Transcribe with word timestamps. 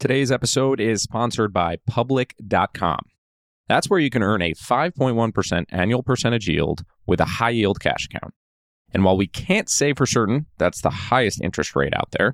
Today's 0.00 0.32
episode 0.32 0.80
is 0.80 1.02
sponsored 1.02 1.52
by 1.52 1.76
Public.com. 1.86 3.00
That's 3.68 3.90
where 3.90 4.00
you 4.00 4.08
can 4.08 4.22
earn 4.22 4.40
a 4.40 4.54
5.1% 4.54 5.64
annual 5.68 6.02
percentage 6.02 6.48
yield 6.48 6.84
with 7.06 7.20
a 7.20 7.26
high 7.26 7.50
yield 7.50 7.80
cash 7.80 8.06
account. 8.06 8.32
And 8.94 9.04
while 9.04 9.18
we 9.18 9.26
can't 9.26 9.68
say 9.68 9.92
for 9.92 10.06
certain 10.06 10.46
that's 10.56 10.80
the 10.80 10.88
highest 10.88 11.42
interest 11.42 11.76
rate 11.76 11.92
out 11.94 12.12
there, 12.12 12.32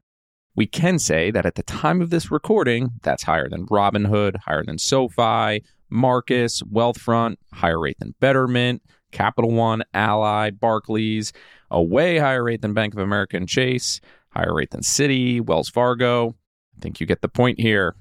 we 0.54 0.68
can 0.68 1.00
say 1.00 1.32
that 1.32 1.44
at 1.44 1.56
the 1.56 1.64
time 1.64 2.00
of 2.00 2.10
this 2.10 2.30
recording, 2.30 2.90
that's 3.02 3.24
higher 3.24 3.48
than 3.48 3.66
Robinhood, 3.66 4.36
higher 4.44 4.62
than 4.64 4.78
SoFi, 4.78 5.64
Marcus, 5.90 6.62
Wealthfront, 6.62 7.34
higher 7.52 7.80
rate 7.80 7.98
than 7.98 8.14
Betterment, 8.20 8.80
Capital 9.10 9.50
One, 9.50 9.82
Ally, 9.92 10.50
Barclays, 10.50 11.32
a 11.72 11.82
way 11.82 12.18
higher 12.18 12.44
rate 12.44 12.62
than 12.62 12.74
Bank 12.74 12.94
of 12.94 13.00
America 13.00 13.36
and 13.36 13.48
Chase, 13.48 14.00
higher 14.30 14.54
rate 14.54 14.70
than 14.70 14.82
Citi, 14.82 15.40
Wells 15.40 15.68
Fargo. 15.68 16.36
I 16.76 16.80
think 16.80 17.00
you 17.00 17.06
get 17.06 17.22
the 17.22 17.28
point 17.28 17.60
here. 17.60 17.96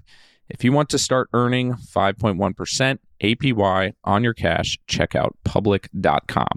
If 0.49 0.63
you 0.63 0.71
want 0.71 0.89
to 0.89 0.99
start 0.99 1.29
earning 1.33 1.73
5.1% 1.73 2.99
APY 3.21 3.93
on 4.03 4.23
your 4.23 4.33
cash, 4.33 4.77
check 4.88 5.16
out 5.16 5.35
public.com. 5.43 6.47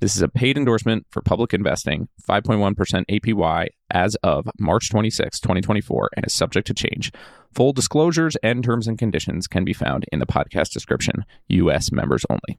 This 0.00 0.14
is 0.14 0.22
a 0.22 0.28
paid 0.28 0.58
endorsement 0.58 1.06
for 1.10 1.22
public 1.22 1.54
investing, 1.54 2.08
5.1% 2.28 3.04
APY 3.06 3.68
as 3.90 4.14
of 4.16 4.48
March 4.58 4.90
26, 4.90 5.40
2024, 5.40 6.10
and 6.16 6.26
is 6.26 6.34
subject 6.34 6.66
to 6.66 6.74
change. 6.74 7.12
Full 7.54 7.72
disclosures 7.72 8.36
and 8.42 8.62
terms 8.62 8.86
and 8.88 8.98
conditions 8.98 9.46
can 9.46 9.64
be 9.64 9.72
found 9.72 10.04
in 10.12 10.18
the 10.18 10.26
podcast 10.26 10.72
description. 10.72 11.24
U.S. 11.48 11.90
members 11.92 12.26
only. 12.28 12.58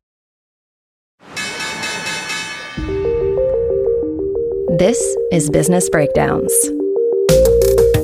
This 4.80 5.00
is 5.32 5.50
Business 5.50 5.90
Breakdowns. 5.90 6.54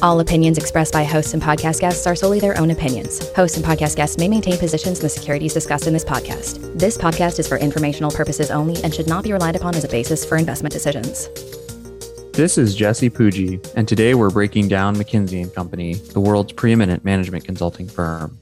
All 0.00 0.20
opinions 0.20 0.58
expressed 0.58 0.92
by 0.92 1.02
hosts 1.02 1.34
and 1.34 1.42
podcast 1.42 1.80
guests 1.80 2.06
are 2.06 2.14
solely 2.14 2.38
their 2.38 2.56
own 2.56 2.70
opinions. 2.70 3.32
Hosts 3.32 3.56
and 3.56 3.66
podcast 3.66 3.96
guests 3.96 4.16
may 4.16 4.28
maintain 4.28 4.56
positions 4.56 5.00
in 5.00 5.02
the 5.02 5.08
securities 5.08 5.52
discussed 5.52 5.88
in 5.88 5.92
this 5.92 6.04
podcast. 6.04 6.78
This 6.78 6.96
podcast 6.96 7.40
is 7.40 7.48
for 7.48 7.58
informational 7.58 8.12
purposes 8.12 8.52
only 8.52 8.80
and 8.84 8.94
should 8.94 9.08
not 9.08 9.24
be 9.24 9.32
relied 9.32 9.56
upon 9.56 9.74
as 9.74 9.82
a 9.82 9.88
basis 9.88 10.24
for 10.24 10.36
investment 10.36 10.72
decisions. 10.72 11.28
This 12.32 12.58
is 12.58 12.76
Jesse 12.76 13.10
Pujji, 13.10 13.72
and 13.74 13.88
today 13.88 14.14
we're 14.14 14.30
breaking 14.30 14.68
down 14.68 14.94
McKinsey 14.94 15.42
and 15.42 15.52
Company, 15.52 15.94
the 15.94 16.20
world's 16.20 16.52
preeminent 16.52 17.04
management 17.04 17.44
consulting 17.44 17.88
firm. 17.88 18.38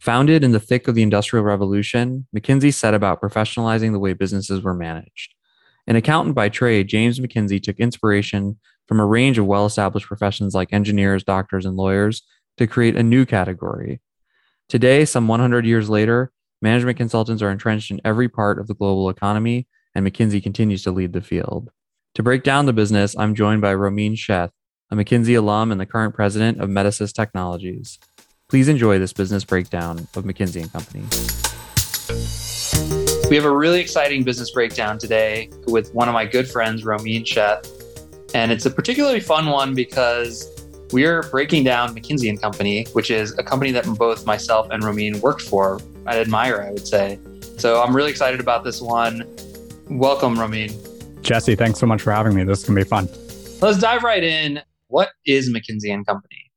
Founded 0.00 0.44
in 0.44 0.52
the 0.52 0.60
thick 0.60 0.88
of 0.88 0.94
the 0.94 1.02
Industrial 1.02 1.42
Revolution, 1.42 2.26
McKinsey 2.36 2.74
set 2.74 2.92
about 2.92 3.22
professionalizing 3.22 3.92
the 3.92 3.98
way 3.98 4.12
businesses 4.12 4.60
were 4.60 4.74
managed. 4.74 5.32
An 5.86 5.96
accountant 5.96 6.34
by 6.34 6.50
trade, 6.50 6.88
James 6.88 7.18
McKinsey 7.18 7.62
took 7.62 7.78
inspiration 7.78 8.58
from 8.86 9.00
a 9.00 9.06
range 9.06 9.38
of 9.38 9.46
well 9.46 9.66
established 9.66 10.06
professions 10.06 10.54
like 10.54 10.72
engineers, 10.72 11.24
doctors, 11.24 11.64
and 11.64 11.76
lawyers 11.76 12.22
to 12.58 12.66
create 12.66 12.96
a 12.96 13.02
new 13.02 13.24
category. 13.24 14.00
Today, 14.68 15.04
some 15.04 15.28
100 15.28 15.66
years 15.66 15.88
later, 15.88 16.32
management 16.60 16.96
consultants 16.96 17.42
are 17.42 17.50
entrenched 17.50 17.90
in 17.90 18.00
every 18.04 18.28
part 18.28 18.58
of 18.58 18.66
the 18.66 18.74
global 18.74 19.08
economy, 19.08 19.66
and 19.94 20.06
McKinsey 20.06 20.42
continues 20.42 20.82
to 20.84 20.90
lead 20.90 21.12
the 21.12 21.20
field. 21.20 21.70
To 22.14 22.22
break 22.22 22.42
down 22.42 22.66
the 22.66 22.72
business, 22.72 23.16
I'm 23.18 23.34
joined 23.34 23.62
by 23.62 23.74
Romeen 23.74 24.14
Sheth, 24.14 24.50
a 24.90 24.94
McKinsey 24.94 25.36
alum 25.36 25.72
and 25.72 25.80
the 25.80 25.86
current 25.86 26.14
president 26.14 26.60
of 26.60 26.68
Metasys 26.68 27.12
Technologies. 27.12 27.98
Please 28.48 28.68
enjoy 28.68 28.98
this 28.98 29.14
business 29.14 29.44
breakdown 29.44 30.06
of 30.14 30.24
McKinsey 30.24 30.60
and 30.62 30.70
Company. 30.70 31.04
We 33.30 33.36
have 33.36 33.46
a 33.46 33.56
really 33.56 33.80
exciting 33.80 34.24
business 34.24 34.50
breakdown 34.50 34.98
today 34.98 35.48
with 35.66 35.94
one 35.94 36.06
of 36.06 36.12
my 36.12 36.26
good 36.26 36.46
friends, 36.46 36.84
Romeen 36.84 37.24
Sheth. 37.24 37.81
And 38.34 38.50
it's 38.50 38.66
a 38.66 38.70
particularly 38.70 39.20
fun 39.20 39.46
one 39.46 39.74
because 39.74 40.48
we're 40.92 41.22
breaking 41.24 41.64
down 41.64 41.94
McKinsey 41.94 42.28
and 42.28 42.40
Company, 42.40 42.86
which 42.92 43.10
is 43.10 43.36
a 43.38 43.42
company 43.42 43.72
that 43.72 43.86
both 43.98 44.26
myself 44.26 44.68
and 44.70 44.82
Romeen 44.82 45.20
worked 45.20 45.42
for. 45.42 45.80
I 46.06 46.18
admire, 46.18 46.62
I 46.62 46.70
would 46.70 46.86
say. 46.86 47.18
So 47.58 47.82
I'm 47.82 47.94
really 47.94 48.10
excited 48.10 48.40
about 48.40 48.64
this 48.64 48.80
one. 48.80 49.28
Welcome, 49.88 50.36
Romeen. 50.36 50.72
Jesse, 51.22 51.54
thanks 51.54 51.78
so 51.78 51.86
much 51.86 52.02
for 52.02 52.12
having 52.12 52.34
me. 52.34 52.44
This 52.44 52.60
is 52.60 52.68
going 52.68 52.78
to 52.78 52.84
be 52.84 52.88
fun. 52.88 53.08
Let's 53.60 53.78
dive 53.78 54.02
right 54.02 54.22
in. 54.22 54.60
What 54.88 55.10
is 55.24 55.50
McKinsey 55.50 55.92
and 55.92 56.06
Company? 56.06 56.50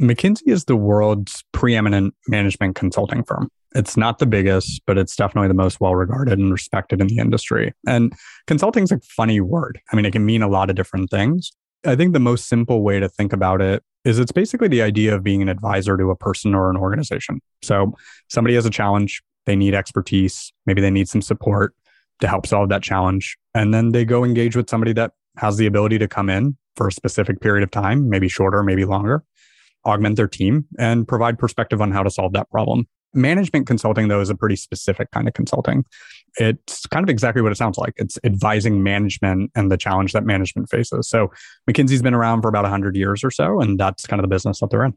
McKinsey 0.00 0.48
is 0.48 0.64
the 0.66 0.76
world's 0.76 1.44
preeminent 1.52 2.14
management 2.28 2.76
consulting 2.76 3.24
firm. 3.24 3.50
It's 3.74 3.96
not 3.96 4.18
the 4.18 4.26
biggest, 4.26 4.82
but 4.86 4.98
it's 4.98 5.16
definitely 5.16 5.48
the 5.48 5.54
most 5.54 5.80
well 5.80 5.94
regarded 5.94 6.38
and 6.38 6.52
respected 6.52 7.00
in 7.00 7.06
the 7.06 7.18
industry. 7.18 7.72
And 7.86 8.12
consulting 8.46 8.84
is 8.84 8.92
a 8.92 9.00
funny 9.00 9.40
word. 9.40 9.80
I 9.92 9.96
mean, 9.96 10.04
it 10.04 10.12
can 10.12 10.26
mean 10.26 10.42
a 10.42 10.48
lot 10.48 10.70
of 10.70 10.76
different 10.76 11.10
things. 11.10 11.52
I 11.84 11.96
think 11.96 12.12
the 12.12 12.20
most 12.20 12.48
simple 12.48 12.82
way 12.82 13.00
to 13.00 13.08
think 13.08 13.32
about 13.32 13.60
it 13.60 13.82
is 14.04 14.18
it's 14.18 14.32
basically 14.32 14.68
the 14.68 14.82
idea 14.82 15.14
of 15.14 15.22
being 15.22 15.42
an 15.42 15.48
advisor 15.48 15.96
to 15.96 16.10
a 16.10 16.16
person 16.16 16.54
or 16.54 16.70
an 16.70 16.76
organization. 16.76 17.40
So 17.62 17.94
somebody 18.28 18.54
has 18.54 18.66
a 18.66 18.70
challenge, 18.70 19.22
they 19.46 19.56
need 19.56 19.74
expertise, 19.74 20.52
maybe 20.66 20.80
they 20.80 20.90
need 20.90 21.08
some 21.08 21.22
support 21.22 21.74
to 22.20 22.28
help 22.28 22.46
solve 22.46 22.68
that 22.68 22.82
challenge. 22.82 23.36
And 23.54 23.72
then 23.72 23.92
they 23.92 24.04
go 24.04 24.24
engage 24.24 24.56
with 24.56 24.70
somebody 24.70 24.92
that 24.94 25.12
has 25.38 25.56
the 25.56 25.66
ability 25.66 25.98
to 25.98 26.08
come 26.08 26.28
in 26.28 26.56
for 26.76 26.88
a 26.88 26.92
specific 26.92 27.40
period 27.40 27.62
of 27.62 27.70
time, 27.70 28.08
maybe 28.08 28.28
shorter, 28.28 28.62
maybe 28.62 28.84
longer, 28.84 29.24
augment 29.84 30.16
their 30.16 30.28
team 30.28 30.66
and 30.78 31.06
provide 31.06 31.38
perspective 31.38 31.80
on 31.80 31.90
how 31.90 32.02
to 32.02 32.10
solve 32.10 32.32
that 32.32 32.50
problem. 32.50 32.86
Management 33.14 33.66
consulting, 33.66 34.08
though, 34.08 34.20
is 34.20 34.30
a 34.30 34.34
pretty 34.34 34.56
specific 34.56 35.10
kind 35.10 35.28
of 35.28 35.34
consulting. 35.34 35.84
It's 36.38 36.86
kind 36.86 37.04
of 37.04 37.10
exactly 37.10 37.42
what 37.42 37.52
it 37.52 37.56
sounds 37.56 37.76
like. 37.76 37.92
It's 37.96 38.18
advising 38.24 38.82
management 38.82 39.50
and 39.54 39.70
the 39.70 39.76
challenge 39.76 40.12
that 40.12 40.24
management 40.24 40.70
faces. 40.70 41.08
So 41.08 41.30
McKinsey's 41.70 42.02
been 42.02 42.14
around 42.14 42.42
for 42.42 42.48
about 42.48 42.64
100 42.64 42.96
years 42.96 43.22
or 43.22 43.30
so, 43.30 43.60
and 43.60 43.78
that's 43.78 44.06
kind 44.06 44.18
of 44.18 44.24
the 44.24 44.34
business 44.34 44.60
that 44.60 44.70
they're 44.70 44.84
in. 44.84 44.94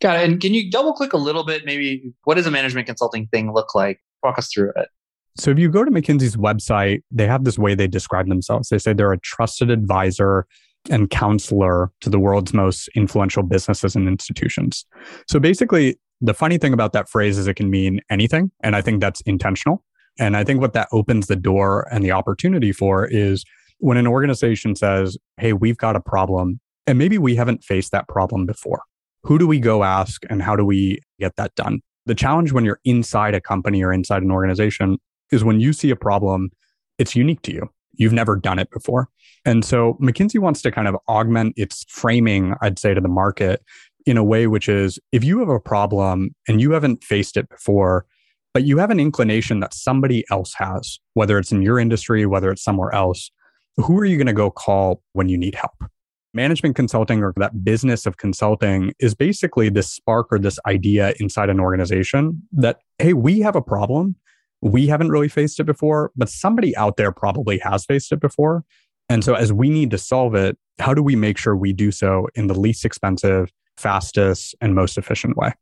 Got 0.00 0.20
it. 0.20 0.30
And 0.30 0.40
can 0.40 0.52
you 0.52 0.70
double 0.70 0.92
click 0.92 1.12
a 1.12 1.18
little 1.18 1.44
bit? 1.44 1.64
Maybe 1.64 2.12
what 2.24 2.34
does 2.34 2.46
a 2.46 2.50
management 2.50 2.86
consulting 2.86 3.28
thing 3.28 3.52
look 3.52 3.74
like? 3.74 4.00
Walk 4.22 4.38
us 4.38 4.52
through 4.52 4.72
it. 4.76 4.88
So 5.36 5.50
if 5.50 5.58
you 5.58 5.68
go 5.68 5.84
to 5.84 5.90
McKinsey's 5.90 6.36
website, 6.36 7.02
they 7.10 7.26
have 7.26 7.44
this 7.44 7.58
way 7.58 7.74
they 7.74 7.88
describe 7.88 8.28
themselves. 8.28 8.68
They 8.68 8.78
say 8.78 8.92
they're 8.92 9.12
a 9.12 9.18
trusted 9.18 9.70
advisor 9.70 10.46
and 10.90 11.08
counselor 11.10 11.90
to 12.02 12.10
the 12.10 12.18
world's 12.18 12.52
most 12.52 12.88
influential 12.94 13.42
businesses 13.42 13.96
and 13.96 14.06
institutions. 14.06 14.84
So 15.26 15.40
basically, 15.40 15.98
the 16.24 16.34
funny 16.34 16.56
thing 16.56 16.72
about 16.72 16.94
that 16.94 17.08
phrase 17.08 17.36
is 17.36 17.46
it 17.46 17.54
can 17.54 17.70
mean 17.70 18.00
anything. 18.08 18.50
And 18.62 18.74
I 18.74 18.80
think 18.80 19.00
that's 19.00 19.20
intentional. 19.22 19.84
And 20.18 20.36
I 20.36 20.44
think 20.44 20.60
what 20.60 20.72
that 20.72 20.88
opens 20.90 21.26
the 21.26 21.36
door 21.36 21.86
and 21.92 22.02
the 22.02 22.12
opportunity 22.12 22.72
for 22.72 23.06
is 23.06 23.44
when 23.78 23.98
an 23.98 24.06
organization 24.06 24.74
says, 24.74 25.18
Hey, 25.38 25.52
we've 25.52 25.76
got 25.76 25.96
a 25.96 26.00
problem, 26.00 26.60
and 26.86 26.98
maybe 26.98 27.18
we 27.18 27.36
haven't 27.36 27.62
faced 27.62 27.92
that 27.92 28.08
problem 28.08 28.46
before. 28.46 28.82
Who 29.24 29.38
do 29.38 29.46
we 29.46 29.58
go 29.58 29.84
ask 29.84 30.22
and 30.30 30.42
how 30.42 30.56
do 30.56 30.64
we 30.64 31.00
get 31.20 31.36
that 31.36 31.54
done? 31.56 31.80
The 32.06 32.14
challenge 32.14 32.52
when 32.52 32.64
you're 32.64 32.80
inside 32.84 33.34
a 33.34 33.40
company 33.40 33.82
or 33.82 33.92
inside 33.92 34.22
an 34.22 34.30
organization 34.30 34.98
is 35.30 35.44
when 35.44 35.60
you 35.60 35.72
see 35.72 35.90
a 35.90 35.96
problem, 35.96 36.50
it's 36.98 37.16
unique 37.16 37.42
to 37.42 37.52
you. 37.52 37.68
You've 37.94 38.12
never 38.12 38.36
done 38.36 38.58
it 38.58 38.70
before. 38.70 39.08
And 39.44 39.64
so 39.64 39.98
McKinsey 40.00 40.38
wants 40.38 40.62
to 40.62 40.70
kind 40.70 40.88
of 40.88 40.96
augment 41.08 41.54
its 41.56 41.84
framing, 41.88 42.54
I'd 42.62 42.78
say, 42.78 42.94
to 42.94 43.00
the 43.00 43.08
market 43.08 43.62
in 44.06 44.16
a 44.16 44.24
way 44.24 44.46
which 44.46 44.68
is 44.68 44.98
if 45.12 45.24
you 45.24 45.38
have 45.40 45.48
a 45.48 45.60
problem 45.60 46.34
and 46.48 46.60
you 46.60 46.72
haven't 46.72 47.02
faced 47.02 47.36
it 47.36 47.48
before, 47.48 48.06
but 48.52 48.64
you 48.64 48.78
have 48.78 48.90
an 48.90 49.00
inclination 49.00 49.60
that 49.60 49.74
somebody 49.74 50.24
else 50.30 50.54
has, 50.58 51.00
whether 51.14 51.38
it's 51.38 51.52
in 51.52 51.62
your 51.62 51.78
industry, 51.78 52.24
whether 52.24 52.50
it's 52.50 52.62
somewhere 52.62 52.94
else, 52.94 53.30
who 53.76 53.98
are 53.98 54.04
you 54.04 54.16
going 54.16 54.28
to 54.28 54.32
go 54.32 54.50
call 54.50 55.02
when 55.12 55.28
you 55.28 55.36
need 55.36 55.56
help? 55.56 55.84
Management 56.32 56.76
consulting 56.76 57.22
or 57.22 57.32
that 57.36 57.64
business 57.64 58.06
of 58.06 58.16
consulting 58.16 58.92
is 58.98 59.14
basically 59.14 59.68
this 59.68 59.90
spark 59.90 60.28
or 60.30 60.38
this 60.38 60.58
idea 60.66 61.14
inside 61.20 61.48
an 61.48 61.60
organization 61.60 62.42
that, 62.52 62.78
hey, 62.98 63.12
we 63.12 63.40
have 63.40 63.56
a 63.56 63.62
problem. 63.62 64.16
We 64.60 64.86
haven't 64.86 65.10
really 65.10 65.28
faced 65.28 65.60
it 65.60 65.64
before, 65.64 66.10
but 66.16 66.28
somebody 66.28 66.76
out 66.76 66.96
there 66.96 67.12
probably 67.12 67.58
has 67.58 67.84
faced 67.84 68.12
it 68.12 68.20
before. 68.20 68.64
And 69.08 69.22
so, 69.22 69.34
as 69.34 69.52
we 69.52 69.68
need 69.68 69.90
to 69.90 69.98
solve 69.98 70.34
it, 70.34 70.56
how 70.78 70.94
do 70.94 71.02
we 71.02 71.14
make 71.14 71.38
sure 71.38 71.54
we 71.54 71.72
do 71.72 71.90
so 71.90 72.28
in 72.34 72.46
the 72.46 72.58
least 72.58 72.84
expensive, 72.84 73.50
fastest, 73.76 74.54
and 74.60 74.74
most 74.74 74.98
efficient 74.98 75.36
way? 75.36 75.52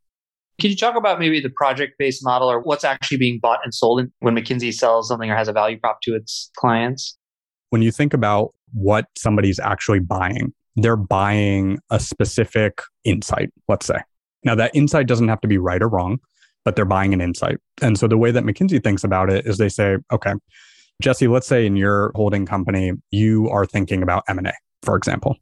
Can 0.60 0.70
you 0.70 0.76
talk 0.76 0.96
about 0.96 1.18
maybe 1.18 1.40
the 1.40 1.50
project 1.50 1.94
based 1.98 2.24
model 2.24 2.50
or 2.50 2.60
what's 2.60 2.84
actually 2.84 3.16
being 3.16 3.38
bought 3.40 3.60
and 3.64 3.74
sold 3.74 4.06
when 4.20 4.34
McKinsey 4.34 4.72
sells 4.72 5.08
something 5.08 5.30
or 5.30 5.36
has 5.36 5.48
a 5.48 5.52
value 5.52 5.78
prop 5.78 6.00
to 6.02 6.14
its 6.14 6.50
clients? 6.56 7.16
When 7.70 7.82
you 7.82 7.90
think 7.90 8.14
about 8.14 8.54
what 8.72 9.06
somebody's 9.16 9.58
actually 9.58 10.00
buying, 10.00 10.52
they're 10.76 10.96
buying 10.96 11.78
a 11.90 11.98
specific 11.98 12.80
insight, 13.04 13.50
let's 13.68 13.86
say. 13.86 13.98
Now, 14.44 14.54
that 14.54 14.74
insight 14.74 15.06
doesn't 15.06 15.28
have 15.28 15.40
to 15.40 15.48
be 15.48 15.58
right 15.58 15.82
or 15.82 15.88
wrong, 15.88 16.18
but 16.64 16.76
they're 16.76 16.84
buying 16.84 17.12
an 17.12 17.20
insight. 17.20 17.58
And 17.80 17.98
so 17.98 18.06
the 18.06 18.18
way 18.18 18.30
that 18.30 18.44
McKinsey 18.44 18.82
thinks 18.82 19.04
about 19.04 19.30
it 19.30 19.46
is 19.46 19.58
they 19.58 19.68
say, 19.68 19.96
okay, 20.12 20.34
Jesse, 21.00 21.28
let's 21.28 21.46
say 21.46 21.66
in 21.66 21.76
your 21.76 22.12
holding 22.14 22.46
company, 22.46 22.92
you 23.10 23.48
are 23.50 23.66
thinking 23.66 24.02
about 24.02 24.24
M&A, 24.28 24.52
for 24.82 24.96
example. 24.96 25.36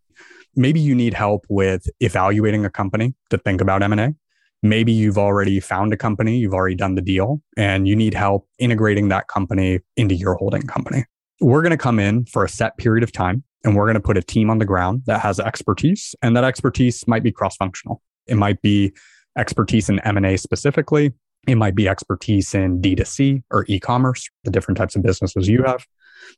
Maybe 0.56 0.80
you 0.80 0.94
need 0.94 1.14
help 1.14 1.46
with 1.48 1.88
evaluating 2.00 2.64
a 2.64 2.70
company 2.70 3.14
to 3.30 3.38
think 3.38 3.60
about 3.60 3.82
M&A. 3.82 4.14
Maybe 4.62 4.92
you've 4.92 5.18
already 5.18 5.58
found 5.60 5.92
a 5.92 5.96
company, 5.96 6.38
you've 6.38 6.52
already 6.52 6.74
done 6.74 6.94
the 6.94 7.02
deal, 7.02 7.40
and 7.56 7.88
you 7.88 7.96
need 7.96 8.12
help 8.12 8.46
integrating 8.58 9.08
that 9.08 9.28
company 9.28 9.80
into 9.96 10.14
your 10.14 10.34
holding 10.34 10.62
company. 10.62 11.04
We're 11.40 11.62
going 11.62 11.70
to 11.70 11.78
come 11.78 11.98
in 11.98 12.26
for 12.26 12.44
a 12.44 12.48
set 12.48 12.76
period 12.76 13.02
of 13.02 13.12
time 13.12 13.42
and 13.64 13.74
we're 13.74 13.86
going 13.86 13.94
to 13.94 14.00
put 14.00 14.18
a 14.18 14.22
team 14.22 14.50
on 14.50 14.58
the 14.58 14.66
ground 14.66 15.02
that 15.06 15.20
has 15.20 15.40
expertise 15.40 16.14
and 16.22 16.36
that 16.36 16.44
expertise 16.44 17.06
might 17.06 17.22
be 17.22 17.32
cross 17.32 17.56
functional. 17.56 18.02
It 18.26 18.36
might 18.36 18.60
be 18.60 18.92
expertise 19.38 19.88
in 19.88 19.98
M&A 20.00 20.36
specifically. 20.36 21.12
It 21.46 21.54
might 21.54 21.74
be 21.74 21.88
expertise 21.88 22.54
in 22.54 22.82
D2C 22.82 23.42
or 23.50 23.64
e-commerce, 23.68 24.28
the 24.44 24.50
different 24.50 24.76
types 24.76 24.96
of 24.96 25.02
businesses 25.02 25.48
you 25.48 25.62
have. 25.62 25.86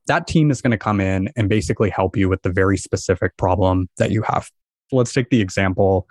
That 0.06 0.26
team 0.26 0.50
is 0.50 0.60
going 0.60 0.72
to 0.72 0.78
come 0.78 1.00
in 1.00 1.30
and 1.36 1.48
basically 1.48 1.90
help 1.90 2.16
you 2.16 2.28
with 2.28 2.42
the 2.42 2.50
very 2.50 2.76
specific 2.76 3.36
problem 3.36 3.88
that 3.98 4.10
you 4.10 4.22
have. 4.22 4.50
Let's 4.90 5.12
take 5.12 5.30
the 5.30 5.40
example 5.40 6.06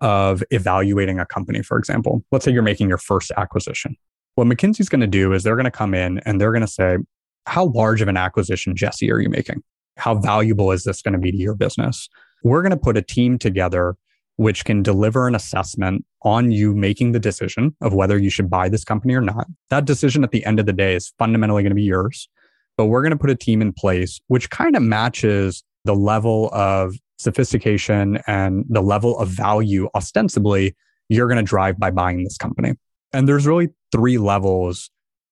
of 0.00 0.42
evaluating 0.50 1.18
a 1.18 1.26
company, 1.26 1.62
for 1.62 1.78
example. 1.78 2.22
Let's 2.30 2.44
say 2.44 2.52
you're 2.52 2.62
making 2.62 2.88
your 2.88 2.98
first 2.98 3.32
acquisition. 3.36 3.96
What 4.34 4.46
McKinsey's 4.46 4.90
going 4.90 5.00
to 5.00 5.06
do 5.06 5.32
is 5.32 5.42
they're 5.42 5.56
going 5.56 5.64
to 5.64 5.70
come 5.70 5.94
in 5.94 6.18
and 6.20 6.40
they're 6.40 6.52
going 6.52 6.60
to 6.60 6.66
say, 6.66 6.98
How 7.46 7.66
large 7.66 8.02
of 8.02 8.08
an 8.08 8.16
acquisition, 8.16 8.76
Jesse, 8.76 9.10
are 9.10 9.18
you 9.18 9.30
making? 9.30 9.62
How 9.96 10.14
valuable 10.14 10.72
is 10.72 10.84
this 10.84 11.00
going 11.00 11.14
to 11.14 11.18
be 11.18 11.30
to 11.30 11.38
your 11.38 11.54
business? 11.54 12.08
We're 12.44 12.60
going 12.60 12.70
to 12.70 12.76
put 12.76 12.98
a 12.98 13.02
team 13.02 13.38
together 13.38 13.96
which 14.36 14.64
can 14.64 14.82
deliver 14.82 15.26
an 15.26 15.34
assessment 15.34 16.04
on 16.22 16.50
you 16.50 16.74
making 16.74 17.12
the 17.12 17.18
decision 17.18 17.74
of 17.80 17.94
whether 17.94 18.18
you 18.18 18.30
should 18.30 18.50
buy 18.50 18.68
this 18.68 18.84
company 18.84 19.14
or 19.14 19.20
not. 19.20 19.46
That 19.70 19.86
decision 19.86 20.24
at 20.24 20.30
the 20.30 20.44
end 20.44 20.60
of 20.60 20.66
the 20.66 20.72
day 20.72 20.94
is 20.94 21.12
fundamentally 21.18 21.62
going 21.62 21.70
to 21.70 21.76
be 21.76 21.82
yours. 21.82 22.28
But 22.76 22.86
we're 22.86 23.02
going 23.02 23.12
to 23.12 23.18
put 23.18 23.30
a 23.30 23.36
team 23.36 23.62
in 23.62 23.72
place 23.72 24.20
which 24.28 24.50
kind 24.50 24.76
of 24.76 24.82
matches 24.82 25.62
the 25.84 25.94
level 25.94 26.50
of 26.52 26.94
sophistication 27.18 28.18
and 28.26 28.64
the 28.68 28.82
level 28.82 29.18
of 29.18 29.28
value 29.28 29.88
ostensibly 29.94 30.74
you're 31.08 31.28
going 31.28 31.38
to 31.38 31.42
drive 31.42 31.78
by 31.78 31.90
buying 31.90 32.24
this 32.24 32.36
company. 32.36 32.74
And 33.12 33.28
there's 33.28 33.46
really 33.46 33.68
three 33.92 34.18
levels 34.18 34.90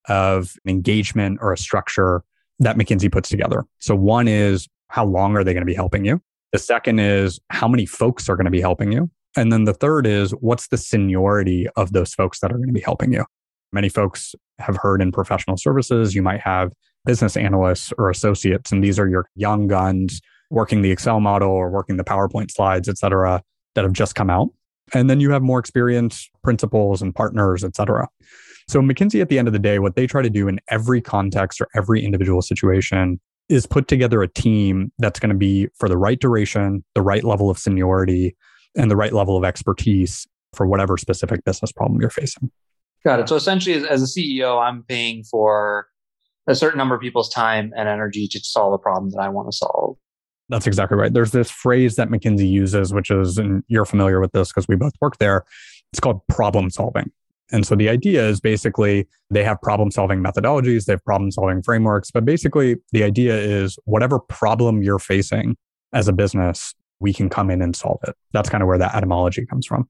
of 0.09 0.55
engagement 0.67 1.39
or 1.41 1.53
a 1.53 1.59
structure 1.59 2.23
that 2.61 2.77
McKinsey 2.77 3.11
puts 3.11 3.29
together. 3.29 3.65
So 3.81 3.95
one 3.95 4.29
is 4.29 4.69
how 4.89 5.05
long 5.05 5.37
are 5.37 5.45
they 5.45 5.53
going 5.53 5.63
to 5.63 5.67
be 5.67 5.75
helping 5.75 6.05
you? 6.05 6.23
The 6.53 6.59
second 6.59 7.01
is 7.01 7.41
how 7.51 7.67
many 7.67 7.85
folks 7.85 8.29
are 8.29 8.37
going 8.37 8.45
to 8.45 8.51
be 8.51 8.61
helping 8.61 8.93
you? 8.93 9.11
And 9.37 9.53
then 9.53 9.65
the 9.65 9.75
third 9.75 10.07
is 10.07 10.31
what's 10.33 10.69
the 10.69 10.79
seniority 10.79 11.67
of 11.77 11.93
those 11.93 12.15
folks 12.15 12.39
that 12.41 12.53
are 12.53 12.57
going 12.57 12.69
to 12.69 12.73
be 12.73 12.81
helping 12.81 13.13
you? 13.13 13.25
Many 13.73 13.89
folks 13.89 14.37
have 14.61 14.77
heard 14.77 15.03
in 15.03 15.11
professional 15.11 15.57
services, 15.57 16.15
you 16.15 16.23
might 16.23 16.41
have 16.41 16.73
business 17.05 17.37
analysts 17.37 17.93
or 17.99 18.11
associates, 18.11 18.73
and 18.73 18.83
these 18.83 18.99
are 18.99 19.09
your 19.09 19.29
young 19.35 19.67
guns 19.67 20.21
working 20.51 20.83
the 20.83 20.91
Excel 20.91 21.21
model 21.21 21.51
or 21.51 21.71
working 21.71 21.97
the 21.97 22.05
PowerPoint 22.05 22.51
slides, 22.51 22.89
et 22.89 22.99
cetera, 22.99 23.43
that 23.75 23.85
have 23.85 23.93
just 23.93 24.15
come 24.15 24.31
out. 24.31 24.49
And 24.93 25.09
then 25.09 25.21
you 25.21 25.31
have 25.31 25.43
more 25.43 25.59
experienced 25.59 26.31
principals 26.43 27.03
and 27.03 27.15
partners, 27.15 27.65
et 27.65 27.75
cetera. 27.75 28.09
So 28.69 28.81
McKinsey, 28.81 29.21
at 29.21 29.29
the 29.29 29.39
end 29.39 29.49
of 29.49 29.53
the 29.53 29.59
day, 29.59 29.79
what 29.79 29.97
they 29.97 30.07
try 30.07 30.23
to 30.23 30.31
do 30.31 30.49
in 30.49 30.61
every 30.69 31.01
context 31.01 31.61
or 31.61 31.69
every 31.75 32.05
individual 32.05 32.43
situation 32.43 33.21
is 33.49 33.67
put 33.67 33.89
together 33.89 34.23
a 34.23 34.29
team 34.29 34.91
that's 34.99 35.21
going 35.21 35.31
to 35.31 35.37
be 35.37 35.69
for 35.75 35.89
the 35.89 35.99
right 35.99 36.19
duration, 36.19 36.83
the 36.95 37.03
right 37.03 37.25
level 37.25 37.51
of 37.51 37.59
seniority, 37.59 38.37
and 38.75 38.91
the 38.91 38.97
right 38.97 39.13
level 39.13 39.37
of 39.37 39.45
expertise 39.45 40.27
for 40.55 40.67
whatever 40.67 40.97
specific 40.97 41.45
business 41.45 41.73
problem 41.73 42.01
you're 42.01 42.11
facing. 42.11 42.51
Got 43.05 43.21
it. 43.21 43.29
So 43.29 43.37
essentially, 43.37 43.87
as, 43.87 44.03
a 44.03 44.07
CEO, 44.07 44.63
I'm 44.63 44.83
paying 44.83 45.25
for 45.25 45.89
a 46.47 46.55
certain 46.55 46.79
number 46.79 46.95
of 46.95 47.01
people's 47.01 47.29
time 47.29 47.73
and 47.77 47.89
energy 47.89 48.29
to 48.29 48.41
solve 48.41 48.73
a 48.73 48.79
problem 48.79 49.11
that 49.11 49.21
I 49.21 49.29
want 49.29 49.51
to 49.51 49.57
solve. 49.57 49.97
That's 50.49 50.67
exactly 50.67 50.99
right. 50.99 51.13
There's 51.13 51.31
this 51.31 51.51
phrase 51.51 51.97
that 51.97 52.09
McKinsey 52.09 52.49
uses, 52.49 52.93
which 52.93 53.11
is, 53.11 53.39
and 53.39 53.63
you're 53.69 53.87
familiar 53.87 54.21
with 54.21 54.33
this 54.33 54.49
because 54.49 54.69
we 54.69 54.77
both 54.77 54.93
work 55.01 55.19
there. 55.19 55.45
It's 55.93 56.01
called 56.01 56.27
problem 56.29 56.71
solving. 56.71 57.11
And 57.53 57.67
so 57.67 57.75
the 57.75 57.89
idea 57.89 58.27
is 58.27 58.41
basically 58.41 59.07
they 59.31 59.45
have 59.45 59.61
problem 59.61 59.91
solving 59.91 60.23
methodologies, 60.23 60.87
they 60.87 60.95
have 60.95 61.05
problem 61.05 61.31
solving 61.31 61.63
frameworks, 61.63 62.11
but 62.11 62.25
basically 62.25 62.77
the 62.93 63.05
idea 63.05 63.37
is 63.37 63.79
whatever 63.85 64.19
problem 64.19 64.83
you're 64.83 64.99
facing 64.99 65.57
as 65.93 66.09
a 66.09 66.13
business, 66.13 66.75
we 67.01 67.13
can 67.13 67.29
come 67.29 67.51
in 67.51 67.63
and 67.63 67.77
solve 67.77 68.01
it. 68.07 68.15
That's 68.33 68.49
kind 68.49 68.63
of 68.63 68.67
where 68.67 68.79
that 68.79 68.95
etymology 68.95 69.47
comes 69.47 69.67
from. 69.67 69.89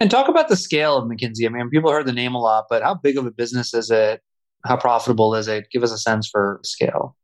And 0.00 0.10
talk 0.10 0.28
about 0.28 0.48
the 0.48 0.56
scale 0.56 0.96
of 0.96 1.08
McKinsey. 1.08 1.46
I 1.46 1.48
mean, 1.50 1.68
people 1.70 1.90
heard 1.90 2.06
the 2.06 2.12
name 2.12 2.34
a 2.34 2.40
lot, 2.40 2.66
but 2.68 2.82
how 2.82 2.94
big 2.94 3.16
of 3.16 3.26
a 3.26 3.30
business 3.30 3.74
is 3.74 3.90
it? 3.90 4.22
How 4.64 4.76
profitable 4.76 5.34
is 5.34 5.48
it? 5.48 5.66
Give 5.70 5.82
us 5.82 5.92
a 5.92 5.98
sense 5.98 6.28
for 6.28 6.60
scale. 6.64 7.16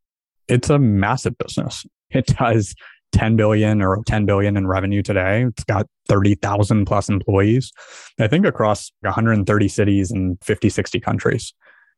It's 0.48 0.70
a 0.70 0.78
massive 0.78 1.38
business. 1.38 1.86
It 2.10 2.26
does 2.26 2.74
10 3.12 3.36
billion 3.36 3.82
or 3.82 4.02
10 4.06 4.26
billion 4.26 4.56
in 4.56 4.66
revenue 4.66 5.02
today. 5.02 5.44
It's 5.44 5.64
got 5.64 5.86
30,000 6.08 6.86
plus 6.86 7.08
employees, 7.08 7.72
I 8.18 8.28
think 8.28 8.46
across 8.46 8.90
130 9.00 9.68
cities 9.68 10.10
and 10.10 10.38
50, 10.42 10.68
60 10.68 11.00
countries. 11.00 11.54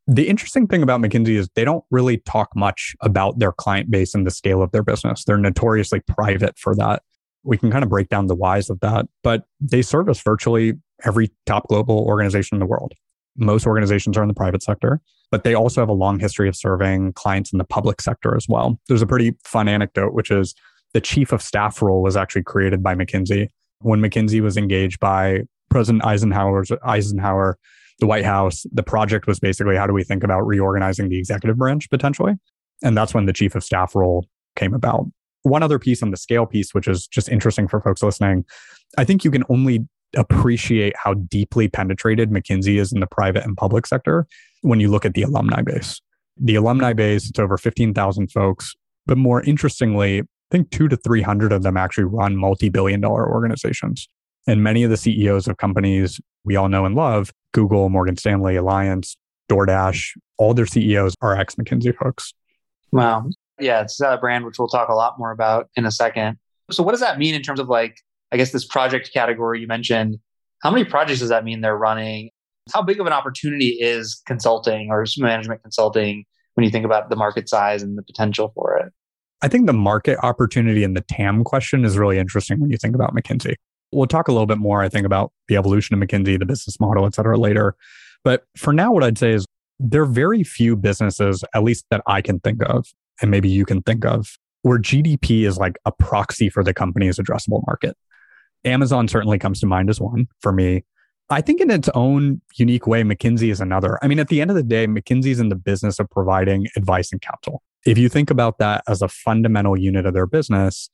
The 0.06 0.28
interesting 0.28 0.66
thing 0.66 0.82
about 0.82 1.00
McKinsey 1.00 1.36
is 1.36 1.48
they 1.54 1.64
don't 1.64 1.84
really 1.90 2.18
talk 2.18 2.50
much 2.56 2.94
about 3.00 3.38
their 3.38 3.52
client 3.52 3.90
base 3.90 4.14
and 4.14 4.26
the 4.26 4.30
scale 4.30 4.62
of 4.62 4.72
their 4.72 4.82
business. 4.82 5.24
They're 5.24 5.38
notoriously 5.38 6.00
private 6.00 6.58
for 6.58 6.74
that. 6.76 7.02
We 7.44 7.56
can 7.56 7.70
kind 7.70 7.84
of 7.84 7.90
break 7.90 8.08
down 8.08 8.26
the 8.26 8.34
whys 8.34 8.68
of 8.68 8.80
that, 8.80 9.06
but 9.22 9.44
they 9.60 9.82
service 9.82 10.20
virtually 10.20 10.74
every 11.04 11.30
top 11.46 11.68
global 11.68 11.98
organization 12.00 12.56
in 12.56 12.60
the 12.60 12.66
world. 12.66 12.94
Most 13.36 13.66
organizations 13.66 14.16
are 14.16 14.22
in 14.22 14.28
the 14.28 14.34
private 14.34 14.62
sector, 14.62 15.00
but 15.32 15.44
they 15.44 15.54
also 15.54 15.80
have 15.80 15.88
a 15.88 15.94
long 15.94 16.20
history 16.20 16.46
of 16.46 16.54
serving 16.54 17.14
clients 17.14 17.52
in 17.52 17.58
the 17.58 17.64
public 17.64 18.00
sector 18.02 18.36
as 18.36 18.46
well. 18.48 18.78
There's 18.86 19.02
a 19.02 19.06
pretty 19.06 19.34
fun 19.44 19.66
anecdote, 19.66 20.12
which 20.12 20.30
is 20.30 20.54
the 20.92 21.00
chief 21.00 21.32
of 21.32 21.40
staff 21.42 21.80
role 21.80 22.02
was 22.02 22.16
actually 22.16 22.42
created 22.42 22.82
by 22.82 22.94
McKinsey 22.94 23.48
when 23.80 24.00
McKinsey 24.00 24.42
was 24.42 24.58
engaged 24.58 25.00
by 25.00 25.40
President 25.70 26.04
Eisenhower's 26.04 26.70
Eisenhower, 26.84 27.58
the 27.98 28.06
White 28.06 28.26
House. 28.26 28.66
The 28.72 28.82
project 28.82 29.26
was 29.26 29.40
basically 29.40 29.74
how 29.74 29.86
do 29.86 29.94
we 29.94 30.04
think 30.04 30.22
about 30.22 30.42
reorganizing 30.42 31.08
the 31.08 31.18
executive 31.18 31.56
branch 31.56 31.88
potentially? 31.88 32.34
And 32.84 32.94
that's 32.96 33.14
when 33.14 33.24
the 33.24 33.32
chief 33.32 33.54
of 33.54 33.64
staff 33.64 33.94
role 33.94 34.26
came 34.54 34.74
about. 34.74 35.06
One 35.44 35.62
other 35.62 35.78
piece 35.78 36.02
on 36.02 36.10
the 36.10 36.16
scale 36.18 36.44
piece, 36.44 36.74
which 36.74 36.86
is 36.86 37.06
just 37.06 37.30
interesting 37.30 37.68
for 37.68 37.80
folks 37.80 38.02
listening, 38.02 38.44
I 38.98 39.04
think 39.04 39.24
you 39.24 39.30
can 39.30 39.44
only 39.48 39.88
appreciate 40.16 40.94
how 40.96 41.14
deeply 41.14 41.68
penetrated 41.68 42.30
McKinsey 42.30 42.78
is 42.78 42.92
in 42.92 43.00
the 43.00 43.06
private 43.06 43.44
and 43.44 43.56
public 43.56 43.86
sector 43.86 44.26
when 44.62 44.80
you 44.80 44.90
look 44.90 45.04
at 45.04 45.14
the 45.14 45.22
alumni 45.22 45.62
base. 45.62 46.00
The 46.36 46.54
alumni 46.54 46.92
base, 46.92 47.28
it's 47.28 47.38
over 47.38 47.56
15,000 47.56 48.30
folks. 48.30 48.74
But 49.06 49.18
more 49.18 49.42
interestingly, 49.42 50.20
I 50.20 50.24
think 50.50 50.70
two 50.70 50.88
to 50.88 50.96
300 50.96 51.52
of 51.52 51.62
them 51.62 51.76
actually 51.76 52.04
run 52.04 52.36
multi 52.36 52.68
billion 52.68 53.00
dollar 53.00 53.28
organizations. 53.28 54.08
And 54.46 54.62
many 54.62 54.82
of 54.82 54.90
the 54.90 54.96
CEOs 54.96 55.46
of 55.48 55.56
companies 55.56 56.20
we 56.44 56.56
all 56.56 56.68
know 56.68 56.84
and 56.84 56.94
love, 56.94 57.32
Google, 57.52 57.88
Morgan 57.88 58.16
Stanley, 58.16 58.54
Allianz, 58.54 59.16
DoorDash, 59.50 60.16
all 60.38 60.54
their 60.54 60.66
CEOs 60.66 61.14
are 61.20 61.36
ex 61.36 61.54
McKinsey 61.54 61.94
folks. 61.96 62.34
Wow. 62.90 63.30
Yeah, 63.60 63.82
it's 63.82 64.00
uh, 64.00 64.14
a 64.14 64.18
brand 64.18 64.44
which 64.44 64.58
we'll 64.58 64.68
talk 64.68 64.88
a 64.88 64.94
lot 64.94 65.18
more 65.18 65.30
about 65.30 65.68
in 65.76 65.84
a 65.84 65.90
second. 65.90 66.38
So, 66.70 66.82
what 66.82 66.92
does 66.92 67.00
that 67.00 67.18
mean 67.18 67.34
in 67.34 67.42
terms 67.42 67.60
of 67.60 67.68
like, 67.68 67.96
I 68.32 68.36
guess, 68.36 68.50
this 68.50 68.64
project 68.64 69.10
category 69.12 69.60
you 69.60 69.66
mentioned? 69.66 70.18
How 70.62 70.70
many 70.70 70.84
projects 70.84 71.20
does 71.20 71.28
that 71.28 71.44
mean 71.44 71.60
they're 71.60 71.76
running? 71.76 72.30
How 72.72 72.82
big 72.82 73.00
of 73.00 73.06
an 73.06 73.12
opportunity 73.12 73.78
is 73.80 74.22
consulting 74.26 74.88
or 74.90 75.04
management 75.18 75.62
consulting 75.62 76.24
when 76.54 76.64
you 76.64 76.70
think 76.70 76.84
about 76.84 77.10
the 77.10 77.16
market 77.16 77.48
size 77.48 77.82
and 77.82 77.98
the 77.98 78.02
potential 78.02 78.52
for 78.54 78.76
it? 78.78 78.92
I 79.42 79.48
think 79.48 79.66
the 79.66 79.72
market 79.72 80.18
opportunity 80.22 80.84
and 80.84 80.96
the 80.96 81.00
TAM 81.02 81.42
question 81.44 81.84
is 81.84 81.98
really 81.98 82.18
interesting 82.18 82.60
when 82.60 82.70
you 82.70 82.78
think 82.78 82.94
about 82.94 83.14
McKinsey. 83.14 83.56
We'll 83.90 84.06
talk 84.06 84.28
a 84.28 84.32
little 84.32 84.46
bit 84.46 84.58
more, 84.58 84.82
I 84.82 84.88
think, 84.88 85.04
about 85.04 85.32
the 85.48 85.56
evolution 85.56 86.00
of 86.00 86.08
McKinsey, 86.08 86.38
the 86.38 86.46
business 86.46 86.78
model, 86.80 87.04
et 87.04 87.14
cetera, 87.14 87.36
later. 87.36 87.74
But 88.24 88.44
for 88.56 88.72
now, 88.72 88.92
what 88.92 89.02
I'd 89.02 89.18
say 89.18 89.32
is 89.32 89.44
there 89.80 90.02
are 90.02 90.06
very 90.06 90.44
few 90.44 90.76
businesses, 90.76 91.44
at 91.54 91.64
least 91.64 91.84
that 91.90 92.02
I 92.06 92.22
can 92.22 92.38
think 92.38 92.62
of, 92.64 92.86
and 93.20 93.30
maybe 93.30 93.48
you 93.48 93.66
can 93.66 93.82
think 93.82 94.06
of, 94.06 94.38
where 94.62 94.78
GDP 94.78 95.44
is 95.44 95.58
like 95.58 95.76
a 95.84 95.92
proxy 95.92 96.48
for 96.48 96.62
the 96.62 96.72
company's 96.72 97.18
addressable 97.18 97.66
market. 97.66 97.96
Amazon 98.64 99.08
certainly 99.08 99.38
comes 99.38 99.60
to 99.60 99.66
mind 99.66 99.90
as 99.90 100.00
one 100.00 100.28
for 100.40 100.52
me. 100.52 100.84
I 101.30 101.40
think 101.40 101.60
in 101.60 101.70
its 101.70 101.88
own 101.94 102.42
unique 102.56 102.86
way, 102.86 103.02
McKinsey 103.02 103.50
is 103.50 103.60
another. 103.60 103.98
I 104.02 104.08
mean, 104.08 104.18
at 104.18 104.28
the 104.28 104.40
end 104.40 104.50
of 104.50 104.56
the 104.56 104.62
day, 104.62 104.86
McKinsey 104.86 105.28
is 105.28 105.40
in 105.40 105.48
the 105.48 105.56
business 105.56 105.98
of 105.98 106.10
providing 106.10 106.66
advice 106.76 107.10
and 107.10 107.20
counsel 107.20 107.62
if 107.84 107.98
you 107.98 108.08
think 108.08 108.30
about 108.30 108.58
that 108.58 108.84
as 108.88 109.02
a 109.02 109.08
fundamental 109.08 109.76
unit 109.76 110.06
of 110.06 110.14
their 110.14 110.26
business, 110.26 110.88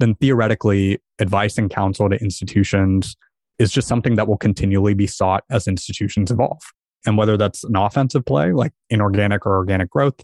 then 0.00 0.14
theoretically, 0.16 0.98
advice 1.18 1.56
and 1.58 1.70
counsel 1.70 2.08
to 2.10 2.16
institutions 2.16 3.16
is 3.58 3.70
just 3.70 3.88
something 3.88 4.16
that 4.16 4.26
will 4.26 4.36
continually 4.36 4.94
be 4.94 5.06
sought 5.06 5.44
as 5.50 5.68
institutions 5.68 6.30
evolve. 6.30 6.60
And 7.06 7.16
whether 7.16 7.36
that's 7.36 7.64
an 7.64 7.76
offensive 7.76 8.24
play, 8.24 8.52
like 8.52 8.72
inorganic 8.90 9.46
or 9.46 9.56
organic 9.56 9.90
growth, 9.90 10.20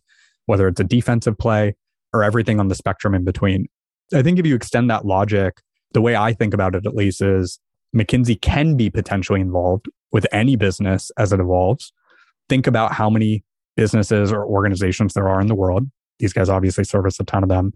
whether 0.47 0.67
it's 0.67 0.81
a 0.81 0.85
defensive 0.85 1.39
play 1.39 1.77
or 2.13 2.25
everything 2.25 2.59
on 2.59 2.69
the 2.69 2.75
spectrum 2.75 3.15
in 3.15 3.25
between. 3.25 3.67
I 4.13 4.23
think 4.23 4.39
if 4.39 4.47
you 4.47 4.57
extend 4.57 4.91
that 4.91 5.07
logic, 5.07 5.61
the 5.93 6.01
way 6.01 6.17
I 6.17 6.33
think 6.33 6.55
about 6.55 6.75
it 6.75 6.87
at 6.87 6.95
least 6.95 7.21
is 7.21 7.59
McKinsey 7.95 8.41
can 8.41 8.77
be 8.77 8.91
potentially 8.91 9.41
involved 9.41 9.87
with 10.13 10.27
any 10.33 10.57
business 10.57 11.11
as 11.19 11.33
it 11.33 11.41
evolves. 11.41 11.93
Think 12.49 12.67
about 12.67 12.93
how 12.93 13.11
many 13.11 13.45
businesses 13.77 14.33
or 14.33 14.45
organizations 14.45 15.15
there 15.15 15.29
are 15.29 15.41
in 15.41 15.47
the 15.47 15.55
world. 15.55 15.91
These 16.19 16.33
guys 16.33 16.49
obviously 16.49 16.85
service 16.85 17.19
a 17.21 17.25
ton 17.25 17.43
of 17.43 17.49
them. 17.49 17.73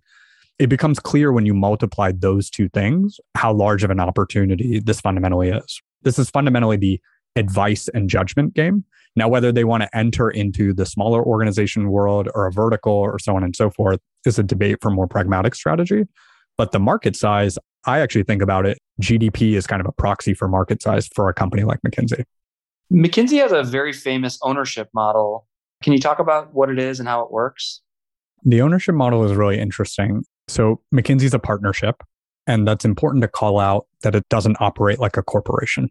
It 0.59 0.69
becomes 0.69 1.01
clear 1.01 1.33
when 1.33 1.47
you 1.47 1.55
multiply 1.55 2.13
those 2.17 2.49
two 2.49 2.69
things 2.69 3.19
how 3.35 3.53
large 3.53 3.83
of 3.83 3.91
an 3.91 4.01
opportunity 4.01 4.81
this 4.81 5.01
fundamentally 5.01 5.49
is. 5.49 5.81
This 6.03 6.19
is 6.19 6.31
fundamentally 6.31 6.77
the 6.77 7.01
advice 7.37 7.89
and 7.89 8.09
judgment 8.09 8.55
game. 8.55 8.85
Now, 9.17 9.29
whether 9.29 9.53
they 9.53 9.65
want 9.65 9.83
to 9.83 9.97
enter 9.97 10.31
into 10.31 10.73
the 10.73 10.87
smaller 10.87 11.23
organization 11.23 11.91
world 11.91 12.29
or 12.35 12.47
a 12.47 12.53
vertical 12.53 12.93
or 12.93 13.19
so 13.19 13.35
on 13.37 13.45
and 13.45 13.55
so 13.55 13.71
forth 13.71 14.01
is 14.25 14.39
a 14.39 14.43
debate 14.43 14.79
for 14.81 14.91
more 14.91 15.07
pragmatic 15.07 15.55
strategy. 15.55 16.05
But 16.57 16.73
the 16.73 16.81
market 16.81 17.17
size, 17.17 17.59
I 17.87 18.01
actually 18.01 18.25
think 18.25 18.43
about 18.43 18.67
it, 18.67 18.79
GDP 19.01 19.55
is 19.55 19.67
kind 19.67 19.81
of 19.81 19.87
a 19.87 19.93
proxy 19.93 20.35
for 20.35 20.49
market 20.49 20.83
size 20.83 21.09
for 21.15 21.29
a 21.29 21.35
company 21.35 21.65
like 21.65 21.81
McKinsey. 21.87 22.25
McKinsey 22.93 23.41
has 23.41 23.53
a 23.53 23.63
very 23.63 23.93
famous 23.93 24.39
ownership 24.43 24.89
model. 24.95 25.47
Can 25.83 25.93
you 25.93 25.99
talk 25.99 26.19
about 26.19 26.55
what 26.55 26.71
it 26.71 26.79
is 26.79 27.01
and 27.01 27.09
how 27.09 27.23
it 27.23 27.31
works? 27.31 27.81
The 28.45 28.61
ownership 28.61 28.95
model 28.95 29.25
is 29.25 29.35
really 29.35 29.59
interesting. 29.59 30.25
So, 30.49 30.81
McKinsey 30.95 31.23
is 31.23 31.35
a 31.35 31.39
partnership, 31.39 32.03
and 32.47 32.69
that's 32.69 32.85
important 32.85 33.23
to 33.23 33.29
call 33.29 33.59
out 33.59 33.87
that 34.03 34.15
it 34.15 34.29
doesn't 34.29 34.57
operate 34.61 34.99
like 34.99 35.17
a 35.17 35.23
corporation. 35.23 35.89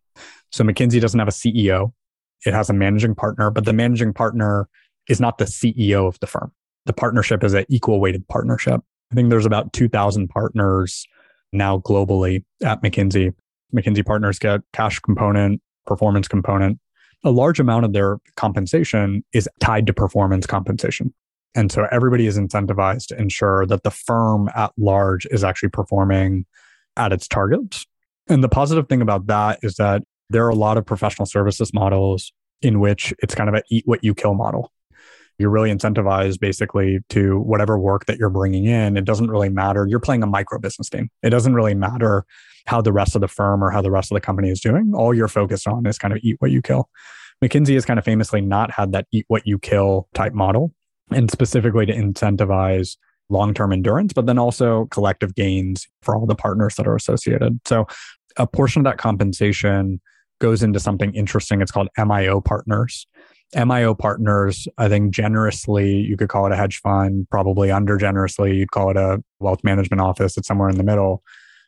So, 0.52 0.64
McKinsey 0.64 1.02
doesn't 1.02 1.20
have 1.20 1.28
a 1.28 1.32
CEO, 1.32 1.92
it 2.46 2.54
has 2.54 2.70
a 2.70 2.74
managing 2.74 3.16
partner, 3.16 3.50
but 3.50 3.66
the 3.66 3.74
managing 3.74 4.14
partner 4.14 4.68
is 5.10 5.20
not 5.20 5.38
the 5.38 5.46
CEO 5.46 6.08
of 6.08 6.20
the 6.20 6.28
firm. 6.28 6.52
The 6.86 6.94
partnership 6.94 7.44
is 7.44 7.54
an 7.54 7.66
equal 7.70 8.00
weighted 8.00 8.28
partnership. 8.28 8.82
I 9.12 9.16
think 9.16 9.30
there's 9.30 9.46
about 9.46 9.74
2,000 9.74 10.28
partners 10.28 11.08
now 11.54 11.80
globally 11.80 12.44
at 12.64 12.82
McKinsey. 12.82 13.34
McKinsey 13.76 14.06
partners 14.06 14.40
get 14.40 14.62
cash 14.74 15.00
component, 15.00 15.62
performance 15.86 16.28
component. 16.28 16.80
A 17.24 17.32
large 17.32 17.60
amount 17.60 17.86
of 17.86 17.94
their 17.94 18.18
compensation 18.36 19.24
is 19.34 19.48
tied 19.60 19.88
to 19.88 19.94
performance 19.94 20.46
compensation. 20.46 21.14
And 21.56 21.72
so 21.72 21.88
everybody 21.92 22.28
is 22.28 22.38
incentivized 22.38 23.08
to 23.08 23.20
ensure 23.20 23.66
that 23.68 23.84
the 23.84 23.92
firm 23.92 24.50
at 24.56 24.72
large 24.78 25.26
is 25.28 25.44
actually 25.44 25.70
performing 25.70 26.46
at 26.98 27.14
its 27.14 27.28
targets. 27.28 27.86
And 28.28 28.44
the 28.44 28.50
positive 28.50 28.88
thing 28.90 29.02
about 29.02 29.28
that 29.28 29.60
is 29.62 29.76
that 29.76 30.04
there 30.30 30.46
are 30.46 30.50
a 30.50 30.56
lot 30.56 30.78
of 30.78 30.86
professional 30.86 31.26
services 31.26 31.74
models 31.74 32.32
in 32.62 32.80
which 32.80 33.14
it's 33.20 33.36
kind 33.36 33.50
of 33.50 33.56
an 33.56 33.62
eat 33.70 33.84
what 33.86 34.04
you 34.04 34.16
kill 34.16 34.34
model 34.34 34.72
you're 35.38 35.50
really 35.50 35.72
incentivized 35.72 36.40
basically 36.40 37.00
to 37.10 37.40
whatever 37.40 37.78
work 37.78 38.06
that 38.06 38.18
you're 38.18 38.30
bringing 38.30 38.66
in. 38.66 38.98
It 38.98 39.06
doesn't 39.06 39.30
really 39.30 39.50
matter. 39.50 39.88
You're 39.88 40.00
playing 40.00 40.24
a 40.24 40.28
micro 40.28 40.60
business 40.60 40.90
team. 40.90 41.10
It 41.22 41.32
doesn't 41.32 41.56
really 41.56 41.74
matter 41.74 42.26
how 42.66 42.82
the 42.82 42.94
rest 42.94 43.16
of 43.16 43.22
the 43.22 43.28
firm 43.28 43.64
or 43.64 43.72
how 43.72 43.82
the 43.82 43.92
rest 43.92 44.12
of 44.12 44.16
the 44.16 44.22
company 44.22 44.50
is 44.50 44.62
doing. 44.62 44.94
All 44.96 45.14
you're 45.14 45.28
focused 45.28 45.68
on 45.68 45.86
is 45.86 45.98
kind 45.98 46.14
of 46.14 46.20
eat 46.24 46.38
what 46.40 46.52
you 46.52 46.62
kill. 46.62 46.90
McKinsey 47.44 47.74
has 47.74 47.86
kind 47.86 48.00
of 48.00 48.06
famously 48.06 48.42
not 48.42 48.72
had 48.72 48.94
that 48.94 49.08
eat 49.12 49.26
what 49.28 49.46
you 49.46 49.60
kill 49.60 50.08
type 50.14 50.34
model, 50.34 50.74
and 51.12 51.30
specifically 51.30 51.86
to 51.86 51.94
incentivize 51.94 52.96
long 53.30 53.54
term 53.54 53.74
endurance, 53.74 54.14
but 54.14 54.26
then 54.26 54.38
also 54.38 54.86
collective 54.86 55.36
gains 55.36 55.88
for 56.02 56.16
all 56.16 56.26
the 56.26 56.36
partners 56.36 56.76
that 56.76 56.88
are 56.88 56.96
associated. 56.96 57.60
So 57.66 57.86
a 58.38 58.48
portion 58.48 58.82
of 58.82 58.86
that 58.86 58.98
compensation 58.98 60.00
goes 60.40 60.64
into 60.64 60.80
something 60.80 61.14
interesting. 61.14 61.62
It's 61.62 61.72
called 61.72 61.90
MIO 61.98 62.44
partners. 62.44 63.08
MIO 63.54 63.98
partners, 63.98 64.68
I 64.78 64.90
think 64.90 65.14
generously, 65.14 65.96
you 65.96 66.18
could 66.18 66.30
call 66.30 66.46
it 66.46 66.52
a 66.52 66.56
hedge 66.56 66.80
fund, 66.82 67.28
probably 67.30 67.72
under 67.72 67.98
generously, 67.98 68.56
you'd 68.56 68.72
call 68.72 68.90
it 68.90 68.98
a 68.98 69.24
wealth 69.40 69.64
management 69.64 70.02
office. 70.02 70.38
It's 70.38 70.48
somewhere 70.48 70.70
in 70.70 70.78
the 70.78 70.84
middle. 70.84 71.24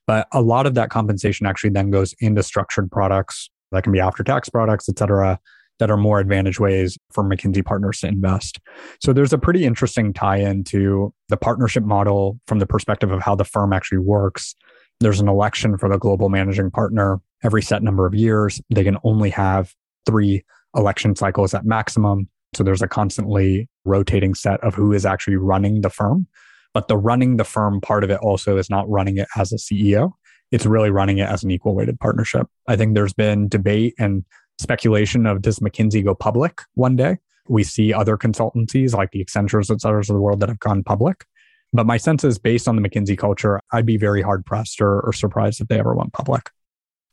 But 0.08 0.28
a 0.32 0.42
lot 0.42 0.68
of 0.68 0.76
that 0.76 0.90
compensation 0.90 1.46
actually 1.46 1.72
then 1.72 1.90
goes 1.90 2.14
into 2.20 2.44
structured 2.44 2.92
products 2.92 3.50
that 3.72 3.84
can 3.84 3.92
be 3.92 4.00
after 4.00 4.24
tax 4.24 4.50
products, 4.50 4.88
et 4.88 5.00
cetera, 5.00 5.40
that 5.80 5.92
are 5.92 5.98
more 5.98 6.20
advantage 6.20 6.60
ways 6.60 6.98
for 7.12 7.24
McKinsey 7.24 7.66
partners 7.66 8.00
to 8.00 8.08
invest. 8.08 8.60
So 9.02 9.14
there's 9.14 9.34
a 9.34 9.38
pretty 9.38 9.66
interesting 9.66 10.14
tie 10.14 10.38
in 10.38 10.64
to 10.66 11.14
the 11.30 11.38
partnership 11.38 11.84
model 11.84 12.40
from 12.48 12.60
the 12.60 12.68
perspective 12.68 13.12
of 13.12 13.22
how 13.22 13.36
the 13.36 13.44
firm 13.44 13.74
actually 13.74 13.98
works. 13.98 14.56
There's 15.00 15.20
an 15.20 15.28
election 15.28 15.78
for 15.78 15.90
the 15.90 15.98
global 15.98 16.30
managing 16.30 16.72
partner 16.72 17.20
every 17.44 17.62
set 17.62 17.84
number 17.84 18.06
of 18.06 18.16
years. 18.16 18.62
They 18.74 18.84
can 18.84 18.98
only 19.04 19.30
have 19.32 19.74
three 20.06 20.44
election 20.76 21.16
cycles 21.16 21.54
at 21.54 21.66
maximum. 21.66 22.28
So 22.54 22.64
there's 22.64 22.82
a 22.82 22.88
constantly 22.88 23.70
rotating 23.84 24.34
set 24.34 24.60
of 24.62 24.76
who 24.76 24.94
is 24.94 25.06
actually 25.06 25.36
running 25.36 25.82
the 25.82 25.90
firm. 25.90 26.28
But 26.74 26.88
the 26.88 26.98
running 26.98 27.38
the 27.38 27.44
firm 27.44 27.80
part 27.80 28.04
of 28.04 28.10
it 28.10 28.20
also 28.22 28.58
is 28.58 28.70
not 28.70 28.90
running 28.90 29.18
it 29.18 29.28
as 29.38 29.54
a 29.54 29.56
CEO. 29.56 30.12
It's 30.52 30.66
really 30.66 30.92
running 30.92 31.18
it 31.18 31.30
as 31.30 31.44
an 31.44 31.52
equal 31.52 31.74
weighted 31.74 32.00
partnership. 32.00 32.48
I 32.68 32.76
think 32.76 32.96
there's 32.96 33.14
been 33.14 33.48
debate 33.48 33.96
and 33.98 34.24
speculation 34.60 35.26
of 35.26 35.42
does 35.42 35.60
McKinsey 35.60 36.04
go 36.04 36.14
public 36.14 36.62
one 36.74 36.96
day? 36.96 37.18
We 37.48 37.64
see 37.64 37.94
other 37.94 38.18
consultancies 38.18 38.94
like 38.94 39.12
the 39.12 39.24
Accentures, 39.24 39.72
et 39.72 39.82
cetera, 39.82 40.00
of 40.00 40.08
the 40.08 40.20
world 40.20 40.40
that 40.40 40.50
have 40.50 40.60
gone 40.60 40.84
public. 40.84 41.26
But 41.74 41.86
my 41.86 41.98
sense 41.98 42.24
is 42.24 42.38
based 42.38 42.68
on 42.68 42.76
the 42.76 42.82
McKinsey 42.82 43.18
culture, 43.18 43.60
I'd 43.72 43.86
be 43.86 43.98
very 43.98 44.22
hard 44.22 44.46
pressed 44.46 44.82
or, 44.82 45.02
or 45.02 45.14
surprised 45.14 45.62
if 45.62 45.68
they 45.68 45.80
ever 45.80 45.94
went 45.94 46.14
public. 46.14 46.50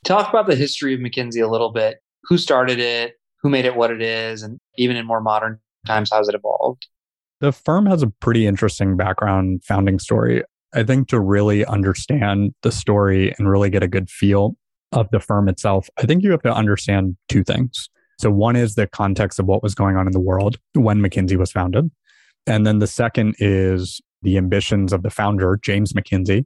Talk 0.05 0.29
about 0.29 0.47
the 0.47 0.57
history 0.57 0.95
of 0.95 1.01
McKinsey 1.01 1.43
a 1.43 1.49
little 1.49 1.71
bit. 1.71 1.99
Who 2.25 2.39
started 2.39 2.79
it? 2.79 3.15
Who 3.43 3.51
made 3.51 3.65
it 3.65 3.75
what 3.75 3.91
it 3.91 4.01
is, 4.01 4.43
and 4.43 4.61
even 4.77 4.97
in 4.97 5.07
more 5.07 5.21
modern 5.21 5.59
times, 5.87 6.11
how 6.13 6.19
has 6.19 6.29
it 6.29 6.35
evolved? 6.35 6.87
The 7.41 7.53
firm 7.53 7.87
has 7.87 8.03
a 8.03 8.07
pretty 8.07 8.47
interesting 8.47 8.97
background 8.97 9.65
founding 9.65 9.99
story. 9.99 10.45
I 10.75 10.85
think 10.85 11.09
to 11.09 11.21
really 11.21 11.65
understand 11.67 12.55
the 12.63 12.73
story 12.73 13.35
and 13.37 13.51
really 13.51 13.69
get 13.69 13.83
a 13.83 13.89
good 13.89 14.09
feel 14.09 14.57
of 14.93 15.11
the 15.11 15.21
firm 15.21 15.49
itself, 15.49 15.89
I 15.99 16.03
think 16.03 16.23
you 16.23 16.31
have 16.31 16.43
to 16.43 16.55
understand 16.55 17.17
two 17.29 17.43
things. 17.43 17.89
So, 18.19 18.31
one 18.31 18.55
is 18.55 18.77
the 18.77 18.87
context 18.87 19.41
of 19.41 19.47
what 19.47 19.63
was 19.63 19.75
going 19.75 19.97
on 19.97 20.07
in 20.07 20.13
the 20.13 20.21
world 20.21 20.59
when 20.75 21.01
McKinsey 21.01 21.37
was 21.37 21.51
founded. 21.51 21.91
And 22.47 22.65
then 22.65 22.79
the 22.79 22.87
second 22.87 23.35
is 23.39 24.01
the 24.23 24.37
ambitions 24.37 24.93
of 24.93 25.03
the 25.03 25.11
founder, 25.11 25.59
James 25.61 25.93
McKinsey, 25.93 26.45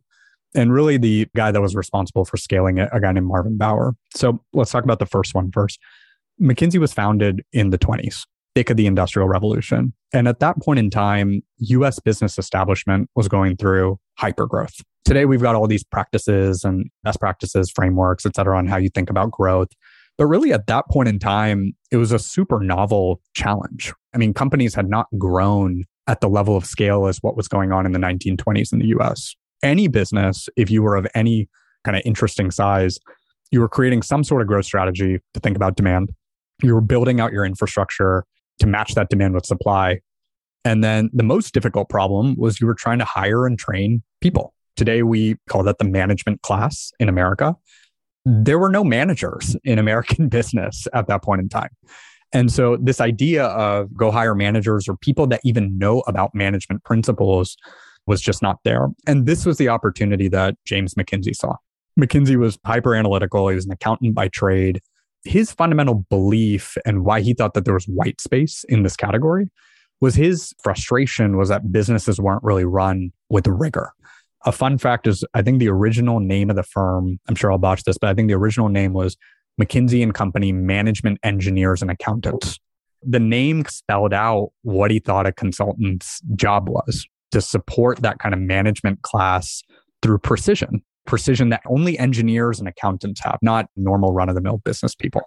and 0.55 0.73
really 0.73 0.97
the 0.97 1.29
guy 1.37 1.51
that 1.51 1.61
was 1.61 1.75
responsible 1.75 2.25
for 2.25 2.39
scaling 2.39 2.79
it, 2.79 2.89
a 2.93 3.01
guy 3.01 3.13
named 3.13 3.27
Marvin 3.27 3.59
Bower. 3.59 3.95
So, 4.15 4.41
let's 4.55 4.71
talk 4.71 4.85
about 4.85 4.99
the 4.99 5.07
first 5.07 5.35
one 5.35 5.51
first. 5.53 5.79
McKinsey 6.41 6.79
was 6.79 6.93
founded 6.93 7.43
in 7.53 7.71
the 7.71 7.79
20s, 7.79 8.27
thick 8.55 8.71
of 8.71 8.77
the 8.77 8.87
Industrial 8.87 9.29
Revolution. 9.29 9.93
And 10.13 10.29
at 10.29 10.41
that 10.41 10.61
point 10.61 10.79
in 10.79 10.91
time, 10.91 11.43
US 11.59 11.99
business 11.99 12.39
establishment 12.39 13.09
was 13.17 13.29
going 13.29 13.57
through 13.57 13.99
hypergrowth. 14.21 14.83
Today, 15.05 15.25
we've 15.25 15.41
got 15.41 15.55
all 15.55 15.67
these 15.67 15.85
practices 15.85 16.65
and 16.65 16.91
best 17.05 17.21
practices, 17.21 17.71
frameworks, 17.71 18.27
et 18.27 18.35
cetera, 18.35 18.59
on 18.59 18.67
how 18.67 18.77
you 18.77 18.91
think 18.91 19.09
about 19.09 19.31
growth. 19.31 19.69
But 20.19 20.27
really, 20.27 20.53
at 20.53 20.67
that 20.67 20.87
point 20.91 21.09
in 21.09 21.19
time, 21.19 21.75
it 21.91 21.97
was 21.97 22.13
a 22.13 22.19
super 22.19 22.61
novel 22.61 23.21
challenge. 23.35 23.93
I 24.15 24.19
mean, 24.19 24.35
companies 24.35 24.75
had 24.75 24.89
not 24.89 25.07
grown 25.19 25.85
at 26.07 26.21
the 26.21 26.29
level 26.29 26.57
of 26.57 26.65
scale 26.65 27.07
as 27.07 27.19
what 27.19 27.37
was 27.37 27.49
going 27.49 27.73
on 27.73 27.87
in 27.87 27.93
the 27.93 27.99
1920s 27.99 28.73
in 28.73 28.79
the 28.79 28.87
US. 28.99 29.35
Any 29.63 29.89
business, 29.89 30.49
if 30.57 30.71
you 30.71 30.83
were 30.83 30.97
of 30.97 31.07
any 31.15 31.49
kind 31.85 31.97
of 31.97 32.03
interesting 32.05 32.51
size, 32.51 32.99
you 33.51 33.61
were 33.61 33.69
creating 33.69 34.03
some 34.03 34.25
sort 34.25 34.43
of 34.43 34.49
growth 34.49 34.65
strategy 34.65 35.21
to 35.35 35.41
think 35.41 35.57
about 35.57 35.77
demand 35.77 36.11
you 36.63 36.75
were 36.75 36.81
building 36.81 37.21
out 37.21 37.33
your 37.33 37.45
infrastructure 37.45 38.25
to 38.59 38.67
match 38.67 38.95
that 38.95 39.09
demand 39.11 39.35
with 39.35 39.47
supply. 39.47 40.01
And 40.65 40.83
then 40.83 41.11
the 41.13 41.23
most 41.23 41.55
difficult 41.55 41.89
problem 41.89 42.37
was 42.39 42.61
you 42.61 42.67
were 42.67 42.75
trying 42.75 42.99
to 42.99 43.05
hire 43.05 43.47
and 43.47 43.59
train 43.59 44.03
people. 44.21 44.53
Today, 44.75 45.03
we 45.03 45.37
call 45.49 45.63
that 45.63 45.79
the 45.79 45.85
management 45.85 46.43
class 46.43 46.93
in 46.99 47.09
America. 47.09 47.55
There 48.25 48.59
were 48.59 48.71
no 48.71 48.85
managers 48.85 49.57
in 49.65 49.79
American 49.79 50.29
business 50.31 50.87
at 50.93 51.07
that 51.07 51.23
point 51.23 51.41
in 51.41 51.49
time. 51.49 51.71
And 52.33 52.53
so, 52.53 52.77
this 52.77 53.01
idea 53.01 53.45
of 53.45 53.95
go 53.97 54.11
hire 54.11 54.35
managers 54.35 54.89
or 54.89 54.97
people 54.97 55.27
that 55.29 55.41
even 55.45 55.79
know 55.79 56.01
about 56.07 56.35
management 56.35 56.85
principles 56.85 57.57
was 58.07 58.21
just 58.21 58.43
not 58.43 58.59
there. 58.65 58.89
And 59.07 59.27
this 59.27 59.47
was 59.47 59.59
the 59.59 59.69
opportunity 59.69 60.29
that 60.29 60.57
James 60.65 60.95
McKinsey 60.95 61.35
saw. 61.35 61.57
McKinsey 61.99 62.37
was 62.37 62.59
hyper 62.65 62.95
analytical. 62.95 63.49
He 63.49 63.55
was 63.55 63.67
an 63.67 63.73
accountant 63.73 64.15
by 64.15 64.29
trade 64.29 64.81
his 65.27 65.53
fundamental 65.53 66.07
belief 66.09 66.77
and 66.87 67.05
why 67.05 67.21
he 67.21 67.35
thought 67.35 67.55
that 67.55 67.65
there 67.65 67.75
was 67.75 67.87
white 67.87 68.21
space 68.21 68.65
in 68.69 68.83
this 68.83 68.97
category 68.97 69.51
was 70.01 70.15
his 70.15 70.55
frustration 70.63 71.37
was 71.37 71.49
that 71.49 71.73
businesses 71.73 72.21
weren't 72.21 72.43
really 72.43 72.65
run 72.65 73.11
with 73.31 73.47
rigor. 73.47 73.93
A 74.45 74.53
fun 74.53 74.79
fact 74.79 75.07
is 75.07 75.25
I 75.35 75.43
think 75.43 75.59
the 75.59 75.69
original 75.69 76.21
name 76.21 76.51
of 76.51 76.57
the 76.57 76.63
firm, 76.63 77.19
I'm 77.29 77.35
sure 77.35 77.51
I'll 77.51 77.59
botch 77.59 77.85
this, 77.85 77.99
but 77.99 78.11
I 78.11 78.15
think 78.15 78.29
the 78.29 78.35
original 78.35 78.69
name 78.69 78.93
was 78.93 79.17
McKinsey 79.61 80.03
and 80.03 80.15
Company 80.15 80.53
Management 80.53 81.19
Engineers 81.23 81.83
and 81.83 81.91
Accountants. 81.91 82.59
The 83.03 83.21
name 83.21 83.65
spelled 83.67 84.13
out 84.13 84.51
what 84.63 84.91
he 84.91 84.99
thought 84.99 85.27
a 85.27 85.33
consultant's 85.33 86.21
job 86.35 86.69
was 86.69 87.07
to 87.33 87.41
support 87.41 87.99
that 88.03 88.19
kind 88.19 88.35
of 88.35 88.41
management 88.41 89.03
class 89.03 89.63
through 90.03 90.19
precision 90.19 90.83
precision 91.07 91.51
that 91.51 91.63
only 91.67 91.99
engineers 91.99 92.59
and 92.59 92.69
accountants 92.69 93.21
have, 93.25 93.39
not 93.43 93.69
normal 93.77 94.13
run 94.13 94.29
of 94.29 94.35
the 94.35 94.41
mill 94.41 94.59
business 94.59 94.95
people. 94.95 95.23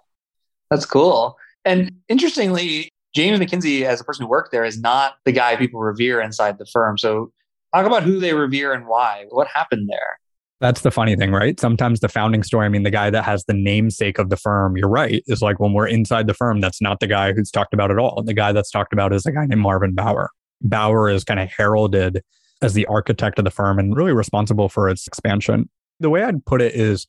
That's 0.70 0.86
cool. 0.86 1.36
And 1.64 1.92
interestingly, 2.08 2.90
James 3.14 3.40
McKinsey, 3.40 3.82
as 3.82 4.00
a 4.00 4.04
person 4.04 4.24
who 4.24 4.30
worked 4.30 4.52
there, 4.52 4.64
is 4.64 4.80
not 4.80 5.14
the 5.24 5.32
guy 5.32 5.56
people 5.56 5.80
revere 5.80 6.20
inside 6.20 6.58
the 6.58 6.66
firm. 6.66 6.96
So, 6.96 7.32
talk 7.74 7.86
about 7.86 8.02
who 8.02 8.20
they 8.20 8.34
revere 8.34 8.72
and 8.72 8.86
why. 8.86 9.26
What 9.30 9.48
happened 9.48 9.88
there? 9.90 10.18
That's 10.60 10.82
the 10.82 10.90
funny 10.90 11.16
thing, 11.16 11.32
right? 11.32 11.58
Sometimes 11.58 12.00
the 12.00 12.08
founding 12.08 12.42
story, 12.42 12.66
I 12.66 12.68
mean, 12.68 12.82
the 12.82 12.90
guy 12.90 13.08
that 13.08 13.24
has 13.24 13.44
the 13.46 13.54
namesake 13.54 14.18
of 14.18 14.28
the 14.28 14.36
firm, 14.36 14.76
you're 14.76 14.90
right, 14.90 15.22
is 15.26 15.40
like 15.40 15.58
when 15.58 15.72
we're 15.72 15.88
inside 15.88 16.26
the 16.26 16.34
firm, 16.34 16.60
that's 16.60 16.82
not 16.82 17.00
the 17.00 17.06
guy 17.06 17.32
who's 17.32 17.50
talked 17.50 17.72
about 17.72 17.90
at 17.90 17.98
all. 17.98 18.22
The 18.22 18.34
guy 18.34 18.52
that's 18.52 18.70
talked 18.70 18.92
about 18.92 19.14
is 19.14 19.24
a 19.24 19.32
guy 19.32 19.46
named 19.46 19.62
Marvin 19.62 19.94
Bower. 19.94 20.30
Bower 20.60 21.08
is 21.08 21.24
kind 21.24 21.40
of 21.40 21.50
heralded 21.50 22.22
as 22.62 22.74
the 22.74 22.86
architect 22.86 23.38
of 23.38 23.44
the 23.44 23.50
firm 23.50 23.78
and 23.78 23.96
really 23.96 24.12
responsible 24.12 24.68
for 24.68 24.88
its 24.88 25.06
expansion. 25.06 25.68
The 25.98 26.10
way 26.10 26.22
I'd 26.22 26.44
put 26.44 26.62
it 26.62 26.74
is 26.74 27.06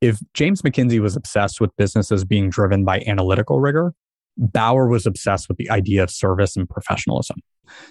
if 0.00 0.20
James 0.34 0.62
McKinsey 0.62 1.00
was 1.00 1.16
obsessed 1.16 1.60
with 1.60 1.76
businesses 1.76 2.24
being 2.24 2.50
driven 2.50 2.84
by 2.84 3.02
analytical 3.06 3.60
rigor, 3.60 3.94
Bower 4.36 4.88
was 4.88 5.06
obsessed 5.06 5.48
with 5.48 5.58
the 5.58 5.70
idea 5.70 6.02
of 6.02 6.10
service 6.10 6.56
and 6.56 6.68
professionalism. 6.68 7.36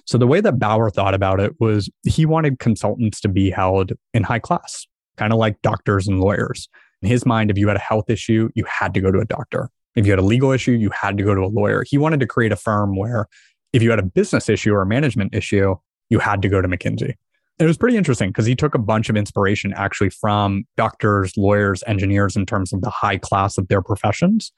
So 0.06 0.18
the 0.18 0.28
way 0.28 0.42
that 0.42 0.60
Bower 0.60 0.90
thought 0.90 1.14
about 1.14 1.40
it 1.40 1.54
was 1.60 1.90
he 2.04 2.26
wanted 2.26 2.60
consultants 2.60 3.22
to 3.22 3.30
be 3.30 3.50
held 3.50 3.94
in 4.14 4.24
high 4.24 4.40
class, 4.40 4.86
kind 5.18 5.34
of 5.34 5.40
like 5.40 5.62
doctors 5.62 6.08
and 6.08 6.20
lawyers. 6.20 6.68
In 7.02 7.10
his 7.10 7.26
mind, 7.26 7.50
if 7.50 7.58
you 7.58 7.68
had 7.68 7.78
a 7.78 7.82
health 7.82 8.10
issue, 8.10 8.50
you 8.56 8.66
had 8.66 8.94
to 8.94 9.02
go 9.02 9.12
to 9.12 9.20
a 9.20 9.26
doctor. 9.26 9.70
If 9.96 10.06
you 10.06 10.12
had 10.12 10.20
a 10.20 10.24
legal 10.24 10.52
issue, 10.52 10.72
you 10.72 10.90
had 10.90 11.18
to 11.18 11.24
go 11.24 11.36
to 11.36 11.42
a 11.42 11.48
lawyer. 11.48 11.84
He 11.88 11.98
wanted 11.98 12.20
to 12.20 12.28
create 12.28 12.52
a 12.52 12.56
firm 12.56 12.96
where 12.96 13.28
if 13.74 13.82
you 13.82 13.90
had 13.90 14.00
a 14.00 14.04
business 14.04 14.50
issue 14.50 14.74
or 14.74 14.82
a 14.82 14.86
management 14.86 15.34
issue, 15.34 15.76
you 16.14 16.20
had 16.20 16.44
to 16.44 16.48
go 16.48 16.62
to 16.62 16.68
McKinsey. 16.68 17.16
It 17.58 17.66
was 17.66 17.76
pretty 17.76 17.98
interesting 17.98 18.30
because 18.30 18.46
he 18.46 18.56
took 18.56 18.76
a 18.76 18.80
bunch 18.80 19.10
of 19.10 19.18
inspiration 19.18 19.74
actually 19.76 20.12
from 20.12 20.66
doctors, 20.78 21.36
lawyers, 21.36 21.84
engineers 21.88 22.36
in 22.36 22.46
terms 22.46 22.72
of 22.72 22.82
the 22.82 22.92
high 22.92 23.18
class 23.18 23.58
of 23.58 23.68
their 23.68 23.82
professions 23.82 24.52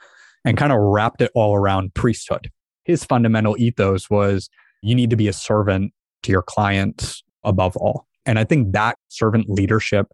and 0.43 0.57
kind 0.57 0.73
of 0.73 0.79
wrapped 0.79 1.21
it 1.21 1.31
all 1.33 1.55
around 1.55 1.93
priesthood. 1.93 2.51
His 2.83 3.05
fundamental 3.05 3.55
ethos 3.57 4.09
was 4.09 4.49
you 4.81 4.95
need 4.95 5.09
to 5.11 5.15
be 5.15 5.29
a 5.29 5.33
servant 5.33 5.93
to 6.23 6.31
your 6.31 6.41
clients 6.41 7.23
above 7.45 7.77
all. 7.77 8.05
And 8.25 8.37
I 8.37 8.43
think 8.43 8.73
that 8.73 8.97
servant 9.07 9.49
leadership 9.49 10.07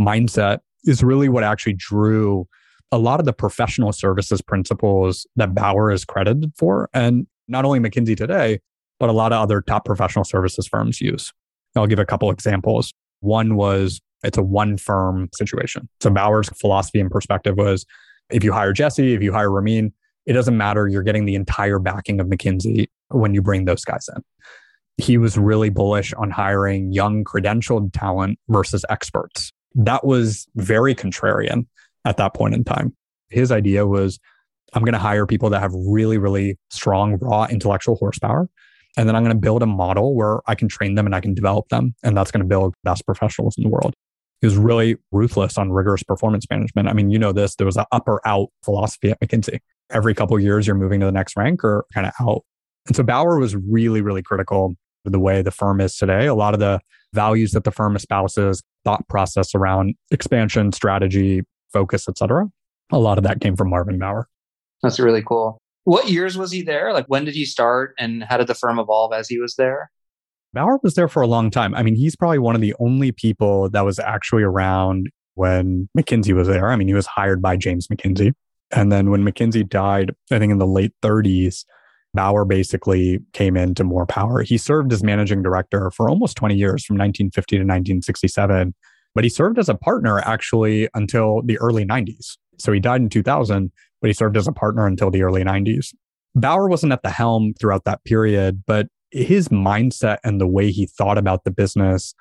mindset 0.00 0.60
is 0.84 1.02
really 1.02 1.28
what 1.28 1.44
actually 1.44 1.74
drew 1.74 2.48
a 2.90 2.96
lot 2.96 3.20
of 3.20 3.26
the 3.26 3.34
professional 3.34 3.92
services 3.92 4.40
principles 4.40 5.26
that 5.36 5.54
Bower 5.54 5.92
is 5.92 6.06
credited 6.06 6.52
for. 6.56 6.88
And 6.94 7.26
not 7.48 7.66
only 7.66 7.80
McKinsey 7.80 8.16
today, 8.16 8.60
but 8.98 9.08
a 9.08 9.12
lot 9.12 9.32
of 9.32 9.42
other 9.42 9.60
top 9.60 9.84
professional 9.84 10.24
services 10.24 10.66
firms 10.66 11.00
use. 11.00 11.32
I'll 11.74 11.86
give 11.86 11.98
a 11.98 12.06
couple 12.06 12.30
examples. 12.30 12.92
One 13.20 13.56
was 13.56 14.00
it's 14.22 14.38
a 14.38 14.42
one 14.42 14.76
firm 14.76 15.28
situation. 15.34 15.88
So 16.00 16.10
Bower's 16.10 16.48
philosophy 16.48 17.00
and 17.00 17.10
perspective 17.10 17.56
was 17.56 17.84
if 18.30 18.42
you 18.42 18.52
hire 18.52 18.72
Jesse, 18.72 19.14
if 19.14 19.22
you 19.22 19.32
hire 19.32 19.50
Romeen, 19.50 19.92
it 20.26 20.32
doesn't 20.32 20.56
matter. 20.56 20.88
You're 20.88 21.02
getting 21.02 21.26
the 21.26 21.34
entire 21.34 21.78
backing 21.78 22.20
of 22.20 22.26
McKinsey 22.26 22.88
when 23.08 23.34
you 23.34 23.42
bring 23.42 23.64
those 23.64 23.84
guys 23.84 24.08
in. 24.14 24.22
He 24.96 25.18
was 25.18 25.36
really 25.36 25.68
bullish 25.68 26.12
on 26.14 26.30
hiring 26.30 26.92
young 26.92 27.22
credentialed 27.22 27.92
talent 27.92 28.38
versus 28.48 28.84
experts. 28.88 29.52
That 29.74 30.04
was 30.04 30.48
very 30.56 30.94
contrarian 30.94 31.66
at 32.04 32.16
that 32.16 32.34
point 32.34 32.54
in 32.54 32.64
time. 32.64 32.96
His 33.28 33.52
idea 33.52 33.86
was 33.86 34.18
I'm 34.72 34.82
going 34.82 34.94
to 34.94 34.98
hire 34.98 35.26
people 35.26 35.50
that 35.50 35.60
have 35.60 35.72
really, 35.74 36.18
really 36.18 36.58
strong 36.70 37.18
raw 37.20 37.46
intellectual 37.48 37.96
horsepower. 37.96 38.48
And 38.96 39.08
then 39.08 39.14
I'm 39.14 39.22
going 39.22 39.36
to 39.36 39.40
build 39.40 39.62
a 39.62 39.66
model 39.66 40.14
where 40.14 40.40
I 40.46 40.54
can 40.54 40.68
train 40.68 40.94
them 40.94 41.06
and 41.06 41.14
I 41.14 41.20
can 41.20 41.34
develop 41.34 41.68
them. 41.68 41.94
And 42.02 42.16
that's 42.16 42.30
going 42.30 42.42
to 42.42 42.46
build 42.48 42.74
best 42.82 43.04
professionals 43.04 43.54
in 43.58 43.64
the 43.64 43.68
world. 43.68 43.94
He 44.40 44.46
was 44.46 44.56
really 44.56 44.96
ruthless 45.12 45.58
on 45.58 45.72
rigorous 45.72 46.02
performance 46.02 46.46
management. 46.50 46.88
I 46.88 46.92
mean, 46.92 47.10
you 47.10 47.18
know 47.18 47.32
this, 47.32 47.56
there 47.56 47.66
was 47.66 47.76
an 47.76 47.84
up 47.92 48.08
or 48.08 48.26
out 48.26 48.48
philosophy 48.64 49.10
at 49.10 49.20
McKinsey. 49.20 49.60
Every 49.90 50.14
couple 50.14 50.38
years, 50.38 50.66
you're 50.66 50.76
moving 50.76 51.00
to 51.00 51.06
the 51.06 51.12
next 51.12 51.36
rank 51.36 51.64
or 51.64 51.84
kind 51.94 52.06
of 52.06 52.12
out. 52.20 52.42
And 52.86 52.94
so 52.94 53.02
Bower 53.02 53.38
was 53.38 53.56
really, 53.56 54.00
really 54.00 54.22
critical 54.22 54.74
of 55.04 55.12
the 55.12 55.20
way 55.20 55.42
the 55.42 55.50
firm 55.50 55.80
is 55.80 55.96
today. 55.96 56.26
A 56.26 56.34
lot 56.34 56.54
of 56.54 56.60
the 56.60 56.80
values 57.12 57.52
that 57.52 57.64
the 57.64 57.70
firm 57.70 57.96
espouses, 57.96 58.62
thought 58.84 59.06
process 59.08 59.54
around 59.54 59.94
expansion, 60.10 60.72
strategy, 60.72 61.42
focus, 61.72 62.08
et 62.08 62.18
cetera. 62.18 62.46
A 62.92 62.98
lot 62.98 63.18
of 63.18 63.24
that 63.24 63.40
came 63.40 63.56
from 63.56 63.70
Marvin 63.70 63.98
Bower. 63.98 64.28
That's 64.82 65.00
really 65.00 65.22
cool. 65.22 65.58
What 65.86 66.08
years 66.08 66.36
was 66.36 66.50
he 66.50 66.62
there? 66.62 66.92
Like 66.92 67.06
when 67.06 67.24
did 67.24 67.34
he 67.34 67.44
start 67.44 67.94
and 67.96 68.24
how 68.24 68.38
did 68.38 68.48
the 68.48 68.56
firm 68.56 68.80
evolve 68.80 69.12
as 69.12 69.28
he 69.28 69.38
was 69.38 69.54
there? 69.54 69.92
Bower 70.52 70.80
was 70.82 70.94
there 70.94 71.06
for 71.06 71.22
a 71.22 71.28
long 71.28 71.48
time. 71.48 71.76
I 71.76 71.84
mean, 71.84 71.94
he's 71.94 72.16
probably 72.16 72.40
one 72.40 72.56
of 72.56 72.60
the 72.60 72.74
only 72.80 73.12
people 73.12 73.70
that 73.70 73.84
was 73.84 74.00
actually 74.00 74.42
around 74.42 75.08
when 75.34 75.88
McKinsey 75.96 76.34
was 76.34 76.48
there. 76.48 76.72
I 76.72 76.76
mean, 76.76 76.88
he 76.88 76.94
was 76.94 77.06
hired 77.06 77.40
by 77.40 77.56
James 77.56 77.86
McKinsey. 77.86 78.32
And 78.72 78.90
then 78.90 79.10
when 79.10 79.22
McKinsey 79.22 79.68
died, 79.68 80.10
I 80.32 80.40
think 80.40 80.50
in 80.50 80.58
the 80.58 80.66
late 80.66 80.92
30s, 81.02 81.64
Bower 82.14 82.44
basically 82.44 83.20
came 83.32 83.56
into 83.56 83.84
more 83.84 84.06
power. 84.06 84.42
He 84.42 84.58
served 84.58 84.92
as 84.92 85.04
managing 85.04 85.40
director 85.40 85.92
for 85.92 86.10
almost 86.10 86.36
20 86.36 86.56
years 86.56 86.84
from 86.84 86.96
1950 86.96 87.56
to 87.58 87.60
1967, 87.60 88.74
but 89.14 89.22
he 89.22 89.30
served 89.30 89.60
as 89.60 89.68
a 89.68 89.76
partner 89.76 90.18
actually 90.18 90.88
until 90.94 91.42
the 91.42 91.58
early 91.58 91.86
90s. 91.86 92.38
So 92.58 92.72
he 92.72 92.80
died 92.80 93.02
in 93.02 93.08
2000, 93.08 93.70
but 94.06 94.10
he 94.10 94.14
served 94.14 94.36
as 94.36 94.46
a 94.46 94.52
partner 94.52 94.86
until 94.86 95.10
the 95.10 95.24
early 95.24 95.42
90s. 95.42 95.92
Bower 96.36 96.68
wasn't 96.68 96.92
at 96.92 97.02
the 97.02 97.10
helm 97.10 97.54
throughout 97.58 97.82
that 97.86 98.04
period, 98.04 98.62
but 98.64 98.86
his 99.10 99.48
mindset 99.48 100.18
and 100.22 100.40
the 100.40 100.46
way 100.46 100.70
he 100.70 100.86
thought 100.86 101.18
about 101.18 101.42
the 101.42 101.50
business 101.50 102.14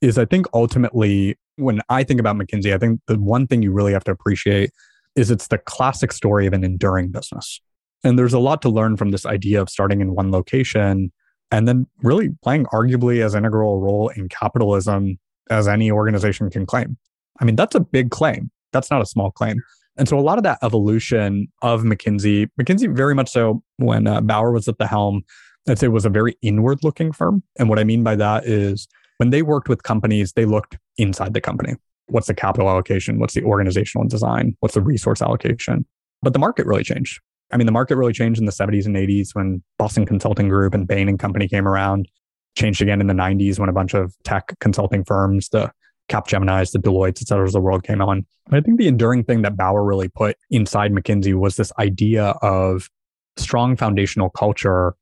is, 0.00 0.18
I 0.18 0.24
think, 0.24 0.46
ultimately, 0.52 1.38
when 1.54 1.80
I 1.90 2.02
think 2.02 2.18
about 2.18 2.34
McKinsey, 2.34 2.74
I 2.74 2.78
think 2.78 2.98
the 3.06 3.20
one 3.20 3.46
thing 3.46 3.62
you 3.62 3.70
really 3.70 3.92
have 3.92 4.02
to 4.04 4.10
appreciate 4.10 4.72
is 5.14 5.30
it's 5.30 5.46
the 5.46 5.58
classic 5.58 6.10
story 6.10 6.48
of 6.48 6.54
an 6.54 6.64
enduring 6.64 7.12
business. 7.12 7.60
And 8.02 8.18
there's 8.18 8.34
a 8.34 8.40
lot 8.40 8.60
to 8.62 8.68
learn 8.68 8.96
from 8.96 9.12
this 9.12 9.24
idea 9.24 9.62
of 9.62 9.70
starting 9.70 10.00
in 10.00 10.16
one 10.16 10.32
location 10.32 11.12
and 11.52 11.68
then 11.68 11.86
really 12.02 12.30
playing 12.42 12.64
arguably 12.72 13.24
as 13.24 13.36
integral 13.36 13.76
a 13.76 13.78
role 13.78 14.08
in 14.08 14.28
capitalism 14.28 15.20
as 15.50 15.68
any 15.68 15.88
organization 15.92 16.50
can 16.50 16.66
claim. 16.66 16.96
I 17.38 17.44
mean, 17.44 17.54
that's 17.54 17.76
a 17.76 17.80
big 17.80 18.10
claim. 18.10 18.50
That's 18.72 18.90
not 18.90 19.02
a 19.02 19.06
small 19.06 19.30
claim. 19.30 19.62
And 19.98 20.08
so 20.08 20.18
a 20.18 20.22
lot 20.22 20.38
of 20.38 20.44
that 20.44 20.58
evolution 20.62 21.48
of 21.60 21.82
McKinsey, 21.82 22.48
McKinsey 22.58 22.94
very 22.94 23.14
much 23.14 23.28
so 23.28 23.62
when 23.76 24.06
uh, 24.06 24.20
Bower 24.20 24.52
was 24.52 24.68
at 24.68 24.78
the 24.78 24.86
helm, 24.86 25.22
I'd 25.68 25.78
say 25.78 25.88
was 25.88 26.06
a 26.06 26.10
very 26.10 26.36
inward 26.40 26.78
looking 26.82 27.12
firm. 27.12 27.42
And 27.58 27.68
what 27.68 27.78
I 27.78 27.84
mean 27.84 28.04
by 28.04 28.16
that 28.16 28.46
is 28.46 28.86
when 29.18 29.30
they 29.30 29.42
worked 29.42 29.68
with 29.68 29.82
companies, 29.82 30.32
they 30.32 30.44
looked 30.44 30.78
inside 30.96 31.34
the 31.34 31.40
company. 31.40 31.74
What's 32.06 32.28
the 32.28 32.34
capital 32.34 32.70
allocation? 32.70 33.18
What's 33.18 33.34
the 33.34 33.42
organizational 33.42 34.06
design? 34.06 34.56
What's 34.60 34.74
the 34.74 34.80
resource 34.80 35.20
allocation? 35.20 35.84
But 36.22 36.32
the 36.32 36.38
market 36.38 36.64
really 36.64 36.84
changed. 36.84 37.20
I 37.50 37.56
mean, 37.56 37.66
the 37.66 37.72
market 37.72 37.96
really 37.96 38.12
changed 38.12 38.38
in 38.38 38.46
the 38.46 38.52
70s 38.52 38.86
and 38.86 38.96
80s 38.96 39.34
when 39.34 39.62
Boston 39.78 40.06
Consulting 40.06 40.48
Group 40.48 40.74
and 40.74 40.86
Bain 40.86 41.08
and 41.08 41.18
Company 41.18 41.48
came 41.48 41.66
around. 41.66 42.08
Changed 42.56 42.80
again 42.80 43.00
in 43.00 43.06
the 43.08 43.14
90s 43.14 43.58
when 43.58 43.68
a 43.68 43.72
bunch 43.72 43.94
of 43.94 44.14
tech 44.24 44.54
consulting 44.60 45.04
firms, 45.04 45.48
the 45.50 45.70
Capgeminis, 46.08 46.72
the 46.72 46.78
Deloittes, 46.78 47.22
et 47.22 47.28
cetera, 47.28 47.46
of 47.46 47.52
the 47.52 47.60
world 47.60 47.82
came 47.84 48.00
on. 48.00 48.26
But 48.46 48.58
I 48.58 48.60
think 48.62 48.78
the 48.78 48.88
enduring 48.88 49.24
thing 49.24 49.42
that 49.42 49.56
Bower 49.56 49.84
really 49.84 50.08
put 50.08 50.36
inside 50.50 50.92
McKinsey 50.92 51.34
was 51.34 51.56
this 51.56 51.72
idea 51.78 52.34
of 52.42 52.88
strong 53.36 53.76
foundational 53.76 54.30
culture, 54.30 54.94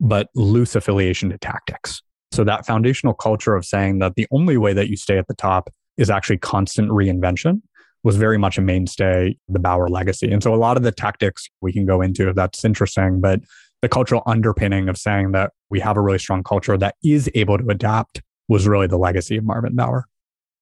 but 0.00 0.28
loose 0.34 0.76
affiliation 0.76 1.30
to 1.30 1.38
tactics. 1.38 2.02
So 2.32 2.44
that 2.44 2.64
foundational 2.64 3.14
culture 3.14 3.56
of 3.56 3.64
saying 3.64 3.98
that 3.98 4.14
the 4.14 4.26
only 4.30 4.56
way 4.56 4.72
that 4.72 4.88
you 4.88 4.96
stay 4.96 5.18
at 5.18 5.26
the 5.26 5.34
top 5.34 5.70
is 5.96 6.10
actually 6.10 6.38
constant 6.38 6.90
reinvention 6.90 7.62
was 8.02 8.16
very 8.16 8.38
much 8.38 8.56
a 8.56 8.62
mainstay, 8.62 9.36
the 9.48 9.58
Bower 9.58 9.88
legacy. 9.88 10.30
And 10.30 10.42
so 10.42 10.54
a 10.54 10.56
lot 10.56 10.76
of 10.76 10.82
the 10.82 10.92
tactics 10.92 11.48
we 11.60 11.72
can 11.72 11.84
go 11.84 12.00
into, 12.00 12.28
if 12.28 12.36
that's 12.36 12.64
interesting, 12.64 13.20
but 13.20 13.40
the 13.82 13.88
cultural 13.88 14.22
underpinning 14.26 14.88
of 14.88 14.96
saying 14.96 15.32
that 15.32 15.52
we 15.70 15.80
have 15.80 15.96
a 15.96 16.00
really 16.00 16.18
strong 16.18 16.42
culture 16.42 16.78
that 16.78 16.94
is 17.02 17.30
able 17.34 17.58
to 17.58 17.66
adapt 17.68 18.22
was 18.48 18.66
really 18.66 18.86
the 18.86 18.98
legacy 18.98 19.36
of 19.36 19.44
Marvin 19.44 19.74
Bower. 19.74 20.06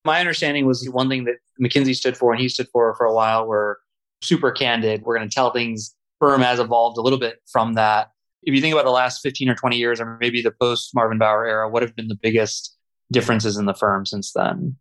My 0.08 0.20
understanding 0.20 0.64
was 0.64 0.80
the 0.80 0.90
one 0.90 1.10
thing 1.10 1.24
that 1.24 1.34
McKinsey 1.62 1.94
stood 1.94 2.16
for 2.16 2.32
and 2.32 2.40
he 2.40 2.48
stood 2.48 2.66
for 2.72 2.94
for 2.94 3.04
a 3.04 3.12
while 3.12 3.46
were 3.46 3.78
super 4.22 4.50
candid. 4.50 5.02
We're 5.02 5.18
going 5.18 5.28
to 5.28 5.34
tell 5.34 5.52
things. 5.52 5.94
Firm 6.18 6.40
has 6.40 6.58
evolved 6.58 6.96
a 6.96 7.02
little 7.02 7.18
bit 7.18 7.42
from 7.52 7.74
that. 7.74 8.08
If 8.42 8.54
you 8.54 8.62
think 8.62 8.72
about 8.72 8.86
the 8.86 8.90
last 8.90 9.20
15 9.20 9.50
or 9.50 9.54
20 9.54 9.76
years, 9.76 10.00
or 10.00 10.16
maybe 10.18 10.40
the 10.40 10.50
post 10.50 10.94
Marvin 10.94 11.18
Bower 11.18 11.46
era, 11.46 11.68
what 11.68 11.82
have 11.82 11.94
been 11.94 12.08
the 12.08 12.14
biggest 12.14 12.74
differences 13.12 13.58
in 13.58 13.66
the 13.66 13.74
firm 13.74 14.06
since 14.06 14.32
then? 14.32 14.76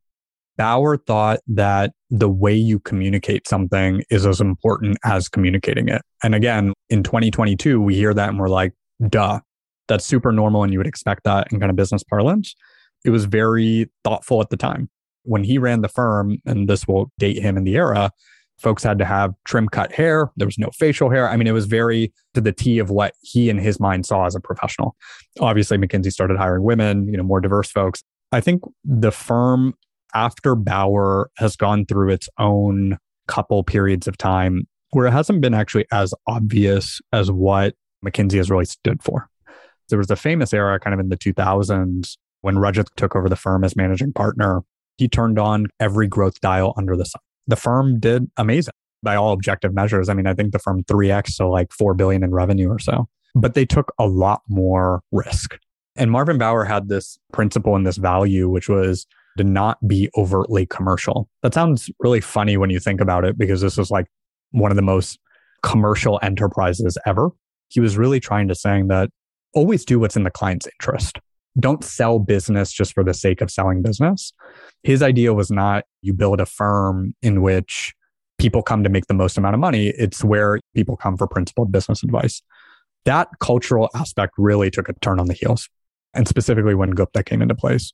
Bower 0.56 0.96
thought 0.96 1.42
that 1.48 1.92
the 2.10 2.30
way 2.30 2.56
you 2.56 2.80
communicate 2.80 3.50
something 3.50 4.04
is 4.10 4.26
as 4.26 4.40
important 4.40 4.98
as 5.04 5.28
communicating 5.28 5.90
it. 5.90 6.04
And 6.24 6.36
again, 6.36 6.72
in 6.90 7.04
2022, 7.04 7.82
we 7.82 7.96
hear 7.96 8.14
that 8.14 8.30
and 8.30 8.40
we're 8.40 8.48
like, 8.48 8.72
duh, 9.10 9.42
that's 9.90 10.06
super 10.06 10.32
normal. 10.32 10.64
And 10.64 10.72
you 10.72 10.80
would 10.80 10.88
expect 10.88 11.26
that 11.26 11.52
in 11.52 11.60
kind 11.60 11.70
of 11.70 11.76
business 11.76 12.04
parlance. 12.04 12.56
It 13.04 13.10
was 13.10 13.26
very 13.26 13.90
thoughtful 14.06 14.40
at 14.40 14.52
the 14.52 14.58
time. 14.58 14.90
When 15.28 15.44
he 15.44 15.58
ran 15.58 15.82
the 15.82 15.90
firm, 15.90 16.38
and 16.46 16.70
this 16.70 16.88
will 16.88 17.12
date 17.20 17.42
him 17.42 17.58
in 17.58 17.64
the 17.64 17.76
era, 17.76 18.12
folks 18.60 18.84
had 18.84 18.98
to 19.00 19.06
have 19.06 19.34
trim 19.46 19.68
cut 19.68 19.92
hair. 19.92 20.32
There 20.38 20.48
was 20.48 20.58
no 20.58 20.70
facial 20.74 21.10
hair. 21.10 21.30
I 21.30 21.38
mean, 21.38 21.48
it 21.48 21.52
was 21.52 21.66
very 21.66 22.12
to 22.34 22.42
the 22.42 22.52
T 22.52 22.80
of 22.80 22.90
what 22.90 23.14
he 23.22 23.50
in 23.50 23.58
his 23.58 23.80
mind 23.80 24.06
saw 24.06 24.26
as 24.26 24.36
a 24.36 24.40
professional. 24.40 24.96
Obviously, 25.40 25.78
McKinsey 25.78 26.12
started 26.12 26.38
hiring 26.38 26.64
women, 26.64 27.08
you 27.08 27.18
know, 27.18 27.24
more 27.24 27.42
diverse 27.42 27.70
folks. 27.70 28.04
I 28.32 28.42
think 28.42 28.64
the 28.84 29.12
firm 29.12 29.74
after 30.14 30.56
Bower 30.56 31.30
has 31.38 31.56
gone 31.56 31.86
through 31.86 32.12
its 32.12 32.30
own 32.40 32.98
couple 33.28 33.64
periods 33.64 34.08
of 34.08 34.18
time 34.18 34.68
where 34.92 35.06
it 35.06 35.12
hasn't 35.12 35.42
been 35.42 35.54
actually 35.54 35.86
as 35.92 36.14
obvious 36.28 37.02
as 37.12 37.30
what 37.30 37.76
McKinsey 38.06 38.38
has 38.38 38.50
really 38.50 38.66
stood 38.66 39.04
for. 39.04 39.30
There 39.90 39.98
was 39.98 40.10
a 40.10 40.16
famous 40.16 40.54
era 40.54 40.80
kind 40.80 40.94
of 40.94 41.00
in 41.00 41.10
the 41.10 41.18
2000s 41.18 42.18
when 42.42 42.56
Rajat 42.56 42.88
took 42.96 43.16
over 43.16 43.30
the 43.30 43.36
firm 43.36 43.64
as 43.64 43.76
managing 43.76 44.14
partner. 44.14 44.64
He 44.98 45.08
turned 45.08 45.40
on 45.40 45.68
every 45.80 46.08
growth 46.08 46.42
dial 46.42 46.74
under 46.78 46.96
the 46.96 47.06
sun. 47.06 47.22
The 47.48 47.56
firm 47.56 48.00
did 48.00 48.30
amazing 48.38 48.74
by 49.04 49.16
all 49.16 49.32
objective 49.32 49.74
measures. 49.74 50.10
I 50.10 50.14
mean, 50.14 50.28
I 50.28 50.34
think 50.34 50.52
the 50.52 50.60
firm 50.60 50.84
3x 50.84 51.30
so 51.30 51.50
like 51.50 51.72
4 51.72 51.94
billion 51.94 52.24
in 52.24 52.32
revenue 52.32 52.70
or 52.70 52.80
so. 52.80 53.08
But 53.36 53.54
they 53.54 53.66
took 53.66 53.94
a 54.00 54.08
lot 54.08 54.42
more 54.50 55.02
risk. 55.12 55.58
And 55.96 56.12
Marvin 56.12 56.38
Bower 56.38 56.66
had 56.66 56.90
this 56.90 57.18
principle 57.32 57.76
and 57.76 57.86
this 57.86 57.98
value, 57.98 58.50
which 58.50 58.70
was 58.70 59.06
to 59.38 59.44
not 59.44 59.78
be 59.88 60.10
overtly 60.18 60.66
commercial. 60.66 61.30
That 61.44 61.54
sounds 61.54 61.90
really 62.00 62.22
funny 62.22 62.58
when 62.58 62.70
you 62.70 62.80
think 62.80 63.00
about 63.00 63.24
it, 63.24 63.38
because 63.38 63.62
this 63.62 63.78
is 63.78 63.92
like 63.92 64.08
one 64.52 64.72
of 64.72 64.76
the 64.76 64.82
most 64.82 65.20
commercial 65.64 66.20
enterprises 66.24 66.98
ever. 67.06 67.30
He 67.70 67.80
was 67.80 67.98
really 67.98 68.20
trying 68.20 68.48
to 68.48 68.56
saying 68.56 68.88
that 68.88 69.10
always 69.54 69.86
do 69.86 70.00
what's 70.00 70.16
in 70.16 70.24
the 70.24 70.32
client's 70.32 70.68
interest. 70.68 71.20
Don't 71.60 71.84
sell 71.84 72.20
business 72.20 72.72
just 72.72 72.94
for 72.94 73.04
the 73.04 73.14
sake 73.14 73.42
of 73.42 73.50
selling 73.50 73.82
business. 73.82 74.34
His 74.84 75.02
idea 75.02 75.34
was 75.34 75.52
not 75.52 75.86
you 76.02 76.14
build 76.14 76.40
a 76.40 76.46
firm 76.46 77.14
in 77.22 77.42
which 77.42 77.94
people 78.38 78.62
come 78.62 78.84
to 78.84 78.90
make 78.90 79.08
the 79.08 79.14
most 79.14 79.38
amount 79.38 79.56
of 79.56 79.60
money. 79.60 79.88
It's 79.88 80.24
where 80.24 80.60
people 80.76 80.96
come 80.96 81.18
for 81.18 81.28
principled 81.28 81.72
business 81.72 82.04
advice. 82.04 82.42
That 83.06 83.30
cultural 83.40 83.90
aspect 83.96 84.34
really 84.38 84.70
took 84.70 84.90
a 84.90 84.94
turn 84.94 85.20
on 85.20 85.28
the 85.28 85.34
heels. 85.34 85.70
And 86.14 86.28
specifically 86.28 86.76
when 86.76 86.92
Gupta 86.92 87.24
came 87.24 87.42
into 87.42 87.56
place, 87.56 87.94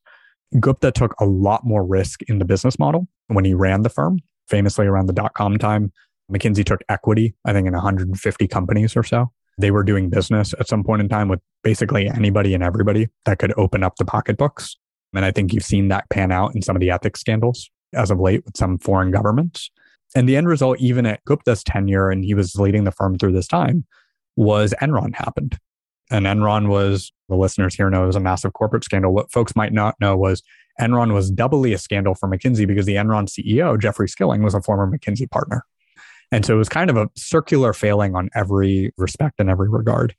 Gupta 0.59 0.91
took 0.91 1.15
a 1.19 1.25
lot 1.25 1.65
more 1.65 1.85
risk 1.85 2.21
in 2.23 2.39
the 2.39 2.45
business 2.45 2.77
model 2.77 3.07
when 3.27 3.45
he 3.45 3.53
ran 3.53 3.81
the 3.83 3.89
firm, 3.89 4.19
famously 4.47 4.85
around 4.85 5.07
the 5.07 5.13
dot 5.13 5.33
com 5.33 5.57
time. 5.57 5.91
McKinsey 6.31 6.65
took 6.65 6.81
equity, 6.89 7.35
I 7.45 7.53
think, 7.53 7.67
in 7.67 7.73
150 7.73 8.47
companies 8.47 8.95
or 8.95 9.03
so. 9.03 9.31
They 9.57 9.71
were 9.71 9.83
doing 9.83 10.09
business 10.09 10.53
at 10.59 10.67
some 10.67 10.83
point 10.83 11.01
in 11.01 11.09
time 11.09 11.27
with 11.27 11.39
basically 11.63 12.07
anybody 12.07 12.53
and 12.53 12.63
everybody 12.63 13.09
that 13.25 13.39
could 13.39 13.53
open 13.57 13.83
up 13.83 13.95
the 13.97 14.05
pocketbooks. 14.05 14.75
And 15.13 15.23
I 15.23 15.31
think 15.31 15.53
you've 15.53 15.63
seen 15.63 15.89
that 15.89 16.09
pan 16.09 16.31
out 16.31 16.55
in 16.55 16.61
some 16.61 16.75
of 16.75 16.79
the 16.79 16.89
ethics 16.89 17.19
scandals 17.19 17.69
as 17.93 18.09
of 18.09 18.19
late 18.19 18.43
with 18.45 18.57
some 18.57 18.79
foreign 18.79 19.11
governments. 19.11 19.69
And 20.15 20.27
the 20.27 20.35
end 20.35 20.47
result, 20.47 20.79
even 20.79 21.05
at 21.05 21.23
Gupta's 21.25 21.63
tenure, 21.63 22.09
and 22.09 22.23
he 22.23 22.33
was 22.33 22.55
leading 22.55 22.83
the 22.83 22.91
firm 22.91 23.17
through 23.17 23.33
this 23.33 23.47
time, 23.47 23.85
was 24.35 24.73
Enron 24.81 25.15
happened. 25.15 25.57
And 26.11 26.25
Enron 26.25 26.67
was, 26.67 27.11
the 27.29 27.35
listeners 27.35 27.75
here 27.75 27.89
know, 27.89 28.05
was 28.05 28.15
a 28.15 28.19
massive 28.19 28.53
corporate 28.53 28.83
scandal. 28.83 29.13
What 29.13 29.31
folks 29.31 29.55
might 29.55 29.73
not 29.73 29.95
know 29.99 30.17
was 30.17 30.43
Enron 30.79 31.13
was 31.13 31.31
doubly 31.31 31.73
a 31.73 31.77
scandal 31.77 32.15
for 32.15 32.27
McKinsey 32.27 32.67
because 32.67 32.85
the 32.85 32.95
Enron 32.95 33.27
CEO, 33.27 33.79
Jeffrey 33.79 34.09
Skilling, 34.09 34.43
was 34.43 34.53
a 34.53 34.61
former 34.61 34.89
McKinsey 34.89 35.29
partner. 35.29 35.65
And 36.33 36.43
so 36.43 36.55
it 36.55 36.57
was 36.57 36.67
kind 36.67 36.89
of 36.89 36.97
a 36.97 37.07
circular 37.15 37.73
failing 37.73 38.15
on 38.15 38.27
every 38.33 38.91
respect 38.97 39.35
and 39.37 39.51
every 39.51 39.69
regard. 39.69 40.15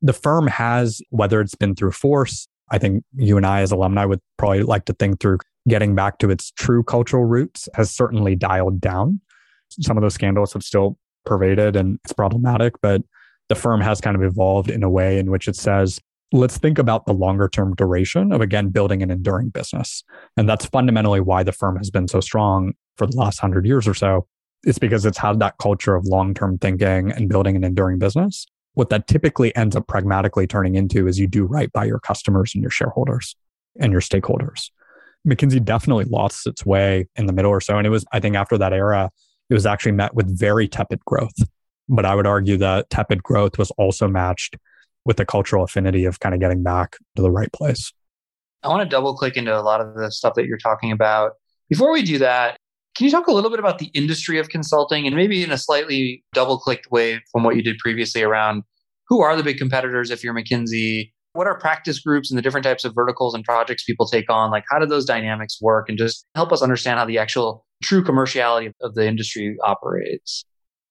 The 0.00 0.12
firm 0.12 0.46
has, 0.46 1.02
whether 1.10 1.40
it's 1.40 1.56
been 1.56 1.74
through 1.74 1.90
force, 1.90 2.46
I 2.70 2.78
think 2.78 3.02
you 3.16 3.36
and 3.36 3.44
I 3.44 3.62
as 3.62 3.72
alumni 3.72 4.04
would 4.04 4.20
probably 4.36 4.62
like 4.62 4.84
to 4.84 4.92
think 4.92 5.18
through 5.18 5.38
getting 5.68 5.96
back 5.96 6.18
to 6.18 6.30
its 6.30 6.52
true 6.52 6.84
cultural 6.84 7.24
roots 7.24 7.68
has 7.74 7.90
certainly 7.90 8.36
dialed 8.36 8.80
down. 8.80 9.20
Some 9.80 9.96
of 9.96 10.02
those 10.02 10.14
scandals 10.14 10.52
have 10.52 10.62
still 10.62 10.98
pervaded 11.24 11.74
and 11.74 11.98
it's 12.04 12.12
problematic, 12.12 12.74
but 12.80 13.02
the 13.48 13.56
firm 13.56 13.80
has 13.80 14.00
kind 14.00 14.14
of 14.14 14.22
evolved 14.22 14.70
in 14.70 14.84
a 14.84 14.90
way 14.90 15.18
in 15.18 15.32
which 15.32 15.48
it 15.48 15.56
says, 15.56 15.98
let's 16.30 16.58
think 16.58 16.78
about 16.78 17.06
the 17.06 17.12
longer 17.12 17.48
term 17.48 17.74
duration 17.74 18.30
of 18.30 18.40
again 18.40 18.68
building 18.68 19.02
an 19.02 19.10
enduring 19.10 19.48
business. 19.48 20.04
And 20.36 20.48
that's 20.48 20.66
fundamentally 20.66 21.20
why 21.20 21.42
the 21.42 21.50
firm 21.50 21.76
has 21.76 21.90
been 21.90 22.06
so 22.06 22.20
strong 22.20 22.74
for 22.96 23.08
the 23.08 23.16
last 23.16 23.40
hundred 23.40 23.66
years 23.66 23.88
or 23.88 23.94
so 23.94 24.28
it's 24.66 24.80
because 24.80 25.06
it's 25.06 25.16
had 25.16 25.38
that 25.38 25.56
culture 25.58 25.94
of 25.94 26.04
long 26.04 26.34
term 26.34 26.58
thinking 26.58 27.12
and 27.12 27.28
building 27.28 27.56
an 27.56 27.64
enduring 27.64 27.98
business. 27.98 28.46
What 28.74 28.90
that 28.90 29.06
typically 29.06 29.54
ends 29.56 29.76
up 29.76 29.86
pragmatically 29.86 30.46
turning 30.46 30.74
into 30.74 31.06
is 31.06 31.18
you 31.18 31.28
do 31.28 31.44
right 31.44 31.72
by 31.72 31.84
your 31.84 32.00
customers 32.00 32.52
and 32.54 32.62
your 32.62 32.70
shareholders 32.70 33.36
and 33.78 33.92
your 33.92 34.02
stakeholders. 34.02 34.70
McKinsey 35.26 35.64
definitely 35.64 36.04
lost 36.04 36.46
its 36.46 36.66
way 36.66 37.08
in 37.16 37.26
the 37.26 37.32
middle 37.32 37.50
or 37.50 37.60
so. 37.60 37.78
And 37.78 37.86
it 37.86 37.90
was, 37.90 38.04
I 38.12 38.20
think, 38.20 38.36
after 38.36 38.58
that 38.58 38.72
era, 38.72 39.10
it 39.48 39.54
was 39.54 39.66
actually 39.66 39.92
met 39.92 40.14
with 40.14 40.38
very 40.38 40.68
tepid 40.68 41.04
growth. 41.04 41.34
But 41.88 42.04
I 42.04 42.14
would 42.14 42.26
argue 42.26 42.56
that 42.58 42.90
tepid 42.90 43.22
growth 43.22 43.58
was 43.58 43.70
also 43.72 44.08
matched 44.08 44.56
with 45.04 45.16
the 45.16 45.24
cultural 45.24 45.62
affinity 45.62 46.04
of 46.04 46.18
kind 46.18 46.34
of 46.34 46.40
getting 46.40 46.64
back 46.64 46.96
to 47.14 47.22
the 47.22 47.30
right 47.30 47.52
place. 47.52 47.92
I 48.64 48.68
want 48.68 48.82
to 48.82 48.88
double 48.88 49.16
click 49.16 49.36
into 49.36 49.56
a 49.56 49.62
lot 49.62 49.80
of 49.80 49.94
the 49.94 50.10
stuff 50.10 50.34
that 50.34 50.46
you're 50.46 50.58
talking 50.58 50.90
about. 50.90 51.32
Before 51.68 51.92
we 51.92 52.02
do 52.02 52.18
that, 52.18 52.58
can 52.96 53.04
you 53.04 53.10
talk 53.10 53.26
a 53.26 53.32
little 53.32 53.50
bit 53.50 53.58
about 53.58 53.78
the 53.78 53.90
industry 53.92 54.38
of 54.38 54.48
consulting 54.48 55.06
and 55.06 55.14
maybe 55.14 55.44
in 55.44 55.52
a 55.52 55.58
slightly 55.58 56.24
double 56.32 56.58
clicked 56.58 56.90
way 56.90 57.20
from 57.30 57.44
what 57.44 57.54
you 57.54 57.62
did 57.62 57.76
previously 57.78 58.22
around 58.22 58.62
who 59.08 59.20
are 59.20 59.36
the 59.36 59.42
big 59.42 59.58
competitors 59.58 60.10
if 60.10 60.24
you're 60.24 60.34
McKinsey? 60.34 61.12
What 61.34 61.46
are 61.46 61.58
practice 61.58 62.00
groups 62.00 62.30
and 62.30 62.38
the 62.38 62.42
different 62.42 62.64
types 62.64 62.86
of 62.86 62.94
verticals 62.94 63.34
and 63.34 63.44
projects 63.44 63.84
people 63.84 64.06
take 64.06 64.30
on? 64.30 64.50
Like, 64.50 64.64
how 64.70 64.78
do 64.78 64.86
those 64.86 65.04
dynamics 65.04 65.58
work? 65.60 65.90
And 65.90 65.98
just 65.98 66.24
help 66.34 66.50
us 66.52 66.62
understand 66.62 66.98
how 66.98 67.04
the 67.04 67.18
actual 67.18 67.66
true 67.82 68.02
commerciality 68.02 68.72
of 68.80 68.94
the 68.94 69.06
industry 69.06 69.56
operates. 69.62 70.46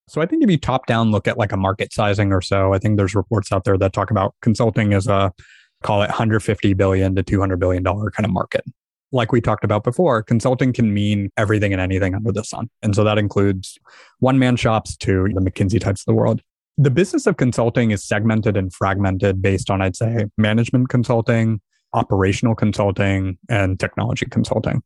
So 0.08 0.22
I 0.22 0.28
think 0.28 0.44
if 0.44 0.52
you 0.52 0.58
top 0.58 0.86
down 0.86 1.10
look 1.10 1.28
at 1.28 1.40
like 1.40 1.52
a 1.52 1.58
market 1.58 1.92
sizing 1.92 2.32
or 2.32 2.42
so, 2.42 2.74
I 2.74 2.78
think 2.78 2.98
there's 2.98 3.16
reports 3.16 3.52
out 3.52 3.64
there 3.64 3.78
that 3.80 3.92
talk 3.92 4.12
about 4.12 4.36
consulting 4.44 4.94
as 4.94 5.08
a 5.08 5.34
call 5.82 6.04
it 6.04 6.08
150 6.08 6.74
billion 6.76 7.16
to 7.16 7.24
200 7.24 7.60
billion 7.60 7.82
dollar 7.82 8.12
kind 8.12 8.26
of 8.26 8.32
market 8.32 8.64
like 9.12 9.32
we 9.32 9.42
talked 9.42 9.64
about 9.64 9.84
before, 9.84 10.24
consulting 10.24 10.74
can 10.74 10.94
mean 10.94 11.30
everything 11.38 11.72
and 11.72 11.82
anything 11.82 12.16
under 12.16 12.32
the 12.32 12.44
sun. 12.44 12.70
And 12.82 12.96
so 12.96 13.04
that 13.04 13.18
includes 13.18 13.78
one 14.20 14.40
man 14.40 14.56
shops 14.56 14.98
to 14.98 15.30
the 15.34 15.42
McKinsey 15.42 15.80
types 15.80 16.02
of 16.02 16.06
the 16.06 16.14
world. 16.14 16.42
The 16.78 16.92
business 16.92 17.26
of 17.26 17.38
consulting 17.38 17.92
is 17.92 18.04
segmented 18.04 18.58
and 18.58 18.74
fragmented 18.74 19.42
based 19.42 19.70
on, 19.70 19.82
I'd 19.82 19.96
say, 19.96 20.26
management 20.38 20.90
consulting, 20.90 21.62
operational 21.94 22.56
consulting, 22.56 23.38
and 23.50 23.80
technology 23.80 24.26
consulting. 24.26 24.82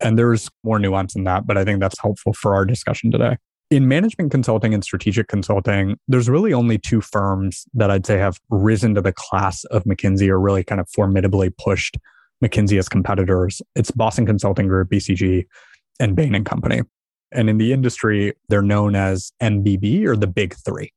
And 0.00 0.18
there's 0.18 0.48
more 0.64 0.78
nuance 0.78 1.14
in 1.14 1.24
that, 1.24 1.46
but 1.46 1.58
I 1.58 1.64
think 1.64 1.80
that's 1.80 2.00
helpful 2.00 2.32
for 2.32 2.54
our 2.54 2.64
discussion 2.64 3.10
today. 3.10 3.36
In 3.70 3.88
management 3.88 4.30
consulting 4.30 4.74
and 4.74 4.84
strategic 4.84 5.28
consulting, 5.28 5.98
there's 6.08 6.28
really 6.28 6.52
only 6.52 6.78
two 6.78 7.00
firms 7.00 7.66
that 7.74 7.90
I'd 7.90 8.06
say 8.06 8.18
have 8.18 8.38
risen 8.50 8.94
to 8.94 9.00
the 9.00 9.12
class 9.12 9.64
of 9.64 9.84
McKinsey 9.84 10.28
or 10.28 10.40
really 10.40 10.64
kind 10.64 10.80
of 10.80 10.88
formidably 10.88 11.50
pushed 11.50 11.98
McKinsey 12.44 12.78
as 12.78 12.88
competitors. 12.88 13.62
It's 13.74 13.90
Boston 13.90 14.26
Consulting 14.26 14.68
Group, 14.68 14.90
BCG, 14.90 15.46
and 15.98 16.14
Bain 16.14 16.34
and 16.34 16.44
Company. 16.44 16.82
And 17.32 17.48
in 17.48 17.58
the 17.58 17.72
industry, 17.72 18.34
they're 18.48 18.62
known 18.62 18.94
as 18.94 19.32
MBB 19.42 20.06
or 20.06 20.16
the 20.16 20.26
big 20.26 20.54
three. 20.54 20.92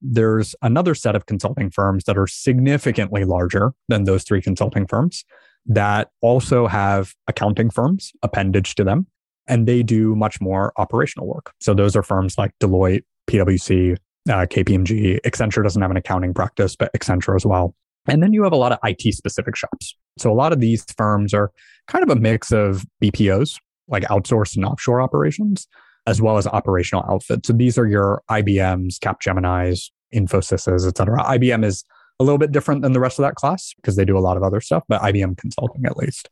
There's 0.00 0.54
another 0.62 0.94
set 0.94 1.14
of 1.14 1.26
consulting 1.26 1.70
firms 1.70 2.04
that 2.04 2.16
are 2.16 2.26
significantly 2.26 3.24
larger 3.24 3.72
than 3.88 4.04
those 4.04 4.24
three 4.24 4.40
consulting 4.40 4.86
firms 4.86 5.24
that 5.66 6.10
also 6.20 6.66
have 6.66 7.14
accounting 7.28 7.70
firms 7.70 8.12
appendage 8.22 8.74
to 8.76 8.84
them, 8.84 9.06
and 9.46 9.68
they 9.68 9.82
do 9.82 10.16
much 10.16 10.40
more 10.40 10.72
operational 10.76 11.26
work. 11.26 11.52
So 11.60 11.74
those 11.74 11.94
are 11.94 12.02
firms 12.02 12.36
like 12.36 12.52
Deloitte, 12.60 13.04
PwC, 13.28 13.96
uh, 14.28 14.46
KPMG. 14.46 15.20
Accenture 15.22 15.62
doesn't 15.62 15.80
have 15.80 15.90
an 15.90 15.96
accounting 15.96 16.34
practice, 16.34 16.74
but 16.74 16.92
Accenture 16.94 17.36
as 17.36 17.46
well. 17.46 17.74
And 18.06 18.22
then 18.22 18.32
you 18.32 18.42
have 18.42 18.52
a 18.52 18.56
lot 18.56 18.72
of 18.72 18.78
IT 18.84 19.14
specific 19.14 19.56
shops. 19.56 19.96
So 20.18 20.30
a 20.30 20.34
lot 20.34 20.52
of 20.52 20.60
these 20.60 20.84
firms 20.96 21.32
are 21.32 21.52
kind 21.86 22.02
of 22.02 22.10
a 22.10 22.20
mix 22.20 22.52
of 22.52 22.84
BPOs, 23.02 23.58
like 23.88 24.02
outsourced 24.04 24.56
and 24.56 24.64
offshore 24.64 25.00
operations, 25.00 25.68
as 26.06 26.20
well 26.20 26.36
as 26.36 26.46
operational 26.46 27.04
outfits. 27.08 27.46
So 27.46 27.52
these 27.52 27.78
are 27.78 27.86
your 27.86 28.22
IBMs, 28.30 28.98
Capgeminis, 28.98 29.90
Infosys's, 30.14 30.86
et 30.86 30.96
cetera. 30.96 31.22
IBM 31.22 31.64
is 31.64 31.84
a 32.18 32.24
little 32.24 32.38
bit 32.38 32.52
different 32.52 32.82
than 32.82 32.92
the 32.92 33.00
rest 33.00 33.18
of 33.18 33.22
that 33.22 33.36
class 33.36 33.72
because 33.76 33.96
they 33.96 34.04
do 34.04 34.18
a 34.18 34.20
lot 34.20 34.36
of 34.36 34.42
other 34.42 34.60
stuff, 34.60 34.82
but 34.88 35.00
IBM 35.02 35.36
consulting 35.38 35.84
at 35.84 35.96
least. 35.96 36.28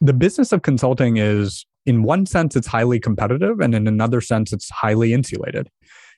The 0.00 0.12
business 0.12 0.52
of 0.52 0.62
consulting 0.62 1.16
is, 1.16 1.64
in 1.86 2.02
one 2.02 2.26
sense, 2.26 2.56
it's 2.56 2.66
highly 2.66 3.00
competitive, 3.00 3.60
and 3.60 3.74
in 3.74 3.86
another 3.86 4.20
sense, 4.20 4.52
it's 4.52 4.70
highly 4.70 5.12
insulated. 5.12 5.68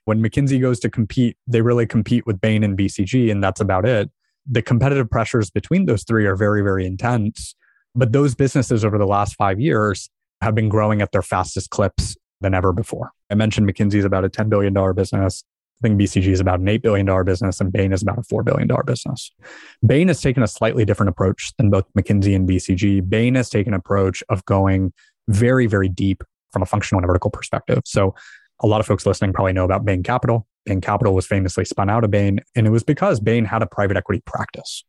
When 0.05 0.23
McKinsey 0.23 0.61
goes 0.61 0.79
to 0.81 0.91
compete, 0.91 1.37
they 1.47 1.61
really 1.61 1.87
compete 1.87 2.27
with 2.27 2.41
Bain 2.41 2.63
and 2.63 2.79
BCG, 2.79 3.31
and 3.31 3.43
that's 3.43 3.61
about 3.61 3.85
it 3.85 4.11
the 4.49 4.63
competitive 4.63 5.11
pressures 5.11 5.51
between 5.51 5.87
those 5.87 6.05
three 6.05 6.27
are 6.27 6.37
very, 6.37 6.63
very 6.63 6.87
intense. 6.87 7.55
But 7.95 8.13
those 8.13 8.35
businesses 8.35 8.85
over 8.85 8.99
the 8.99 9.07
last 9.07 9.35
five 9.37 9.59
years 9.59 10.11
have 10.41 10.55
been 10.55 10.69
growing 10.69 11.01
at 11.03 11.13
their 11.13 11.23
fastest 11.23 11.71
clips 11.71 12.17
than 12.41 12.55
ever 12.55 12.73
before. 12.73 13.13
I 13.31 13.35
mentioned 13.35 13.69
McKinsey 13.69 13.95
is 13.95 14.05
about 14.05 14.25
a 14.25 14.29
$10 14.29 14.49
billion 14.49 14.75
business. 14.95 15.43
I 15.81 15.89
think 15.89 16.01
BCG 16.01 16.29
is 16.29 16.41
about 16.41 16.61
an 16.61 16.67
$8 16.67 16.83
billion 16.83 17.25
business 17.25 17.61
and 17.61 17.73
Bain 17.73 17.93
is 17.93 18.03
about 18.03 18.19
a 18.19 18.23
$4 18.23 18.45
billion 18.45 18.69
business. 18.87 19.31
Bain 19.85 20.09
has 20.09 20.21
taken 20.21 20.43
a 20.43 20.47
slightly 20.47 20.85
different 20.85 21.11
approach 21.11 21.53
than 21.59 21.71
both 21.71 21.85
McKinsey 21.99 22.35
and 22.35 22.49
BCG. 22.49 23.07
Bain 23.09 23.35
has 23.35 23.51
taken 23.51 23.75
an 23.75 23.81
approach 23.81 24.23
of 24.29 24.45
going 24.45 24.93
very, 25.29 25.67
very 25.67 25.89
deep 25.89 26.23
from 26.53 26.63
a 26.63 26.67
functional 26.67 27.01
and 27.01 27.07
vertical 27.07 27.31
perspective. 27.31 27.83
So 27.85 28.15
a 28.61 28.67
lot 28.67 28.81
of 28.81 28.87
folks 28.87 29.05
listening 29.05 29.33
probably 29.33 29.53
know 29.53 29.65
about 29.65 29.85
Bain 29.85 30.03
Capital. 30.03 30.47
Bain 30.67 30.81
Capital 30.81 31.15
was 31.15 31.27
famously 31.27 31.65
spun 31.65 31.89
out 31.89 32.05
of 32.05 32.11
Bain, 32.11 32.41
and 32.55 32.67
it 32.67 32.71
was 32.71 32.83
because 32.83 33.21
Bain 33.21 33.45
had 33.45 33.63
a 33.63 33.67
private 33.67 33.97
equity 33.97 34.21
practice. 34.27 34.85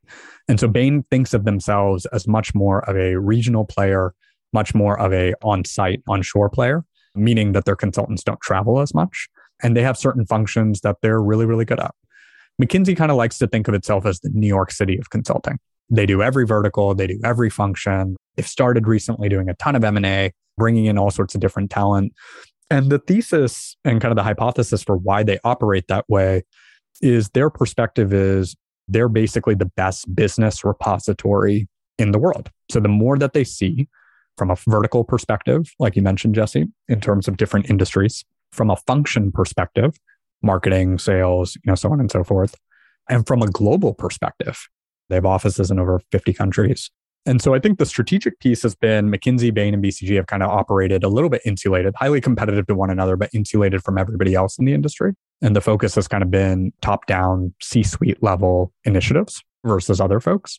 And 0.50 0.60
so 0.60 0.68
Bain 0.68 1.06
thinks 1.10 1.34
of 1.34 1.46
themselves 1.46 2.06
as 2.08 2.28
much 2.28 2.54
more 2.54 2.88
of 2.90 2.98
a 2.98 3.18
regional 3.18 3.64
player, 3.64 4.14
much 4.54 4.74
more 4.74 5.00
of 5.00 5.14
a 5.14 5.34
on-site, 5.44 6.02
onshore 6.10 6.50
player, 6.50 6.84
meaning 7.16 7.52
that 7.54 7.66
their 7.66 7.76
consultants 7.76 8.24
don't 8.24 8.42
travel 8.42 8.80
as 8.82 8.94
much. 8.94 9.30
And 9.64 9.78
they 9.78 9.84
have 9.84 9.98
certain 9.98 10.26
functions 10.26 10.82
that 10.82 10.98
they're 11.02 11.22
really, 11.22 11.46
really 11.46 11.66
good 11.66 11.80
at. 11.80 11.94
McKinsey 12.62 12.98
kind 12.98 13.12
of 13.12 13.18
likes 13.18 13.38
to 13.38 13.48
think 13.48 13.68
of 13.68 13.76
itself 13.76 14.06
as 14.06 14.20
the 14.20 14.30
New 14.34 14.48
York 14.48 14.72
City 14.72 14.98
of 14.98 15.12
consulting. 15.12 15.60
They 15.90 16.06
do 16.06 16.22
every 16.22 16.46
vertical, 16.46 16.94
they 16.96 17.08
do 17.08 17.20
every 17.24 17.50
function. 17.50 18.18
They've 18.36 18.48
started 18.48 18.88
recently 18.88 19.30
doing 19.30 19.48
a 19.48 19.54
ton 19.56 19.76
of 19.76 19.84
M&A 19.84 20.32
bringing 20.58 20.86
in 20.86 20.98
all 20.98 21.12
sorts 21.12 21.36
of 21.36 21.42
different 21.42 21.70
talent. 21.70 22.14
And 22.70 22.90
the 22.92 23.00
thesis 23.00 23.78
and 23.86 24.02
kind 24.02 24.12
of 24.12 24.18
the 24.18 24.24
hypothesis 24.24 24.84
for 24.84 24.98
why 24.98 25.24
they 25.24 25.40
operate 25.44 25.88
that 25.88 26.06
way 26.10 26.44
is 27.02 27.30
their 27.30 27.50
perspective 27.50 28.14
is 28.14 28.56
they're 28.88 29.10
basically 29.10 29.56
the 29.56 29.72
best 29.78 30.14
business 30.16 30.64
repository 30.64 31.68
in 31.98 32.12
the 32.12 32.20
world. 32.20 32.50
So 32.70 32.80
the 32.80 32.90
more 32.90 33.18
that 33.18 33.34
they 33.34 33.44
see 33.44 33.88
from 34.38 34.52
a 34.52 34.56
vertical 34.68 35.04
perspective, 35.04 35.74
like 35.80 35.96
you 35.96 36.02
mentioned, 36.02 36.36
Jesse, 36.36 36.68
in 36.88 37.02
terms 37.02 37.28
of 37.28 37.38
different 37.38 37.70
industries, 37.70 38.24
from 38.52 38.70
a 38.70 38.76
function 38.76 39.32
perspective, 39.32 39.98
marketing, 40.42 41.00
sales, 41.00 41.56
you 41.56 41.62
know, 41.66 41.76
so 41.76 41.92
on 41.92 42.00
and 42.00 42.12
so 42.12 42.24
forth, 42.24 42.56
and 43.10 43.26
from 43.26 43.42
a 43.42 43.48
global 43.48 43.94
perspective, 43.94 44.68
they 45.10 45.16
have 45.16 45.26
offices 45.26 45.72
in 45.72 45.80
over 45.80 46.02
50 46.12 46.34
countries. 46.34 46.92
And 47.28 47.42
so 47.42 47.54
I 47.54 47.60
think 47.60 47.78
the 47.78 47.86
strategic 47.86 48.40
piece 48.40 48.64
has 48.64 48.74
been 48.74 49.12
McKinsey, 49.12 49.54
Bain, 49.54 49.74
and 49.74 49.84
BCG 49.84 50.16
have 50.16 50.28
kind 50.28 50.42
of 50.42 50.50
operated 50.50 51.04
a 51.04 51.10
little 51.10 51.30
bit 51.30 51.42
insulated, 51.46 51.94
highly 51.98 52.22
competitive 52.22 52.66
to 52.68 52.76
one 52.76 52.90
another, 52.90 53.18
but 53.18 53.30
insulated 53.34 53.84
from 53.84 53.98
everybody 53.98 54.34
else 54.34 54.58
in 54.58 54.64
the 54.64 54.74
industry. 54.74 55.12
And 55.42 55.54
the 55.54 55.60
focus 55.60 55.94
has 55.96 56.08
kind 56.08 56.24
of 56.24 56.32
been 56.32 56.72
top 56.82 57.06
down 57.06 57.54
C 57.62 57.84
suite 57.84 58.24
level 58.24 58.72
initiatives 58.86 59.44
versus 59.66 60.00
other 60.00 60.22
folks. 60.22 60.58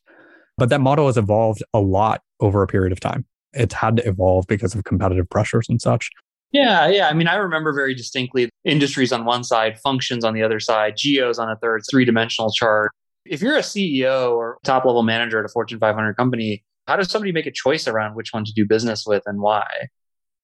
But 0.58 0.68
that 0.68 0.82
model 0.82 1.06
has 1.06 1.16
evolved 1.16 1.62
a 1.72 1.80
lot 1.80 2.20
over 2.38 2.62
a 2.62 2.66
period 2.66 2.92
of 2.92 3.00
time. 3.00 3.24
It's 3.54 3.72
had 3.72 3.96
to 3.96 4.06
evolve 4.06 4.46
because 4.46 4.74
of 4.74 4.84
competitive 4.84 5.28
pressures 5.30 5.66
and 5.70 5.80
such. 5.80 6.10
Yeah, 6.52 6.86
yeah. 6.88 7.08
I 7.08 7.14
mean, 7.14 7.28
I 7.28 7.36
remember 7.36 7.72
very 7.72 7.94
distinctly 7.94 8.50
industries 8.64 9.10
on 9.10 9.24
one 9.24 9.42
side, 9.42 9.78
functions 9.80 10.22
on 10.22 10.34
the 10.34 10.42
other 10.42 10.60
side, 10.60 10.98
geos 10.98 11.38
on 11.38 11.50
a 11.50 11.56
third, 11.56 11.82
three 11.90 12.04
dimensional 12.04 12.52
chart. 12.52 12.90
If 13.30 13.42
you're 13.42 13.56
a 13.56 13.62
CEO 13.62 14.32
or 14.32 14.58
top 14.64 14.84
level 14.84 15.02
manager 15.02 15.38
at 15.38 15.44
a 15.44 15.48
Fortune 15.48 15.78
500 15.78 16.14
company, 16.14 16.64
how 16.86 16.96
does 16.96 17.10
somebody 17.10 17.32
make 17.32 17.46
a 17.46 17.52
choice 17.52 17.86
around 17.86 18.14
which 18.14 18.32
one 18.32 18.44
to 18.44 18.52
do 18.52 18.66
business 18.66 19.04
with 19.06 19.22
and 19.26 19.40
why? 19.40 19.66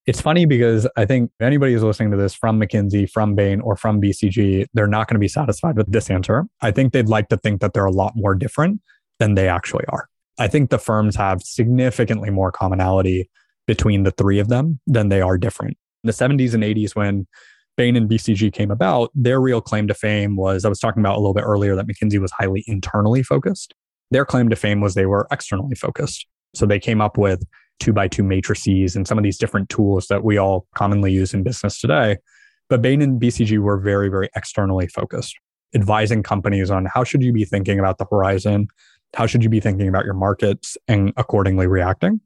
It's 0.07 0.21
funny 0.21 0.45
because 0.45 0.87
I 0.97 1.07
think 1.07 1.31
anybody 1.41 1.73
who's 1.73 1.83
listening 1.83 2.11
to 2.11 2.19
this 2.19 2.35
from 2.35 2.61
McKinsey, 2.61 3.09
from 3.09 3.35
Bain, 3.35 3.63
or 3.63 3.75
from 3.75 4.03
BCG, 4.03 4.67
they're 4.75 4.87
not 4.87 5.09
going 5.09 5.15
to 5.15 5.21
be 5.21 5.29
satisfied 5.29 5.77
with 5.79 5.91
this 5.91 6.11
answer. 6.11 6.45
I 6.61 6.73
think 6.73 6.93
they'd 6.93 7.09
like 7.09 7.29
to 7.31 7.39
think 7.39 7.63
that 7.63 7.73
they're 7.73 7.87
a 7.87 7.93
lot 7.93 8.13
more 8.15 8.35
different 8.35 8.83
than 9.19 9.35
they 9.35 9.49
actually 9.49 9.85
are. 9.89 10.09
I 10.39 10.49
think 10.49 10.69
the 10.69 10.79
firms 10.79 11.17
have 11.17 11.43
significantly 11.43 12.29
more 12.29 12.53
commonality 12.53 13.31
between 13.67 14.03
the 14.03 14.11
three 14.11 14.39
of 14.39 14.49
them 14.49 14.81
than 14.87 15.09
they 15.09 15.23
are 15.23 15.39
different. 15.39 15.79
In 16.03 16.09
the 16.09 16.13
70s 16.13 16.53
and 16.53 16.63
80s, 16.63 16.95
when 16.95 17.27
Bain 17.77 17.97
and 17.97 18.09
BCG 18.09 18.53
came 18.53 18.71
about, 18.71 19.11
their 19.15 19.41
real 19.41 19.61
claim 19.61 19.89
to 19.89 19.95
fame 19.95 20.37
was 20.37 20.65
I 20.65 20.69
was 20.69 20.79
talking 20.79 21.01
about 21.01 21.17
a 21.17 21.19
little 21.19 21.35
bit 21.35 21.43
earlier 21.43 21.75
that 21.75 21.87
McKinsey 21.87 22.19
was 22.19 22.31
highly 22.33 22.65
internally 22.67 23.23
focused. 23.23 23.75
Their 24.11 24.25
claim 24.25 24.49
to 24.51 24.57
fame 24.57 24.81
was 24.81 24.95
they 24.95 25.07
were 25.07 25.27
externally 25.33 25.75
focused. 25.75 26.27
So 26.55 26.67
they 26.67 26.79
came 26.79 27.01
up 27.01 27.19
with 27.19 27.43
two 27.81 27.93
by 27.93 28.07
two 28.07 28.23
matrices 28.23 28.95
and 28.95 29.09
some 29.09 29.19
of 29.19 29.25
these 29.25 29.39
different 29.39 29.69
tools 29.69 30.07
that 30.07 30.23
we 30.23 30.39
all 30.39 30.67
commonly 30.77 31.13
use 31.13 31.35
in 31.35 31.43
business 31.43 31.81
today. 31.81 32.19
But 32.69 32.81
Bain 32.81 33.03
and 33.03 33.21
BCG 33.21 33.59
were 33.59 33.79
very, 33.79 34.09
very 34.09 34.29
externally 34.37 34.87
focused, 34.87 35.35
advising 35.75 36.23
companies 36.23 36.71
on 36.71 36.87
how 36.87 37.03
should 37.03 37.23
you 37.23 37.33
be 37.33 37.45
thinking 37.45 37.81
about 37.81 37.99
the 37.99 38.07
horizon? 38.09 38.69
How 39.15 39.27
should 39.27 39.43
you 39.43 39.49
be 39.49 39.61
thinking 39.61 39.89
about 39.89 40.05
your 40.05 40.15
markets 40.15 40.77
and 40.87 41.13
accordingly 41.17 41.67
reacting? 41.67 42.21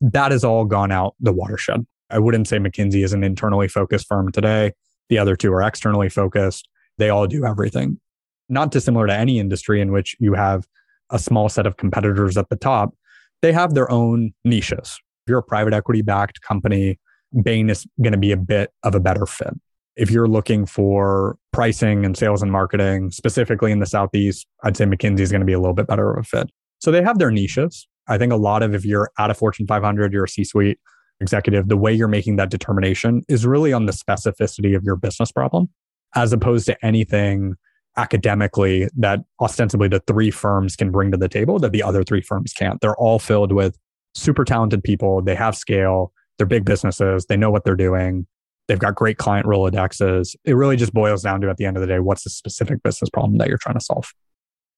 That 0.00 0.30
has 0.30 0.44
all 0.44 0.64
gone 0.64 0.92
out 0.92 1.14
the 1.20 1.32
watershed. 1.32 1.84
I 2.10 2.18
wouldn't 2.18 2.46
say 2.46 2.58
McKinsey 2.58 3.04
is 3.04 3.12
an 3.12 3.24
internally 3.24 3.68
focused 3.68 4.06
firm 4.06 4.30
today. 4.30 4.72
The 5.08 5.18
other 5.18 5.36
two 5.36 5.52
are 5.52 5.62
externally 5.62 6.08
focused. 6.08 6.68
They 6.98 7.10
all 7.10 7.26
do 7.26 7.44
everything. 7.44 8.00
Not 8.48 8.70
dissimilar 8.70 9.06
to 9.06 9.14
any 9.14 9.38
industry 9.38 9.80
in 9.80 9.92
which 9.92 10.16
you 10.18 10.34
have 10.34 10.66
a 11.10 11.18
small 11.18 11.48
set 11.48 11.66
of 11.66 11.76
competitors 11.76 12.36
at 12.36 12.48
the 12.48 12.56
top. 12.56 12.94
They 13.42 13.52
have 13.52 13.74
their 13.74 13.90
own 13.90 14.32
niches. 14.44 14.98
If 15.26 15.30
you're 15.30 15.38
a 15.38 15.42
private 15.42 15.74
equity 15.74 16.02
backed 16.02 16.40
company, 16.42 16.98
Bain 17.42 17.70
is 17.70 17.86
going 18.02 18.12
to 18.12 18.18
be 18.18 18.32
a 18.32 18.36
bit 18.36 18.70
of 18.82 18.94
a 18.94 19.00
better 19.00 19.26
fit. 19.26 19.54
If 19.96 20.10
you're 20.10 20.28
looking 20.28 20.66
for 20.66 21.36
pricing 21.52 22.04
and 22.04 22.16
sales 22.16 22.42
and 22.42 22.50
marketing, 22.50 23.10
specifically 23.10 23.70
in 23.70 23.78
the 23.78 23.86
Southeast, 23.86 24.46
I'd 24.64 24.76
say 24.76 24.84
McKinsey 24.84 25.20
is 25.20 25.30
going 25.30 25.40
to 25.40 25.46
be 25.46 25.52
a 25.52 25.60
little 25.60 25.74
bit 25.74 25.86
better 25.86 26.12
of 26.12 26.18
a 26.18 26.22
fit. 26.24 26.50
So 26.80 26.90
they 26.90 27.02
have 27.02 27.18
their 27.18 27.30
niches. 27.30 27.86
I 28.08 28.18
think 28.18 28.32
a 28.32 28.36
lot 28.36 28.62
of 28.62 28.74
if 28.74 28.84
you're 28.84 29.10
at 29.18 29.30
a 29.30 29.34
Fortune 29.34 29.66
500, 29.66 30.12
you're 30.12 30.24
a 30.24 30.28
C 30.28 30.44
suite 30.44 30.78
executive, 31.20 31.68
the 31.68 31.76
way 31.76 31.92
you're 31.92 32.08
making 32.08 32.36
that 32.36 32.50
determination 32.50 33.22
is 33.28 33.46
really 33.46 33.72
on 33.72 33.86
the 33.86 33.92
specificity 33.92 34.76
of 34.76 34.82
your 34.84 34.96
business 34.96 35.32
problem, 35.32 35.68
as 36.14 36.32
opposed 36.32 36.66
to 36.66 36.84
anything 36.84 37.54
academically 37.96 38.88
that 38.96 39.20
ostensibly 39.40 39.88
the 39.88 40.00
three 40.06 40.30
firms 40.30 40.74
can 40.74 40.90
bring 40.90 41.12
to 41.12 41.16
the 41.16 41.28
table 41.28 41.58
that 41.60 41.72
the 41.72 41.82
other 41.82 42.02
three 42.02 42.20
firms 42.20 42.52
can't. 42.52 42.80
They're 42.80 42.96
all 42.96 43.18
filled 43.18 43.52
with 43.52 43.78
super 44.14 44.44
talented 44.44 44.82
people. 44.82 45.22
They 45.22 45.34
have 45.34 45.56
scale. 45.56 46.12
They're 46.36 46.46
big 46.46 46.64
businesses. 46.64 47.26
They 47.26 47.36
know 47.36 47.50
what 47.50 47.64
they're 47.64 47.76
doing. 47.76 48.26
They've 48.66 48.78
got 48.78 48.94
great 48.94 49.18
client 49.18 49.46
Rolodexes. 49.46 50.34
It 50.44 50.54
really 50.54 50.76
just 50.76 50.94
boils 50.94 51.22
down 51.22 51.40
to 51.42 51.50
at 51.50 51.58
the 51.58 51.66
end 51.66 51.76
of 51.76 51.82
the 51.82 51.86
day, 51.86 52.00
what's 52.00 52.24
the 52.24 52.30
specific 52.30 52.82
business 52.82 53.10
problem 53.10 53.38
that 53.38 53.48
you're 53.48 53.58
trying 53.58 53.78
to 53.78 53.84
solve? 53.84 54.12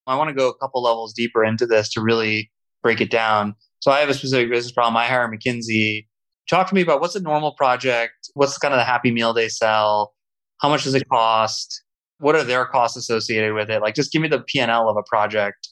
I 0.05 0.15
want 0.15 0.29
to 0.29 0.35
go 0.35 0.49
a 0.49 0.57
couple 0.57 0.83
levels 0.83 1.13
deeper 1.13 1.43
into 1.43 1.65
this 1.65 1.89
to 1.93 2.01
really 2.01 2.51
break 2.83 3.01
it 3.01 3.09
down. 3.09 3.55
So 3.79 3.91
I 3.91 3.99
have 3.99 4.09
a 4.09 4.13
specific 4.13 4.51
business 4.51 4.71
problem. 4.71 4.97
I 4.97 5.07
hire 5.07 5.29
McKinsey 5.29 6.05
talk 6.47 6.67
to 6.67 6.75
me 6.75 6.81
about 6.81 7.01
what's 7.01 7.15
a 7.15 7.21
normal 7.21 7.53
project? 7.53 8.29
What's 8.33 8.57
kind 8.57 8.73
of 8.73 8.79
the 8.79 8.83
happy 8.83 9.11
meal 9.11 9.33
they 9.33 9.49
sell? 9.49 10.13
How 10.59 10.69
much 10.69 10.83
does 10.83 10.95
it 10.95 11.07
cost? 11.09 11.83
What 12.19 12.35
are 12.35 12.43
their 12.43 12.65
costs 12.65 12.97
associated 12.97 13.53
with 13.53 13.69
it? 13.69 13.81
Like, 13.81 13.95
just 13.95 14.11
give 14.11 14.21
me 14.21 14.27
the 14.27 14.41
P&L 14.41 14.89
of 14.89 14.97
a 14.97 15.03
project. 15.03 15.69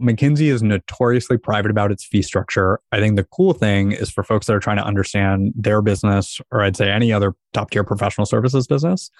McKinsey 0.00 0.52
is 0.52 0.62
notoriously 0.62 1.38
private 1.38 1.70
about 1.70 1.92
its 1.92 2.04
fee 2.04 2.22
structure. 2.22 2.80
I 2.92 2.98
think 2.98 3.16
the 3.16 3.24
cool 3.24 3.52
thing 3.52 3.92
is 3.92 4.10
for 4.10 4.24
folks 4.24 4.46
that 4.46 4.54
are 4.54 4.60
trying 4.60 4.76
to 4.76 4.84
understand 4.84 5.52
their 5.56 5.82
business, 5.82 6.40
or 6.50 6.62
I'd 6.62 6.76
say 6.76 6.90
any 6.90 7.12
other 7.12 7.34
top 7.52 7.70
tier 7.70 7.84
professional 7.84 8.26
services 8.26 8.66
business, 8.66 9.10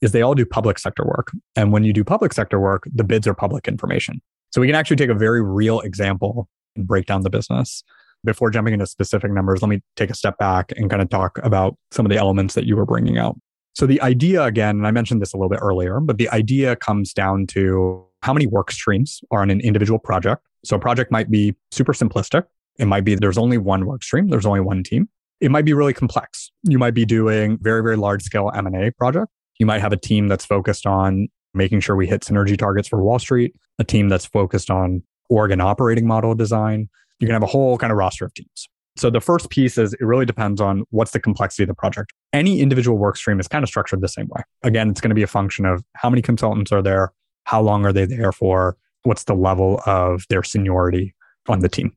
is 0.00 0.12
they 0.12 0.22
all 0.22 0.34
do 0.34 0.46
public 0.46 0.78
sector 0.78 1.04
work. 1.04 1.32
And 1.56 1.72
when 1.72 1.82
you 1.82 1.92
do 1.92 2.04
public 2.04 2.32
sector 2.32 2.60
work, 2.60 2.84
the 2.94 3.04
bids 3.04 3.26
are 3.26 3.34
public 3.34 3.66
information. 3.66 4.20
So 4.50 4.60
we 4.60 4.66
can 4.66 4.76
actually 4.76 4.96
take 4.96 5.10
a 5.10 5.14
very 5.14 5.42
real 5.42 5.80
example 5.80 6.48
and 6.76 6.86
break 6.86 7.06
down 7.06 7.22
the 7.22 7.30
business 7.30 7.82
before 8.24 8.50
jumping 8.50 8.74
into 8.74 8.86
specific 8.86 9.30
numbers, 9.30 9.62
let 9.62 9.68
me 9.68 9.80
take 9.96 10.10
a 10.10 10.14
step 10.14 10.38
back 10.38 10.72
and 10.76 10.90
kind 10.90 11.02
of 11.02 11.08
talk 11.08 11.38
about 11.42 11.76
some 11.90 12.04
of 12.04 12.10
the 12.10 12.16
elements 12.16 12.54
that 12.54 12.64
you 12.64 12.76
were 12.76 12.86
bringing 12.86 13.18
out. 13.18 13.36
So 13.74 13.86
the 13.86 14.00
idea 14.02 14.42
again, 14.42 14.76
and 14.76 14.86
I 14.86 14.90
mentioned 14.90 15.22
this 15.22 15.32
a 15.32 15.36
little 15.36 15.48
bit 15.48 15.60
earlier, 15.62 16.00
but 16.00 16.18
the 16.18 16.28
idea 16.30 16.74
comes 16.76 17.12
down 17.12 17.46
to 17.48 18.04
how 18.22 18.32
many 18.32 18.46
work 18.46 18.72
streams 18.72 19.20
are 19.30 19.40
on 19.40 19.50
an 19.50 19.60
individual 19.60 19.98
project. 19.98 20.42
So 20.64 20.76
a 20.76 20.80
project 20.80 21.12
might 21.12 21.30
be 21.30 21.54
super 21.70 21.92
simplistic. 21.92 22.44
It 22.78 22.86
might 22.86 23.04
be 23.04 23.14
there's 23.14 23.38
only 23.38 23.58
one 23.58 23.86
work 23.86 24.02
stream, 24.02 24.28
there's 24.28 24.46
only 24.46 24.60
one 24.60 24.82
team. 24.82 25.08
It 25.40 25.52
might 25.52 25.64
be 25.64 25.72
really 25.72 25.94
complex. 25.94 26.50
You 26.64 26.78
might 26.78 26.94
be 26.94 27.04
doing 27.04 27.58
very, 27.60 27.82
very 27.82 27.96
large 27.96 28.22
scale 28.22 28.50
M&A 28.52 28.90
project. 28.92 29.28
You 29.60 29.66
might 29.66 29.80
have 29.80 29.92
a 29.92 29.96
team 29.96 30.26
that's 30.26 30.44
focused 30.44 30.84
on 30.84 31.28
making 31.54 31.80
sure 31.80 31.94
we 31.94 32.06
hit 32.06 32.22
synergy 32.22 32.58
targets 32.58 32.88
for 32.88 33.02
Wall 33.02 33.18
Street, 33.18 33.54
a 33.78 33.84
team 33.84 34.08
that's 34.08 34.26
focused 34.26 34.70
on 34.70 35.02
org 35.28 35.50
and 35.50 35.62
operating 35.62 36.06
model 36.06 36.34
design, 36.34 36.88
you 37.20 37.26
can 37.26 37.34
have 37.34 37.42
a 37.42 37.46
whole 37.46 37.78
kind 37.78 37.90
of 37.90 37.98
roster 37.98 38.24
of 38.24 38.34
teams. 38.34 38.68
So 38.96 39.10
the 39.10 39.20
first 39.20 39.50
piece 39.50 39.78
is 39.78 39.94
it 39.94 40.02
really 40.02 40.26
depends 40.26 40.60
on 40.60 40.82
what's 40.90 41.12
the 41.12 41.20
complexity 41.20 41.62
of 41.62 41.68
the 41.68 41.74
project. 41.74 42.12
Any 42.32 42.60
individual 42.60 42.98
work 42.98 43.16
stream 43.16 43.38
is 43.38 43.46
kind 43.46 43.62
of 43.62 43.68
structured 43.68 44.00
the 44.00 44.08
same 44.08 44.26
way. 44.28 44.42
Again, 44.64 44.90
it's 44.90 45.00
going 45.00 45.10
to 45.10 45.14
be 45.14 45.22
a 45.22 45.28
function 45.28 45.64
of 45.64 45.84
how 45.94 46.10
many 46.10 46.20
consultants 46.20 46.72
are 46.72 46.82
there, 46.82 47.12
how 47.44 47.62
long 47.62 47.84
are 47.84 47.92
they 47.92 48.06
there 48.06 48.32
for, 48.32 48.76
what's 49.04 49.24
the 49.24 49.34
level 49.34 49.80
of 49.86 50.24
their 50.30 50.42
seniority 50.42 51.14
on 51.48 51.60
the 51.60 51.68
team. 51.68 51.92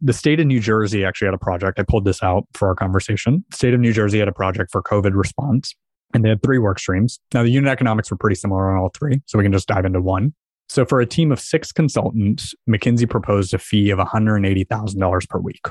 The 0.00 0.12
state 0.12 0.38
of 0.38 0.46
New 0.46 0.60
Jersey 0.60 1.04
actually 1.04 1.26
had 1.26 1.34
a 1.34 1.38
project. 1.38 1.80
I 1.80 1.82
pulled 1.82 2.04
this 2.04 2.22
out 2.22 2.44
for 2.54 2.68
our 2.68 2.74
conversation. 2.74 3.44
State 3.52 3.74
of 3.74 3.80
New 3.80 3.92
Jersey 3.92 4.18
had 4.18 4.28
a 4.28 4.32
project 4.32 4.70
for 4.70 4.82
COVID 4.82 5.14
response, 5.14 5.74
and 6.14 6.24
they 6.24 6.28
had 6.28 6.42
three 6.42 6.58
work 6.58 6.78
streams. 6.78 7.18
Now, 7.34 7.42
the 7.42 7.50
unit 7.50 7.70
economics 7.70 8.10
were 8.10 8.16
pretty 8.16 8.36
similar 8.36 8.70
on 8.70 8.80
all 8.80 8.90
three, 8.96 9.20
so 9.26 9.38
we 9.38 9.44
can 9.44 9.52
just 9.52 9.66
dive 9.66 9.84
into 9.84 10.00
one. 10.00 10.34
So 10.68 10.84
for 10.84 11.00
a 11.00 11.06
team 11.06 11.32
of 11.32 11.40
six 11.40 11.72
consultants, 11.72 12.54
McKinsey 12.68 13.08
proposed 13.08 13.54
a 13.54 13.58
fee 13.58 13.90
of 13.90 13.98
$180,000 13.98 15.28
per 15.28 15.38
week. 15.38 15.66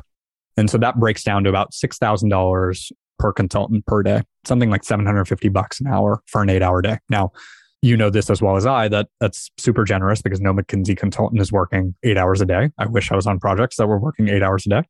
And 0.57 0.69
so 0.69 0.77
that 0.77 0.99
breaks 0.99 1.23
down 1.23 1.43
to 1.43 1.49
about 1.49 1.73
$6,000 1.73 2.91
per 3.19 3.33
consultant 3.33 3.85
per 3.85 4.03
day, 4.03 4.21
something 4.45 4.69
like 4.69 4.83
750 4.83 5.49
bucks 5.49 5.79
an 5.79 5.87
hour 5.87 6.21
for 6.27 6.41
an 6.41 6.49
eight 6.49 6.61
hour 6.61 6.81
day. 6.81 6.97
Now, 7.09 7.31
you 7.81 7.95
know 7.95 8.09
this 8.09 8.29
as 8.29 8.41
well 8.41 8.55
as 8.55 8.65
I 8.65 8.87
that 8.87 9.09
that's 9.19 9.51
super 9.57 9.83
generous 9.83 10.21
because 10.21 10.41
no 10.41 10.53
McKinsey 10.53 10.97
consultant 10.97 11.41
is 11.41 11.51
working 11.51 11.93
eight 12.03 12.17
hours 12.17 12.41
a 12.41 12.45
day. 12.45 12.71
I 12.79 12.87
wish 12.87 13.11
I 13.11 13.15
was 13.15 13.27
on 13.27 13.39
projects 13.39 13.77
that 13.77 13.87
were 13.87 13.99
working 13.99 14.27
eight 14.27 14.41
hours 14.41 14.65
a 14.65 14.69
day, 14.69 14.83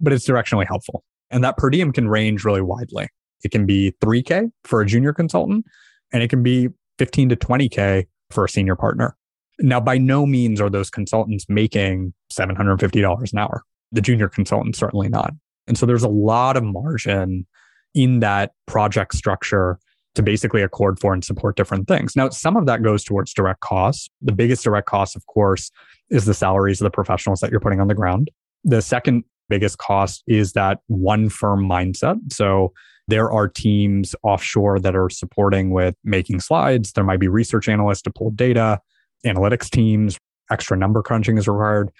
but 0.00 0.12
it's 0.12 0.26
directionally 0.26 0.66
helpful. 0.66 1.04
And 1.30 1.44
that 1.44 1.56
per 1.56 1.70
diem 1.70 1.92
can 1.92 2.08
range 2.08 2.44
really 2.44 2.62
widely. 2.62 3.08
It 3.44 3.50
can 3.50 3.66
be 3.66 3.92
3K 4.02 4.50
for 4.64 4.80
a 4.80 4.86
junior 4.86 5.12
consultant, 5.12 5.66
and 6.12 6.22
it 6.22 6.28
can 6.28 6.42
be 6.42 6.68
15 6.98 7.30
to 7.30 7.36
20K 7.36 8.06
for 8.30 8.44
a 8.44 8.48
senior 8.48 8.76
partner. 8.76 9.16
Now, 9.60 9.80
by 9.80 9.98
no 9.98 10.26
means 10.26 10.60
are 10.60 10.70
those 10.70 10.90
consultants 10.90 11.46
making 11.48 12.14
$750 12.32 13.32
an 13.32 13.38
hour. 13.38 13.62
The 13.92 14.00
junior 14.00 14.28
consultants, 14.28 14.78
certainly 14.78 15.08
not. 15.08 15.32
And 15.66 15.76
so 15.76 15.86
there's 15.86 16.02
a 16.02 16.08
lot 16.08 16.56
of 16.56 16.64
margin 16.64 17.46
in 17.94 18.20
that 18.20 18.52
project 18.66 19.14
structure 19.14 19.78
to 20.14 20.22
basically 20.22 20.62
accord 20.62 20.98
for 20.98 21.12
and 21.12 21.24
support 21.24 21.56
different 21.56 21.86
things. 21.86 22.16
Now, 22.16 22.30
some 22.30 22.56
of 22.56 22.66
that 22.66 22.82
goes 22.82 23.04
towards 23.04 23.32
direct 23.32 23.60
costs. 23.60 24.08
The 24.22 24.32
biggest 24.32 24.64
direct 24.64 24.88
cost, 24.88 25.14
of 25.14 25.26
course, 25.26 25.70
is 26.10 26.24
the 26.24 26.34
salaries 26.34 26.80
of 26.80 26.84
the 26.84 26.90
professionals 26.90 27.40
that 27.40 27.50
you're 27.50 27.60
putting 27.60 27.80
on 27.80 27.88
the 27.88 27.94
ground. 27.94 28.30
The 28.64 28.82
second 28.82 29.24
biggest 29.48 29.78
cost 29.78 30.22
is 30.26 30.52
that 30.52 30.78
one 30.88 31.28
firm 31.28 31.68
mindset. 31.68 32.16
So 32.32 32.72
there 33.08 33.30
are 33.30 33.48
teams 33.48 34.14
offshore 34.22 34.80
that 34.80 34.96
are 34.96 35.10
supporting 35.10 35.70
with 35.70 35.94
making 36.04 36.40
slides. 36.40 36.92
There 36.92 37.04
might 37.04 37.20
be 37.20 37.28
research 37.28 37.68
analysts 37.68 38.02
to 38.02 38.10
pull 38.10 38.30
data, 38.30 38.80
analytics 39.24 39.70
teams, 39.70 40.18
extra 40.50 40.76
number 40.76 41.02
crunching 41.02 41.38
is 41.38 41.48
required. 41.48 41.90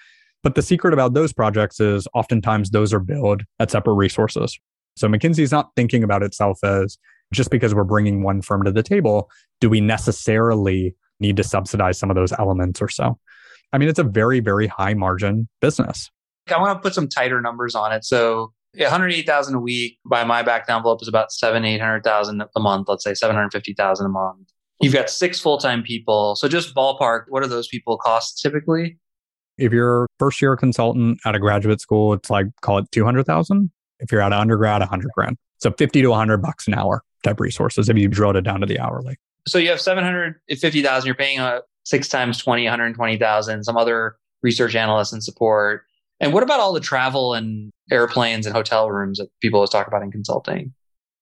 But 0.43 0.55
the 0.55 0.61
secret 0.61 0.93
about 0.93 1.13
those 1.13 1.33
projects 1.33 1.79
is 1.79 2.07
oftentimes 2.13 2.71
those 2.71 2.93
are 2.93 2.99
billed 2.99 3.43
at 3.59 3.71
separate 3.71 3.93
resources. 3.93 4.59
So 4.97 5.07
McKinsey 5.07 5.39
is 5.39 5.51
not 5.51 5.71
thinking 5.75 6.03
about 6.03 6.23
itself 6.23 6.63
as 6.63 6.97
just 7.33 7.49
because 7.49 7.73
we're 7.73 7.83
bringing 7.83 8.23
one 8.23 8.41
firm 8.41 8.63
to 8.63 8.71
the 8.71 8.83
table, 8.83 9.29
do 9.59 9.69
we 9.69 9.79
necessarily 9.79 10.95
need 11.19 11.37
to 11.37 11.43
subsidize 11.43 11.97
some 11.97 12.09
of 12.09 12.15
those 12.15 12.33
elements 12.33 12.81
or 12.81 12.89
so? 12.89 13.17
I 13.71 13.77
mean, 13.77 13.87
it's 13.87 13.99
a 13.99 14.03
very, 14.03 14.39
very 14.41 14.67
high 14.67 14.93
margin 14.93 15.47
business. 15.61 16.09
I 16.49 16.59
want 16.59 16.77
to 16.77 16.81
put 16.81 16.93
some 16.93 17.07
tighter 17.07 17.39
numbers 17.39 17.75
on 17.75 17.93
it. 17.93 18.03
So 18.03 18.51
180,000 18.75 19.55
a 19.55 19.59
week 19.59 19.99
by 20.05 20.23
my 20.23 20.43
back 20.43 20.65
envelope 20.69 21.01
is 21.01 21.07
about 21.07 21.31
seven, 21.31 21.63
800,000 21.63 22.43
a 22.55 22.59
month. 22.59 22.89
Let's 22.89 23.03
say 23.03 23.13
750,000 23.13 24.05
a 24.05 24.09
month. 24.09 24.50
You've 24.81 24.93
got 24.93 25.09
six 25.09 25.39
full-time 25.39 25.83
people. 25.83 26.35
So 26.35 26.47
just 26.47 26.73
ballpark, 26.75 27.25
what 27.29 27.43
do 27.43 27.49
those 27.49 27.67
people 27.67 27.97
cost 27.97 28.41
typically? 28.41 28.97
If 29.57 29.71
you're 29.71 30.07
first 30.17 30.41
year 30.41 30.55
consultant 30.55 31.19
at 31.25 31.35
a 31.35 31.39
graduate 31.39 31.81
school, 31.81 32.13
it's 32.13 32.29
like 32.29 32.47
call 32.61 32.79
it 32.79 32.91
200,000. 32.91 33.69
If 33.99 34.11
you're 34.11 34.21
at 34.21 34.33
undergrad, 34.33 34.79
100 34.79 35.11
grand. 35.13 35.37
So 35.59 35.71
50 35.71 36.01
to 36.01 36.07
100 36.09 36.37
bucks 36.37 36.67
an 36.67 36.73
hour 36.73 37.03
type 37.23 37.39
resources 37.39 37.89
if 37.89 37.97
you 37.97 38.07
drilled 38.07 38.35
it 38.35 38.41
down 38.41 38.61
to 38.61 38.65
the 38.65 38.79
hourly. 38.79 39.17
So 39.47 39.57
you 39.57 39.69
have 39.69 39.81
750,000, 39.81 41.05
you're 41.05 41.15
paying 41.15 41.39
a 41.39 41.61
six 41.83 42.07
times 42.07 42.37
20, 42.39 42.63
120,000, 42.63 43.63
some 43.63 43.77
other 43.77 44.15
research 44.41 44.75
analysts 44.75 45.13
and 45.13 45.23
support. 45.23 45.83
And 46.19 46.33
what 46.33 46.43
about 46.43 46.59
all 46.59 46.73
the 46.73 46.79
travel 46.79 47.33
and 47.33 47.71
airplanes 47.91 48.45
and 48.45 48.55
hotel 48.55 48.89
rooms 48.89 49.17
that 49.17 49.29
people 49.41 49.57
always 49.57 49.69
talk 49.69 49.87
about 49.87 50.03
in 50.03 50.11
consulting? 50.11 50.73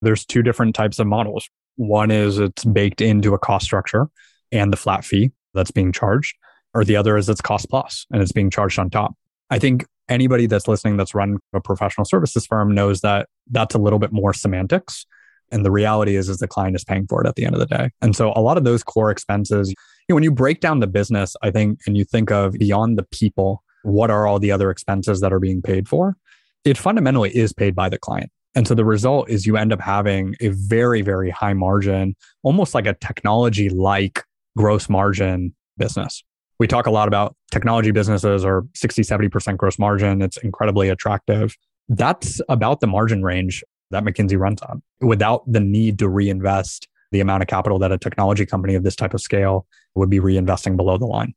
There's 0.02 0.26
two 0.26 0.42
different 0.42 0.76
types 0.76 1.00
of 1.00 1.08
models. 1.08 1.50
One 1.80 2.12
is 2.12 2.40
it's 2.40 2.66
baked 2.66 3.00
into 3.00 3.34
a 3.34 3.40
cost 3.40 3.64
structure 3.64 4.10
and 4.52 4.74
the 4.74 4.76
flat 4.76 5.06
fee 5.06 5.32
that's 5.54 5.72
being 5.72 5.94
charged, 5.94 6.36
or 6.74 6.84
the 6.84 6.98
other 6.98 7.16
is 7.16 7.30
it's 7.30 7.40
cost 7.40 7.70
plus 7.70 8.06
and 8.12 8.22
it's 8.22 8.34
being 8.34 8.50
charged 8.50 8.78
on 8.78 8.90
top. 8.90 9.16
I 9.50 9.60
think 9.60 9.86
anybody 10.10 10.46
that's 10.46 10.68
listening 10.68 10.98
that's 10.98 11.16
run 11.16 11.38
a 11.54 11.62
professional 11.62 12.04
services 12.04 12.46
firm 12.46 12.76
knows 12.76 13.00
that 13.00 13.30
that's 13.50 13.76
a 13.76 13.78
little 13.78 13.98
bit 13.98 14.12
more 14.12 14.34
semantics. 14.34 15.06
And 15.54 15.64
the 15.64 15.72
reality 15.72 16.18
is, 16.18 16.28
is 16.28 16.40
the 16.40 16.50
client 16.50 16.76
is 16.76 16.84
paying 16.84 17.08
for 17.08 17.24
it 17.24 17.30
at 17.30 17.36
the 17.36 17.46
end 17.46 17.56
of 17.56 17.62
the 17.62 17.66
day. 17.66 17.92
And 18.02 18.14
so 18.14 18.34
a 18.36 18.42
lot 18.42 18.58
of 18.58 18.66
those 18.66 18.84
core 18.84 19.10
expenses, 19.10 19.70
you 19.70 19.76
know, 20.10 20.16
when 20.16 20.24
you 20.24 20.32
break 20.32 20.60
down 20.60 20.82
the 20.82 20.88
business, 20.88 21.34
I 21.42 21.50
think, 21.50 21.80
and 21.88 21.98
you 21.98 22.04
think 22.04 22.30
of 22.30 22.52
beyond 22.56 22.98
the 22.98 23.04
people, 23.04 23.64
what 23.84 24.12
are 24.12 24.28
all 24.28 24.38
the 24.38 24.52
other 24.52 24.70
expenses 24.70 25.22
that 25.22 25.32
are 25.32 25.40
being 25.40 25.62
paid 25.62 25.88
for? 25.88 26.18
It 26.66 26.78
fundamentally 26.78 27.34
is 27.34 27.54
paid 27.54 27.74
by 27.74 27.88
the 27.88 27.98
client. 27.98 28.32
And 28.56 28.68
so 28.68 28.74
the 28.74 28.86
result 28.86 29.30
is 29.30 29.46
you 29.46 29.58
end 29.58 29.72
up 29.72 29.80
having 29.80 30.36
a 30.42 30.50
very, 30.50 31.02
very 31.02 31.30
high 31.30 31.54
margin, 31.54 32.16
almost 32.44 32.74
like 32.74 32.88
a 32.88 32.94
technology 32.96 33.70
like 33.70 34.24
gross 34.58 34.90
margin 34.90 35.54
business. 35.78 36.24
We 36.60 36.68
talk 36.68 36.88
a 36.88 36.92
lot 36.92 37.08
about 37.08 37.36
technology 37.52 37.92
businesses 37.92 38.44
are 38.44 38.66
60, 38.76 39.04
70% 39.04 39.58
gross 39.58 39.80
margin. 39.80 40.22
It's 40.22 40.38
incredibly 40.38 40.90
attractive. 40.90 41.56
That's 41.88 42.42
about 42.50 42.82
the 42.82 42.88
margin 42.88 43.24
range 43.24 43.64
that 43.92 44.04
McKinsey 44.04 44.38
runs 44.38 44.62
on 44.62 44.82
without 45.00 45.50
the 45.52 45.60
need 45.60 46.00
to 46.00 46.10
reinvest 46.10 46.88
the 47.12 47.22
amount 47.22 47.42
of 47.42 47.48
capital 47.48 47.80
that 47.80 47.92
a 47.92 47.98
technology 47.98 48.46
company 48.46 48.76
of 48.76 48.84
this 48.84 48.96
type 48.96 49.14
of 49.14 49.22
scale 49.22 49.66
would 49.96 50.10
be 50.10 50.20
reinvesting 50.20 50.76
below 50.76 50.98
the 50.98 51.06
line. 51.06 51.34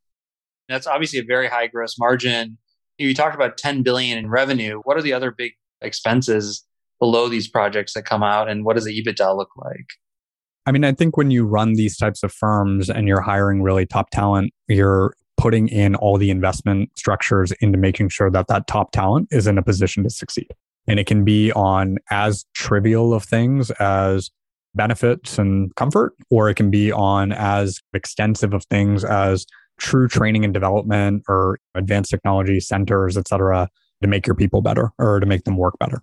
That's 0.69 0.87
obviously 0.87 1.21
a 1.21 1.25
very 1.25 1.49
high 1.49 1.67
gross 1.69 1.99
margin. 1.99 2.59
You 2.99 3.15
talked 3.15 3.35
about 3.35 3.57
10 3.57 3.83
billion 3.83 4.19
in 4.19 4.29
revenue. 4.29 4.81
What 4.85 4.97
are 4.97 5.03
the 5.03 5.13
other 5.13 5.31
big 5.31 5.53
expenses 5.81 6.65
below 7.03 7.29
these 7.29 7.49
projects 7.49 7.95
that 7.95 8.05
come 8.05 8.23
out 8.23 8.49
and 8.49 8.65
what 8.65 8.77
does 8.77 8.85
the 8.85 9.03
EBITDA 9.03 9.37
look 9.37 9.49
like? 9.57 9.87
I 10.67 10.71
mean, 10.71 10.85
I 10.85 10.93
think 10.93 11.17
when 11.17 11.33
you 11.33 11.45
run 11.45 11.73
these 11.73 11.97
types 11.97 12.23
of 12.23 12.33
firms 12.33 12.89
and 12.89 13.09
you're 13.09 13.21
hiring 13.21 13.61
really 13.61 13.87
top 13.87 14.11
talent, 14.11 14.53
you're 14.69 15.13
putting 15.37 15.67
in 15.67 15.97
all 15.97 16.17
the 16.17 16.31
investment 16.31 16.91
structures 16.97 17.51
into 17.61 17.77
making 17.77 18.11
sure 18.11 18.31
that 18.31 18.47
that 18.47 18.69
top 18.69 18.93
talent 18.93 19.27
is 19.33 19.49
in 19.49 19.59
a 19.59 19.65
position 19.65 20.05
to 20.05 20.11
succeed. 20.11 20.47
And 20.87 21.01
it 21.01 21.09
can 21.09 21.25
be 21.25 21.51
on 21.55 21.99
as 22.13 22.45
trivial 22.55 23.13
of 23.15 23.25
things 23.25 23.73
as 23.73 24.31
benefits 24.77 25.39
and 25.39 25.75
comfort, 25.75 26.15
or 26.31 26.49
it 26.49 26.55
can 26.55 26.71
be 26.71 26.93
on 26.93 27.33
as 27.33 27.81
extensive 27.95 28.55
of 28.55 28.65
things 28.67 29.03
as 29.05 29.45
true 29.81 30.07
training 30.07 30.45
and 30.45 30.55
development 30.55 31.25
or 31.29 31.59
advanced 31.75 32.13
technology 32.13 32.61
centers, 32.61 33.17
et 33.17 33.27
cetera, 33.27 33.69
to 34.03 34.07
make 34.09 34.25
your 34.25 34.37
people 34.37 34.63
better 34.63 34.93
or 35.01 35.19
to 35.19 35.27
make 35.27 35.43
them 35.43 35.57
work 35.57 35.77
better. 35.81 36.01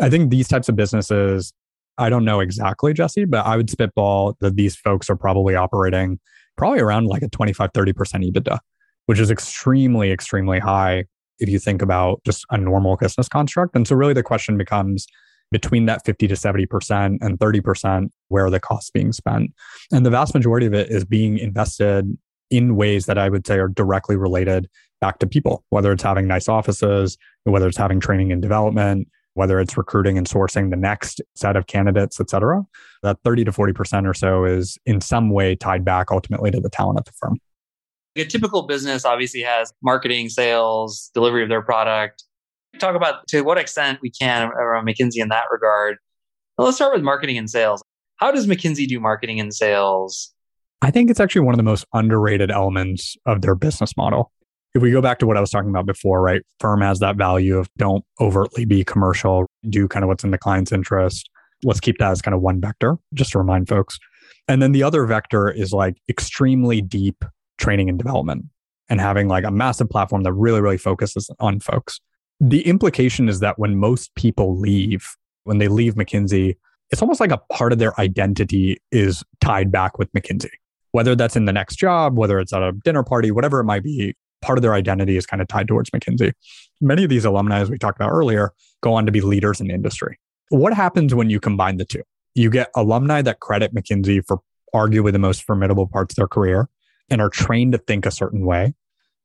I 0.00 0.10
think 0.10 0.30
these 0.30 0.48
types 0.48 0.68
of 0.68 0.76
businesses, 0.76 1.52
I 1.98 2.08
don't 2.08 2.24
know 2.24 2.40
exactly, 2.40 2.92
Jesse, 2.92 3.24
but 3.24 3.46
I 3.46 3.56
would 3.56 3.70
spitball 3.70 4.36
that 4.40 4.56
these 4.56 4.76
folks 4.76 5.10
are 5.10 5.16
probably 5.16 5.54
operating 5.54 6.18
probably 6.56 6.80
around 6.80 7.06
like 7.06 7.22
a 7.22 7.28
25, 7.28 7.72
30% 7.72 7.94
EBITDA, 8.30 8.58
which 9.06 9.18
is 9.18 9.30
extremely, 9.30 10.12
extremely 10.12 10.58
high 10.58 11.04
if 11.38 11.48
you 11.48 11.58
think 11.58 11.80
about 11.80 12.20
just 12.24 12.44
a 12.50 12.58
normal 12.58 12.96
business 12.96 13.28
construct. 13.28 13.74
And 13.74 13.88
so 13.88 13.96
really 13.96 14.12
the 14.12 14.22
question 14.22 14.58
becomes 14.58 15.06
between 15.50 15.86
that 15.86 16.04
50 16.04 16.28
to 16.28 16.34
70% 16.34 17.18
and 17.20 17.38
30%, 17.38 18.10
where 18.28 18.44
are 18.44 18.50
the 18.50 18.60
costs 18.60 18.90
being 18.90 19.12
spent? 19.12 19.52
And 19.90 20.06
the 20.06 20.10
vast 20.10 20.34
majority 20.34 20.66
of 20.66 20.74
it 20.74 20.90
is 20.90 21.04
being 21.04 21.38
invested 21.38 22.16
in 22.50 22.76
ways 22.76 23.06
that 23.06 23.18
I 23.18 23.28
would 23.28 23.46
say 23.46 23.58
are 23.58 23.68
directly 23.68 24.16
related 24.16 24.68
back 25.00 25.18
to 25.20 25.26
people, 25.26 25.64
whether 25.70 25.92
it's 25.92 26.02
having 26.02 26.26
nice 26.26 26.48
offices, 26.48 27.16
whether 27.44 27.66
it's 27.68 27.76
having 27.76 28.00
training 28.00 28.32
and 28.32 28.42
development, 28.42 29.08
whether 29.34 29.60
it's 29.60 29.76
recruiting 29.76 30.18
and 30.18 30.28
sourcing 30.28 30.70
the 30.70 30.76
next 30.76 31.20
set 31.34 31.56
of 31.56 31.66
candidates, 31.66 32.20
et 32.20 32.30
cetera. 32.30 32.62
That 33.02 33.18
30 33.24 33.44
to 33.44 33.52
40% 33.52 34.06
or 34.08 34.14
so 34.14 34.44
is 34.44 34.78
in 34.86 35.00
some 35.00 35.30
way 35.30 35.54
tied 35.54 35.84
back 35.84 36.10
ultimately 36.10 36.50
to 36.50 36.60
the 36.60 36.70
talent 36.70 36.98
at 36.98 37.06
the 37.06 37.12
firm. 37.12 37.38
A 38.16 38.24
typical 38.24 38.66
business 38.66 39.04
obviously 39.04 39.40
has 39.42 39.72
marketing, 39.82 40.28
sales, 40.28 41.10
delivery 41.14 41.42
of 41.42 41.48
their 41.48 41.62
product. 41.62 42.24
Talk 42.78 42.96
about 42.96 43.26
to 43.28 43.42
what 43.42 43.58
extent 43.58 44.00
we 44.02 44.10
can 44.10 44.48
around 44.48 44.86
McKinsey 44.86 45.18
in 45.18 45.28
that 45.28 45.44
regard. 45.50 45.98
Well, 46.58 46.66
let's 46.66 46.76
start 46.76 46.92
with 46.92 47.02
marketing 47.02 47.38
and 47.38 47.48
sales. 47.48 47.82
How 48.16 48.32
does 48.32 48.46
McKinsey 48.46 48.86
do 48.86 49.00
marketing 49.00 49.40
and 49.40 49.54
sales? 49.54 50.34
I 50.82 50.90
think 50.90 51.10
it's 51.10 51.20
actually 51.20 51.42
one 51.42 51.54
of 51.54 51.58
the 51.58 51.62
most 51.64 51.86
underrated 51.94 52.50
elements 52.50 53.16
of 53.26 53.42
their 53.42 53.54
business 53.54 53.96
model. 53.96 54.32
If 54.74 54.82
we 54.82 54.92
go 54.92 55.02
back 55.02 55.18
to 55.18 55.26
what 55.26 55.36
I 55.36 55.40
was 55.40 55.50
talking 55.50 55.70
about 55.70 55.86
before, 55.86 56.22
right? 56.22 56.42
Firm 56.60 56.80
has 56.80 57.00
that 57.00 57.16
value 57.16 57.58
of 57.58 57.68
don't 57.76 58.04
overtly 58.20 58.64
be 58.64 58.84
commercial, 58.84 59.46
do 59.68 59.88
kind 59.88 60.04
of 60.04 60.08
what's 60.08 60.22
in 60.22 60.30
the 60.30 60.38
client's 60.38 60.70
interest. 60.70 61.28
Let's 61.64 61.80
keep 61.80 61.98
that 61.98 62.12
as 62.12 62.22
kind 62.22 62.34
of 62.34 62.40
one 62.40 62.60
vector, 62.60 62.96
just 63.12 63.32
to 63.32 63.38
remind 63.38 63.68
folks. 63.68 63.98
And 64.46 64.62
then 64.62 64.72
the 64.72 64.82
other 64.82 65.04
vector 65.06 65.50
is 65.50 65.72
like 65.72 65.96
extremely 66.08 66.80
deep 66.80 67.24
training 67.58 67.88
and 67.88 67.98
development 67.98 68.46
and 68.88 69.00
having 69.00 69.28
like 69.28 69.44
a 69.44 69.50
massive 69.50 69.88
platform 69.88 70.22
that 70.22 70.32
really, 70.32 70.60
really 70.60 70.78
focuses 70.78 71.30
on 71.40 71.60
folks. 71.60 72.00
The 72.40 72.66
implication 72.66 73.28
is 73.28 73.40
that 73.40 73.58
when 73.58 73.76
most 73.76 74.14
people 74.14 74.58
leave, 74.58 75.06
when 75.44 75.58
they 75.58 75.68
leave 75.68 75.94
McKinsey, 75.94 76.56
it's 76.90 77.02
almost 77.02 77.20
like 77.20 77.30
a 77.30 77.38
part 77.52 77.72
of 77.72 77.78
their 77.78 77.98
identity 78.00 78.78
is 78.90 79.22
tied 79.40 79.70
back 79.70 79.98
with 79.98 80.12
McKinsey. 80.12 80.50
Whether 80.92 81.14
that's 81.14 81.36
in 81.36 81.44
the 81.44 81.52
next 81.52 81.76
job, 81.76 82.16
whether 82.16 82.40
it's 82.40 82.52
at 82.52 82.62
a 82.62 82.72
dinner 82.84 83.04
party, 83.04 83.30
whatever 83.30 83.60
it 83.60 83.64
might 83.64 83.84
be, 83.84 84.16
part 84.42 84.58
of 84.58 84.62
their 84.62 84.74
identity 84.74 85.16
is 85.16 85.26
kind 85.26 85.42
of 85.42 85.48
tied 85.48 85.68
towards 85.68 85.90
McKinsey. 85.90 86.32
Many 86.80 87.04
of 87.04 87.10
these 87.10 87.24
alumni, 87.24 87.60
as 87.60 87.70
we 87.70 87.78
talked 87.78 87.98
about 87.98 88.10
earlier, 88.10 88.52
go 88.82 88.94
on 88.94 89.06
to 89.06 89.12
be 89.12 89.20
leaders 89.20 89.60
in 89.60 89.70
industry. 89.70 90.18
What 90.48 90.72
happens 90.72 91.14
when 91.14 91.30
you 91.30 91.40
combine 91.40 91.76
the 91.76 91.84
two? 91.84 92.02
You 92.34 92.50
get 92.50 92.70
alumni 92.74 93.22
that 93.22 93.40
credit 93.40 93.74
McKinsey 93.74 94.24
for 94.26 94.38
arguably 94.74 95.12
the 95.12 95.18
most 95.18 95.42
formidable 95.42 95.86
parts 95.86 96.12
of 96.12 96.16
their 96.16 96.28
career 96.28 96.68
and 97.08 97.20
are 97.20 97.28
trained 97.28 97.72
to 97.72 97.78
think 97.78 98.06
a 98.06 98.10
certain 98.10 98.44
way. 98.46 98.74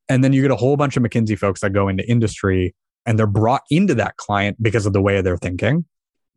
And 0.10 0.24
then 0.24 0.34
you 0.34 0.42
get 0.42 0.52
a 0.52 0.56
whole 0.56 0.78
bunch 0.78 0.98
of 0.98 1.04
McKinsey 1.04 1.38
folks 1.38 1.62
that 1.62 1.72
go 1.72 1.88
into 1.88 2.08
industry 2.10 2.76
and 3.06 3.18
they're 3.18 3.28
brought 3.28 3.64
into 3.70 3.96
that 3.96 4.18
client 4.18 4.62
because 4.62 4.86
of 4.86 4.94
the 4.94 5.02
way 5.02 5.22
they're 5.22 5.38
thinking. 5.38 5.86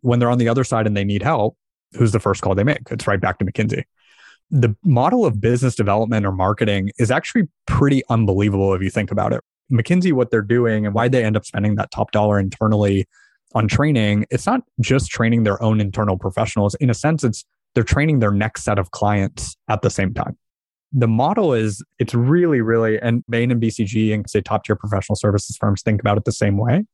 When 0.03 0.19
they're 0.19 0.31
on 0.31 0.38
the 0.38 0.49
other 0.49 0.64
side 0.64 0.87
and 0.87 0.97
they 0.97 1.05
need 1.05 1.22
help, 1.22 1.57
who's 1.97 2.12
the 2.12 2.20
first 2.20 2.43
call 2.43 2.55
they 2.55 2.64
make? 2.64 2.83
It's 2.91 3.07
right 3.07 3.20
back 3.20 3.39
to 3.39 3.45
McKinsey. 3.45 3.85
The 4.51 4.74
model 4.84 5.26
of 5.26 5.40
business 5.40 5.74
development 5.74 6.24
or 6.24 6.32
marketing 6.32 6.90
is 6.99 7.11
actually 7.11 7.49
pretty 7.66 8.03
unbelievable 8.09 8.74
if 8.74 8.82
you 8.82 8.90
think 8.90 9.11
about 9.11 9.32
it. 9.32 9.42
McKinsey, 9.70 10.12
what 10.12 10.30
they're 10.30 10.40
doing 10.40 10.86
and 10.86 10.94
why 10.94 11.09
they 11.09 11.22
end 11.22 11.36
up 11.36 11.44
spending 11.44 11.74
that 11.74 11.90
top 11.90 12.12
dollar 12.12 12.38
internally 12.38 13.07
on 13.55 13.68
training, 13.68 14.24
it's 14.30 14.46
not 14.46 14.62
just 14.80 15.11
training 15.11 15.42
their 15.42 15.62
own 15.62 15.80
internal 15.80 16.16
professionals. 16.16 16.74
In 16.76 16.88
a 16.88 16.94
sense, 16.94 17.24
it's 17.24 17.44
they're 17.74 17.84
training 17.84 18.20
their 18.20 18.30
next 18.30 18.64
set 18.64 18.78
of 18.78 18.90
clients 18.92 19.57
at 19.68 19.82
the 19.82 19.90
same 19.90 20.14
time 20.14 20.36
the 20.92 21.09
model 21.09 21.53
is 21.53 21.82
it's 21.99 22.14
really, 22.14 22.61
really, 22.61 23.01
and 23.01 23.22
Bain 23.28 23.51
and 23.51 23.61
BCG 23.61 24.14
and 24.14 24.28
say 24.28 24.40
top 24.40 24.64
tier 24.64 24.76
professional 24.76 25.16
services 25.16 25.57
firms 25.57 25.82
think 25.82 26.01
about 26.01 26.16
it 26.16 26.24
the 26.24 26.32
same 26.32 26.57
way. 26.57 26.84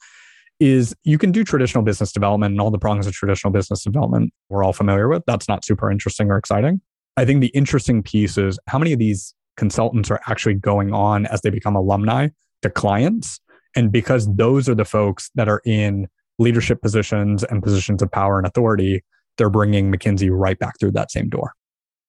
Is 0.61 0.94
you 1.05 1.18
can 1.18 1.32
do 1.32 1.44
traditional 1.44 1.82
business 1.82 2.12
development 2.12 2.52
and 2.52 2.61
all 2.61 2.70
the 2.70 2.78
prongs 2.78 3.07
of 3.07 3.12
traditional 3.12 3.52
business 3.52 3.82
development 3.82 4.32
we're 4.48 4.64
all 4.64 4.72
familiar 4.72 5.09
with. 5.09 5.22
That's 5.26 5.48
not 5.48 5.64
super 5.64 5.90
interesting 5.90 6.30
or 6.30 6.36
exciting. 6.36 6.80
I 7.17 7.25
think 7.25 7.41
the 7.41 7.49
interesting 7.49 8.03
piece 8.03 8.37
is 8.37 8.59
how 8.67 8.79
many 8.79 8.93
of 8.93 8.99
these 8.99 9.35
consultants 9.57 10.11
are 10.11 10.21
actually 10.27 10.55
going 10.55 10.93
on 10.93 11.27
as 11.27 11.43
they 11.43 11.51
become 11.51 11.77
alumni 11.77 12.29
to 12.62 12.71
clients 12.71 13.41
And 13.75 13.91
because 13.91 14.33
those 14.35 14.69
are 14.69 14.75
the 14.75 14.85
folks 14.85 15.31
that 15.35 15.49
are 15.49 15.61
in 15.65 16.09
leadership 16.39 16.83
positions 16.83 17.45
and 17.45 17.62
positions 17.62 18.03
of 18.03 18.11
power 18.11 18.39
and 18.39 18.47
authority, 18.47 19.03
they're 19.37 19.51
bringing 19.51 19.93
McKinsey 19.93 20.29
right 20.31 20.59
back 20.59 20.79
through 20.79 20.93
that 20.93 21.11
same 21.11 21.29
door. 21.29 21.53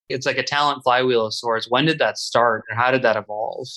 It's 0.10 0.26
like 0.26 0.38
a 0.38 0.44
talent 0.44 0.84
flywheel 0.84 1.26
of 1.26 1.34
sorts. 1.34 1.70
When 1.70 1.86
did 1.86 2.00
that 2.00 2.18
start 2.18 2.64
and 2.70 2.80
how 2.80 2.92
did 2.92 3.02
that 3.02 3.18
evolve? 3.18 3.68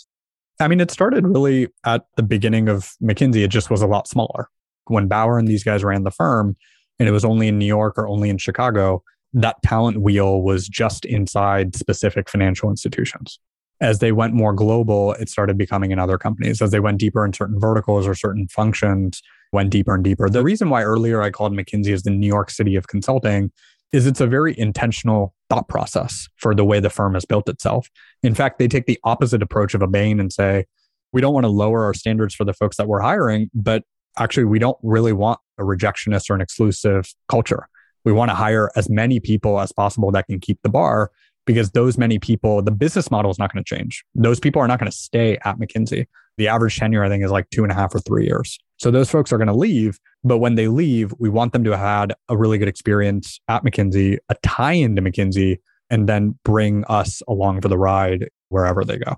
I 0.61 0.68
mean, 0.68 0.81
it 0.81 0.91
started 0.91 1.26
really 1.26 1.68
at 1.85 2.05
the 2.16 2.22
beginning 2.22 2.68
of 2.68 2.93
McKinsey. 3.03 3.45
It 3.45 3.49
just 3.49 3.70
was 3.70 3.81
a 3.81 3.87
lot 3.87 4.09
smaller. 4.09 4.51
When 4.87 5.07
Bower 5.07 5.39
and 5.39 5.47
these 5.47 5.64
guys 5.64 5.85
ran 5.85 6.05
the 6.05 6.11
firm, 6.11 6.57
and 6.99 7.09
it 7.09 7.12
was 7.12 7.24
only 7.24 7.49
in 7.49 7.59
New 7.59 7.66
York 7.66 7.97
or 7.97 8.09
only 8.09 8.29
in 8.29 8.39
Chicago, 8.39 9.03
that 9.35 9.57
talent 9.62 10.01
wheel 10.01 10.43
was 10.43 10.68
just 10.68 11.05
inside 11.05 11.76
specific 11.76 12.29
financial 12.29 12.70
institutions. 12.70 13.39
As 13.81 14.01
they 14.01 14.11
went 14.11 14.35
more 14.35 14.53
global, 14.53 15.12
it 15.14 15.29
started 15.29 15.57
becoming 15.57 15.93
in 15.93 15.99
other 15.99 16.18
companies. 16.18 16.61
As 16.61 16.70
they 16.70 16.81
went 16.81 16.99
deeper 16.99 17.24
in 17.24 17.33
certain 17.33 17.61
verticals 17.61 18.07
or 18.07 18.14
certain 18.14 18.49
functions, 18.49 19.22
went 19.53 19.70
deeper 19.70 19.95
and 19.95 20.03
deeper. 20.03 20.29
The 20.29 20.43
reason 20.43 20.68
why 20.68 20.83
earlier 20.83 21.22
I 21.22 21.31
called 21.31 21.53
McKinsey 21.53 21.93
as 21.93 22.03
the 22.03 22.11
New 22.11 22.26
York 22.26 22.51
City 22.51 22.76
of 22.76 22.89
consulting 22.89 23.53
is 23.93 24.07
it's 24.07 24.20
a 24.20 24.26
very 24.26 24.59
intentional 24.59 25.35
thought 25.49 25.68
process 25.68 26.29
for 26.37 26.55
the 26.55 26.64
way 26.64 26.81
the 26.81 26.91
firm 26.91 27.14
has 27.14 27.24
built 27.24 27.49
itself. 27.49 27.89
In 28.22 28.35
fact, 28.35 28.59
they 28.59 28.68
take 28.68 28.87
the 28.87 28.99
opposite 29.05 29.43
approach 29.43 29.74
of 29.74 29.81
a 29.81 29.87
Bain 29.87 30.20
and 30.20 30.33
say, 30.33 30.66
we 31.12 31.20
don't 31.20 31.33
want 31.33 31.45
to 31.45 31.51
lower 31.51 31.85
our 31.85 31.95
standards 31.95 32.35
for 32.35 32.45
the 32.45 32.53
folks 32.53 32.76
that 32.76 32.87
we're 32.87 33.01
hiring, 33.01 33.49
but 33.55 33.85
actually, 34.18 34.45
we 34.45 34.59
don't 34.59 34.76
really 34.83 35.12
want 35.12 35.41
a 35.59 35.62
rejectionist 35.62 36.29
or 36.29 36.35
an 36.35 36.41
exclusive 36.41 37.14
culture. 37.29 37.68
We 38.09 38.14
want 38.14 38.30
to 38.30 38.34
hire 38.34 38.70
as 38.74 38.88
many 38.88 39.20
people 39.20 39.61
as 39.61 39.70
possible 39.70 40.11
that 40.12 40.26
can 40.28 40.40
keep 40.40 40.59
the 40.62 40.70
bar 40.70 41.11
because 41.44 41.72
those 41.72 41.98
many 41.98 42.18
people, 42.18 42.62
the 42.62 42.70
business 42.70 43.11
model 43.11 43.30
is 43.30 43.38
not 43.38 43.52
going 43.52 43.62
to 43.62 43.76
change. 43.76 44.02
Those 44.14 44.40
people 44.40 44.62
are 44.62 44.66
not 44.66 44.78
going 44.78 44.90
to 44.90 44.96
stay 44.96 45.36
at 45.44 45.59
McKinsey. 45.59 46.06
The 46.38 46.48
average 46.48 46.78
tenure, 46.78 47.04
I 47.04 47.11
think, 47.11 47.22
is 47.22 47.30
like 47.30 47.50
two 47.50 47.64
and 47.64 47.70
a 47.70 47.74
half 47.74 47.94
or 47.94 47.98
three 47.98 48.24
years. 48.24 48.59
So 48.78 48.90
those 48.90 49.11
folks 49.11 49.30
are 49.30 49.36
going 49.36 49.48
to 49.48 49.54
leave. 49.54 50.00
But 50.24 50.38
when 50.38 50.54
they 50.54 50.68
leave, 50.68 51.12
we 51.18 51.28
want 51.28 51.52
them 51.52 51.64
to 51.64 51.72
have 51.72 51.80
had 51.80 52.14
a 52.30 52.36
really 52.38 52.56
good 52.56 52.66
experience 52.66 53.38
at 53.46 53.62
McKinsey, 53.62 54.16
a 54.30 54.36
tie 54.42 54.72
into 54.72 55.02
McKinsey, 55.02 55.59
and 55.90 56.09
then 56.09 56.38
bring 56.46 56.86
us 56.86 57.20
along 57.28 57.61
for 57.61 57.68
the 57.68 57.76
ride 57.76 58.30
wherever 58.48 58.84
they 58.84 58.96
go. 58.96 59.16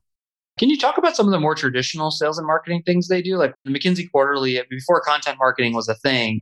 Can 0.59 0.68
you 0.68 0.76
talk 0.76 0.99
about 0.99 1.14
some 1.14 1.26
of 1.26 1.32
the 1.32 1.38
more 1.38 1.55
traditional 1.55 2.11
sales 2.11 2.38
and 2.38 2.47
marketing 2.47 2.82
things 2.84 3.07
they 3.07 3.22
do? 3.22 3.36
Like 3.36 3.55
the 3.64 3.70
McKinsey 3.70 4.11
Quarterly, 4.11 4.61
before 4.68 5.01
content 5.01 5.38
marketing 5.38 5.74
was 5.74 5.88
a 5.88 5.95
thing, 5.95 6.41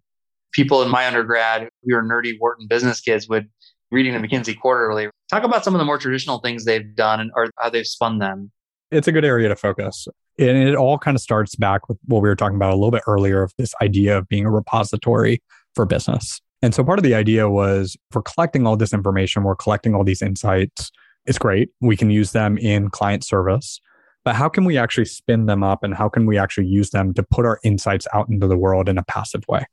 people 0.52 0.82
in 0.82 0.90
my 0.90 1.06
undergrad, 1.06 1.68
we 1.84 1.94
were 1.94 2.02
nerdy 2.02 2.36
Wharton 2.40 2.66
business 2.68 3.00
kids, 3.00 3.28
would 3.28 3.48
reading 3.90 4.20
the 4.20 4.26
McKinsey 4.26 4.58
Quarterly. 4.58 5.08
Talk 5.30 5.44
about 5.44 5.64
some 5.64 5.74
of 5.74 5.78
the 5.78 5.84
more 5.84 5.98
traditional 5.98 6.38
things 6.38 6.64
they've 6.64 6.94
done 6.94 7.20
and 7.20 7.30
or 7.34 7.50
how 7.58 7.70
they've 7.70 7.86
spun 7.86 8.18
them. 8.18 8.50
It's 8.90 9.08
a 9.08 9.12
good 9.12 9.24
area 9.24 9.48
to 9.48 9.56
focus. 9.56 10.08
And 10.38 10.56
it 10.56 10.74
all 10.74 10.98
kind 10.98 11.14
of 11.16 11.20
starts 11.20 11.56
back 11.56 11.88
with 11.88 11.98
what 12.06 12.22
we 12.22 12.28
were 12.28 12.36
talking 12.36 12.56
about 12.56 12.72
a 12.72 12.76
little 12.76 12.90
bit 12.90 13.02
earlier 13.06 13.42
of 13.42 13.52
this 13.58 13.74
idea 13.82 14.16
of 14.16 14.28
being 14.28 14.46
a 14.46 14.50
repository 14.50 15.42
for 15.74 15.84
business. 15.84 16.40
And 16.62 16.74
so 16.74 16.82
part 16.84 16.98
of 16.98 17.02
the 17.02 17.14
idea 17.14 17.48
was 17.48 17.96
for 18.10 18.22
collecting 18.22 18.66
all 18.66 18.76
this 18.76 18.92
information, 18.92 19.42
we're 19.42 19.56
collecting 19.56 19.94
all 19.94 20.04
these 20.04 20.22
insights. 20.22 20.90
It's 21.26 21.38
great. 21.38 21.70
We 21.80 21.96
can 21.96 22.10
use 22.10 22.32
them 22.32 22.56
in 22.56 22.88
client 22.88 23.24
service. 23.24 23.80
But 24.28 24.36
how 24.36 24.50
can 24.50 24.66
we 24.66 24.76
actually 24.76 25.06
spin 25.06 25.46
them 25.46 25.62
up 25.62 25.82
and 25.82 25.94
how 25.94 26.10
can 26.10 26.26
we 26.26 26.36
actually 26.36 26.66
use 26.66 26.90
them 26.90 27.14
to 27.14 27.22
put 27.22 27.46
our 27.46 27.58
insights 27.64 28.06
out 28.12 28.28
into 28.28 28.46
the 28.46 28.58
world 28.58 28.86
in 28.86 28.98
a 28.98 29.02
passive 29.02 29.42
way? 29.48 29.64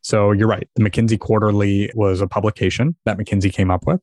So 0.00 0.32
you're 0.32 0.48
right. 0.48 0.68
The 0.74 0.82
McKinsey 0.82 1.16
Quarterly 1.16 1.92
was 1.94 2.20
a 2.20 2.26
publication 2.26 2.96
that 3.04 3.18
McKinsey 3.18 3.52
came 3.52 3.70
up 3.70 3.86
with. 3.86 4.00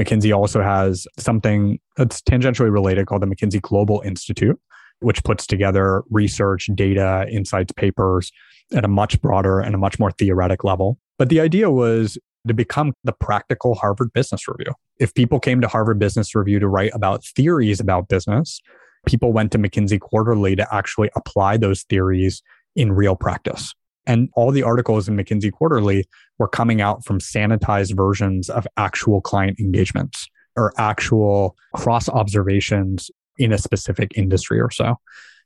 McKinsey 0.00 0.34
also 0.34 0.62
has 0.62 1.06
something 1.18 1.78
that's 1.98 2.22
tangentially 2.22 2.72
related 2.72 3.06
called 3.06 3.20
the 3.20 3.26
McKinsey 3.26 3.60
Global 3.60 4.00
Institute, 4.02 4.58
which 5.00 5.22
puts 5.24 5.46
together 5.46 6.04
research, 6.08 6.70
data, 6.74 7.26
insights, 7.30 7.74
papers 7.74 8.32
at 8.74 8.86
a 8.86 8.88
much 8.88 9.20
broader 9.20 9.60
and 9.60 9.74
a 9.74 9.78
much 9.78 9.98
more 9.98 10.10
theoretic 10.12 10.64
level. 10.64 10.96
But 11.18 11.28
the 11.28 11.40
idea 11.40 11.70
was 11.70 12.16
to 12.48 12.54
become 12.54 12.94
the 13.04 13.12
practical 13.12 13.74
Harvard 13.74 14.10
Business 14.14 14.48
Review. 14.48 14.72
If 14.98 15.12
people 15.12 15.38
came 15.38 15.60
to 15.60 15.68
Harvard 15.68 15.98
Business 15.98 16.34
Review 16.34 16.60
to 16.60 16.66
write 16.66 16.92
about 16.94 17.26
theories 17.26 17.78
about 17.78 18.08
business, 18.08 18.58
people 19.06 19.32
went 19.32 19.52
to 19.52 19.58
McKinsey 19.58 20.00
Quarterly 20.00 20.56
to 20.56 20.74
actually 20.74 21.10
apply 21.16 21.56
those 21.56 21.82
theories 21.84 22.42
in 22.76 22.92
real 22.92 23.16
practice. 23.16 23.74
And 24.06 24.28
all 24.34 24.50
the 24.50 24.62
articles 24.62 25.08
in 25.08 25.16
McKinsey 25.16 25.52
Quarterly 25.52 26.06
were 26.38 26.48
coming 26.48 26.80
out 26.80 27.04
from 27.04 27.18
sanitized 27.18 27.94
versions 27.94 28.48
of 28.48 28.66
actual 28.76 29.20
client 29.20 29.60
engagements 29.60 30.28
or 30.56 30.72
actual 30.78 31.56
cross 31.74 32.08
observations 32.08 33.10
in 33.38 33.52
a 33.52 33.58
specific 33.58 34.12
industry 34.16 34.60
or 34.60 34.70
so. 34.70 34.96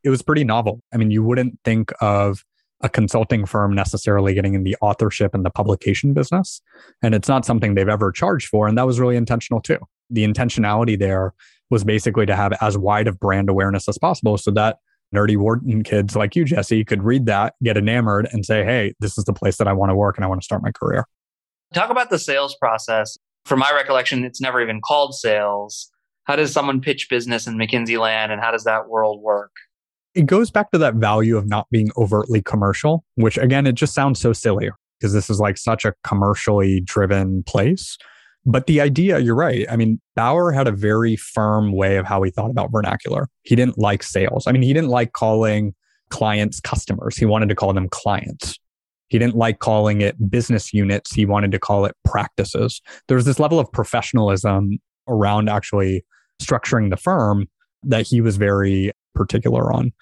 It 0.02 0.10
was 0.10 0.22
pretty 0.22 0.44
novel. 0.44 0.80
I 0.92 0.96
mean, 0.96 1.10
you 1.10 1.22
wouldn't 1.22 1.58
think 1.64 1.92
of 2.00 2.44
a 2.80 2.88
consulting 2.88 3.46
firm 3.46 3.74
necessarily 3.74 4.34
getting 4.34 4.54
in 4.54 4.62
the 4.62 4.76
authorship 4.80 5.34
and 5.34 5.44
the 5.44 5.50
publication 5.50 6.12
business. 6.12 6.60
And 7.02 7.14
it's 7.14 7.28
not 7.28 7.46
something 7.46 7.74
they've 7.74 7.88
ever 7.88 8.12
charged 8.12 8.48
for. 8.48 8.68
And 8.68 8.76
that 8.76 8.86
was 8.86 9.00
really 9.00 9.16
intentional 9.16 9.60
too. 9.60 9.78
The 10.10 10.26
intentionality 10.26 10.98
there 10.98 11.32
was 11.74 11.82
basically 11.82 12.24
to 12.24 12.36
have 12.36 12.52
as 12.60 12.78
wide 12.78 13.08
of 13.08 13.18
brand 13.18 13.50
awareness 13.50 13.88
as 13.88 13.98
possible 13.98 14.38
so 14.38 14.52
that 14.52 14.78
nerdy 15.12 15.36
Wharton 15.36 15.82
kids 15.82 16.14
like 16.14 16.36
you, 16.36 16.44
Jesse, 16.44 16.84
could 16.84 17.02
read 17.02 17.26
that, 17.26 17.54
get 17.64 17.76
enamored, 17.76 18.28
and 18.32 18.46
say, 18.46 18.64
hey, 18.64 18.94
this 19.00 19.18
is 19.18 19.24
the 19.24 19.32
place 19.32 19.56
that 19.56 19.66
I 19.66 19.72
want 19.72 19.90
to 19.90 19.96
work 19.96 20.16
and 20.16 20.24
I 20.24 20.28
want 20.28 20.40
to 20.40 20.44
start 20.44 20.62
my 20.62 20.70
career. 20.70 21.04
Talk 21.74 21.90
about 21.90 22.10
the 22.10 22.18
sales 22.18 22.54
process. 22.54 23.18
From 23.44 23.58
my 23.58 23.72
recollection, 23.74 24.24
it's 24.24 24.40
never 24.40 24.62
even 24.62 24.80
called 24.80 25.16
sales. 25.16 25.90
How 26.24 26.36
does 26.36 26.52
someone 26.52 26.80
pitch 26.80 27.08
business 27.10 27.48
in 27.48 27.56
McKinsey 27.58 27.98
land 27.98 28.30
and 28.30 28.40
how 28.40 28.52
does 28.52 28.64
that 28.64 28.88
world 28.88 29.20
work? 29.20 29.50
It 30.14 30.26
goes 30.26 30.52
back 30.52 30.70
to 30.70 30.78
that 30.78 30.94
value 30.94 31.36
of 31.36 31.48
not 31.48 31.66
being 31.72 31.90
overtly 31.96 32.40
commercial, 32.40 33.04
which 33.16 33.36
again, 33.36 33.66
it 33.66 33.74
just 33.74 33.94
sounds 33.94 34.20
so 34.20 34.32
silly 34.32 34.70
because 35.00 35.12
this 35.12 35.28
is 35.28 35.40
like 35.40 35.58
such 35.58 35.84
a 35.84 35.92
commercially 36.04 36.80
driven 36.80 37.42
place. 37.42 37.98
But 38.46 38.66
the 38.66 38.80
idea, 38.80 39.18
you're 39.20 39.34
right. 39.34 39.66
I 39.70 39.76
mean, 39.76 40.00
Bower 40.14 40.52
had 40.52 40.68
a 40.68 40.72
very 40.72 41.16
firm 41.16 41.72
way 41.72 41.96
of 41.96 42.06
how 42.06 42.22
he 42.22 42.30
thought 42.30 42.50
about 42.50 42.70
vernacular. 42.70 43.28
He 43.42 43.56
didn't 43.56 43.78
like 43.78 44.02
sales. 44.02 44.46
I 44.46 44.52
mean, 44.52 44.62
he 44.62 44.74
didn't 44.74 44.90
like 44.90 45.12
calling 45.12 45.74
clients 46.10 46.60
customers. 46.60 47.16
He 47.16 47.24
wanted 47.24 47.48
to 47.48 47.54
call 47.54 47.72
them 47.72 47.88
clients. 47.88 48.58
He 49.08 49.18
didn't 49.18 49.36
like 49.36 49.60
calling 49.60 50.02
it 50.02 50.30
business 50.30 50.74
units. 50.74 51.12
He 51.12 51.24
wanted 51.24 51.52
to 51.52 51.58
call 51.58 51.86
it 51.86 51.96
practices. 52.04 52.82
There 53.08 53.16
was 53.16 53.24
this 53.24 53.38
level 53.38 53.58
of 53.58 53.70
professionalism 53.72 54.78
around 55.08 55.48
actually 55.48 56.04
structuring 56.42 56.90
the 56.90 56.96
firm 56.96 57.46
that 57.82 58.06
he 58.06 58.20
was 58.20 58.36
very 58.36 58.92
particular 59.14 59.72
on. 59.72 59.92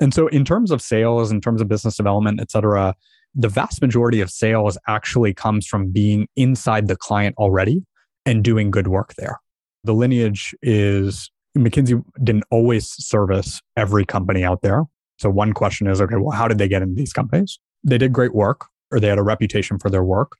And 0.00 0.14
so 0.14 0.28
in 0.28 0.44
terms 0.44 0.70
of 0.70 0.80
sales, 0.80 1.30
in 1.30 1.40
terms 1.40 1.60
of 1.60 1.68
business 1.68 1.96
development, 1.96 2.40
et 2.40 2.50
cetera, 2.50 2.94
the 3.34 3.48
vast 3.48 3.82
majority 3.82 4.20
of 4.20 4.30
sales 4.30 4.78
actually 4.88 5.34
comes 5.34 5.66
from 5.66 5.90
being 5.90 6.28
inside 6.36 6.88
the 6.88 6.96
client 6.96 7.34
already 7.38 7.84
and 8.26 8.44
doing 8.44 8.70
good 8.70 8.88
work 8.88 9.14
there. 9.16 9.40
The 9.84 9.94
lineage 9.94 10.54
is 10.62 11.30
McKinsey 11.56 12.02
didn't 12.22 12.44
always 12.50 12.88
service 12.88 13.60
every 13.76 14.04
company 14.04 14.44
out 14.44 14.62
there. 14.62 14.84
So 15.18 15.30
one 15.30 15.52
question 15.52 15.86
is, 15.86 16.00
okay, 16.00 16.16
well, 16.16 16.36
how 16.36 16.48
did 16.48 16.58
they 16.58 16.68
get 16.68 16.82
into 16.82 16.94
these 16.94 17.12
companies? 17.12 17.58
They 17.84 17.98
did 17.98 18.12
great 18.12 18.34
work 18.34 18.66
or 18.90 19.00
they 19.00 19.08
had 19.08 19.18
a 19.18 19.22
reputation 19.22 19.78
for 19.78 19.90
their 19.90 20.04
work. 20.04 20.32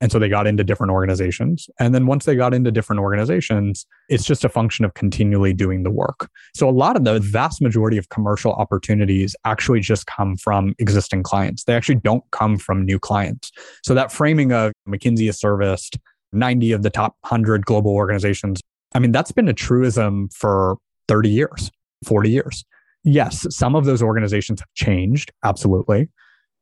And 0.00 0.10
so 0.10 0.18
they 0.18 0.28
got 0.28 0.46
into 0.46 0.64
different 0.64 0.92
organizations. 0.92 1.68
And 1.78 1.94
then 1.94 2.06
once 2.06 2.24
they 2.24 2.34
got 2.34 2.52
into 2.52 2.70
different 2.70 3.00
organizations, 3.00 3.86
it's 4.08 4.24
just 4.24 4.44
a 4.44 4.48
function 4.48 4.84
of 4.84 4.92
continually 4.94 5.52
doing 5.52 5.82
the 5.82 5.90
work. 5.90 6.28
So 6.54 6.68
a 6.68 6.72
lot 6.72 6.96
of 6.96 7.04
the 7.04 7.20
vast 7.20 7.62
majority 7.62 7.96
of 7.96 8.08
commercial 8.08 8.52
opportunities 8.52 9.36
actually 9.44 9.80
just 9.80 10.06
come 10.06 10.36
from 10.36 10.74
existing 10.78 11.22
clients. 11.22 11.64
They 11.64 11.74
actually 11.74 11.96
don't 11.96 12.24
come 12.32 12.58
from 12.58 12.84
new 12.84 12.98
clients. 12.98 13.52
So 13.84 13.94
that 13.94 14.12
framing 14.12 14.52
of 14.52 14.72
McKinsey 14.86 15.28
is 15.28 15.38
serviced 15.38 15.96
90 16.34 16.72
of 16.72 16.82
the 16.82 16.90
top 16.90 17.16
100 17.20 17.64
global 17.64 17.92
organizations. 17.92 18.60
I 18.94 18.98
mean, 18.98 19.12
that's 19.12 19.32
been 19.32 19.48
a 19.48 19.54
truism 19.54 20.28
for 20.34 20.76
30 21.08 21.30
years, 21.30 21.70
40 22.04 22.30
years. 22.30 22.64
Yes, 23.02 23.46
some 23.50 23.74
of 23.74 23.84
those 23.84 24.02
organizations 24.02 24.60
have 24.60 24.72
changed, 24.74 25.32
absolutely. 25.44 26.08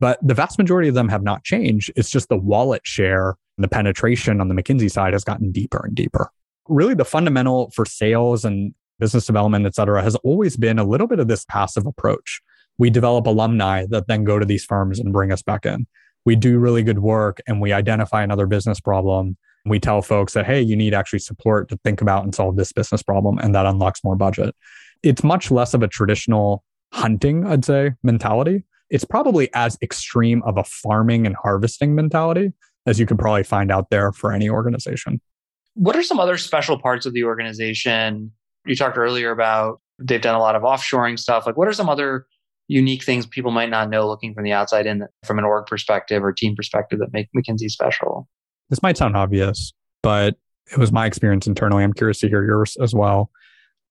But 0.00 0.18
the 0.26 0.34
vast 0.34 0.58
majority 0.58 0.88
of 0.88 0.94
them 0.94 1.08
have 1.08 1.22
not 1.22 1.44
changed. 1.44 1.92
It's 1.94 2.10
just 2.10 2.28
the 2.28 2.36
wallet 2.36 2.82
share, 2.84 3.36
and 3.56 3.62
the 3.62 3.68
penetration 3.68 4.40
on 4.40 4.48
the 4.48 4.54
McKinsey 4.54 4.90
side 4.90 5.12
has 5.12 5.22
gotten 5.22 5.52
deeper 5.52 5.82
and 5.84 5.94
deeper. 5.94 6.30
Really, 6.68 6.94
the 6.94 7.04
fundamental 7.04 7.70
for 7.70 7.84
sales 7.84 8.44
and 8.44 8.74
business 8.98 9.26
development, 9.26 9.66
et 9.66 9.74
cetera, 9.74 10.02
has 10.02 10.16
always 10.16 10.56
been 10.56 10.78
a 10.78 10.84
little 10.84 11.06
bit 11.06 11.20
of 11.20 11.28
this 11.28 11.44
passive 11.44 11.86
approach. 11.86 12.40
We 12.78 12.90
develop 12.90 13.26
alumni 13.26 13.86
that 13.90 14.08
then 14.08 14.24
go 14.24 14.38
to 14.38 14.46
these 14.46 14.64
firms 14.64 14.98
and 14.98 15.12
bring 15.12 15.30
us 15.32 15.42
back 15.42 15.66
in. 15.66 15.86
We 16.24 16.36
do 16.36 16.58
really 16.58 16.82
good 16.82 17.00
work 17.00 17.40
and 17.46 17.60
we 17.60 17.72
identify 17.72 18.22
another 18.22 18.46
business 18.46 18.80
problem 18.80 19.36
we 19.64 19.78
tell 19.78 20.02
folks 20.02 20.32
that, 20.32 20.46
hey, 20.46 20.60
you 20.60 20.76
need 20.76 20.94
actually 20.94 21.20
support 21.20 21.68
to 21.68 21.78
think 21.84 22.00
about 22.00 22.24
and 22.24 22.34
solve 22.34 22.56
this 22.56 22.72
business 22.72 23.02
problem, 23.02 23.38
and 23.38 23.54
that 23.54 23.66
unlocks 23.66 24.02
more 24.02 24.16
budget. 24.16 24.54
It's 25.02 25.22
much 25.22 25.50
less 25.50 25.74
of 25.74 25.82
a 25.82 25.88
traditional 25.88 26.64
hunting, 26.92 27.46
I'd 27.46 27.64
say, 27.64 27.92
mentality. 28.02 28.64
It's 28.90 29.04
probably 29.04 29.48
as 29.54 29.78
extreme 29.82 30.42
of 30.42 30.58
a 30.58 30.64
farming 30.64 31.26
and 31.26 31.34
harvesting 31.34 31.94
mentality 31.94 32.52
as 32.86 32.98
you 32.98 33.06
could 33.06 33.18
probably 33.18 33.44
find 33.44 33.70
out 33.70 33.90
there 33.90 34.12
for 34.12 34.32
any 34.32 34.50
organization. 34.50 35.20
What 35.74 35.96
are 35.96 36.02
some 36.02 36.20
other 36.20 36.36
special 36.36 36.78
parts 36.78 37.06
of 37.06 37.14
the 37.14 37.24
organization? 37.24 38.32
You 38.66 38.76
talked 38.76 38.98
earlier 38.98 39.30
about 39.30 39.80
they've 39.98 40.20
done 40.20 40.34
a 40.34 40.40
lot 40.40 40.56
of 40.56 40.62
offshoring 40.62 41.18
stuff. 41.18 41.46
Like, 41.46 41.56
what 41.56 41.68
are 41.68 41.72
some 41.72 41.88
other 41.88 42.26
unique 42.68 43.04
things 43.04 43.26
people 43.26 43.50
might 43.50 43.70
not 43.70 43.88
know 43.88 44.06
looking 44.06 44.34
from 44.34 44.44
the 44.44 44.52
outside 44.52 44.86
in 44.86 45.06
from 45.24 45.38
an 45.38 45.44
org 45.44 45.66
perspective 45.66 46.22
or 46.22 46.32
team 46.32 46.54
perspective 46.54 46.98
that 46.98 47.12
make 47.12 47.28
McKinsey 47.36 47.70
special? 47.70 48.28
This 48.72 48.82
might 48.82 48.96
sound 48.96 49.18
obvious, 49.18 49.74
but 50.02 50.34
it 50.72 50.78
was 50.78 50.90
my 50.90 51.04
experience 51.04 51.46
internally. 51.46 51.84
I'm 51.84 51.92
curious 51.92 52.20
to 52.20 52.28
hear 52.30 52.42
yours 52.42 52.74
as 52.80 52.94
well. 52.94 53.28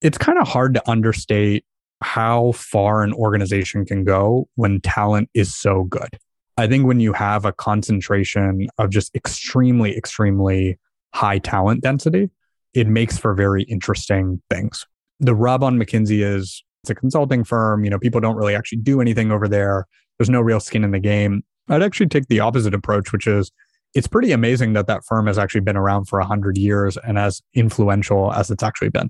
It's 0.01 0.17
kind 0.17 0.39
of 0.39 0.47
hard 0.47 0.73
to 0.73 0.89
understate 0.89 1.63
how 2.01 2.53
far 2.53 3.03
an 3.03 3.13
organization 3.13 3.85
can 3.85 4.03
go 4.03 4.49
when 4.55 4.81
talent 4.81 5.29
is 5.35 5.53
so 5.53 5.83
good. 5.83 6.17
I 6.57 6.65
think 6.65 6.87
when 6.87 6.99
you 6.99 7.13
have 7.13 7.45
a 7.45 7.53
concentration 7.53 8.69
of 8.79 8.89
just 8.89 9.15
extremely, 9.15 9.95
extremely 9.95 10.79
high 11.13 11.37
talent 11.37 11.83
density, 11.83 12.31
it 12.73 12.87
makes 12.87 13.19
for 13.19 13.35
very 13.35 13.61
interesting 13.65 14.41
things. 14.49 14.87
The 15.19 15.35
rub 15.35 15.63
on 15.63 15.77
McKinsey 15.77 16.23
is 16.25 16.63
it's 16.81 16.89
a 16.89 16.95
consulting 16.95 17.43
firm. 17.43 17.83
You 17.83 17.91
know, 17.91 17.99
people 17.99 18.19
don't 18.19 18.35
really 18.35 18.55
actually 18.55 18.79
do 18.79 18.99
anything 18.99 19.31
over 19.31 19.47
there. 19.47 19.85
There's 20.17 20.31
no 20.31 20.41
real 20.41 20.59
skin 20.59 20.83
in 20.83 20.89
the 20.89 20.99
game. 20.99 21.43
I'd 21.69 21.83
actually 21.83 22.07
take 22.07 22.25
the 22.29 22.39
opposite 22.39 22.73
approach, 22.73 23.13
which 23.13 23.27
is 23.27 23.51
it's 23.93 24.07
pretty 24.07 24.31
amazing 24.31 24.73
that 24.73 24.87
that 24.87 25.03
firm 25.05 25.27
has 25.27 25.37
actually 25.37 25.61
been 25.61 25.77
around 25.77 26.05
for 26.05 26.19
100 26.19 26.57
years 26.57 26.97
and 26.97 27.17
as 27.17 27.41
influential 27.53 28.31
as 28.33 28.49
it's 28.49 28.63
actually 28.63 28.89
been. 28.89 29.09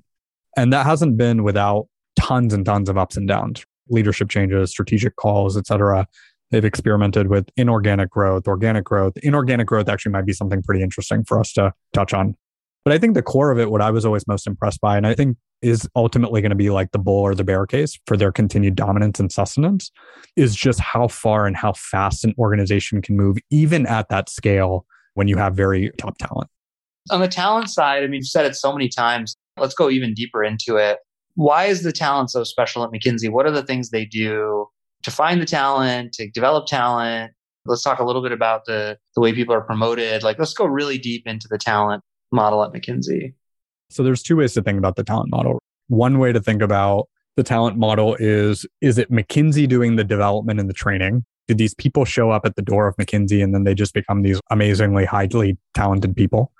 And 0.56 0.72
that 0.72 0.86
hasn't 0.86 1.16
been 1.16 1.42
without 1.44 1.86
tons 2.16 2.52
and 2.52 2.66
tons 2.66 2.88
of 2.88 2.98
ups 2.98 3.16
and 3.16 3.26
downs, 3.26 3.64
leadership 3.88 4.28
changes, 4.28 4.70
strategic 4.70 5.16
calls, 5.16 5.56
et 5.56 5.66
cetera. 5.66 6.06
They've 6.50 6.64
experimented 6.64 7.28
with 7.28 7.48
inorganic 7.56 8.10
growth, 8.10 8.46
organic 8.46 8.84
growth. 8.84 9.16
Inorganic 9.18 9.66
growth 9.66 9.88
actually 9.88 10.12
might 10.12 10.26
be 10.26 10.34
something 10.34 10.62
pretty 10.62 10.82
interesting 10.82 11.24
for 11.24 11.38
us 11.38 11.52
to 11.54 11.72
touch 11.94 12.12
on. 12.12 12.36
But 12.84 12.92
I 12.92 12.98
think 12.98 13.14
the 13.14 13.22
core 13.22 13.50
of 13.50 13.58
it, 13.58 13.70
what 13.70 13.80
I 13.80 13.90
was 13.90 14.04
always 14.04 14.26
most 14.26 14.46
impressed 14.46 14.80
by, 14.80 14.96
and 14.96 15.06
I 15.06 15.14
think 15.14 15.38
is 15.62 15.88
ultimately 15.94 16.40
going 16.40 16.50
to 16.50 16.56
be 16.56 16.70
like 16.70 16.90
the 16.92 16.98
bull 16.98 17.20
or 17.20 17.34
the 17.34 17.44
bear 17.44 17.66
case 17.66 17.98
for 18.06 18.16
their 18.16 18.32
continued 18.32 18.74
dominance 18.74 19.20
and 19.20 19.30
sustenance, 19.30 19.90
is 20.36 20.54
just 20.54 20.80
how 20.80 21.08
far 21.08 21.46
and 21.46 21.56
how 21.56 21.72
fast 21.72 22.24
an 22.24 22.34
organization 22.38 23.00
can 23.00 23.16
move, 23.16 23.38
even 23.50 23.86
at 23.86 24.08
that 24.08 24.28
scale 24.28 24.84
when 25.14 25.28
you 25.28 25.36
have 25.36 25.54
very 25.54 25.90
top 25.98 26.18
talent. 26.18 26.50
On 27.10 27.20
the 27.20 27.28
talent 27.28 27.68
side, 27.68 28.02
I 28.02 28.06
mean, 28.06 28.14
you've 28.14 28.26
said 28.26 28.46
it 28.46 28.54
so 28.54 28.72
many 28.72 28.88
times. 28.88 29.36
Let's 29.56 29.74
go 29.74 29.90
even 29.90 30.14
deeper 30.14 30.42
into 30.42 30.76
it. 30.76 30.98
Why 31.34 31.64
is 31.66 31.82
the 31.82 31.92
talent 31.92 32.30
so 32.30 32.44
special 32.44 32.84
at 32.84 32.90
McKinsey? 32.90 33.30
What 33.30 33.46
are 33.46 33.50
the 33.50 33.62
things 33.62 33.90
they 33.90 34.04
do 34.04 34.66
to 35.02 35.10
find 35.10 35.40
the 35.40 35.46
talent, 35.46 36.12
to 36.14 36.30
develop 36.30 36.66
talent? 36.66 37.32
Let's 37.64 37.82
talk 37.82 37.98
a 37.98 38.04
little 38.04 38.22
bit 38.22 38.32
about 38.32 38.64
the, 38.66 38.98
the 39.14 39.20
way 39.20 39.32
people 39.32 39.54
are 39.54 39.60
promoted. 39.60 40.22
Like, 40.22 40.38
let's 40.38 40.54
go 40.54 40.64
really 40.64 40.98
deep 40.98 41.26
into 41.26 41.48
the 41.48 41.58
talent 41.58 42.02
model 42.32 42.64
at 42.64 42.72
McKinsey. 42.72 43.34
So 43.92 44.02
there's 44.02 44.22
two 44.22 44.36
ways 44.36 44.54
to 44.54 44.62
think 44.62 44.78
about 44.78 44.96
the 44.96 45.04
talent 45.04 45.30
model. 45.30 45.58
One 45.88 46.18
way 46.18 46.32
to 46.32 46.40
think 46.40 46.62
about 46.62 47.08
the 47.36 47.42
talent 47.42 47.76
model 47.76 48.16
is 48.18 48.66
is 48.80 48.98
it 48.98 49.10
McKinsey 49.10 49.68
doing 49.68 49.96
the 49.96 50.04
development 50.04 50.60
and 50.60 50.68
the 50.68 50.74
training? 50.74 51.24
Did 51.48 51.58
these 51.58 51.74
people 51.74 52.04
show 52.04 52.30
up 52.30 52.46
at 52.46 52.56
the 52.56 52.62
door 52.62 52.86
of 52.86 52.96
McKinsey 52.96 53.42
and 53.42 53.54
then 53.54 53.64
they 53.64 53.74
just 53.74 53.94
become 53.94 54.22
these 54.22 54.40
amazingly 54.50 55.04
highly 55.04 55.58
talented 55.74 56.14
people? 56.14 56.52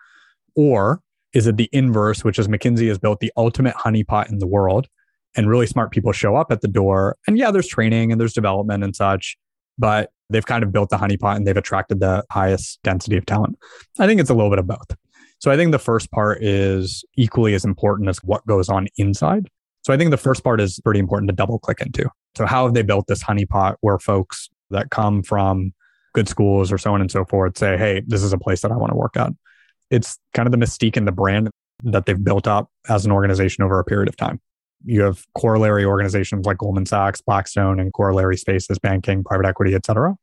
Or 0.57 1.01
is 1.33 1.47
it 1.47 1.57
the 1.57 1.68
inverse, 1.72 2.24
which 2.24 2.39
is 2.39 2.49
McKinsey 2.49 2.89
has 2.89 2.99
built 2.99 3.20
the 3.20 3.33
ultimate 3.37 3.74
honeypot 3.74 4.30
in 4.30 4.39
the 4.39 4.47
world 4.47 4.89
and 5.35 5.49
really 5.49 5.66
smart 5.66 5.91
people 5.91 6.12
show 6.12 6.37
up 6.37 6.51
at 6.51 6.61
the 6.61 6.68
door. 6.68 7.16
And 7.26 7.39
yeah, 7.39 7.51
there's 7.51 7.68
training 7.68 8.12
and 8.12 8.20
there's 8.20 8.35
development 8.35 8.85
and 8.85 8.95
such, 8.95 9.37
but 9.78 10.11
they've 10.30 10.45
kind 10.45 10.62
of 10.62 10.72
built 10.72 10.91
the 10.91 10.97
honeypot 10.97 11.37
and 11.37 11.47
they've 11.47 11.57
attracted 11.57 12.01
the 12.01 12.24
highest 12.30 12.80
density 12.83 13.16
of 13.16 13.26
talent. 13.26 13.57
I 13.99 14.07
think 14.07 14.20
it's 14.20 14.30
a 14.30 14.35
little 14.35 14.51
bit 14.51 14.59
of 14.59 14.66
both. 14.66 14.97
So 15.43 15.51
I 15.51 15.57
think 15.57 15.72
the 15.72 15.78
first 15.80 16.09
part 16.12 16.40
is 16.40 17.05
equally 17.16 17.55
as 17.55 17.64
important 17.64 18.09
as 18.09 18.18
what 18.18 18.47
goes 18.47 18.68
on 18.68 18.86
inside. 18.97 19.49
So 19.84 19.93
I 19.93 19.97
think 19.97 20.12
the 20.12 20.16
first 20.16 20.45
part 20.45 20.61
is 20.61 20.78
pretty 20.84 21.01
important 21.01 21.28
to 21.30 21.34
double 21.34 21.59
click 21.59 21.80
into. 21.80 22.09
So 22.36 22.47
how 22.47 22.64
have 22.64 22.74
they 22.74 22.82
built 22.82 23.09
this 23.09 23.24
honeypot 23.24 23.74
where 23.80 23.99
folks 23.99 24.49
that 24.70 24.90
come 24.90 25.20
from 25.20 25.72
good 26.14 26.28
schools 26.28 26.70
or 26.70 26.78
so 26.78 26.95
on 26.95 27.01
and 27.01 27.11
so 27.11 27.24
forth 27.24 27.59
say, 27.59 27.76
hey, 27.76 28.05
this 28.07 28.22
is 28.22 28.32
a 28.32 28.38
place 28.38 28.61
that 28.61 28.70
I 28.70 28.76
want 28.76 28.93
to 28.93 28.97
work 28.97 29.16
at. 29.16 29.32
It's 29.90 30.16
kind 30.32 30.47
of 30.47 30.53
the 30.53 30.64
mystique 30.64 30.97
and 30.97 31.09
the 31.09 31.12
brand 31.12 31.51
that 31.82 32.07
they've 32.07 32.22
built 32.22 32.47
up 32.47 32.70
as 32.88 33.05
an 33.05 33.11
organization 33.11 33.64
over 33.64 33.80
a 33.80 33.84
period 33.84 34.09
of 34.09 34.16
time. 34.16 34.40
You 34.84 35.03
have 35.03 35.24
corollary 35.36 35.84
organizations 35.84 36.47
like 36.47 36.59
Goldman 36.59 36.86
Sachs, 36.86 37.20
Blackstone, 37.20 37.80
and 37.80 37.93
corollary 37.93 38.36
spaces, 38.36 38.78
banking, 38.78 39.24
private 39.24 39.47
equity, 39.47 39.74
et 39.74 39.86
cetera. 39.86 40.14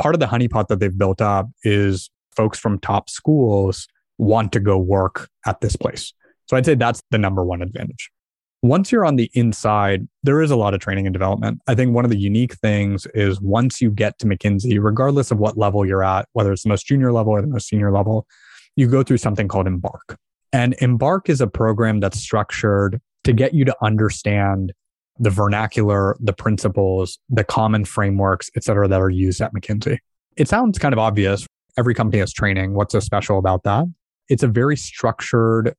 Part 0.00 0.14
of 0.14 0.20
the 0.20 0.26
honeypot 0.26 0.68
that 0.68 0.80
they've 0.80 0.96
built 0.96 1.20
up 1.20 1.50
is 1.64 2.08
folks 2.34 2.58
from 2.58 2.78
top 2.78 3.10
schools 3.10 3.88
want 4.18 4.52
to 4.52 4.60
go 4.60 4.78
work 4.78 5.28
at 5.46 5.60
this 5.60 5.76
place. 5.76 6.12
So 6.46 6.56
I'd 6.56 6.66
say 6.66 6.74
that's 6.74 7.02
the 7.10 7.18
number 7.18 7.44
one 7.44 7.62
advantage. 7.62 8.10
Once 8.62 8.90
you're 8.90 9.04
on 9.04 9.16
the 9.16 9.30
inside, 9.34 10.08
there 10.22 10.40
is 10.40 10.50
a 10.50 10.56
lot 10.56 10.72
of 10.72 10.80
training 10.80 11.06
and 11.06 11.12
development. 11.12 11.60
I 11.66 11.74
think 11.74 11.94
one 11.94 12.04
of 12.04 12.10
the 12.10 12.18
unique 12.18 12.54
things 12.54 13.06
is 13.14 13.40
once 13.40 13.80
you 13.82 13.90
get 13.90 14.18
to 14.20 14.26
McKinsey, 14.26 14.82
regardless 14.82 15.30
of 15.30 15.38
what 15.38 15.58
level 15.58 15.84
you're 15.84 16.02
at, 16.02 16.28
whether 16.32 16.50
it's 16.50 16.62
the 16.62 16.70
most 16.70 16.86
junior 16.86 17.12
level 17.12 17.32
or 17.32 17.42
the 17.42 17.46
most 17.46 17.68
senior 17.68 17.92
level, 17.92 18.26
you 18.76 18.88
go 18.88 19.02
through 19.02 19.18
something 19.18 19.48
called 19.48 19.66
Embark. 19.66 20.16
And 20.52 20.74
Embark 20.80 21.28
is 21.28 21.40
a 21.40 21.46
program 21.46 22.00
that's 22.00 22.18
structured 22.18 23.00
to 23.24 23.32
get 23.32 23.52
you 23.52 23.64
to 23.66 23.76
understand 23.82 24.72
the 25.18 25.30
vernacular, 25.30 26.16
the 26.20 26.32
principles, 26.32 27.18
the 27.28 27.44
common 27.44 27.84
frameworks, 27.84 28.50
et 28.56 28.64
cetera, 28.64 28.88
that 28.88 29.00
are 29.00 29.10
used 29.10 29.40
at 29.40 29.52
McKinsey. 29.52 29.98
It 30.36 30.48
sounds 30.48 30.78
kind 30.78 30.92
of 30.92 30.98
obvious. 30.98 31.46
Every 31.76 31.94
company 31.94 32.18
has 32.20 32.32
training. 32.32 32.74
What's 32.74 32.92
so 32.92 33.00
special 33.00 33.38
about 33.38 33.62
that? 33.64 33.84
It's 34.28 34.42
a 34.42 34.48
very 34.48 34.76
structured 34.76 35.74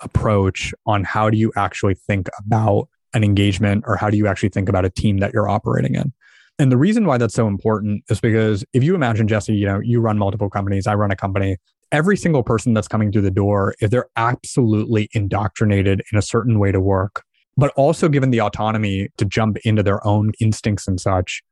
approach 0.00 0.74
on 0.86 1.04
how 1.04 1.30
do 1.30 1.36
you 1.36 1.52
actually 1.56 1.94
think 1.94 2.28
about 2.38 2.88
an 3.14 3.24
engagement 3.24 3.84
or 3.86 3.96
how 3.96 4.10
do 4.10 4.16
you 4.16 4.26
actually 4.26 4.48
think 4.48 4.68
about 4.68 4.84
a 4.84 4.90
team 4.90 5.18
that 5.18 5.32
you're 5.32 5.48
operating 5.48 5.94
in. 5.94 6.12
And 6.58 6.70
the 6.70 6.76
reason 6.76 7.06
why 7.06 7.18
that's 7.18 7.34
so 7.34 7.48
important 7.48 8.04
is 8.08 8.20
because 8.20 8.64
if 8.72 8.82
you 8.84 8.94
imagine 8.94 9.26
Jesse, 9.26 9.54
you 9.54 9.66
know, 9.66 9.80
you 9.80 10.00
run 10.00 10.18
multiple 10.18 10.50
companies, 10.50 10.86
I 10.86 10.94
run 10.94 11.10
a 11.10 11.16
company, 11.16 11.56
every 11.90 12.16
single 12.16 12.42
person 12.42 12.74
that's 12.74 12.88
coming 12.88 13.10
through 13.10 13.22
the 13.22 13.30
door, 13.30 13.74
if 13.80 13.90
they're 13.90 14.08
absolutely 14.16 15.08
indoctrinated 15.12 16.02
in 16.12 16.18
a 16.18 16.22
certain 16.22 16.58
way 16.58 16.70
to 16.70 16.80
work, 16.80 17.24
but 17.56 17.72
also 17.76 18.08
given 18.08 18.30
the 18.30 18.40
autonomy 18.40 19.08
to 19.16 19.24
jump 19.24 19.58
into 19.64 19.82
their 19.82 20.04
own 20.06 20.32
instincts 20.40 20.86
and 20.86 21.00
such, 21.00 21.42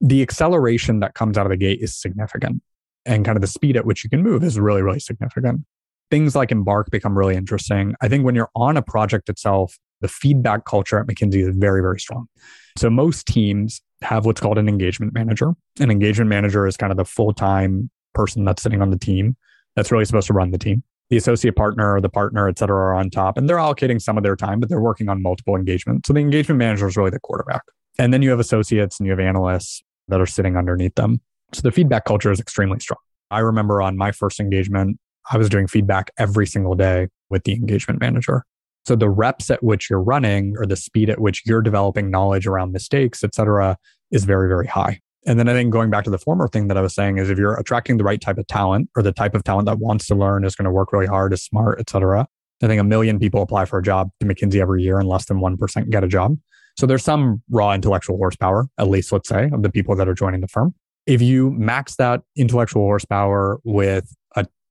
the 0.00 0.22
acceleration 0.22 1.00
that 1.00 1.14
comes 1.14 1.36
out 1.36 1.44
of 1.44 1.50
the 1.50 1.56
gate 1.56 1.80
is 1.82 1.94
significant. 1.94 2.62
And 3.04 3.24
kind 3.24 3.36
of 3.36 3.40
the 3.40 3.48
speed 3.48 3.76
at 3.76 3.86
which 3.86 4.04
you 4.04 4.10
can 4.10 4.22
move 4.22 4.44
is 4.44 4.58
really, 4.60 4.82
really 4.82 5.00
significant 5.00 5.62
things 6.10 6.34
like 6.34 6.50
Embark 6.50 6.90
become 6.90 7.16
really 7.16 7.36
interesting. 7.36 7.94
I 8.00 8.08
think 8.08 8.24
when 8.24 8.34
you're 8.34 8.50
on 8.54 8.76
a 8.76 8.82
project 8.82 9.28
itself, 9.28 9.76
the 10.00 10.08
feedback 10.08 10.64
culture 10.64 10.98
at 10.98 11.06
McKinsey 11.06 11.42
is 11.42 11.54
very, 11.56 11.80
very 11.80 11.98
strong. 11.98 12.28
So 12.76 12.88
most 12.88 13.26
teams 13.26 13.80
have 14.02 14.24
what's 14.24 14.40
called 14.40 14.58
an 14.58 14.68
engagement 14.68 15.12
manager. 15.12 15.52
An 15.80 15.90
engagement 15.90 16.28
manager 16.28 16.66
is 16.66 16.76
kind 16.76 16.92
of 16.92 16.96
the 16.96 17.04
full 17.04 17.32
time 17.32 17.90
person 18.14 18.44
that's 18.44 18.62
sitting 18.62 18.80
on 18.80 18.90
the 18.90 18.98
team 18.98 19.36
that's 19.76 19.90
really 19.90 20.04
supposed 20.04 20.28
to 20.28 20.32
run 20.32 20.50
the 20.50 20.58
team. 20.58 20.82
The 21.10 21.16
associate 21.16 21.56
partner 21.56 21.94
or 21.94 22.00
the 22.00 22.08
partner, 22.08 22.48
et 22.48 22.58
cetera, 22.58 22.76
are 22.76 22.94
on 22.94 23.10
top 23.10 23.38
and 23.38 23.48
they're 23.48 23.56
allocating 23.56 24.00
some 24.00 24.16
of 24.16 24.22
their 24.22 24.36
time, 24.36 24.60
but 24.60 24.68
they're 24.68 24.80
working 24.80 25.08
on 25.08 25.22
multiple 25.22 25.56
engagements. 25.56 26.06
So 26.06 26.12
the 26.12 26.20
engagement 26.20 26.58
manager 26.58 26.86
is 26.86 26.96
really 26.96 27.10
the 27.10 27.20
quarterback. 27.20 27.62
And 27.98 28.12
then 28.12 28.22
you 28.22 28.30
have 28.30 28.40
associates 28.40 29.00
and 29.00 29.06
you 29.06 29.12
have 29.12 29.20
analysts 29.20 29.82
that 30.08 30.20
are 30.20 30.26
sitting 30.26 30.56
underneath 30.56 30.94
them. 30.94 31.20
So 31.52 31.62
the 31.62 31.72
feedback 31.72 32.04
culture 32.04 32.30
is 32.30 32.40
extremely 32.40 32.78
strong. 32.78 32.98
I 33.30 33.40
remember 33.40 33.82
on 33.82 33.96
my 33.96 34.12
first 34.12 34.38
engagement, 34.38 34.98
I 35.30 35.36
was 35.36 35.48
doing 35.48 35.66
feedback 35.66 36.10
every 36.18 36.46
single 36.46 36.74
day 36.74 37.08
with 37.30 37.44
the 37.44 37.52
engagement 37.52 38.00
manager. 38.00 38.44
So 38.86 38.96
the 38.96 39.10
reps 39.10 39.50
at 39.50 39.62
which 39.62 39.90
you're 39.90 40.02
running 40.02 40.54
or 40.56 40.64
the 40.64 40.76
speed 40.76 41.10
at 41.10 41.20
which 41.20 41.42
you're 41.44 41.60
developing 41.60 42.10
knowledge 42.10 42.46
around 42.46 42.72
mistakes, 42.72 43.22
et 43.22 43.34
cetera, 43.34 43.76
is 44.10 44.24
very, 44.24 44.48
very 44.48 44.66
high. 44.66 45.00
And 45.26 45.38
then 45.38 45.48
I 45.48 45.52
think 45.52 45.70
going 45.70 45.90
back 45.90 46.04
to 46.04 46.10
the 46.10 46.18
former 46.18 46.48
thing 46.48 46.68
that 46.68 46.78
I 46.78 46.80
was 46.80 46.94
saying 46.94 47.18
is 47.18 47.28
if 47.28 47.36
you're 47.36 47.58
attracting 47.58 47.98
the 47.98 48.04
right 48.04 48.20
type 48.20 48.38
of 48.38 48.46
talent 48.46 48.88
or 48.96 49.02
the 49.02 49.12
type 49.12 49.34
of 49.34 49.44
talent 49.44 49.66
that 49.66 49.78
wants 49.78 50.06
to 50.06 50.14
learn, 50.14 50.44
is 50.44 50.56
going 50.56 50.64
to 50.64 50.70
work 50.70 50.92
really 50.92 51.06
hard, 51.06 51.34
is 51.34 51.44
smart, 51.44 51.78
et 51.80 51.90
cetera. 51.90 52.26
I 52.62 52.66
think 52.66 52.80
a 52.80 52.84
million 52.84 53.18
people 53.18 53.42
apply 53.42 53.66
for 53.66 53.78
a 53.78 53.82
job 53.82 54.10
to 54.20 54.26
McKinsey 54.26 54.60
every 54.60 54.82
year 54.82 54.98
and 54.98 55.08
less 55.08 55.26
than 55.26 55.38
1% 55.38 55.90
get 55.90 56.02
a 56.02 56.08
job. 56.08 56.38
So 56.78 56.86
there's 56.86 57.04
some 57.04 57.42
raw 57.50 57.72
intellectual 57.72 58.16
horsepower, 58.16 58.68
at 58.78 58.88
least 58.88 59.12
let's 59.12 59.28
say, 59.28 59.50
of 59.52 59.62
the 59.62 59.70
people 59.70 59.94
that 59.96 60.08
are 60.08 60.14
joining 60.14 60.40
the 60.40 60.48
firm. 60.48 60.74
If 61.06 61.20
you 61.20 61.50
max 61.50 61.96
that 61.96 62.22
intellectual 62.36 62.82
horsepower 62.82 63.60
with 63.64 64.14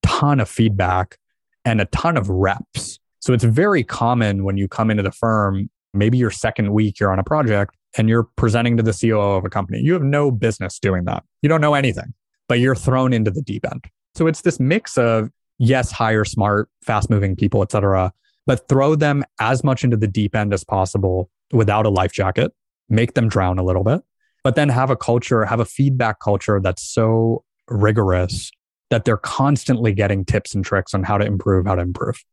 ton 0.07 0.39
of 0.39 0.49
feedback 0.49 1.17
and 1.65 1.81
a 1.81 1.85
ton 1.85 2.17
of 2.17 2.29
reps. 2.29 2.97
So 3.19 3.33
it's 3.33 3.43
very 3.43 3.83
common 3.83 4.45
when 4.45 4.57
you 4.57 4.67
come 4.67 4.89
into 4.89 5.03
the 5.03 5.11
firm, 5.11 5.69
maybe 5.93 6.17
your 6.17 6.31
second 6.31 6.71
week 6.71 6.99
you're 6.99 7.11
on 7.11 7.19
a 7.19 7.23
project 7.23 7.75
and 7.97 8.07
you're 8.07 8.23
presenting 8.37 8.77
to 8.77 8.83
the 8.83 8.93
COO 8.93 9.35
of 9.35 9.43
a 9.43 9.49
company. 9.49 9.81
You 9.81 9.93
have 9.93 10.03
no 10.03 10.31
business 10.31 10.79
doing 10.79 11.03
that. 11.05 11.23
You 11.41 11.49
don't 11.49 11.61
know 11.61 11.73
anything, 11.73 12.13
but 12.47 12.59
you're 12.59 12.75
thrown 12.75 13.11
into 13.11 13.31
the 13.31 13.41
deep 13.41 13.65
end. 13.69 13.85
So 14.15 14.27
it's 14.27 14.41
this 14.41 14.59
mix 14.59 14.97
of 14.97 15.29
yes, 15.59 15.91
hire 15.91 16.23
smart, 16.23 16.69
fast 16.83 17.09
moving 17.09 17.35
people, 17.35 17.61
et 17.61 17.71
cetera, 17.71 18.13
but 18.45 18.67
throw 18.69 18.95
them 18.95 19.25
as 19.39 19.63
much 19.63 19.83
into 19.83 19.97
the 19.97 20.07
deep 20.07 20.35
end 20.35 20.53
as 20.53 20.63
possible 20.63 21.29
without 21.51 21.85
a 21.85 21.89
life 21.89 22.13
jacket, 22.13 22.53
make 22.87 23.13
them 23.13 23.27
drown 23.27 23.59
a 23.59 23.63
little 23.63 23.83
bit, 23.83 24.01
but 24.43 24.55
then 24.55 24.69
have 24.69 24.89
a 24.89 24.95
culture, 24.95 25.43
have 25.43 25.59
a 25.59 25.65
feedback 25.65 26.19
culture 26.19 26.61
that's 26.61 26.83
so 26.83 27.43
rigorous 27.67 28.51
that 28.89 29.05
they're 29.05 29.17
constantly 29.17 29.93
getting 29.93 30.23
tips 30.23 30.55
and 30.55 30.63
tricks 30.63 30.93
on 30.93 31.03
how 31.03 31.17
to 31.17 31.25
improve, 31.25 31.65
how 31.65 31.75
to 31.75 31.81
improve. 31.81 32.23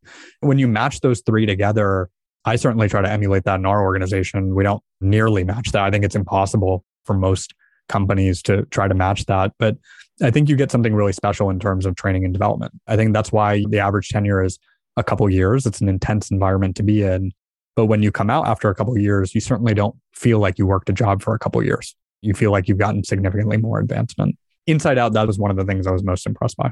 When 0.41 0.59
you 0.59 0.69
match 0.69 1.01
those 1.01 1.23
three 1.27 1.47
together, 1.47 2.09
I 2.45 2.57
certainly 2.57 2.89
try 2.89 3.03
to 3.03 3.11
emulate 3.11 3.45
that 3.45 3.57
in 3.57 3.67
our 3.67 3.83
organization. 3.83 4.55
We 4.55 4.63
don't 4.63 4.83
nearly 5.01 5.45
match 5.45 5.73
that. 5.73 5.83
I 5.83 5.91
think 5.91 6.05
it's 6.05 6.15
impossible 6.15 6.85
for 7.05 7.15
most 7.15 7.55
companies 7.89 8.43
to 8.43 8.65
try 8.67 8.87
to 8.87 8.95
match 8.95 9.27
that. 9.27 9.53
But 9.59 9.77
I 10.23 10.31
think 10.31 10.49
you 10.49 10.57
get 10.57 10.71
something 10.71 10.95
really 10.95 11.13
special 11.13 11.51
in 11.51 11.59
terms 11.59 11.87
of 11.87 11.97
training 11.97 12.25
and 12.25 12.33
development. 12.33 12.73
I 12.87 12.97
think 12.97 13.13
that's 13.13 13.33
why 13.33 13.65
the 13.69 13.81
average 13.81 14.09
tenure 14.11 14.45
is 14.45 14.59
a 14.97 15.03
couple 15.03 15.29
years. 15.29 15.67
It's 15.67 15.81
an 15.81 15.89
intense 15.89 16.31
environment 16.31 16.77
to 16.77 16.83
be 16.83 17.03
in. 17.03 17.33
But 17.75 17.87
when 17.87 18.03
you 18.03 18.13
come 18.13 18.31
out 18.31 18.47
after 18.47 18.71
a 18.71 18.75
couple 18.75 18.97
years, 18.97 19.35
you 19.35 19.41
certainly 19.41 19.75
don't 19.75 19.97
feel 20.13 20.39
like 20.39 20.59
you 20.59 20.67
worked 20.67 20.89
a 20.89 20.93
job 20.93 21.23
for 21.23 21.35
a 21.35 21.39
couple 21.39 21.63
years. 21.65 21.97
You 22.23 22.33
feel 22.33 22.53
like 22.53 22.69
you've 22.69 22.79
gotten 22.79 23.03
significantly 23.03 23.57
more 23.57 23.81
advancement. 23.81 24.37
Inside 24.67 24.99
out, 24.99 25.13
that 25.13 25.27
was 25.27 25.39
one 25.39 25.51
of 25.51 25.57
the 25.57 25.65
things 25.65 25.87
I 25.87 25.93
was 25.93 26.03
most 26.03 26.27
impressed 26.27 26.57
by. 26.57 26.71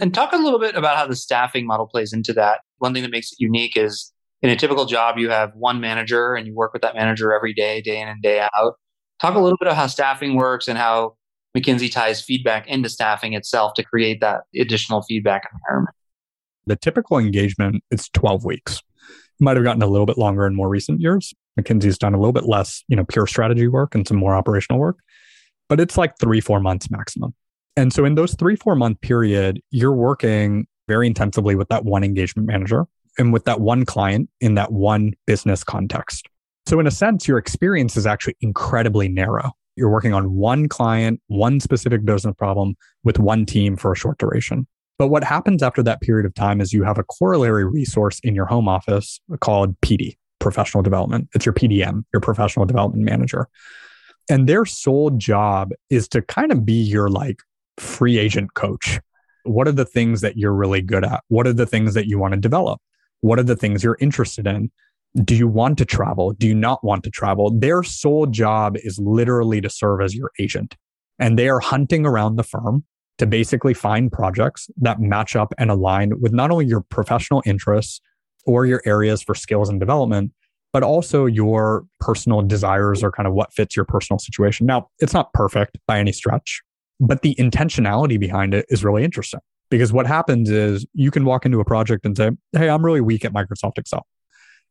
And 0.00 0.12
talk 0.12 0.32
a 0.32 0.36
little 0.36 0.58
bit 0.58 0.74
about 0.74 0.96
how 0.96 1.06
the 1.06 1.14
staffing 1.14 1.66
model 1.66 1.86
plays 1.86 2.12
into 2.12 2.32
that. 2.32 2.60
One 2.78 2.92
thing 2.92 3.02
that 3.02 3.12
makes 3.12 3.32
it 3.32 3.40
unique 3.40 3.76
is 3.76 4.12
in 4.42 4.50
a 4.50 4.56
typical 4.56 4.84
job, 4.84 5.18
you 5.18 5.30
have 5.30 5.52
one 5.54 5.80
manager 5.80 6.34
and 6.34 6.46
you 6.46 6.54
work 6.54 6.72
with 6.72 6.82
that 6.82 6.96
manager 6.96 7.32
every 7.32 7.54
day, 7.54 7.80
day 7.80 8.00
in 8.00 8.08
and 8.08 8.20
day 8.20 8.40
out. 8.40 8.74
Talk 9.20 9.36
a 9.36 9.38
little 9.38 9.58
bit 9.58 9.68
of 9.68 9.76
how 9.76 9.86
staffing 9.86 10.34
works 10.34 10.66
and 10.66 10.76
how 10.76 11.16
McKinsey 11.56 11.92
ties 11.92 12.20
feedback 12.20 12.66
into 12.66 12.88
staffing 12.88 13.34
itself 13.34 13.74
to 13.74 13.84
create 13.84 14.20
that 14.20 14.40
additional 14.58 15.02
feedback 15.02 15.48
environment. 15.52 15.94
The 16.66 16.76
typical 16.76 17.18
engagement 17.18 17.84
is 17.90 18.08
12 18.08 18.44
weeks. 18.44 18.78
It 18.78 19.44
might 19.44 19.56
have 19.56 19.64
gotten 19.64 19.82
a 19.82 19.86
little 19.86 20.06
bit 20.06 20.18
longer 20.18 20.46
in 20.46 20.54
more 20.54 20.68
recent 20.68 21.00
years. 21.00 21.32
McKinsey's 21.60 21.98
done 21.98 22.14
a 22.14 22.18
little 22.18 22.32
bit 22.32 22.48
less, 22.48 22.82
you 22.88 22.96
know, 22.96 23.04
pure 23.04 23.26
strategy 23.26 23.68
work 23.68 23.94
and 23.94 24.08
some 24.08 24.16
more 24.16 24.34
operational 24.34 24.80
work, 24.80 24.98
but 25.68 25.80
it's 25.80 25.96
like 25.96 26.18
three, 26.18 26.40
four 26.40 26.60
months 26.60 26.90
maximum. 26.90 27.34
And 27.76 27.92
so 27.92 28.04
in 28.04 28.14
those 28.14 28.34
three, 28.34 28.56
four 28.56 28.74
month 28.74 29.00
period, 29.00 29.60
you're 29.70 29.94
working 29.94 30.66
very 30.88 31.06
intensively 31.06 31.54
with 31.54 31.68
that 31.68 31.84
one 31.84 32.04
engagement 32.04 32.46
manager 32.46 32.86
and 33.18 33.32
with 33.32 33.44
that 33.44 33.60
one 33.60 33.84
client 33.84 34.28
in 34.40 34.54
that 34.56 34.72
one 34.72 35.12
business 35.26 35.64
context. 35.64 36.28
So, 36.66 36.78
in 36.78 36.86
a 36.86 36.90
sense, 36.90 37.26
your 37.26 37.38
experience 37.38 37.96
is 37.96 38.06
actually 38.06 38.36
incredibly 38.40 39.08
narrow. 39.08 39.52
You're 39.76 39.90
working 39.90 40.14
on 40.14 40.34
one 40.34 40.68
client, 40.68 41.20
one 41.26 41.60
specific 41.60 42.04
business 42.04 42.34
problem 42.36 42.76
with 43.04 43.18
one 43.18 43.46
team 43.46 43.76
for 43.76 43.92
a 43.92 43.96
short 43.96 44.18
duration. 44.18 44.66
But 44.98 45.08
what 45.08 45.24
happens 45.24 45.62
after 45.62 45.82
that 45.82 46.00
period 46.00 46.26
of 46.26 46.34
time 46.34 46.60
is 46.60 46.72
you 46.72 46.84
have 46.84 46.98
a 46.98 47.04
corollary 47.04 47.64
resource 47.64 48.20
in 48.22 48.34
your 48.34 48.46
home 48.46 48.68
office 48.68 49.20
called 49.40 49.80
PD, 49.80 50.16
professional 50.38 50.82
development. 50.82 51.28
It's 51.34 51.46
your 51.46 51.54
PDM, 51.54 52.04
your 52.12 52.20
professional 52.20 52.66
development 52.66 53.04
manager. 53.04 53.48
And 54.32 54.48
their 54.48 54.64
sole 54.64 55.10
job 55.10 55.72
is 55.90 56.08
to 56.08 56.22
kind 56.22 56.50
of 56.52 56.64
be 56.64 56.72
your 56.72 57.10
like 57.10 57.40
free 57.76 58.16
agent 58.16 58.54
coach. 58.54 58.98
What 59.44 59.68
are 59.68 59.72
the 59.72 59.84
things 59.84 60.22
that 60.22 60.38
you're 60.38 60.54
really 60.54 60.80
good 60.80 61.04
at? 61.04 61.22
What 61.28 61.46
are 61.46 61.52
the 61.52 61.66
things 61.66 61.92
that 61.92 62.06
you 62.06 62.18
want 62.18 62.32
to 62.32 62.40
develop? 62.40 62.80
What 63.20 63.38
are 63.38 63.42
the 63.42 63.56
things 63.56 63.84
you're 63.84 63.98
interested 64.00 64.46
in? 64.46 64.70
Do 65.22 65.36
you 65.36 65.46
want 65.46 65.76
to 65.78 65.84
travel? 65.84 66.32
Do 66.32 66.46
you 66.48 66.54
not 66.54 66.82
want 66.82 67.04
to 67.04 67.10
travel? 67.10 67.50
Their 67.50 67.82
sole 67.82 68.24
job 68.24 68.78
is 68.78 68.98
literally 68.98 69.60
to 69.60 69.68
serve 69.68 70.00
as 70.00 70.14
your 70.14 70.30
agent. 70.38 70.78
And 71.18 71.38
they 71.38 71.50
are 71.50 71.60
hunting 71.60 72.06
around 72.06 72.36
the 72.36 72.42
firm 72.42 72.84
to 73.18 73.26
basically 73.26 73.74
find 73.74 74.10
projects 74.10 74.70
that 74.78 74.98
match 74.98 75.36
up 75.36 75.52
and 75.58 75.70
align 75.70 76.18
with 76.22 76.32
not 76.32 76.50
only 76.50 76.64
your 76.64 76.80
professional 76.80 77.42
interests 77.44 78.00
or 78.46 78.64
your 78.64 78.80
areas 78.86 79.22
for 79.22 79.34
skills 79.34 79.68
and 79.68 79.78
development, 79.78 80.32
but 80.72 80.82
also 80.82 81.26
your 81.26 81.84
personal 82.00 82.42
desires 82.42 83.02
or 83.02 83.12
kind 83.12 83.26
of 83.26 83.34
what 83.34 83.52
fits 83.52 83.76
your 83.76 83.84
personal 83.84 84.18
situation. 84.18 84.66
Now, 84.66 84.88
it's 84.98 85.12
not 85.12 85.32
perfect 85.32 85.78
by 85.86 85.98
any 85.98 86.12
stretch, 86.12 86.62
but 87.00 87.22
the 87.22 87.34
intentionality 87.36 88.18
behind 88.18 88.54
it 88.54 88.66
is 88.68 88.84
really 88.84 89.04
interesting. 89.04 89.40
Because 89.70 89.92
what 89.92 90.06
happens 90.06 90.50
is 90.50 90.86
you 90.92 91.10
can 91.10 91.24
walk 91.24 91.46
into 91.46 91.58
a 91.60 91.64
project 91.64 92.04
and 92.04 92.16
say, 92.16 92.30
Hey, 92.52 92.68
I'm 92.68 92.84
really 92.84 93.00
weak 93.00 93.24
at 93.24 93.32
Microsoft 93.32 93.78
Excel. 93.78 94.06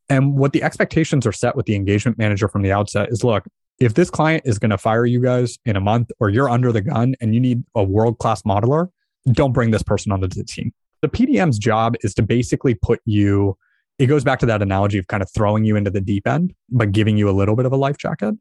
And 0.10 0.38
what 0.38 0.54
the 0.54 0.62
expectations 0.62 1.26
are 1.26 1.32
set 1.32 1.56
with 1.56 1.66
the 1.66 1.76
engagement 1.76 2.18
manager 2.18 2.48
from 2.48 2.62
the 2.62 2.72
outset 2.72 3.10
is 3.12 3.24
look, 3.24 3.46
if 3.80 3.96
this 3.96 4.10
client 4.10 4.44
is 4.46 4.60
going 4.60 4.70
to 4.70 4.78
fire 4.78 5.06
you 5.06 5.22
guys 5.22 5.58
in 5.66 5.76
a 5.76 5.82
month 5.82 6.12
or 6.20 6.30
you're 6.30 6.50
under 6.50 6.72
the 6.72 6.82
gun 6.82 7.16
and 7.20 7.34
you 7.34 7.40
need 7.40 7.64
a 7.76 7.84
world 7.84 8.20
class 8.20 8.44
modeler, 8.44 8.90
don't 9.32 9.54
bring 9.54 9.72
this 9.72 9.84
person 9.84 10.12
onto 10.12 10.28
the 10.28 10.44
team. 10.44 10.72
The 11.02 11.08
PDM's 11.08 11.58
job 11.58 11.96
is 12.02 12.14
to 12.16 12.22
basically 12.22 12.76
put 12.76 13.00
you, 13.06 13.58
it 14.02 14.08
goes 14.08 14.24
back 14.24 14.40
to 14.40 14.48
that 14.48 14.64
analogy 14.64 14.98
of 14.98 15.06
kind 15.08 15.22
of 15.22 15.30
throwing 15.32 15.64
you 15.64 15.76
into 15.76 15.92
the 15.92 16.02
deep 16.02 16.28
end, 16.28 16.56
but 16.70 16.92
giving 16.92 17.18
you 17.18 17.30
a 17.30 17.32
little 17.32 17.56
bit 17.56 17.68
of 17.68 17.72
a 17.72 17.78
life 17.78 17.98
jacket. 17.98 18.34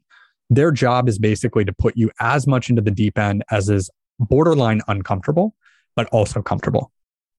Their 0.49 0.71
job 0.71 1.07
is 1.07 1.19
basically 1.19 1.63
to 1.65 1.71
put 1.71 1.95
you 1.95 2.09
as 2.19 2.47
much 2.47 2.69
into 2.69 2.81
the 2.81 2.89
deep 2.89 3.17
end 3.17 3.43
as 3.51 3.69
is 3.69 3.89
borderline 4.19 4.81
uncomfortable 4.87 5.55
but 5.95 6.07
also 6.07 6.41
comfortable. 6.41 6.91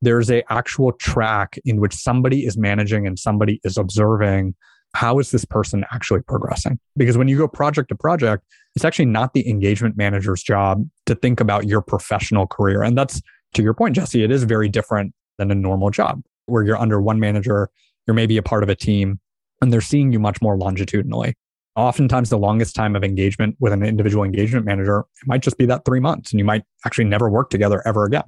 There's 0.02 0.30
a 0.30 0.44
actual 0.52 0.92
track 0.92 1.58
in 1.64 1.80
which 1.80 1.94
somebody 1.94 2.44
is 2.46 2.56
managing 2.56 3.06
and 3.06 3.18
somebody 3.18 3.60
is 3.64 3.76
observing 3.76 4.54
how 4.94 5.18
is 5.18 5.30
this 5.30 5.44
person 5.44 5.84
actually 5.90 6.20
progressing? 6.20 6.78
Because 6.96 7.16
when 7.16 7.26
you 7.26 7.38
go 7.38 7.48
project 7.48 7.88
to 7.88 7.94
project, 7.94 8.44
it's 8.76 8.84
actually 8.84 9.06
not 9.06 9.32
the 9.32 9.48
engagement 9.48 9.96
manager's 9.96 10.42
job 10.42 10.86
to 11.06 11.14
think 11.14 11.40
about 11.40 11.66
your 11.66 11.80
professional 11.80 12.46
career. 12.46 12.82
And 12.82 12.96
that's 12.96 13.20
to 13.54 13.62
your 13.62 13.74
point, 13.74 13.96
Jesse, 13.96 14.22
it 14.22 14.30
is 14.30 14.44
very 14.44 14.68
different 14.68 15.14
than 15.38 15.50
a 15.50 15.54
normal 15.54 15.90
job 15.90 16.22
where 16.46 16.62
you're 16.62 16.76
under 16.76 17.00
one 17.00 17.18
manager, 17.18 17.70
you're 18.07 18.14
maybe 18.14 18.36
a 18.36 18.42
part 18.42 18.62
of 18.62 18.68
a 18.68 18.74
team, 18.74 19.20
and 19.61 19.72
they're 19.72 19.80
seeing 19.80 20.12
you 20.12 20.18
much 20.18 20.40
more 20.42 20.57
longitudinally. 20.57 21.34
Oftentimes, 21.76 22.30
the 22.30 22.38
longest 22.38 22.74
time 22.74 22.94
of 22.94 23.03
engagement 23.03 23.57
with 23.59 23.72
an 23.72 23.82
individual 23.82 24.24
engagement 24.24 24.66
manager 24.66 25.00
it 25.00 25.26
might 25.26 25.42
just 25.42 25.57
be 25.57 25.66
that 25.66 25.84
three 25.84 26.00
months, 26.00 26.32
and 26.32 26.38
you 26.38 26.44
might 26.44 26.64
actually 26.84 27.05
never 27.05 27.30
work 27.30 27.50
together 27.50 27.82
ever 27.86 28.05
again. 28.05 28.24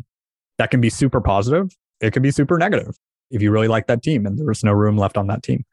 That 0.59 0.71
can 0.71 0.81
be 0.81 0.91
super 0.91 1.21
positive. 1.21 1.75
It 2.01 2.13
can 2.13 2.23
be 2.23 2.31
super 2.31 2.59
negative 2.59 2.97
if 3.31 3.43
you 3.43 3.51
really 3.51 3.69
like 3.69 3.87
that 3.89 4.03
team 4.03 4.27
and 4.27 4.39
there's 4.39 4.65
no 4.65 4.73
room 4.73 4.97
left 4.97 5.17
on 5.17 5.27
that 5.27 5.43
team. 5.43 5.65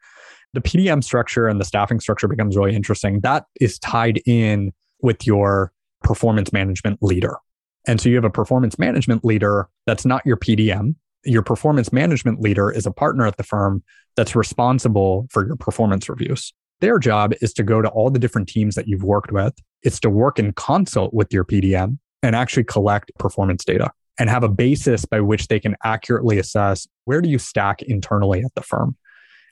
The 0.54 0.62
PDM 0.62 1.04
structure 1.04 1.48
and 1.48 1.62
the 1.62 1.66
staffing 1.66 2.00
structure 2.00 2.28
becomes 2.28 2.58
really 2.58 2.76
interesting. 2.76 3.22
That 3.22 3.46
is 3.60 3.80
tied 3.80 4.22
in 4.26 4.74
with 5.02 5.26
your 5.26 5.72
performance 6.04 6.52
management 6.52 7.02
leader. 7.02 7.38
And 7.88 8.02
so 8.02 8.10
you 8.10 8.16
have 8.16 8.26
a 8.26 8.30
performance 8.30 8.78
management 8.78 9.24
leader 9.24 9.70
that's 9.88 10.06
not 10.06 10.26
your 10.26 10.38
PDM. 10.38 10.96
Your 11.24 11.44
performance 11.44 11.94
management 11.94 12.42
leader 12.42 12.72
is 12.72 12.86
a 12.86 12.92
partner 12.92 13.28
at 13.28 13.38
the 13.38 13.44
firm 13.44 13.84
that's 14.16 14.36
responsible 14.36 15.28
for 15.30 15.46
your 15.46 15.56
performance 15.56 16.10
reviews. 16.10 16.54
Their 16.82 16.98
job 16.98 17.34
is 17.42 17.54
to 17.54 17.64
go 17.64 17.82
to 17.82 17.90
all 17.90 18.10
the 18.10 18.20
different 18.20 18.50
teams 18.50 18.76
that 18.76 18.88
you've 18.88 19.04
worked 19.04 19.32
with. 19.32 19.54
It's 19.84 20.00
to 20.02 20.10
work 20.10 20.40
in 20.40 20.54
consult 20.54 21.14
with 21.14 21.32
your 21.32 21.46
PDM 21.46 22.00
and 22.24 22.36
actually 22.36 22.64
collect 22.64 23.12
performance 23.20 23.64
data 23.64 23.92
and 24.20 24.30
have 24.30 24.44
a 24.44 24.50
basis 24.50 25.06
by 25.06 25.22
which 25.22 25.48
they 25.48 25.60
can 25.60 25.76
accurately 25.84 26.38
assess 26.40 26.88
where 27.06 27.22
do 27.22 27.30
you 27.30 27.38
stack 27.38 27.82
internally 27.84 28.42
at 28.44 28.54
the 28.56 28.62
firm. 28.62 28.96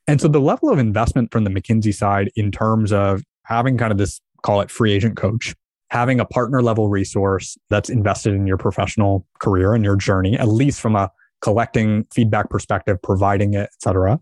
And 0.07 0.19
so 0.19 0.27
the 0.27 0.41
level 0.41 0.69
of 0.69 0.79
investment 0.79 1.31
from 1.31 1.43
the 1.43 1.49
McKinsey 1.49 1.93
side 1.93 2.31
in 2.35 2.51
terms 2.51 2.91
of 2.91 3.23
having 3.43 3.77
kind 3.77 3.91
of 3.91 3.97
this 3.97 4.21
call 4.41 4.61
it 4.61 4.71
free 4.71 4.91
agent 4.91 5.17
coach, 5.17 5.55
having 5.89 6.19
a 6.19 6.25
partner 6.25 6.61
level 6.61 6.89
resource 6.89 7.57
that's 7.69 7.89
invested 7.89 8.33
in 8.33 8.47
your 8.47 8.57
professional 8.57 9.25
career 9.39 9.73
and 9.75 9.83
your 9.83 9.95
journey, 9.95 10.37
at 10.37 10.47
least 10.47 10.81
from 10.81 10.95
a 10.95 11.11
collecting 11.41 12.05
feedback 12.13 12.49
perspective, 12.49 13.01
providing 13.01 13.53
it, 13.53 13.69
et 13.71 13.81
cetera. 13.81 14.19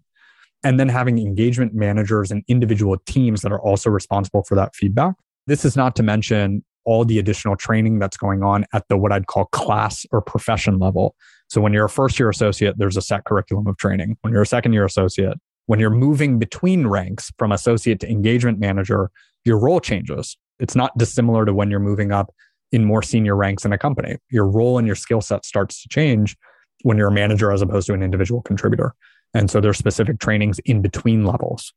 And 0.64 0.80
then 0.80 0.90
having 0.90 1.20
engagement 1.20 1.74
managers 1.74 2.32
and 2.32 2.44
individual 2.48 2.98
teams 3.06 3.42
that 3.42 3.52
are 3.52 3.62
also 3.62 3.90
responsible 3.90 4.44
for 4.44 4.56
that 4.56 4.76
feedback. 4.76 5.16
This 5.46 5.64
is 5.64 5.76
not 5.76 5.96
to 5.98 6.04
mention 6.04 6.64
all 6.84 7.06
the 7.06 7.20
additional 7.20 7.56
training 7.56 8.00
that's 8.00 8.18
going 8.18 8.44
on 8.44 8.66
at 8.74 8.88
the 8.88 8.98
what 8.98 9.12
I'd 9.12 9.28
call 9.28 9.46
class 9.46 10.06
or 10.12 10.22
profession 10.22 10.80
level. 10.80 11.16
So 11.50 11.62
when 11.62 11.74
you're 11.74 11.86
a 11.86 11.90
first 11.90 12.20
year 12.20 12.30
associate, 12.30 12.76
there's 12.78 12.98
a 12.98 13.02
set 13.02 13.26
curriculum 13.26 13.68
of 13.68 13.78
training. 13.78 14.18
When 14.22 14.34
you're 14.34 14.42
a 14.42 14.48
second 14.48 14.74
year 14.74 14.86
associate, 14.86 15.38
when 15.68 15.80
you're 15.80 15.90
moving 15.90 16.40
between 16.40 16.88
ranks 16.88 17.32
from 17.38 17.52
associate 17.52 18.00
to 18.00 18.10
engagement 18.10 18.60
manager, 18.60 19.12
your 19.44 19.60
role 19.60 19.80
changes. 19.80 20.38
It's 20.60 20.76
not 20.76 20.98
dissimilar 20.98 21.46
to 21.46 21.54
when 21.54 21.70
you're 21.70 21.80
moving 21.80 22.12
up 22.12 22.34
in 22.72 22.84
more 22.84 23.02
senior 23.02 23.36
ranks 23.36 23.64
in 23.64 23.74
a 23.74 23.78
company. 23.78 24.18
Your 24.30 24.50
role 24.50 24.78
and 24.78 24.88
your 24.88 24.96
skill 24.96 25.22
set 25.22 25.46
starts 25.46 25.82
to 25.84 25.90
change 25.90 26.36
when 26.84 26.98
you're 26.98 27.10
a 27.10 27.12
manager 27.14 27.52
as 27.52 27.62
opposed 27.62 27.88
to 27.88 27.94
an 27.94 28.04
individual 28.04 28.42
contributor. 28.42 28.94
And 29.34 29.50
so 29.50 29.60
there's 29.60 29.78
specific 29.78 30.20
trainings 30.20 30.60
in 30.60 30.82
between 30.82 31.26
levels. 31.26 31.74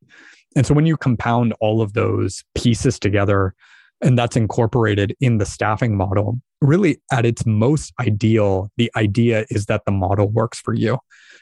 And 0.57 0.67
so 0.67 0.75
when 0.75 0.87
you 0.87 0.97
compound 0.97 1.55
all 1.61 1.83
of 1.83 1.93
those 1.93 2.45
pieces 2.55 2.99
together, 2.99 3.55
and 4.03 4.19
that's 4.19 4.37
incorporated 4.37 5.17
in 5.21 5.39
the 5.39 5.47
staffing 5.47 5.97
model. 5.97 6.41
Really, 6.61 7.01
at 7.13 7.25
its 7.25 7.47
most 7.47 7.93
ideal, 8.01 8.71
the 8.77 8.91
idea 8.97 9.47
is 9.51 9.67
that 9.67 9.85
the 9.85 9.93
model 9.93 10.29
works 10.29 10.61
for 10.61 10.75
you. 10.75 10.99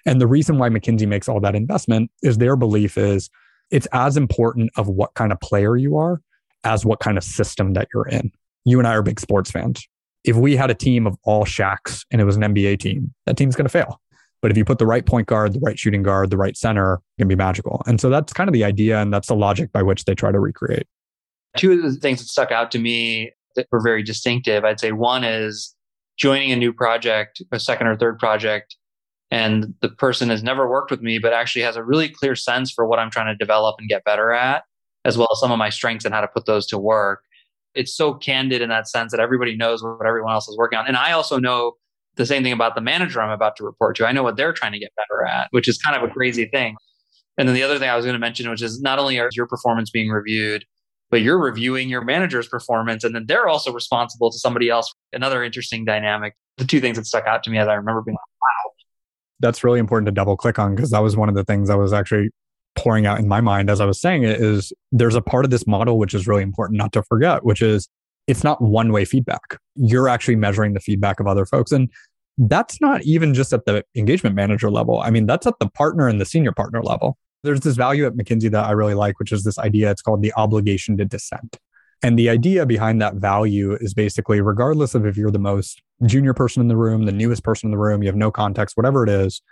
And 0.07 0.21
the 0.21 0.27
reason 0.27 0.59
why 0.59 0.69
McKinsey 0.69 1.07
makes 1.07 1.29
all 1.29 1.41
that 1.41 1.55
investment 1.55 2.11
is 2.23 2.39
their 2.39 2.57
belief 2.57 2.97
is 2.97 3.31
it's 3.71 3.87
as 3.93 4.17
important 4.17 4.71
of 4.77 4.89
what 4.89 5.15
kind 5.15 5.33
of 5.33 5.41
player 5.41 5.77
you 5.77 5.97
are 5.97 6.21
as 6.65 6.85
what 6.85 7.01
kind 7.01 7.19
of 7.19 7.25
system 7.25 7.75
that 7.75 7.89
you're 7.93 8.09
in. 8.09 8.33
You 8.65 8.79
and 8.79 8.89
I 8.89 8.95
are 8.95 9.03
big 9.03 9.21
sports 9.21 9.51
fans. 9.51 9.87
If 10.29 10.37
we 10.37 10.57
had 10.57 10.71
a 10.71 10.75
team 10.75 11.07
of 11.07 11.17
all 11.25 11.45
Shaqs 11.45 12.05
and 12.11 12.21
it 12.21 12.25
was 12.25 12.37
an 12.37 12.43
NBA 12.43 12.81
team, 12.81 13.15
that 13.25 13.37
team's 13.39 13.57
going 13.57 13.65
to 13.65 13.71
fail. 13.71 13.99
But 14.43 14.51
if 14.51 14.57
you 14.57 14.65
put 14.65 14.79
the 14.79 14.87
right 14.87 15.05
point 15.05 15.27
guard, 15.27 15.55
the 15.55 15.61
right 15.61 15.79
shooting 15.79 16.03
guard, 16.03 16.31
the 16.31 16.37
right 16.37 16.57
center, 16.57 16.95
it 17.17 17.23
can 17.23 17.29
be 17.29 17.35
magical. 17.35 17.83
And 17.87 17.99
so 18.01 18.11
that's 18.11 18.33
kind 18.33 18.47
of 18.47 18.53
the 18.53 18.63
idea. 18.63 18.99
And 18.99 19.13
that's 19.13 19.29
the 19.29 19.35
logic 19.35 19.73
by 19.73 19.83
which 19.83 20.05
they 20.05 20.15
try 20.15 20.31
to 20.31 20.39
recreate. 20.39 20.87
Two 21.57 21.73
of 21.73 21.83
the 21.83 21.99
things 21.99 22.21
that 22.21 22.27
stuck 22.27 22.53
out 22.53 22.71
to 22.73 22.79
me 22.79 23.33
that 23.57 23.67
were 23.73 23.81
very 23.81 24.03
distinctive, 24.03 24.65
I'd 24.65 24.79
say 24.79 24.93
one 24.93 25.25
is 25.25 25.75
joining 26.19 26.53
a 26.53 26.57
new 26.57 26.73
project, 26.75 27.41
a 27.51 27.59
second 27.59 27.87
or 27.87 27.97
third 27.97 28.19
project, 28.19 28.77
and 29.31 29.75
the 29.81 29.89
person 29.89 30.29
has 30.29 30.43
never 30.43 30.69
worked 30.69 30.91
with 30.91 31.01
me, 31.01 31.19
but 31.19 31.33
actually 31.33 31.63
has 31.63 31.77
a 31.77 31.83
really 31.83 32.09
clear 32.09 32.37
sense 32.37 32.71
for 32.71 32.87
what 32.87 32.99
I'm 32.99 33.11
trying 33.11 33.33
to 33.33 33.37
develop 33.37 33.77
and 33.79 33.89
get 33.89 34.05
better 34.05 34.33
at, 34.33 34.65
as 35.05 35.17
well 35.17 35.29
as 35.33 35.41
some 35.41 35.53
of 35.53 35.59
my 35.59 35.71
strengths 35.71 36.05
and 36.05 36.15
how 36.15 36.21
to 36.21 36.29
put 36.29 36.47
those 36.47 36.67
to 36.67 36.79
work. 36.79 37.23
It's 37.79 37.95
so 37.95 38.15
candid 38.15 38.61
in 38.61 38.69
that 38.71 38.89
sense 38.89 39.13
that 39.13 39.21
everybody 39.21 39.57
knows 39.57 39.83
what 39.83 40.05
everyone 40.07 40.33
else 40.33 40.49
is 40.49 40.57
working 40.59 40.79
on. 40.79 40.87
And 40.87 40.97
I 40.97 41.13
also 41.13 41.39
know 41.39 41.75
the 42.17 42.27
same 42.27 42.43
thing 42.43 42.53
about 42.53 42.75
the 42.75 42.81
manager 42.81 43.23
I'm 43.23 43.31
about 43.31 43.55
to 43.57 43.65
report 43.65 43.97
to. 43.97 44.07
I 44.07 44.13
know 44.13 44.25
what 44.25 44.37
they're 44.37 44.53
trying 44.53 44.73
to 44.73 44.79
get 44.79 44.91
better 44.97 45.25
at, 45.25 45.49
which 45.53 45.69
is 45.69 45.79
kind 45.79 45.97
of 45.97 46.09
a 46.09 46.13
crazy 46.13 46.47
thing. 46.47 46.77
And 47.39 47.49
then 47.49 47.55
the 47.55 47.63
other 47.63 47.79
thing 47.79 47.89
I 47.89 47.95
was 47.95 48.05
going 48.05 48.15
to 48.15 48.19
mention, 48.19 48.51
which 48.51 48.63
is 48.63 48.81
not 48.83 48.99
only 48.99 49.19
are 49.21 49.31
your 49.33 49.47
performance 49.47 49.91
being 49.91 50.11
reviewed, 50.11 50.65
but 51.11 51.23
you're 51.23 51.39
reviewing 51.39 51.89
your 51.89 52.03
manager's 52.03 52.49
performance 52.49 53.05
and 53.05 53.15
then 53.15 53.27
they're 53.27 53.49
also 53.49 53.73
responsible 53.73 54.31
to 54.31 54.39
somebody 54.39 54.69
else. 54.69 54.93
Another 55.13 55.45
interesting 55.45 55.85
dynamic. 55.85 56.35
The 56.57 56.65
two 56.65 56.81
things 56.81 56.97
that 56.99 57.07
stuck 57.07 57.27
out 57.27 57.45
to 57.45 57.51
me 57.51 57.59
as 57.59 57.69
I 57.69 57.75
remember 57.75 58.03
being 58.03 58.15
like, 58.15 58.19
wow. 58.19 58.73
That's 59.41 59.63
really 59.63 59.79
important 59.79 60.07
to 60.07 60.13
double 60.13 60.37
click 60.37 60.59
on 60.59 60.75
because 60.75 60.91
that 60.91 60.99
was 60.99 61.17
one 61.17 61.29
of 61.29 61.37
the 61.37 61.45
things 61.45 61.71
I 61.71 61.77
was 61.77 61.93
actually 61.93 62.31
pouring 62.77 63.07
out 63.07 63.19
in 63.19 63.29
my 63.29 63.41
mind 63.41 63.71
as 63.71 63.81
I 63.81 63.87
was 63.87 64.01
saying 64.01 64.23
it 64.23 64.41
is 64.41 64.73
there's 64.93 65.15
a 65.15 65.23
part 65.23 65.45
of 65.45 65.51
this 65.51 65.67
model 65.67 65.99
which 65.99 66.15
is 66.15 66.27
really 66.27 66.43
important 66.43 66.79
not 66.79 66.93
to 66.93 67.03
forget, 67.03 67.45
which 67.45 67.63
is 67.63 67.89
it's 68.27 68.45
not 68.45 68.61
one 68.63 68.93
way 68.93 69.05
feedback. 69.05 69.59
You're 69.75 70.09
actually 70.09 70.37
measuring 70.37 70.75
the 70.75 70.81
feedback 70.81 71.19
of 71.19 71.27
other 71.27 71.47
folks. 71.47 71.73
And 71.73 71.91
that's 72.37 72.81
not 72.81 73.03
even 73.03 73.35
just 73.35 73.53
at 73.53 73.65
the 73.65 73.85
engagement 73.97 74.37
manager 74.37 74.71
level. 74.71 75.01
I 75.01 75.11
mean, 75.11 75.27
that's 75.27 75.47
at 75.47 75.59
the 75.59 75.69
partner 75.69 76.07
and 76.07 76.21
the 76.21 76.27
senior 76.27 76.53
partner 76.53 76.83
level. 76.83 77.19
There's 77.43 77.61
this 77.61 77.77
value 77.77 78.07
at 78.07 78.15
McKinsey 78.15 78.51
that 78.51 78.65
I 78.65 78.73
really 78.73 78.95
like, 78.95 79.19
which 79.19 79.33
is 79.33 79.45
this 79.45 79.59
idea. 79.59 79.91
It's 79.91 80.03
called 80.03 80.23
the 80.23 80.33
obligation 80.35 80.97
to 80.99 81.05
dissent. 81.05 81.57
And 82.03 82.19
the 82.19 82.29
idea 82.29 82.65
behind 82.65 83.03
that 83.03 83.15
value 83.15 83.77
is 83.81 83.93
basically, 83.93 84.41
regardless 84.41 84.95
of 84.95 85.05
if 85.05 85.17
you're 85.17 85.33
the 85.33 85.39
most 85.39 85.83
junior 86.07 86.33
person 86.33 86.61
in 86.61 86.69
the 86.69 86.77
room, 86.77 87.07
the 87.07 87.13
newest 87.13 87.43
person 87.43 87.69
in 87.69 87.71
the 87.73 87.79
room, 87.79 88.03
you 88.03 88.09
have 88.09 88.17
no 88.17 88.31
context, 88.31 88.77
whatever 88.77 89.03
it 89.03 89.11
is, 89.11 89.43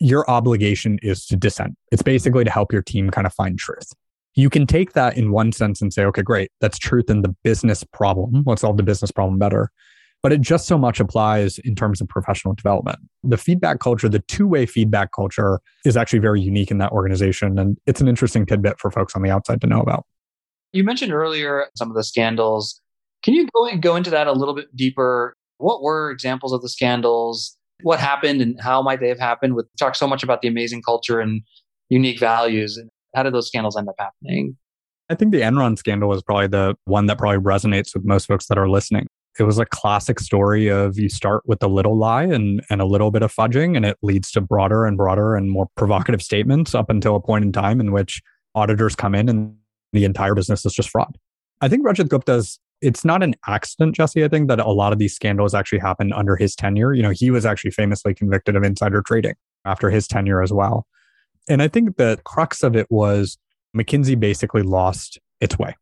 your 0.00 0.28
obligation 0.30 0.98
is 1.02 1.26
to 1.26 1.36
dissent. 1.36 1.76
It's 1.90 2.02
basically 2.02 2.44
to 2.44 2.50
help 2.50 2.72
your 2.72 2.82
team 2.82 3.10
kind 3.10 3.26
of 3.26 3.34
find 3.34 3.58
truth. 3.58 3.92
You 4.34 4.50
can 4.50 4.66
take 4.66 4.92
that 4.92 5.16
in 5.16 5.32
one 5.32 5.52
sense 5.52 5.82
and 5.82 5.92
say, 5.92 6.04
okay, 6.04 6.22
great, 6.22 6.52
that's 6.60 6.78
truth 6.78 7.10
in 7.10 7.22
the 7.22 7.34
business 7.42 7.82
problem. 7.92 8.44
Let's 8.46 8.60
solve 8.60 8.76
the 8.76 8.82
business 8.82 9.10
problem 9.10 9.38
better 9.38 9.72
but 10.22 10.32
it 10.32 10.40
just 10.40 10.66
so 10.66 10.76
much 10.76 11.00
applies 11.00 11.58
in 11.58 11.74
terms 11.74 12.00
of 12.00 12.08
professional 12.08 12.54
development. 12.54 12.98
The 13.22 13.36
feedback 13.36 13.80
culture, 13.80 14.08
the 14.08 14.18
two 14.20 14.46
way 14.46 14.66
feedback 14.66 15.12
culture 15.12 15.60
is 15.84 15.96
actually 15.96 16.18
very 16.18 16.40
unique 16.40 16.70
in 16.70 16.78
that 16.78 16.92
organization. 16.92 17.58
And 17.58 17.78
it's 17.86 18.00
an 18.00 18.08
interesting 18.08 18.44
tidbit 18.44 18.80
for 18.80 18.90
folks 18.90 19.14
on 19.14 19.22
the 19.22 19.30
outside 19.30 19.60
to 19.60 19.66
know 19.66 19.80
about. 19.80 20.06
You 20.72 20.84
mentioned 20.84 21.12
earlier 21.12 21.66
some 21.76 21.88
of 21.88 21.96
the 21.96 22.04
scandals. 22.04 22.80
Can 23.22 23.34
you 23.34 23.48
go, 23.54 23.76
go 23.78 23.96
into 23.96 24.10
that 24.10 24.26
a 24.26 24.32
little 24.32 24.54
bit 24.54 24.74
deeper? 24.76 25.34
What 25.58 25.82
were 25.82 26.10
examples 26.10 26.52
of 26.52 26.62
the 26.62 26.68
scandals? 26.68 27.56
What 27.82 28.00
happened 28.00 28.40
and 28.40 28.60
how 28.60 28.82
might 28.82 29.00
they 29.00 29.08
have 29.08 29.20
happened? 29.20 29.54
We 29.54 29.62
talk 29.78 29.94
so 29.94 30.06
much 30.06 30.22
about 30.22 30.42
the 30.42 30.48
amazing 30.48 30.82
culture 30.82 31.20
and 31.20 31.42
unique 31.88 32.18
values. 32.18 32.76
And 32.76 32.90
how 33.14 33.22
did 33.22 33.34
those 33.34 33.46
scandals 33.46 33.76
end 33.76 33.88
up 33.88 33.94
happening? 33.98 34.56
I 35.10 35.14
think 35.14 35.32
the 35.32 35.40
Enron 35.40 35.78
scandal 35.78 36.12
is 36.12 36.22
probably 36.22 36.48
the 36.48 36.76
one 36.84 37.06
that 37.06 37.18
probably 37.18 37.38
resonates 37.38 37.94
with 37.94 38.04
most 38.04 38.26
folks 38.26 38.46
that 38.46 38.58
are 38.58 38.68
listening 38.68 39.06
it 39.38 39.44
was 39.44 39.58
a 39.58 39.66
classic 39.66 40.20
story 40.20 40.68
of 40.68 40.98
you 40.98 41.08
start 41.08 41.42
with 41.46 41.62
a 41.62 41.68
little 41.68 41.96
lie 41.96 42.24
and, 42.24 42.62
and 42.70 42.80
a 42.80 42.84
little 42.84 43.10
bit 43.10 43.22
of 43.22 43.34
fudging, 43.34 43.76
and 43.76 43.84
it 43.84 43.96
leads 44.02 44.30
to 44.32 44.40
broader 44.40 44.84
and 44.84 44.96
broader 44.96 45.36
and 45.36 45.50
more 45.50 45.68
provocative 45.76 46.22
statements 46.22 46.74
up 46.74 46.90
until 46.90 47.14
a 47.16 47.20
point 47.20 47.44
in 47.44 47.52
time 47.52 47.80
in 47.80 47.92
which 47.92 48.20
auditors 48.54 48.96
come 48.96 49.14
in 49.14 49.28
and 49.28 49.54
the 49.92 50.04
entire 50.04 50.34
business 50.34 50.64
is 50.66 50.72
just 50.72 50.90
fraud. 50.90 51.16
I 51.60 51.68
think 51.68 51.86
Rajat 51.86 52.08
Gupta's 52.08 52.58
it's 52.80 53.04
not 53.04 53.22
an 53.22 53.34
accident, 53.46 53.94
Jesse. 53.94 54.24
I 54.24 54.28
think 54.28 54.48
that 54.48 54.60
a 54.60 54.70
lot 54.70 54.92
of 54.92 54.98
these 54.98 55.14
scandals 55.14 55.54
actually 55.54 55.80
happened 55.80 56.12
under 56.14 56.36
his 56.36 56.54
tenure. 56.54 56.92
You 56.94 57.02
know, 57.02 57.10
he 57.10 57.30
was 57.30 57.44
actually 57.44 57.72
famously 57.72 58.14
convicted 58.14 58.56
of 58.56 58.62
insider 58.62 59.02
trading 59.02 59.34
after 59.64 59.90
his 59.90 60.06
tenure 60.06 60.42
as 60.42 60.52
well. 60.52 60.86
And 61.48 61.62
I 61.62 61.68
think 61.68 61.96
the 61.96 62.20
crux 62.24 62.62
of 62.62 62.76
it 62.76 62.86
was 62.90 63.38
McKinsey 63.76 64.18
basically 64.18 64.62
lost 64.62 65.18
its 65.40 65.58
way. 65.58 65.74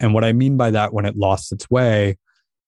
And 0.00 0.14
what 0.14 0.24
I 0.24 0.32
mean 0.32 0.56
by 0.56 0.70
that, 0.70 0.92
when 0.92 1.06
it 1.06 1.16
lost 1.16 1.52
its 1.52 1.70
way, 1.70 2.18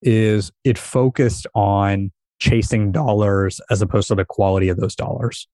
is 0.03 0.53
it 0.65 0.79
focused 0.79 1.47
on 1.55 2.11
chasing 2.39 2.93
dollars 2.93 3.61
as 3.71 3.83
opposed 3.83 4.09
to 4.09 4.15
the 4.15 4.25
quality 4.25 4.69
of 4.69 4.77
those 4.77 4.95
dollars. 4.95 5.49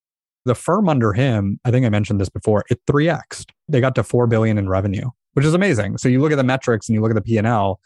The 0.44 0.54
firm 0.54 0.88
under 0.88 1.12
him, 1.12 1.60
I 1.64 1.70
think 1.70 1.86
I 1.86 1.88
mentioned 1.88 2.20
this 2.20 2.28
before, 2.28 2.64
it 2.70 2.80
3x. 2.86 3.44
They 3.68 3.80
got 3.80 3.94
to 3.94 4.02
4 4.02 4.26
billion 4.26 4.58
in 4.58 4.68
revenue, 4.68 5.08
which 5.34 5.46
is 5.46 5.54
amazing. 5.54 5.98
So 5.98 6.08
you 6.08 6.20
look 6.20 6.32
at 6.32 6.36
the 6.36 6.44
metrics 6.44 6.88
and 6.88 6.94
you 6.94 7.00
look 7.00 7.12
at 7.12 7.14
the 7.14 7.22
P&L 7.22 7.78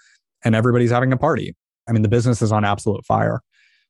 and 0.47 0.55
everybody's 0.55 0.92
having 0.92 1.12
a 1.12 1.16
party. 1.16 1.57
I 1.88 1.92
mean, 1.92 2.03
the 2.03 2.09
business 2.09 2.40
is 2.40 2.53
on 2.53 2.64
absolute 2.64 3.05
fire. 3.05 3.42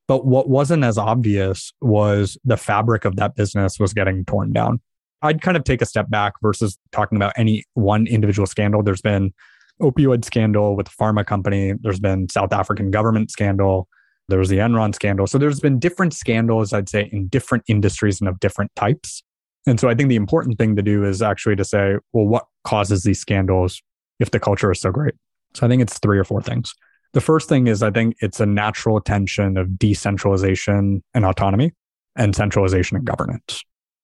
But 0.09 0.25
what 0.25 0.49
wasn't 0.49 0.85
as 0.85 0.97
obvious 0.97 1.73
was 1.83 2.39
the 2.45 2.57
fabric 2.57 3.05
of 3.05 3.17
that 3.17 3.35
business 3.35 3.79
was 3.79 3.93
getting 3.93 4.25
torn 4.25 4.53
down. 4.53 4.81
I'd 5.21 5.43
kind 5.43 5.57
of 5.57 5.65
take 5.65 5.83
a 5.83 5.87
step 5.87 6.09
back 6.09 6.33
versus 6.41 6.79
talking 6.93 7.17
about 7.17 7.35
any 7.37 7.65
one 7.75 8.07
individual 8.07 8.47
scandal. 8.47 8.83
There's 8.83 9.03
been 9.03 9.35
opioid 9.83 10.25
scandal 10.25 10.77
with 10.77 10.87
the 10.87 10.93
pharma 10.99 11.27
company. 11.27 11.75
There's 11.81 12.01
been 12.01 12.29
South 12.31 12.55
African 12.55 12.91
government 12.91 13.31
scandal. 13.31 13.87
There 14.29 14.39
was 14.39 14.49
the 14.49 14.59
Enron 14.59 14.95
scandal. 14.95 15.27
So 15.27 15.37
there's 15.37 15.61
been 15.61 15.79
different 15.79 16.15
scandals, 16.15 16.73
I'd 16.73 16.89
say, 16.89 17.11
in 17.13 17.29
different 17.29 17.65
industries 17.69 18.19
and 18.21 18.29
of 18.29 18.41
different 18.41 18.75
types. 18.77 19.23
And 19.67 19.79
so 19.79 19.89
I 19.89 19.95
think 19.95 20.09
the 20.09 20.17
important 20.17 20.57
thing 20.59 20.75
to 20.77 20.83
do 20.83 21.05
is 21.05 21.21
actually 21.21 21.57
to 21.57 21.65
say, 21.65 21.97
well, 22.15 22.27
what 22.27 22.47
causes 22.65 23.03
these 23.03 23.21
scandals 23.21 23.83
if 24.21 24.31
the 24.31 24.41
culture 24.41 24.71
is 24.71 24.81
so 24.81 24.91
great? 24.91 25.15
So 25.57 25.67
I 25.67 25.69
think 25.71 25.83
it's 25.83 25.99
three 25.99 26.19
or 26.19 26.25
four 26.25 26.43
things. 26.43 26.75
The 27.13 27.21
first 27.21 27.49
thing 27.49 27.67
is 27.67 27.83
I 27.83 27.91
think 27.91 28.17
it's 28.21 28.41
a 28.41 28.47
natural 28.47 29.01
tension 29.01 29.57
of 29.57 29.79
decentralization 29.79 31.03
and 31.15 31.25
autonomy 31.25 31.73
and 32.17 32.35
centralization 32.35 32.97
and 32.97 33.07
governance. 33.07 33.63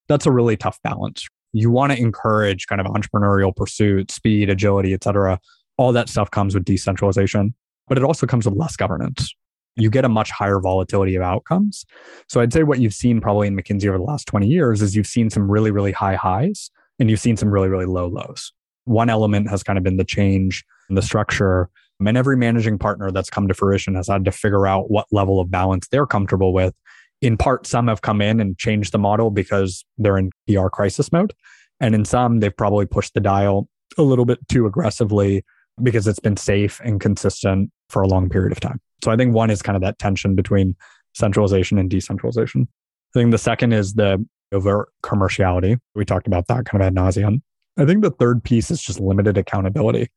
That's 0.09 0.26
a 0.26 0.30
really 0.30 0.57
tough 0.57 0.78
balance. 0.82 1.26
You 1.53 1.70
want 1.70 1.92
to 1.92 1.98
encourage 1.98 2.66
kind 2.66 2.80
of 2.80 2.86
entrepreneurial 2.86 3.55
pursuit, 3.55 4.11
speed, 4.11 4.48
agility, 4.48 4.94
et 4.94 5.05
cetera 5.05 5.38
all 5.76 5.92
that 5.92 6.09
stuff 6.09 6.30
comes 6.30 6.55
with 6.55 6.64
decentralization, 6.64 7.55
but 7.88 7.98
it 7.98 8.05
also 8.05 8.26
comes 8.26 8.44
with 8.46 8.55
less 8.55 8.76
governance. 8.76 9.34
You 9.76 9.90
get 9.90 10.05
a 10.05 10.09
much 10.09 10.30
higher 10.30 10.61
volatility 10.61 11.14
of 11.14 11.22
outcomes. 11.22 11.84
So 12.28 12.40
I'd 12.40 12.53
say 12.53 12.62
what 12.62 12.78
you've 12.78 12.94
seen 12.94 13.20
probably 13.20 13.48
in 13.48 13.57
McKinsey 13.57 13.88
over 13.88 13.98
the 13.98 14.05
last 14.05 14.26
20 14.26 14.46
years 14.46 14.82
is 14.82 14.94
you've 14.94 15.07
seen 15.07 15.30
some 15.30 15.50
really, 15.50 15.70
really 15.70 15.92
high 15.92 16.14
highs 16.14 16.70
and 16.98 17.09
you've 17.09 17.20
seen 17.20 17.36
some 17.36 17.50
really, 17.50 17.68
really 17.68 17.86
low 17.86 18.07
lows. 18.07 18.53
One 18.84 19.09
element 19.09 19.48
has 19.48 19.62
kind 19.62 19.78
of 19.78 19.82
been 19.82 19.96
the 19.96 20.05
change 20.05 20.64
in 20.93 20.97
the 20.97 21.03
structure. 21.03 21.70
Um, 22.01 22.07
and 22.07 22.16
every 22.16 22.36
managing 22.36 22.78
partner 22.78 23.11
that's 23.11 23.30
come 23.30 23.49
to 23.49 23.55
fruition 23.55 23.95
has 23.95 24.09
had 24.09 24.24
to 24.26 24.32
figure 24.32 24.66
out 24.66 24.90
what 24.90 25.07
level 25.11 25.40
of 25.40 25.51
balance 25.51 25.88
they're 25.88 26.07
comfortable 26.07 26.53
with. 26.53 26.74
In 27.20 27.36
part, 27.36 27.66
some 27.66 27.88
have 27.88 28.03
come 28.03 28.20
in 28.20 28.40
and 28.40 28.59
changed 28.59 28.93
the 28.93 28.99
model 28.99 29.30
because 29.30 29.84
they're 29.99 30.18
in 30.18 30.30
PR 30.49 30.68
crisis 30.68 31.12
mode. 31.12 31.32
And 31.80 31.95
in 31.95 32.05
some, 32.05 32.40
they've 32.40 32.57
probably 32.57 32.86
pushed 32.86 33.14
the 33.14 33.20
dial 33.20 33.68
a 33.97 34.03
little 34.03 34.24
bit 34.24 34.38
too 34.49 34.66
aggressively 34.66 35.45
because 35.82 36.07
it's 36.07 36.18
been 36.18 36.36
safe 36.36 36.80
and 36.84 37.01
consistent 37.01 37.70
for 37.88 38.03
a 38.03 38.09
long 38.09 38.28
period 38.28 38.53
of 38.53 38.61
time. 38.61 38.80
So 39.05 39.11
I 39.11 39.16
think 39.16 39.34
one 39.34 39.51
is 39.51 39.62
kind 39.62 39.76
of 39.76 39.82
that 39.82 39.99
tension 39.99 40.34
between 40.34 40.76
centralization 41.14 41.78
and 41.78 41.88
decentralization. 41.88 42.68
I 43.14 43.20
think 43.20 43.30
the 43.30 43.38
second 43.38 43.72
is 43.72 43.95
the 43.95 44.24
over 44.53 44.88
commerciality. 45.03 45.78
We 45.95 46.05
talked 46.05 46.26
about 46.26 46.47
that 46.49 46.66
kind 46.66 46.82
of 46.82 46.86
ad 46.86 46.95
nauseum. 46.95 47.40
I 47.78 47.84
think 47.84 48.03
the 48.03 48.11
third 48.11 48.45
piece 48.45 48.70
is 48.70 48.82
just 48.82 49.01
limited 49.01 49.38
accountability. 49.38 50.09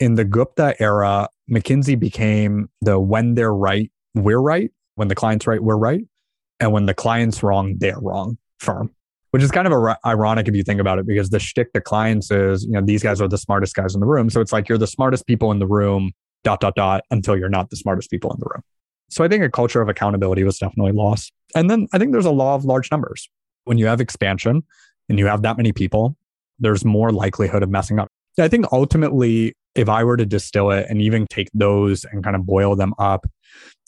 In 0.00 0.16
the 0.16 0.24
Gupta 0.24 0.74
era, 0.80 1.28
McKinsey 1.50 1.98
became 1.98 2.68
the 2.80 2.98
when 2.98 3.34
they're 3.34 3.54
right, 3.54 3.92
we're 4.14 4.40
right. 4.40 4.70
When 4.96 5.08
the 5.08 5.14
client's 5.14 5.46
right, 5.46 5.62
we're 5.62 5.76
right. 5.76 6.04
And 6.58 6.72
when 6.72 6.86
the 6.86 6.94
client's 6.94 7.42
wrong, 7.42 7.76
they're 7.78 7.98
wrong 8.00 8.36
firm 8.58 8.94
which 9.30 9.42
is 9.42 9.50
kind 9.50 9.66
of 9.66 9.96
ironic 10.04 10.48
if 10.48 10.54
you 10.54 10.62
think 10.62 10.80
about 10.80 10.98
it, 10.98 11.06
because 11.06 11.30
the 11.30 11.38
shtick 11.38 11.72
to 11.72 11.80
clients 11.80 12.30
is, 12.30 12.64
you 12.64 12.72
know, 12.72 12.82
these 12.82 13.02
guys 13.02 13.20
are 13.20 13.28
the 13.28 13.38
smartest 13.38 13.74
guys 13.74 13.94
in 13.94 14.00
the 14.00 14.06
room. 14.06 14.28
So 14.28 14.40
it's 14.40 14.52
like 14.52 14.68
you're 14.68 14.78
the 14.78 14.86
smartest 14.86 15.26
people 15.26 15.52
in 15.52 15.60
the 15.60 15.66
room, 15.66 16.12
dot, 16.42 16.60
dot, 16.60 16.74
dot, 16.74 17.04
until 17.10 17.36
you're 17.36 17.48
not 17.48 17.70
the 17.70 17.76
smartest 17.76 18.10
people 18.10 18.32
in 18.32 18.40
the 18.40 18.46
room. 18.52 18.62
So 19.08 19.24
I 19.24 19.28
think 19.28 19.44
a 19.44 19.50
culture 19.50 19.80
of 19.80 19.88
accountability 19.88 20.44
was 20.44 20.58
definitely 20.58 20.92
lost. 20.92 21.32
And 21.54 21.70
then 21.70 21.88
I 21.92 21.98
think 21.98 22.12
there's 22.12 22.26
a 22.26 22.30
law 22.32 22.54
of 22.54 22.64
large 22.64 22.90
numbers. 22.90 23.28
When 23.64 23.78
you 23.78 23.86
have 23.86 24.00
expansion 24.00 24.62
and 25.08 25.18
you 25.18 25.26
have 25.26 25.42
that 25.42 25.56
many 25.56 25.72
people, 25.72 26.16
there's 26.58 26.84
more 26.84 27.12
likelihood 27.12 27.62
of 27.62 27.70
messing 27.70 27.98
up. 27.98 28.08
I 28.38 28.48
think 28.48 28.66
ultimately, 28.72 29.54
if 29.74 29.88
I 29.88 30.04
were 30.04 30.16
to 30.16 30.26
distill 30.26 30.70
it 30.70 30.86
and 30.88 31.00
even 31.00 31.26
take 31.28 31.48
those 31.54 32.04
and 32.04 32.24
kind 32.24 32.36
of 32.36 32.46
boil 32.46 32.76
them 32.76 32.94
up, 32.98 33.26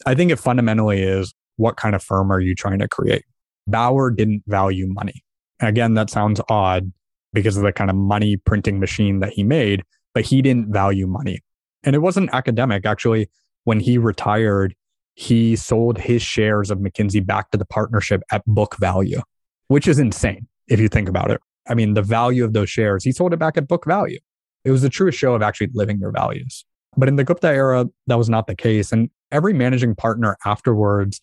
I 0.06 0.14
think 0.14 0.30
it 0.30 0.36
fundamentally 0.36 1.02
is 1.02 1.34
what 1.56 1.76
kind 1.76 1.94
of 1.94 2.02
firm 2.02 2.32
are 2.32 2.40
you 2.40 2.54
trying 2.54 2.78
to 2.78 2.88
create? 2.88 3.24
Bower 3.66 4.10
didn't 4.10 4.42
value 4.46 4.86
money. 4.86 5.22
Again, 5.60 5.94
that 5.94 6.10
sounds 6.10 6.40
odd 6.48 6.92
because 7.32 7.56
of 7.56 7.62
the 7.62 7.72
kind 7.72 7.90
of 7.90 7.96
money 7.96 8.36
printing 8.36 8.80
machine 8.80 9.20
that 9.20 9.32
he 9.32 9.42
made, 9.42 9.82
but 10.14 10.24
he 10.24 10.42
didn't 10.42 10.72
value 10.72 11.06
money. 11.06 11.40
And 11.84 11.94
it 11.94 12.00
wasn't 12.00 12.30
academic. 12.32 12.84
Actually, 12.84 13.28
when 13.64 13.80
he 13.80 13.98
retired, 13.98 14.74
he 15.14 15.56
sold 15.56 15.98
his 15.98 16.22
shares 16.22 16.70
of 16.70 16.78
McKinsey 16.78 17.24
back 17.24 17.50
to 17.50 17.58
the 17.58 17.64
partnership 17.64 18.22
at 18.30 18.42
book 18.46 18.76
value, 18.78 19.20
which 19.68 19.86
is 19.86 19.98
insane 19.98 20.46
if 20.68 20.80
you 20.80 20.88
think 20.88 21.08
about 21.08 21.30
it. 21.30 21.40
I 21.68 21.74
mean, 21.74 21.94
the 21.94 22.02
value 22.02 22.44
of 22.44 22.52
those 22.52 22.70
shares, 22.70 23.04
he 23.04 23.12
sold 23.12 23.32
it 23.32 23.38
back 23.38 23.56
at 23.56 23.68
book 23.68 23.84
value. 23.84 24.18
It 24.64 24.70
was 24.70 24.82
the 24.82 24.88
truest 24.88 25.18
show 25.18 25.34
of 25.34 25.42
actually 25.42 25.70
living 25.74 25.98
their 25.98 26.12
values. 26.12 26.64
But 26.96 27.08
in 27.08 27.16
the 27.16 27.24
Gupta 27.24 27.48
era, 27.48 27.86
that 28.06 28.18
was 28.18 28.28
not 28.28 28.46
the 28.46 28.54
case. 28.54 28.92
And 28.92 29.10
every 29.30 29.52
managing 29.52 29.94
partner 29.94 30.36
afterwards 30.44 31.20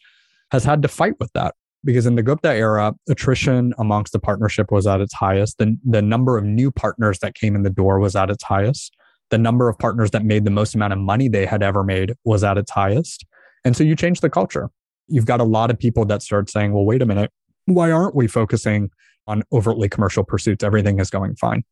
has 0.51 0.63
had 0.63 0.81
to 0.81 0.87
fight 0.87 1.13
with 1.19 1.31
that 1.33 1.55
because 1.83 2.05
in 2.05 2.15
the 2.15 2.23
Gupta 2.23 2.53
era, 2.53 2.93
attrition 3.07 3.73
amongst 3.77 4.11
the 4.11 4.19
partnership 4.19 4.71
was 4.71 4.85
at 4.87 4.99
its 4.99 5.13
highest. 5.13 5.57
The, 5.57 5.77
the 5.85 6.01
number 6.01 6.37
of 6.37 6.43
new 6.43 6.71
partners 6.71 7.19
that 7.19 7.35
came 7.35 7.55
in 7.55 7.63
the 7.63 7.69
door 7.69 7.99
was 7.99 8.15
at 8.15 8.29
its 8.29 8.43
highest. 8.43 8.95
The 9.29 9.37
number 9.37 9.69
of 9.69 9.77
partners 9.77 10.11
that 10.11 10.25
made 10.25 10.43
the 10.43 10.51
most 10.51 10.75
amount 10.75 10.93
of 10.93 10.99
money 10.99 11.29
they 11.29 11.45
had 11.45 11.63
ever 11.63 11.83
made 11.83 12.13
was 12.25 12.43
at 12.43 12.57
its 12.57 12.71
highest. 12.71 13.25
And 13.63 13.77
so 13.77 13.83
you 13.83 13.95
change 13.95 14.21
the 14.21 14.29
culture. 14.29 14.69
You've 15.07 15.25
got 15.25 15.39
a 15.39 15.45
lot 15.45 15.71
of 15.71 15.79
people 15.79 16.05
that 16.05 16.21
start 16.21 16.49
saying, 16.49 16.73
well, 16.73 16.85
wait 16.85 17.01
a 17.01 17.05
minute, 17.05 17.31
why 17.65 17.91
aren't 17.91 18.15
we 18.15 18.27
focusing 18.27 18.89
on 19.27 19.43
overtly 19.51 19.87
commercial 19.87 20.23
pursuits? 20.23 20.63
Everything 20.63 20.99
is 20.99 21.09
going 21.09 21.35
fine. 21.35 21.63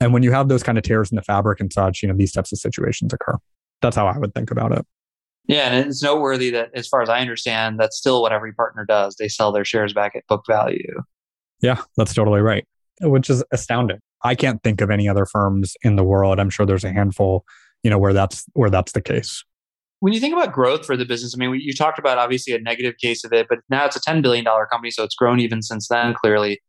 And 0.00 0.12
when 0.12 0.22
you 0.22 0.32
have 0.32 0.48
those 0.48 0.62
kind 0.62 0.76
of 0.78 0.84
tears 0.84 1.10
in 1.10 1.16
the 1.16 1.22
fabric 1.22 1.60
and 1.60 1.72
such, 1.72 2.02
you 2.02 2.08
know, 2.08 2.16
these 2.16 2.32
types 2.32 2.52
of 2.52 2.58
situations 2.58 3.12
occur. 3.12 3.36
That's 3.80 3.96
how 3.96 4.06
I 4.06 4.18
would 4.18 4.34
think 4.34 4.50
about 4.50 4.72
it. 4.72 4.84
Yeah, 5.46 5.68
and 5.68 5.88
it's 5.88 6.02
noteworthy 6.02 6.50
that, 6.50 6.70
as 6.74 6.88
far 6.88 7.02
as 7.02 7.08
I 7.08 7.20
understand, 7.20 7.78
that's 7.78 7.96
still 7.98 8.22
what 8.22 8.32
every 8.32 8.52
partner 8.54 8.84
does. 8.86 9.16
They 9.16 9.28
sell 9.28 9.52
their 9.52 9.64
shares 9.64 9.92
back 9.92 10.16
at 10.16 10.26
book 10.26 10.44
value. 10.46 11.02
Yeah, 11.60 11.82
that's 11.96 12.14
totally 12.14 12.40
right, 12.40 12.66
which 13.02 13.28
is 13.28 13.44
astounding. 13.52 13.98
I 14.22 14.34
can't 14.34 14.62
think 14.62 14.80
of 14.80 14.90
any 14.90 15.06
other 15.06 15.26
firms 15.26 15.76
in 15.82 15.96
the 15.96 16.04
world. 16.04 16.40
I'm 16.40 16.48
sure 16.48 16.64
there's 16.64 16.84
a 16.84 16.92
handful, 16.92 17.44
you 17.82 17.90
know, 17.90 17.98
where 17.98 18.14
that's 18.14 18.46
where 18.54 18.70
that's 18.70 18.92
the 18.92 19.02
case. 19.02 19.44
When 20.00 20.12
you 20.12 20.20
think 20.20 20.34
about 20.34 20.52
growth 20.52 20.84
for 20.84 20.96
the 20.96 21.04
business, 21.04 21.34
I 21.34 21.38
mean, 21.38 21.60
you 21.60 21.72
talked 21.72 21.98
about 21.98 22.18
obviously 22.18 22.54
a 22.54 22.58
negative 22.58 22.94
case 22.98 23.22
of 23.24 23.32
it, 23.32 23.46
but 23.48 23.58
now 23.68 23.84
it's 23.84 23.96
a 23.96 24.00
$10 24.00 24.22
billion 24.22 24.44
company, 24.44 24.90
so 24.90 25.02
it's 25.02 25.14
grown 25.14 25.40
even 25.40 25.62
since 25.62 25.88
then, 25.88 26.14
clearly. 26.14 26.60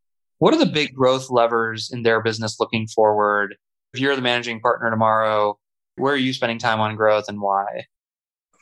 What 0.45 0.53
are 0.53 0.59
the 0.59 0.67
big 0.67 0.93
growth 0.93 1.31
levers 1.31 1.89
in 1.91 2.03
their 2.03 2.21
business 2.21 2.59
looking 2.59 2.85
forward? 2.85 3.55
If 3.95 3.99
you're 3.99 4.15
the 4.15 4.21
managing 4.21 4.59
partner 4.59 4.91
tomorrow, 4.91 5.57
where 5.95 6.13
are 6.13 6.17
you 6.17 6.33
spending 6.33 6.59
time 6.59 6.79
on 6.79 6.95
growth 6.95 7.25
and 7.27 7.41
why? 7.41 7.85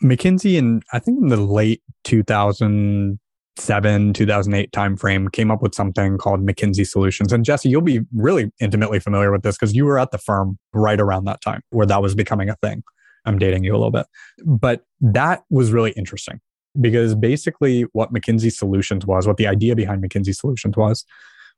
McKinsey 0.02 0.56
in 0.56 0.82
I 0.94 1.00
think 1.00 1.22
in 1.22 1.28
the 1.28 1.36
late 1.36 1.82
2007 2.06 4.14
2008 4.14 4.72
timeframe 4.72 5.30
came 5.30 5.52
up 5.52 5.62
with 5.62 5.76
something 5.76 6.18
called 6.18 6.48
McKinsey 6.48 6.88
Solutions. 6.88 7.34
And 7.34 7.44
Jesse, 7.44 7.68
you'll 7.68 7.82
be 7.82 8.00
really 8.14 8.50
intimately 8.62 9.02
familiar 9.02 9.34
with 9.34 9.44
this 9.44 9.58
because 9.58 9.76
you 9.76 9.84
were 9.84 10.00
at 10.00 10.12
the 10.12 10.18
firm 10.18 10.58
right 10.72 11.02
around 11.02 11.26
that 11.26 11.42
time 11.42 11.64
where 11.72 11.86
that 11.86 12.02
was 12.02 12.16
becoming 12.16 12.48
a 12.48 12.56
thing. 12.64 12.82
I'm 13.26 13.38
dating 13.38 13.66
you 13.66 13.74
a 13.74 13.76
little 13.76 13.92
bit, 13.92 14.06
but 14.46 14.86
that 15.02 15.44
was 15.50 15.74
really 15.74 15.92
interesting 15.98 16.40
because 16.80 17.14
basically 17.14 17.82
what 17.92 18.14
McKinsey 18.14 18.54
Solutions 18.54 19.06
was, 19.06 19.28
what 19.28 19.36
the 19.36 19.48
idea 19.48 19.76
behind 19.76 20.02
McKinsey 20.02 20.34
Solutions 20.34 20.78
was, 20.78 21.04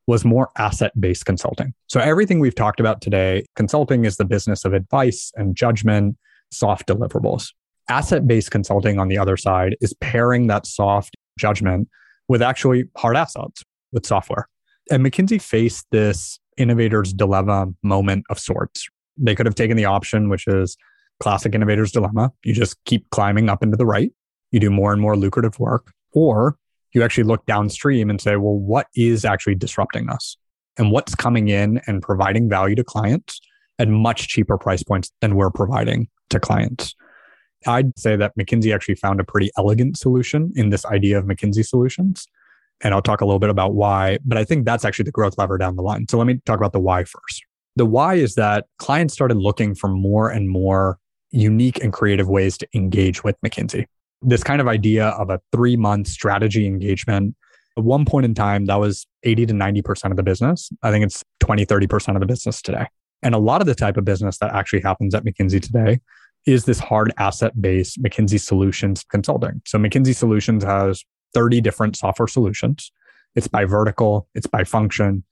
was 0.08 0.24
more 0.24 0.50
asset 0.58 0.92
based 1.00 1.26
consulting. 1.26 1.74
So 1.88 2.00
everything 2.00 2.40
we've 2.40 2.56
talked 2.56 2.80
about 2.80 3.02
today, 3.02 3.46
consulting 3.56 4.06
is 4.06 4.18
the 4.18 4.26
business 4.26 4.66
of 4.66 4.74
advice 4.74 5.32
and 5.36 5.56
judgment, 5.56 6.18
soft 6.52 6.88
deliverables. 6.88 7.52
Asset 7.90 8.28
based 8.28 8.52
consulting 8.52 9.00
on 9.00 9.08
the 9.08 9.18
other 9.18 9.38
side 9.38 9.76
is 9.82 9.94
pairing 10.02 10.48
that 10.48 10.66
soft 10.66 11.16
judgment 11.40 11.88
with 12.28 12.42
actually 12.42 12.86
hard 12.98 13.16
assets 13.16 13.64
with 13.92 14.06
software. 14.06 14.48
And 14.92 15.06
McKinsey 15.06 15.42
faced 15.42 15.86
this 15.92 16.40
innovator's 16.58 17.14
dilemma 17.14 17.68
moment 17.84 18.26
of 18.30 18.40
sorts. 18.40 18.88
They 19.18 19.36
could 19.36 19.46
have 19.46 19.56
taken 19.56 19.78
the 19.78 19.86
option, 19.86 20.30
which 20.30 20.48
is 20.48 20.78
classic 21.20 21.56
innovator's 21.56 21.92
dilemma. 21.92 22.32
You 22.44 22.54
just 22.54 22.84
keep 22.86 23.10
climbing 23.10 23.50
up 23.50 23.64
into 23.64 23.78
the 23.78 23.86
right. 23.86 24.12
You 24.52 24.60
do 24.60 24.70
more 24.70 24.94
and 24.94 25.02
more 25.02 25.16
lucrative 25.16 25.60
work, 25.60 25.92
or 26.14 26.58
you 26.96 27.04
actually 27.04 27.26
look 27.26 27.46
downstream 27.46 28.10
and 28.10 28.20
say, 28.20 28.38
well, 28.38 28.58
what 28.58 28.88
is 28.96 29.26
actually 29.26 29.56
disrupting 29.56 30.10
us? 30.10 30.38
And 30.78 30.92
what's 30.92 31.14
coming 31.14 31.50
in 31.50 31.82
and 31.88 32.02
providing 32.02 32.50
value 32.50 32.76
to 32.76 32.84
clients 32.84 33.40
at 33.78 33.88
much 33.88 34.30
cheaper 34.30 34.58
price 34.58 34.82
points 34.82 35.12
than 35.22 35.36
we're 35.36 35.52
providing 35.52 36.08
to 36.30 36.40
clients? 36.40 36.96
I'd 37.68 37.98
say 37.98 38.16
that 38.16 38.34
McKinsey 38.38 38.74
actually 38.74 38.96
found 38.96 39.20
a 39.20 39.24
pretty 39.24 39.52
elegant 39.58 39.98
solution 39.98 40.52
in 40.56 40.70
this 40.70 40.86
idea 40.86 41.18
of 41.18 41.26
McKinsey 41.26 41.66
solutions. 41.66 42.28
And 42.82 42.94
I'll 42.94 43.02
talk 43.02 43.22
a 43.22 43.26
little 43.26 43.40
bit 43.40 43.50
about 43.50 43.74
why, 43.74 44.20
but 44.26 44.38
I 44.38 44.44
think 44.44 44.66
that's 44.66 44.86
actually 44.86 45.06
the 45.06 45.12
growth 45.12 45.38
lever 45.38 45.58
down 45.58 45.76
the 45.76 45.82
line. 45.82 46.08
So 46.10 46.18
let 46.18 46.28
me 46.28 46.42
talk 46.46 46.58
about 46.58 46.74
the 46.74 46.80
why 46.80 47.04
first. 47.04 47.46
The 47.78 47.86
why 47.86 48.16
is 48.16 48.36
that 48.36 48.68
clients 48.78 49.14
started 49.14 49.38
looking 49.38 49.76
for 49.76 49.90
more 49.90 50.30
and 50.30 50.50
more 50.50 51.00
unique 51.32 51.84
and 51.84 51.92
creative 51.92 52.30
ways 52.30 52.58
to 52.60 52.68
engage 52.74 53.24
with 53.24 53.36
McKinsey. 53.46 53.86
This 54.26 54.44
kind 54.44 54.60
of 54.60 54.68
idea 54.68 55.10
of 55.10 55.30
a 55.30 55.40
three 55.52 55.76
month 55.76 56.08
strategy 56.08 56.66
engagement. 56.66 57.36
At 57.78 57.84
one 57.84 58.06
point 58.06 58.26
in 58.26 58.34
time, 58.34 58.66
that 58.66 58.80
was 58.80 59.06
80 59.24 59.48
to 59.48 59.54
90% 59.54 60.12
of 60.12 60.18
the 60.18 60.24
business. 60.24 60.70
I 60.82 60.92
think 60.92 61.06
it's 61.06 61.24
20, 61.42 61.66
30% 61.66 62.16
of 62.16 62.22
the 62.22 62.26
business 62.26 62.62
today. 62.62 62.88
And 63.22 63.36
a 63.36 63.38
lot 63.38 63.62
of 63.62 63.68
the 63.68 63.76
type 63.76 63.98
of 63.98 64.06
business 64.06 64.38
that 64.38 64.54
actually 64.54 64.82
happens 64.82 65.14
at 65.14 65.26
McKinsey 65.26 65.62
today 65.62 66.00
is 66.46 66.66
this 66.66 66.80
hard 66.80 67.12
asset 67.18 67.60
based 67.62 68.02
McKinsey 68.02 68.40
Solutions 68.40 69.04
consulting. 69.10 69.62
So 69.66 69.78
McKinsey 69.78 70.16
Solutions 70.16 70.64
has 70.64 71.04
30 71.34 71.62
different 71.62 71.98
software 71.98 72.28
solutions. 72.28 72.92
It's 73.36 73.48
by 73.48 73.66
vertical, 73.66 74.28
it's 74.36 74.48
by 74.48 74.64
function. 74.64 75.24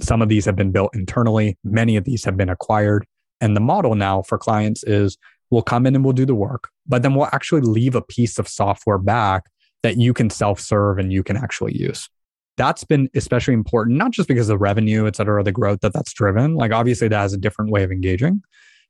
Some 0.00 0.22
of 0.22 0.28
these 0.28 0.44
have 0.44 0.56
been 0.56 0.72
built 0.72 0.94
internally, 0.94 1.58
many 1.64 1.96
of 1.96 2.04
these 2.04 2.24
have 2.24 2.36
been 2.36 2.48
acquired. 2.48 3.06
And 3.40 3.56
the 3.56 3.60
model 3.60 3.94
now 3.94 4.22
for 4.22 4.38
clients 4.38 4.84
is 4.84 5.18
we'll 5.50 5.62
come 5.62 5.86
in 5.86 5.94
and 5.94 6.04
we'll 6.04 6.12
do 6.12 6.26
the 6.26 6.34
work, 6.34 6.68
but 6.86 7.02
then 7.02 7.14
we'll 7.14 7.28
actually 7.32 7.60
leave 7.60 7.94
a 7.94 8.02
piece 8.02 8.38
of 8.38 8.48
software 8.48 8.98
back 8.98 9.44
that 9.82 9.96
you 9.96 10.12
can 10.12 10.30
self 10.30 10.60
serve 10.60 10.98
and 10.98 11.12
you 11.12 11.22
can 11.22 11.36
actually 11.36 11.76
use. 11.76 12.08
That's 12.56 12.84
been 12.84 13.08
especially 13.14 13.54
important, 13.54 13.96
not 13.96 14.10
just 14.10 14.28
because 14.28 14.48
of 14.48 14.54
the 14.54 14.58
revenue, 14.58 15.06
et 15.06 15.16
cetera, 15.16 15.42
the 15.42 15.52
growth 15.52 15.80
that 15.80 15.92
that's 15.92 16.12
driven. 16.12 16.54
Like, 16.54 16.72
obviously, 16.72 17.08
that 17.08 17.18
has 17.18 17.32
a 17.32 17.38
different 17.38 17.70
way 17.70 17.82
of 17.84 17.90
engaging, 17.90 18.42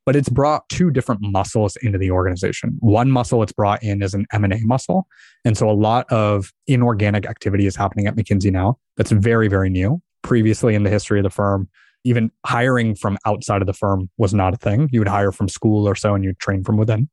but 0.04 0.16
it's 0.16 0.28
brought 0.28 0.68
two 0.68 0.90
different 0.90 1.20
muscles 1.22 1.76
into 1.76 1.98
the 1.98 2.11
organization. 2.11 2.76
One 2.80 3.11
muscle 3.11 3.42
it's 3.42 3.52
brought 3.52 3.82
in 3.82 4.02
is 4.02 4.12
an 4.12 4.26
M&A 4.32 4.61
muscle. 4.62 5.06
And 5.44 5.56
so 5.56 5.70
a 5.70 5.72
lot 5.72 6.11
of 6.11 6.52
inorganic 6.66 7.26
activity 7.26 7.66
is 7.66 7.76
happening 7.76 8.06
at 8.06 8.16
McKinsey 8.16 8.50
now. 8.50 8.78
That's 8.96 9.12
very, 9.12 9.46
very 9.46 9.70
new. 9.70 10.02
Previously 10.22 10.74
in 10.74 10.82
the 10.82 10.90
history 10.90 11.20
of 11.20 11.22
the 11.22 11.30
firm, 11.30 11.68
even 12.05 12.30
hiring 12.46 12.94
from 12.94 13.18
outside 13.26 13.61
of 13.61 13.66
the 13.66 13.72
firm 13.72 14.09
was 14.16 14.32
not 14.32 14.55
a 14.55 14.57
thing. 14.57 14.88
You 14.92 15.01
would 15.01 15.09
hire 15.09 15.32
from 15.32 15.48
school 15.48 15.86
or 15.86 15.94
so 15.94 16.14
and 16.14 16.24
you'd 16.24 16.38
train 16.38 16.64
from 16.64 16.76
within. 16.76 17.09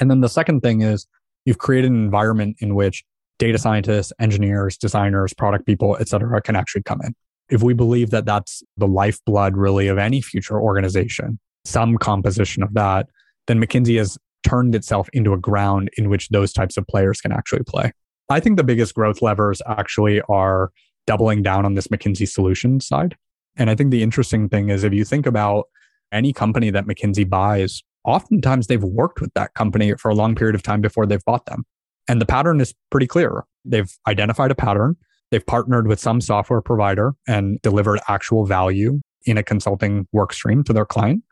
And 0.00 0.10
then 0.10 0.20
the 0.20 0.28
second 0.28 0.60
thing 0.60 0.82
is 0.82 1.06
you've 1.44 1.58
created 1.58 1.90
an 1.90 2.02
environment 2.02 2.56
in 2.60 2.74
which 2.74 3.04
data 3.38 3.58
scientists, 3.58 4.12
engineers, 4.20 4.76
designers, 4.76 5.34
product 5.34 5.66
people, 5.66 5.96
et 6.00 6.08
cetera, 6.08 6.40
can 6.40 6.56
actually 6.56 6.82
come 6.82 7.00
in. 7.02 7.14
If 7.50 7.62
we 7.62 7.74
believe 7.74 8.10
that 8.10 8.24
that's 8.24 8.62
the 8.76 8.86
lifeblood 8.86 9.56
really 9.56 9.88
of 9.88 9.98
any 9.98 10.20
future 10.20 10.60
organization, 10.60 11.38
some 11.64 11.98
composition 11.98 12.62
of 12.62 12.74
that, 12.74 13.08
then 13.46 13.60
McKinsey 13.60 13.98
has 13.98 14.18
turned 14.46 14.74
itself 14.74 15.08
into 15.12 15.32
a 15.32 15.38
ground 15.38 15.90
in 15.96 16.08
which 16.08 16.28
those 16.30 16.52
types 16.52 16.76
of 16.76 16.86
players 16.86 17.20
can 17.20 17.32
actually 17.32 17.62
play. 17.64 17.92
I 18.28 18.40
think 18.40 18.56
the 18.56 18.64
biggest 18.64 18.94
growth 18.94 19.22
levers 19.22 19.60
actually 19.66 20.20
are 20.28 20.70
doubling 21.06 21.42
down 21.42 21.64
on 21.66 21.74
this 21.74 21.88
McKinsey 21.88 22.28
solution 22.28 22.80
side. 22.80 23.16
And 23.56 23.70
I 23.70 23.74
think 23.74 23.90
the 23.90 24.02
interesting 24.02 24.48
thing 24.48 24.70
is 24.70 24.84
if 24.84 24.92
you 24.92 25.04
think 25.04 25.26
about 25.26 25.64
any 26.12 26.32
company 26.32 26.70
that 26.70 26.86
McKinsey 26.86 27.28
buys, 27.28 27.82
oftentimes 28.04 28.66
they've 28.66 28.82
worked 28.82 29.20
with 29.20 29.32
that 29.34 29.54
company 29.54 29.94
for 29.94 30.10
a 30.10 30.14
long 30.14 30.34
period 30.34 30.54
of 30.54 30.62
time 30.62 30.80
before 30.80 31.06
they've 31.06 31.24
bought 31.24 31.46
them. 31.46 31.64
And 32.08 32.20
the 32.20 32.26
pattern 32.26 32.60
is 32.60 32.74
pretty 32.90 33.06
clear. 33.06 33.44
They've 33.64 33.90
identified 34.06 34.50
a 34.50 34.54
pattern. 34.54 34.96
They've 35.30 35.46
partnered 35.46 35.86
with 35.86 36.00
some 36.00 36.20
software 36.20 36.60
provider 36.60 37.14
and 37.26 37.60
delivered 37.62 38.00
actual 38.08 38.44
value 38.44 39.00
in 39.24 39.38
a 39.38 39.42
consulting 39.42 40.06
work 40.12 40.32
stream 40.32 40.64
to 40.64 40.72
their 40.72 40.84
client. 40.84 41.22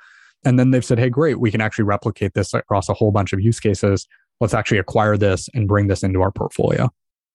And 0.44 0.58
then 0.58 0.70
they've 0.70 0.84
said, 0.84 0.98
hey, 0.98 1.10
great, 1.10 1.38
we 1.40 1.50
can 1.50 1.60
actually 1.60 1.84
replicate 1.84 2.34
this 2.34 2.54
across 2.54 2.88
a 2.88 2.94
whole 2.94 3.10
bunch 3.10 3.32
of 3.32 3.40
use 3.40 3.60
cases. 3.60 4.06
Let's 4.40 4.54
actually 4.54 4.78
acquire 4.78 5.16
this 5.16 5.48
and 5.52 5.68
bring 5.68 5.88
this 5.88 6.02
into 6.02 6.22
our 6.22 6.30
portfolio. 6.30 6.88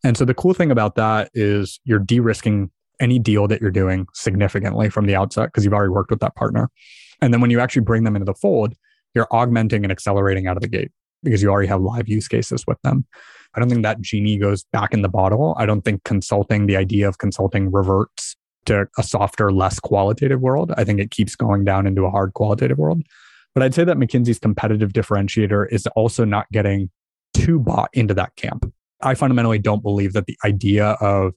And 0.03 0.17
so 0.17 0.25
the 0.25 0.33
cool 0.33 0.53
thing 0.53 0.71
about 0.71 0.95
that 0.95 1.29
is 1.33 1.79
you're 1.83 1.99
de 1.99 2.19
risking 2.19 2.71
any 2.99 3.19
deal 3.19 3.47
that 3.47 3.61
you're 3.61 3.71
doing 3.71 4.07
significantly 4.13 4.89
from 4.89 5.05
the 5.05 5.15
outset 5.15 5.47
because 5.47 5.63
you've 5.63 5.73
already 5.73 5.91
worked 5.91 6.11
with 6.11 6.19
that 6.19 6.35
partner. 6.35 6.69
And 7.21 7.33
then 7.33 7.41
when 7.41 7.49
you 7.49 7.59
actually 7.59 7.83
bring 7.83 8.03
them 8.03 8.15
into 8.15 8.25
the 8.25 8.33
fold, 8.33 8.73
you're 9.13 9.27
augmenting 9.31 9.83
and 9.83 9.91
accelerating 9.91 10.47
out 10.47 10.57
of 10.57 10.61
the 10.61 10.67
gate 10.67 10.91
because 11.23 11.41
you 11.41 11.49
already 11.49 11.67
have 11.67 11.81
live 11.81 12.07
use 12.07 12.27
cases 12.27 12.65
with 12.67 12.81
them. 12.81 13.05
I 13.55 13.59
don't 13.59 13.69
think 13.69 13.83
that 13.83 14.01
genie 14.01 14.37
goes 14.37 14.65
back 14.73 14.93
in 14.93 15.01
the 15.01 15.09
bottle. 15.09 15.55
I 15.57 15.65
don't 15.65 15.81
think 15.81 16.03
consulting, 16.03 16.67
the 16.67 16.75
idea 16.75 17.07
of 17.07 17.17
consulting 17.17 17.71
reverts 17.71 18.35
to 18.65 18.87
a 18.97 19.03
softer, 19.03 19.51
less 19.51 19.79
qualitative 19.79 20.41
world. 20.41 20.73
I 20.75 20.83
think 20.83 20.99
it 20.99 21.11
keeps 21.11 21.35
going 21.35 21.63
down 21.63 21.87
into 21.87 22.05
a 22.05 22.09
hard 22.09 22.33
qualitative 22.33 22.77
world. 22.77 23.01
But 23.53 23.63
I'd 23.63 23.73
say 23.73 23.85
that 23.85 23.97
McKinsey's 23.97 24.39
competitive 24.39 24.91
differentiator 24.91 25.71
is 25.71 25.87
also 25.95 26.25
not 26.25 26.51
getting 26.51 26.89
too 27.33 27.59
bought 27.59 27.89
into 27.93 28.13
that 28.15 28.35
camp. 28.35 28.71
I 29.01 29.13
fundamentally 29.13 29.59
don't 29.59 29.81
believe 29.81 30.13
that 30.13 30.25
the 30.25 30.37
idea 30.43 30.91
of 30.99 31.33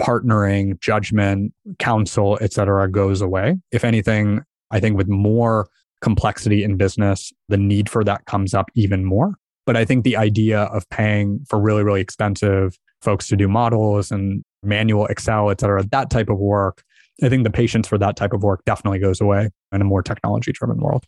partnering, 0.00 0.78
judgment, 0.80 1.52
counsel, 1.78 2.38
et 2.40 2.52
cetera, 2.52 2.90
goes 2.90 3.20
away. 3.20 3.56
If 3.72 3.84
anything, 3.84 4.42
I 4.70 4.80
think 4.80 4.96
with 4.96 5.08
more 5.08 5.68
complexity 6.00 6.62
in 6.62 6.76
business, 6.76 7.32
the 7.48 7.56
need 7.56 7.88
for 7.88 8.04
that 8.04 8.24
comes 8.26 8.54
up 8.54 8.70
even 8.74 9.04
more. 9.04 9.34
But 9.66 9.76
I 9.76 9.84
think 9.84 10.04
the 10.04 10.16
idea 10.16 10.62
of 10.62 10.88
paying 10.88 11.44
for 11.48 11.60
really, 11.60 11.82
really 11.82 12.00
expensive 12.00 12.78
folks 13.02 13.28
to 13.28 13.36
do 13.36 13.48
models 13.48 14.10
and 14.10 14.42
manual 14.62 15.06
Excel, 15.06 15.50
et 15.50 15.60
cetera, 15.60 15.82
that 15.90 16.10
type 16.10 16.28
of 16.28 16.38
work, 16.38 16.82
I 17.22 17.28
think 17.28 17.44
the 17.44 17.50
patience 17.50 17.88
for 17.88 17.98
that 17.98 18.16
type 18.16 18.32
of 18.32 18.42
work 18.42 18.64
definitely 18.64 19.00
goes 19.00 19.20
away 19.20 19.50
in 19.72 19.80
a 19.80 19.84
more 19.84 20.02
technology 20.02 20.52
driven 20.52 20.78
world. 20.78 21.04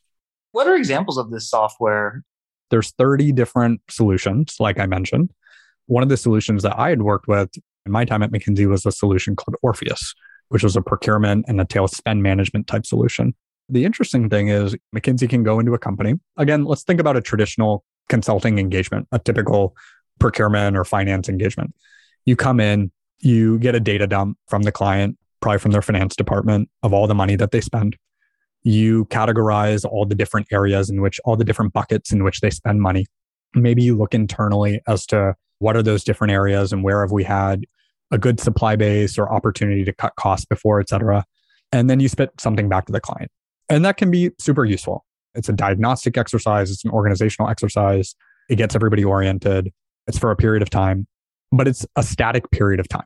What 0.52 0.66
are 0.66 0.74
examples 0.74 1.16
of 1.16 1.30
this 1.30 1.48
software? 1.48 2.22
There's 2.70 2.90
30 2.92 3.32
different 3.32 3.80
solutions, 3.88 4.56
like 4.58 4.78
I 4.78 4.86
mentioned. 4.86 5.30
One 5.86 6.02
of 6.02 6.08
the 6.08 6.16
solutions 6.16 6.62
that 6.62 6.78
I 6.78 6.90
had 6.90 7.02
worked 7.02 7.28
with 7.28 7.50
in 7.86 7.92
my 7.92 8.04
time 8.04 8.22
at 8.22 8.30
McKinsey 8.30 8.66
was 8.66 8.86
a 8.86 8.92
solution 8.92 9.36
called 9.36 9.56
Orpheus, 9.62 10.14
which 10.48 10.62
was 10.62 10.76
a 10.76 10.82
procurement 10.82 11.46
and 11.48 11.60
a 11.60 11.64
tail 11.64 11.88
spend 11.88 12.22
management 12.22 12.66
type 12.66 12.86
solution. 12.86 13.34
The 13.68 13.84
interesting 13.84 14.28
thing 14.28 14.48
is 14.48 14.76
McKinsey 14.94 15.28
can 15.28 15.42
go 15.42 15.58
into 15.60 15.74
a 15.74 15.78
company. 15.78 16.14
Again, 16.36 16.64
let's 16.64 16.82
think 16.82 17.00
about 17.00 17.16
a 17.16 17.20
traditional 17.20 17.84
consulting 18.08 18.58
engagement, 18.58 19.06
a 19.12 19.18
typical 19.18 19.76
procurement 20.18 20.76
or 20.76 20.84
finance 20.84 21.28
engagement. 21.28 21.74
You 22.26 22.36
come 22.36 22.60
in, 22.60 22.90
you 23.20 23.58
get 23.58 23.74
a 23.74 23.80
data 23.80 24.06
dump 24.06 24.38
from 24.48 24.62
the 24.62 24.72
client, 24.72 25.16
probably 25.40 25.58
from 25.58 25.72
their 25.72 25.82
finance 25.82 26.16
department 26.16 26.68
of 26.82 26.92
all 26.92 27.06
the 27.06 27.14
money 27.14 27.36
that 27.36 27.50
they 27.50 27.60
spend. 27.60 27.96
You 28.62 29.06
categorize 29.06 29.84
all 29.84 30.04
the 30.04 30.14
different 30.14 30.48
areas 30.52 30.90
in 30.90 31.00
which 31.00 31.18
all 31.24 31.36
the 31.36 31.44
different 31.44 31.72
buckets 31.72 32.12
in 32.12 32.24
which 32.24 32.40
they 32.40 32.50
spend 32.50 32.82
money. 32.82 33.06
Maybe 33.54 33.82
you 33.82 33.96
look 33.96 34.14
internally 34.14 34.80
as 34.86 35.06
to 35.06 35.34
what 35.60 35.76
are 35.76 35.82
those 35.82 36.02
different 36.02 36.32
areas 36.32 36.72
and 36.72 36.82
where 36.82 37.00
have 37.00 37.12
we 37.12 37.22
had 37.22 37.64
a 38.10 38.18
good 38.18 38.40
supply 38.40 38.74
base 38.76 39.16
or 39.18 39.32
opportunity 39.32 39.84
to 39.84 39.92
cut 39.92 40.16
costs 40.16 40.44
before, 40.44 40.80
et 40.80 40.88
cetera. 40.88 41.24
And 41.70 41.88
then 41.88 42.00
you 42.00 42.08
spit 42.08 42.32
something 42.40 42.68
back 42.68 42.86
to 42.86 42.92
the 42.92 43.00
client. 43.00 43.30
And 43.68 43.84
that 43.84 43.96
can 43.96 44.10
be 44.10 44.32
super 44.38 44.64
useful. 44.64 45.04
It's 45.34 45.48
a 45.48 45.52
diagnostic 45.52 46.18
exercise, 46.18 46.70
it's 46.70 46.84
an 46.84 46.90
organizational 46.90 47.48
exercise. 47.48 48.16
It 48.48 48.56
gets 48.56 48.74
everybody 48.74 49.04
oriented. 49.04 49.72
It's 50.08 50.18
for 50.18 50.32
a 50.32 50.36
period 50.36 50.62
of 50.62 50.70
time, 50.70 51.06
but 51.52 51.68
it's 51.68 51.86
a 51.94 52.02
static 52.02 52.50
period 52.50 52.80
of 52.80 52.88
time. 52.88 53.04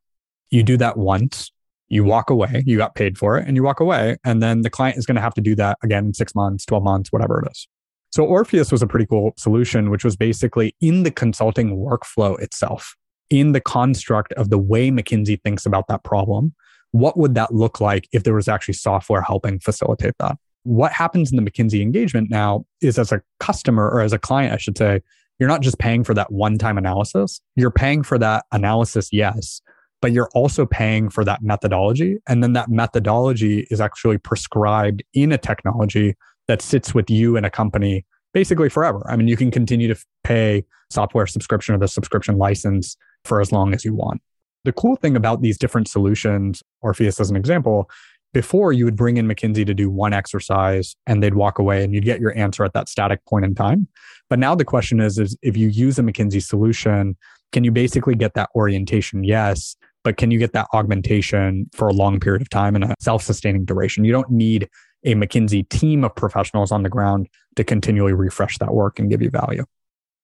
You 0.48 0.62
do 0.62 0.78
that 0.78 0.96
once, 0.96 1.52
you 1.88 2.02
walk 2.02 2.30
away, 2.30 2.62
you 2.64 2.78
got 2.78 2.94
paid 2.94 3.18
for 3.18 3.36
it, 3.36 3.46
and 3.46 3.56
you 3.56 3.62
walk 3.62 3.80
away. 3.80 4.16
And 4.24 4.42
then 4.42 4.62
the 4.62 4.70
client 4.70 4.96
is 4.96 5.04
going 5.04 5.16
to 5.16 5.20
have 5.20 5.34
to 5.34 5.42
do 5.42 5.54
that 5.56 5.76
again 5.82 6.06
in 6.06 6.14
six 6.14 6.34
months, 6.34 6.64
12 6.64 6.82
months, 6.82 7.12
whatever 7.12 7.42
it 7.44 7.50
is. 7.50 7.68
So 8.14 8.24
Orpheus 8.24 8.70
was 8.70 8.80
a 8.80 8.86
pretty 8.86 9.06
cool 9.06 9.34
solution, 9.36 9.90
which 9.90 10.04
was 10.04 10.16
basically 10.16 10.76
in 10.80 11.02
the 11.02 11.10
consulting 11.10 11.76
workflow 11.76 12.40
itself, 12.40 12.94
in 13.28 13.50
the 13.50 13.60
construct 13.60 14.32
of 14.34 14.50
the 14.50 14.56
way 14.56 14.88
McKinsey 14.92 15.42
thinks 15.42 15.66
about 15.66 15.88
that 15.88 16.04
problem. 16.04 16.54
What 16.92 17.18
would 17.18 17.34
that 17.34 17.52
look 17.52 17.80
like 17.80 18.08
if 18.12 18.22
there 18.22 18.34
was 18.34 18.46
actually 18.46 18.74
software 18.74 19.20
helping 19.20 19.58
facilitate 19.58 20.14
that? 20.20 20.36
What 20.62 20.92
happens 20.92 21.32
in 21.32 21.42
the 21.42 21.50
McKinsey 21.50 21.82
engagement 21.82 22.30
now 22.30 22.64
is 22.80 23.00
as 23.00 23.10
a 23.10 23.20
customer 23.40 23.90
or 23.90 24.00
as 24.00 24.12
a 24.12 24.18
client, 24.20 24.54
I 24.54 24.58
should 24.58 24.78
say, 24.78 25.00
you're 25.40 25.48
not 25.48 25.62
just 25.62 25.80
paying 25.80 26.04
for 26.04 26.14
that 26.14 26.30
one 26.30 26.56
time 26.56 26.78
analysis. 26.78 27.40
You're 27.56 27.72
paying 27.72 28.04
for 28.04 28.16
that 28.18 28.44
analysis, 28.52 29.08
yes, 29.10 29.60
but 30.00 30.12
you're 30.12 30.30
also 30.36 30.66
paying 30.66 31.10
for 31.10 31.24
that 31.24 31.42
methodology. 31.42 32.18
And 32.28 32.44
then 32.44 32.52
that 32.52 32.68
methodology 32.68 33.66
is 33.72 33.80
actually 33.80 34.18
prescribed 34.18 35.02
in 35.14 35.32
a 35.32 35.38
technology 35.38 36.14
that 36.48 36.62
sits 36.62 36.94
with 36.94 37.10
you 37.10 37.36
in 37.36 37.44
a 37.44 37.50
company 37.50 38.04
basically 38.32 38.68
forever. 38.68 39.06
I 39.08 39.16
mean, 39.16 39.28
you 39.28 39.36
can 39.36 39.50
continue 39.50 39.92
to 39.92 40.00
pay 40.24 40.64
software 40.90 41.26
subscription 41.26 41.74
or 41.74 41.78
the 41.78 41.88
subscription 41.88 42.36
license 42.36 42.96
for 43.24 43.40
as 43.40 43.52
long 43.52 43.72
as 43.74 43.84
you 43.84 43.94
want. 43.94 44.20
The 44.64 44.72
cool 44.72 44.96
thing 44.96 45.16
about 45.16 45.40
these 45.40 45.56
different 45.56 45.88
solutions, 45.88 46.62
Orpheus 46.82 47.20
as 47.20 47.30
an 47.30 47.36
example, 47.36 47.88
before 48.32 48.72
you 48.72 48.84
would 48.84 48.96
bring 48.96 49.16
in 49.16 49.28
McKinsey 49.28 49.64
to 49.64 49.74
do 49.74 49.88
one 49.88 50.12
exercise 50.12 50.96
and 51.06 51.22
they'd 51.22 51.34
walk 51.34 51.58
away 51.58 51.84
and 51.84 51.94
you'd 51.94 52.04
get 52.04 52.20
your 52.20 52.36
answer 52.36 52.64
at 52.64 52.72
that 52.72 52.88
static 52.88 53.24
point 53.26 53.44
in 53.44 53.54
time. 53.54 53.86
But 54.28 54.38
now 54.38 54.54
the 54.54 54.64
question 54.64 55.00
is, 55.00 55.18
is 55.18 55.36
if 55.42 55.56
you 55.56 55.68
use 55.68 55.98
a 55.98 56.02
McKinsey 56.02 56.42
solution, 56.42 57.16
can 57.52 57.62
you 57.62 57.70
basically 57.70 58.16
get 58.16 58.34
that 58.34 58.50
orientation? 58.54 59.22
Yes. 59.22 59.76
But 60.02 60.16
can 60.16 60.30
you 60.30 60.38
get 60.38 60.52
that 60.52 60.66
augmentation 60.74 61.70
for 61.72 61.88
a 61.88 61.92
long 61.92 62.20
period 62.20 62.42
of 62.42 62.50
time 62.50 62.74
and 62.74 62.84
a 62.84 62.94
self 63.00 63.22
sustaining 63.22 63.64
duration? 63.64 64.04
You 64.04 64.12
don't 64.12 64.30
need 64.30 64.68
a 65.04 65.14
McKinsey 65.14 65.68
team 65.68 66.04
of 66.04 66.14
professionals 66.14 66.72
on 66.72 66.82
the 66.82 66.88
ground 66.88 67.28
to 67.56 67.64
continually 67.64 68.12
refresh 68.12 68.58
that 68.58 68.72
work 68.74 68.98
and 68.98 69.10
give 69.10 69.22
you 69.22 69.30
value. 69.30 69.64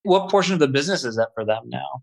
What 0.03 0.31
portion 0.31 0.55
of 0.55 0.61
the 0.61 0.69
business 0.69 1.05
is 1.05 1.17
that 1.17 1.29
for 1.35 1.45
them 1.45 1.65
now? 1.67 2.03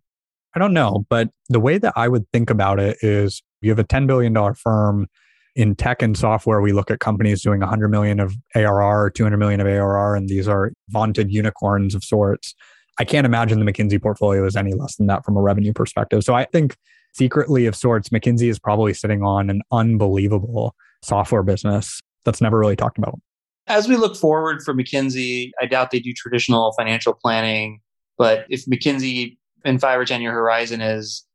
I 0.55 0.59
don't 0.59 0.73
know, 0.73 1.05
but 1.09 1.29
the 1.49 1.59
way 1.59 1.77
that 1.77 1.93
I 1.95 2.07
would 2.07 2.25
think 2.31 2.49
about 2.49 2.79
it 2.79 2.97
is 3.01 3.41
you 3.61 3.69
have 3.71 3.79
a 3.79 3.83
$10 3.83 4.07
billion 4.07 4.53
firm 4.53 5.07
in 5.55 5.75
tech 5.75 6.01
and 6.01 6.15
software. 6.15 6.61
We 6.61 6.71
look 6.71 6.91
at 6.91 6.99
companies 6.99 7.41
doing 7.41 7.59
100 7.59 7.89
million 7.89 8.19
of 8.19 8.35
ARR, 8.55 9.09
200 9.09 9.37
million 9.37 9.59
of 9.59 9.67
ARR, 9.67 10.15
and 10.15 10.29
these 10.29 10.47
are 10.47 10.71
vaunted 10.89 11.31
unicorns 11.31 11.95
of 11.95 12.03
sorts. 12.03 12.55
I 12.99 13.03
can't 13.03 13.25
imagine 13.25 13.63
the 13.63 13.71
McKinsey 13.71 14.01
portfolio 14.01 14.45
is 14.45 14.55
any 14.55 14.73
less 14.73 14.95
than 14.95 15.07
that 15.07 15.25
from 15.25 15.37
a 15.37 15.41
revenue 15.41 15.73
perspective. 15.73 16.23
So 16.23 16.33
I 16.33 16.45
think 16.45 16.75
secretly 17.13 17.65
of 17.65 17.75
sorts, 17.75 18.09
McKinsey 18.09 18.49
is 18.49 18.59
probably 18.59 18.93
sitting 18.93 19.23
on 19.23 19.49
an 19.49 19.61
unbelievable 19.71 20.75
software 21.03 21.43
business 21.43 22.01
that's 22.25 22.41
never 22.41 22.57
really 22.57 22.75
talked 22.75 22.97
about. 22.97 23.19
As 23.67 23.87
we 23.87 23.97
look 23.97 24.15
forward 24.15 24.61
for 24.63 24.73
McKinsey, 24.73 25.51
I 25.61 25.65
doubt 25.65 25.91
they 25.91 25.99
do 25.99 26.13
traditional 26.13 26.73
financial 26.77 27.13
planning. 27.13 27.81
But 28.17 28.45
if 28.49 28.65
McKinsey 28.65 29.37
in 29.65 29.79
five 29.79 29.99
or 29.99 30.05
10 30.05 30.21
year 30.21 30.31
horizon 30.31 30.81
is 30.81 31.25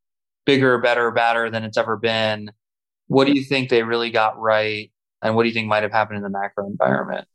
bigger, 0.47 0.79
better, 0.79 1.11
badder 1.11 1.51
than 1.51 1.65
it's 1.65 1.77
ever 1.77 1.97
been, 1.97 2.51
what 3.07 3.27
do 3.27 3.35
you 3.35 3.45
think 3.45 3.69
they 3.69 3.83
really 3.83 4.11
got 4.11 4.39
right? 4.39 4.91
And 5.21 5.37
what 5.37 5.43
do 5.43 5.49
you 5.49 5.55
think 5.55 5.69
might 5.69 5.83
have 5.83 5.93
happened 5.93 6.17
in 6.17 6.23
the 6.23 6.31
macro 6.31 6.67
environment? 6.67 7.29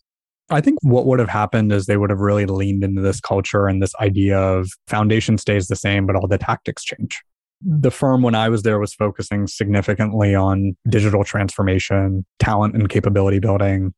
I 0.49 0.61
think 0.61 0.79
what 0.81 1.05
would 1.05 1.19
have 1.19 1.29
happened 1.29 1.71
is 1.71 1.85
they 1.85 1.97
would 1.97 2.09
have 2.09 2.19
really 2.19 2.45
leaned 2.45 2.83
into 2.83 3.01
this 3.01 3.19
culture 3.19 3.67
and 3.67 3.81
this 3.81 3.93
idea 3.95 4.39
of 4.39 4.69
foundation 4.87 5.37
stays 5.37 5.67
the 5.67 5.75
same, 5.75 6.05
but 6.05 6.15
all 6.15 6.27
the 6.27 6.37
tactics 6.37 6.83
change. 6.83 7.21
The 7.61 7.91
firm, 7.91 8.21
when 8.21 8.35
I 8.35 8.49
was 8.49 8.63
there, 8.63 8.79
was 8.79 8.93
focusing 8.93 9.47
significantly 9.47 10.35
on 10.35 10.75
digital 10.89 11.23
transformation, 11.23 12.25
talent 12.39 12.75
and 12.75 12.87
capability 12.87 13.39
building. 13.39 13.93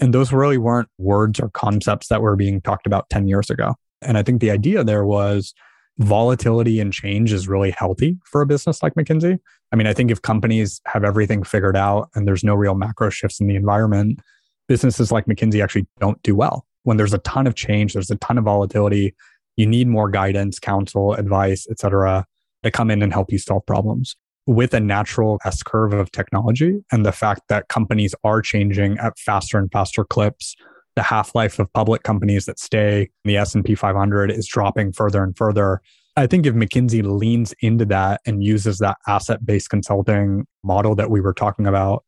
And 0.00 0.12
those 0.12 0.32
really 0.32 0.58
weren't 0.58 0.88
words 0.98 1.40
or 1.40 1.48
concepts 1.50 2.08
that 2.08 2.20
were 2.20 2.36
being 2.36 2.60
talked 2.60 2.86
about 2.86 3.08
10 3.10 3.28
years 3.28 3.48
ago. 3.48 3.74
And 4.02 4.18
I 4.18 4.22
think 4.22 4.40
the 4.40 4.50
idea 4.50 4.84
there 4.84 5.04
was 5.04 5.54
volatility 5.98 6.80
and 6.80 6.92
change 6.92 7.32
is 7.32 7.48
really 7.48 7.70
healthy 7.70 8.18
for 8.24 8.42
a 8.42 8.46
business 8.46 8.82
like 8.82 8.94
McKinsey. 8.94 9.38
I 9.72 9.76
mean, 9.76 9.86
I 9.86 9.94
think 9.94 10.10
if 10.10 10.20
companies 10.22 10.80
have 10.86 11.04
everything 11.04 11.42
figured 11.42 11.76
out 11.76 12.10
and 12.14 12.26
there's 12.26 12.44
no 12.44 12.54
real 12.54 12.74
macro 12.74 13.08
shifts 13.10 13.40
in 13.40 13.46
the 13.46 13.56
environment, 13.56 14.20
businesses 14.68 15.10
like 15.10 15.26
McKinsey 15.26 15.62
actually 15.62 15.86
don't 15.98 16.22
do 16.22 16.34
well. 16.34 16.66
When 16.82 16.96
there's 16.98 17.14
a 17.14 17.18
ton 17.18 17.46
of 17.46 17.54
change, 17.54 17.94
there's 17.94 18.10
a 18.10 18.16
ton 18.16 18.36
of 18.38 18.44
volatility, 18.44 19.14
you 19.56 19.66
need 19.66 19.88
more 19.88 20.10
guidance, 20.10 20.58
counsel, 20.58 21.14
advice, 21.14 21.66
et 21.70 21.80
cetera, 21.80 22.26
to 22.62 22.70
come 22.70 22.90
in 22.90 23.02
and 23.02 23.12
help 23.12 23.30
you 23.30 23.38
solve 23.38 23.64
problems. 23.66 24.16
With 24.46 24.74
a 24.74 24.80
natural 24.80 25.40
S 25.44 25.62
curve 25.62 25.92
of 25.92 26.12
technology 26.12 26.78
and 26.92 27.04
the 27.04 27.12
fact 27.12 27.42
that 27.48 27.68
companies 27.68 28.14
are 28.22 28.40
changing 28.40 28.96
at 28.98 29.18
faster 29.18 29.58
and 29.58 29.70
faster 29.72 30.04
clips, 30.04 30.54
the 30.94 31.02
half-life 31.02 31.58
of 31.58 31.72
public 31.72 32.04
companies 32.04 32.46
that 32.46 32.58
stay 32.58 33.02
in 33.02 33.08
the 33.24 33.36
S&P 33.36 33.74
500 33.74 34.30
is 34.30 34.46
dropping 34.46 34.92
further 34.92 35.22
and 35.22 35.36
further. 35.36 35.82
I 36.16 36.26
think 36.26 36.46
if 36.46 36.54
McKinsey 36.54 37.02
leans 37.02 37.54
into 37.60 37.84
that 37.86 38.20
and 38.24 38.42
uses 38.42 38.78
that 38.78 38.96
asset-based 39.06 39.68
consulting 39.68 40.46
model 40.64 40.94
that 40.94 41.10
we 41.10 41.20
were 41.20 41.34
talking 41.34 41.66
about, 41.66 42.04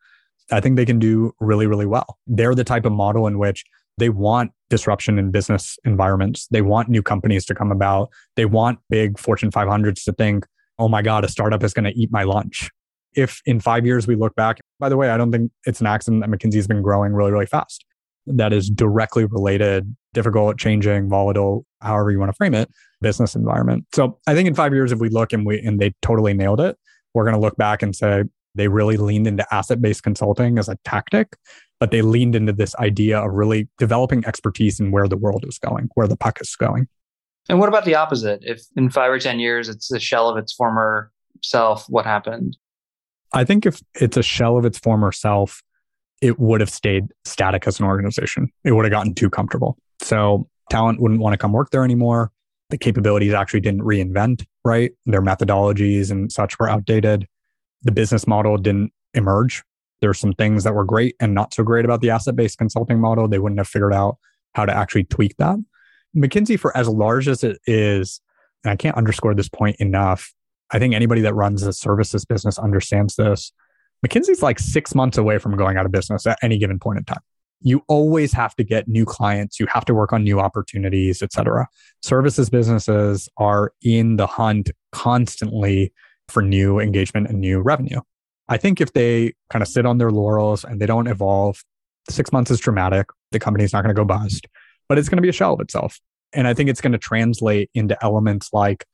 I 0.50 0.60
think 0.60 0.76
they 0.76 0.86
can 0.86 0.98
do 0.98 1.32
really, 1.40 1.66
really 1.66 1.84
well. 1.84 2.18
They're 2.26 2.54
the 2.54 2.64
type 2.64 2.86
of 2.86 2.92
model 2.92 3.26
in 3.26 3.38
which 3.38 3.64
they 3.98 4.08
want 4.08 4.52
disruption 4.70 5.18
in 5.18 5.30
business 5.30 5.76
environments. 5.84 6.46
They 6.48 6.62
want 6.62 6.88
new 6.88 7.02
companies 7.02 7.44
to 7.46 7.54
come 7.54 7.72
about. 7.72 8.10
They 8.36 8.44
want 8.44 8.78
big 8.88 9.18
Fortune 9.18 9.50
500s 9.50 10.04
to 10.04 10.12
think, 10.12 10.46
oh 10.78 10.88
my 10.88 11.02
God, 11.02 11.24
a 11.24 11.28
startup 11.28 11.62
is 11.62 11.74
going 11.74 11.84
to 11.84 11.98
eat 11.98 12.10
my 12.12 12.22
lunch. 12.22 12.70
If 13.14 13.40
in 13.46 13.60
five 13.60 13.84
years 13.84 14.06
we 14.06 14.14
look 14.14 14.34
back, 14.36 14.58
by 14.78 14.88
the 14.88 14.96
way, 14.96 15.10
I 15.10 15.16
don't 15.16 15.32
think 15.32 15.50
it's 15.64 15.80
an 15.80 15.86
accident 15.86 16.22
that 16.22 16.30
McKinsey's 16.30 16.66
been 16.66 16.82
growing 16.82 17.12
really, 17.12 17.32
really 17.32 17.46
fast. 17.46 17.84
That 18.26 18.52
is 18.52 18.68
directly 18.68 19.24
related, 19.24 19.96
difficult, 20.12 20.58
changing, 20.58 21.08
volatile, 21.08 21.64
however 21.80 22.10
you 22.10 22.18
want 22.18 22.28
to 22.30 22.36
frame 22.36 22.54
it, 22.54 22.70
business 23.00 23.34
environment. 23.34 23.86
So 23.94 24.18
I 24.26 24.34
think 24.34 24.46
in 24.46 24.54
five 24.54 24.74
years, 24.74 24.92
if 24.92 24.98
we 24.98 25.08
look 25.08 25.32
and 25.32 25.46
we 25.46 25.58
and 25.60 25.80
they 25.80 25.94
totally 26.02 26.34
nailed 26.34 26.60
it, 26.60 26.76
we're 27.14 27.24
going 27.24 27.34
to 27.34 27.40
look 27.40 27.56
back 27.56 27.82
and 27.82 27.96
say, 27.96 28.24
they 28.54 28.68
really 28.68 28.96
leaned 28.96 29.26
into 29.26 29.46
asset 29.54 29.80
based 29.80 30.02
consulting 30.02 30.58
as 30.58 30.68
a 30.68 30.76
tactic, 30.84 31.36
but 31.80 31.90
they 31.90 32.02
leaned 32.02 32.34
into 32.34 32.52
this 32.52 32.74
idea 32.76 33.18
of 33.18 33.32
really 33.32 33.68
developing 33.78 34.24
expertise 34.26 34.80
in 34.80 34.90
where 34.90 35.08
the 35.08 35.16
world 35.16 35.44
is 35.46 35.58
going, 35.58 35.88
where 35.94 36.08
the 36.08 36.16
puck 36.16 36.40
is 36.40 36.54
going. 36.56 36.88
And 37.48 37.58
what 37.58 37.68
about 37.68 37.84
the 37.84 37.94
opposite? 37.94 38.40
If 38.42 38.62
in 38.76 38.90
five 38.90 39.10
or 39.10 39.18
10 39.18 39.40
years 39.40 39.68
it's 39.68 39.90
a 39.90 39.98
shell 39.98 40.28
of 40.28 40.36
its 40.36 40.52
former 40.52 41.10
self, 41.42 41.86
what 41.88 42.04
happened? 42.04 42.56
I 43.32 43.44
think 43.44 43.66
if 43.66 43.82
it's 43.94 44.16
a 44.16 44.22
shell 44.22 44.56
of 44.56 44.64
its 44.64 44.78
former 44.78 45.12
self, 45.12 45.62
it 46.20 46.38
would 46.38 46.60
have 46.60 46.70
stayed 46.70 47.06
static 47.24 47.66
as 47.66 47.78
an 47.78 47.86
organization. 47.86 48.50
It 48.64 48.72
would 48.72 48.84
have 48.84 48.92
gotten 48.92 49.14
too 49.14 49.30
comfortable. 49.30 49.78
So 50.02 50.48
talent 50.70 51.00
wouldn't 51.00 51.20
want 51.20 51.34
to 51.34 51.38
come 51.38 51.52
work 51.52 51.70
there 51.70 51.84
anymore. 51.84 52.32
The 52.70 52.78
capabilities 52.78 53.32
actually 53.32 53.60
didn't 53.60 53.82
reinvent, 53.82 54.44
right? 54.64 54.92
Their 55.06 55.22
methodologies 55.22 56.10
and 56.10 56.30
such 56.30 56.58
were 56.58 56.68
outdated 56.68 57.26
the 57.82 57.92
business 57.92 58.26
model 58.26 58.56
didn't 58.56 58.92
emerge. 59.14 59.62
There's 60.00 60.18
some 60.18 60.32
things 60.32 60.64
that 60.64 60.74
were 60.74 60.84
great 60.84 61.16
and 61.20 61.34
not 61.34 61.54
so 61.54 61.62
great 61.62 61.84
about 61.84 62.00
the 62.00 62.10
asset 62.10 62.36
based 62.36 62.58
consulting 62.58 63.00
model. 63.00 63.28
They 63.28 63.38
wouldn't 63.38 63.58
have 63.58 63.68
figured 63.68 63.94
out 63.94 64.18
how 64.54 64.64
to 64.64 64.74
actually 64.74 65.04
tweak 65.04 65.36
that. 65.38 65.56
McKinsey, 66.16 66.58
for 66.58 66.76
as 66.76 66.88
large 66.88 67.28
as 67.28 67.44
it 67.44 67.58
is, 67.66 68.20
and 68.64 68.72
I 68.72 68.76
can't 68.76 68.96
underscore 68.96 69.34
this 69.34 69.48
point 69.48 69.76
enough, 69.78 70.32
I 70.70 70.78
think 70.78 70.94
anybody 70.94 71.20
that 71.22 71.34
runs 71.34 71.62
a 71.62 71.72
services 71.72 72.24
business 72.24 72.58
understands 72.58 73.16
this. 73.16 73.52
McKinsey's 74.06 74.42
like 74.42 74.58
six 74.58 74.94
months 74.94 75.18
away 75.18 75.38
from 75.38 75.56
going 75.56 75.76
out 75.76 75.86
of 75.86 75.92
business 75.92 76.26
at 76.26 76.38
any 76.42 76.58
given 76.58 76.78
point 76.78 76.98
in 76.98 77.04
time. 77.04 77.20
You 77.60 77.82
always 77.88 78.32
have 78.34 78.54
to 78.56 78.64
get 78.64 78.86
new 78.86 79.04
clients. 79.04 79.58
You 79.58 79.66
have 79.66 79.84
to 79.86 79.94
work 79.94 80.12
on 80.12 80.22
new 80.22 80.38
opportunities, 80.38 81.22
et 81.22 81.32
cetera. 81.32 81.66
Services 82.02 82.48
businesses 82.50 83.28
are 83.36 83.72
in 83.82 84.16
the 84.16 84.28
hunt 84.28 84.70
constantly 84.92 85.92
for 86.28 86.40
new 86.40 86.78
engagement 86.78 87.28
and 87.28 87.40
new 87.40 87.60
revenue. 87.60 88.00
I 88.48 88.56
think 88.56 88.80
if 88.80 88.92
they 88.92 89.34
kind 89.50 89.62
of 89.62 89.68
sit 89.68 89.86
on 89.86 89.98
their 89.98 90.10
laurels 90.10 90.64
and 90.64 90.80
they 90.80 90.86
don't 90.86 91.06
evolve, 91.06 91.62
six 92.08 92.32
months 92.32 92.50
is 92.50 92.60
dramatic. 92.60 93.06
The 93.32 93.38
company's 93.38 93.72
not 93.72 93.82
going 93.82 93.94
to 93.94 94.00
go 94.00 94.04
bust, 94.04 94.46
but 94.88 94.98
it's 94.98 95.08
going 95.08 95.18
to 95.18 95.22
be 95.22 95.28
a 95.28 95.32
shell 95.32 95.54
of 95.54 95.60
itself. 95.60 96.00
And 96.32 96.46
I 96.46 96.54
think 96.54 96.70
it's 96.70 96.80
going 96.80 96.92
to 96.92 96.98
translate 96.98 97.70
into 97.74 98.02
elements 98.02 98.50
like 98.52 98.86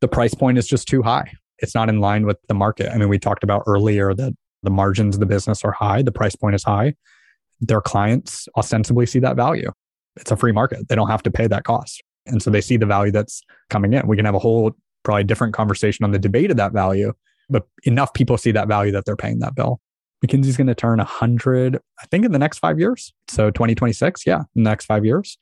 the 0.00 0.08
price 0.08 0.34
point 0.34 0.58
is 0.58 0.66
just 0.66 0.88
too 0.88 1.02
high. 1.02 1.32
It's 1.58 1.74
not 1.74 1.88
in 1.88 2.00
line 2.00 2.26
with 2.26 2.38
the 2.48 2.54
market. 2.54 2.92
I 2.92 2.98
mean, 2.98 3.08
we 3.08 3.18
talked 3.18 3.44
about 3.44 3.62
earlier 3.66 4.14
that 4.14 4.34
the 4.62 4.70
margins 4.70 5.16
of 5.16 5.20
the 5.20 5.26
business 5.26 5.64
are 5.64 5.72
high, 5.72 6.02
the 6.02 6.12
price 6.12 6.34
point 6.34 6.54
is 6.54 6.64
high. 6.64 6.94
Their 7.60 7.80
clients 7.80 8.48
ostensibly 8.56 9.06
see 9.06 9.18
that 9.20 9.36
value. 9.36 9.70
It's 10.16 10.30
a 10.30 10.36
free 10.36 10.52
market. 10.52 10.88
They 10.88 10.94
don't 10.94 11.08
have 11.08 11.22
to 11.24 11.30
pay 11.30 11.46
that 11.46 11.64
cost. 11.64 12.02
And 12.26 12.42
so 12.42 12.50
they 12.50 12.60
see 12.60 12.76
the 12.76 12.86
value 12.86 13.12
that's 13.12 13.42
coming 13.70 13.92
in. 13.92 14.06
We 14.06 14.16
can 14.16 14.24
have 14.24 14.34
a 14.34 14.38
whole, 14.38 14.72
probably 15.02 15.24
different 15.24 15.54
conversation 15.54 16.04
on 16.04 16.10
the 16.10 16.18
debate 16.18 16.50
of 16.50 16.56
that 16.56 16.72
value, 16.72 17.12
but 17.48 17.66
enough 17.84 18.12
people 18.14 18.36
see 18.36 18.52
that 18.52 18.68
value 18.68 18.92
that 18.92 19.04
they're 19.04 19.16
paying 19.16 19.38
that 19.40 19.54
bill. 19.54 19.80
McKinsey's 20.24 20.56
going 20.56 20.68
to 20.68 20.74
turn 20.74 20.98
100, 20.98 21.76
I 22.00 22.06
think, 22.06 22.24
in 22.24 22.32
the 22.32 22.38
next 22.38 22.58
five 22.58 22.78
years. 22.78 23.12
So 23.28 23.50
2026, 23.50 24.26
yeah, 24.26 24.40
in 24.54 24.64
the 24.64 24.70
next 24.70 24.86
five 24.86 25.04
years. 25.04 25.38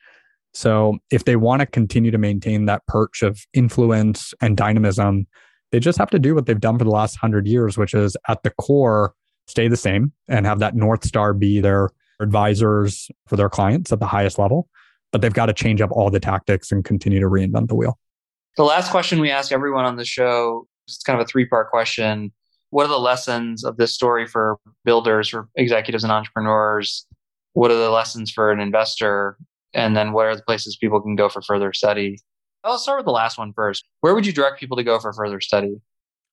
So 0.55 0.99
if 1.11 1.25
they 1.25 1.37
want 1.37 1.61
to 1.61 1.67
continue 1.67 2.11
to 2.11 2.19
maintain 2.19 2.67
that 2.67 2.87
perch 2.87 3.23
of 3.23 3.41
influence 3.55 4.35
and 4.41 4.57
dynamism, 4.57 5.27
they 5.71 5.81
just 5.81 5.99
have 5.99 6.11
to 6.11 6.19
do 6.19 6.35
what 6.35 6.47
they've 6.47 6.61
done 6.61 6.79
for 6.79 6.85
the 6.85 6.91
last 6.91 7.17
100 7.23 7.47
years, 7.47 7.79
which 7.79 7.95
is 7.95 8.17
at 8.29 8.43
the 8.43 8.51
core, 8.51 9.15
stay 9.47 9.69
the 9.69 9.77
same 9.77 10.13
and 10.29 10.47
have 10.47 10.59
that 10.59 10.75
North 10.75 11.05
Star 11.05 11.33
be 11.33 11.61
their 11.61 11.91
advisors 12.21 13.11
for 13.27 13.37
their 13.37 13.49
clients 13.49 13.93
at 13.93 14.01
the 14.01 14.07
highest 14.07 14.39
level. 14.39 14.69
But 15.11 15.21
they've 15.21 15.33
got 15.33 15.47
to 15.47 15.53
change 15.53 15.81
up 15.81 15.91
all 15.93 16.11
the 16.11 16.21
tactics 16.21 16.73
and 16.73 16.85
continue 16.85 17.21
to 17.21 17.27
reinvent 17.27 17.69
the 17.69 17.75
wheel. 17.75 17.99
The 18.57 18.65
last 18.65 18.91
question 18.91 19.21
we 19.21 19.31
ask 19.31 19.53
everyone 19.53 19.85
on 19.85 19.97
the 19.97 20.05
show 20.05 20.67
is 20.89 20.99
kind 21.05 21.20
of 21.20 21.24
a 21.24 21.28
three 21.28 21.47
part 21.47 21.70
question. 21.70 22.33
What 22.70 22.85
are 22.87 22.89
the 22.89 22.99
lessons 22.99 23.64
of 23.64 23.76
this 23.76 23.95
story 23.95 24.26
for 24.26 24.59
builders, 24.85 25.28
for 25.28 25.49
executives 25.57 26.05
and 26.05 26.12
entrepreneurs? 26.12 27.07
What 27.53 27.70
are 27.70 27.76
the 27.76 27.91
lessons 27.91 28.30
for 28.30 28.51
an 28.51 28.61
investor? 28.61 29.37
And 29.74 29.97
then 29.97 30.12
what 30.12 30.26
are 30.26 30.37
the 30.37 30.43
places 30.43 30.76
people 30.76 31.01
can 31.01 31.16
go 31.16 31.28
for 31.28 31.43
further 31.43 31.72
study? 31.72 32.18
I'll 32.64 32.78
start 32.78 32.99
with 32.99 33.07
the 33.07 33.12
last 33.12 33.39
one 33.39 33.53
first. 33.53 33.85
Where 34.01 34.14
would 34.14 34.26
you 34.26 34.33
direct 34.33 34.61
people 34.61 34.76
to 34.76 34.85
go 34.85 34.99
for 34.99 35.12
further 35.12 35.41
study? 35.41 35.80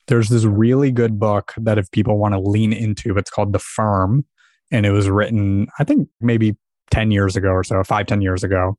There's 0.07 0.29
this 0.29 0.45
really 0.45 0.91
good 0.91 1.19
book 1.19 1.53
that 1.57 1.77
if 1.77 1.89
people 1.91 2.17
want 2.17 2.33
to 2.33 2.39
lean 2.39 2.73
into, 2.73 3.17
it's 3.17 3.29
called 3.29 3.53
The 3.53 3.59
Firm. 3.59 4.25
And 4.71 4.85
it 4.85 4.91
was 4.91 5.09
written, 5.09 5.67
I 5.79 5.83
think 5.83 6.07
maybe 6.21 6.55
10 6.91 7.11
years 7.11 7.35
ago 7.35 7.49
or 7.49 7.63
so, 7.63 7.83
five, 7.83 8.05
10 8.05 8.21
years 8.21 8.43
ago. 8.43 8.77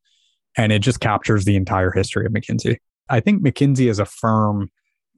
And 0.57 0.73
it 0.73 0.81
just 0.81 1.01
captures 1.01 1.45
the 1.45 1.57
entire 1.57 1.91
history 1.91 2.27
of 2.27 2.33
McKinsey. 2.33 2.79
I 3.09 3.21
think 3.21 3.43
McKinsey 3.43 3.91
as 3.91 3.99
a 3.99 4.05
firm 4.05 4.71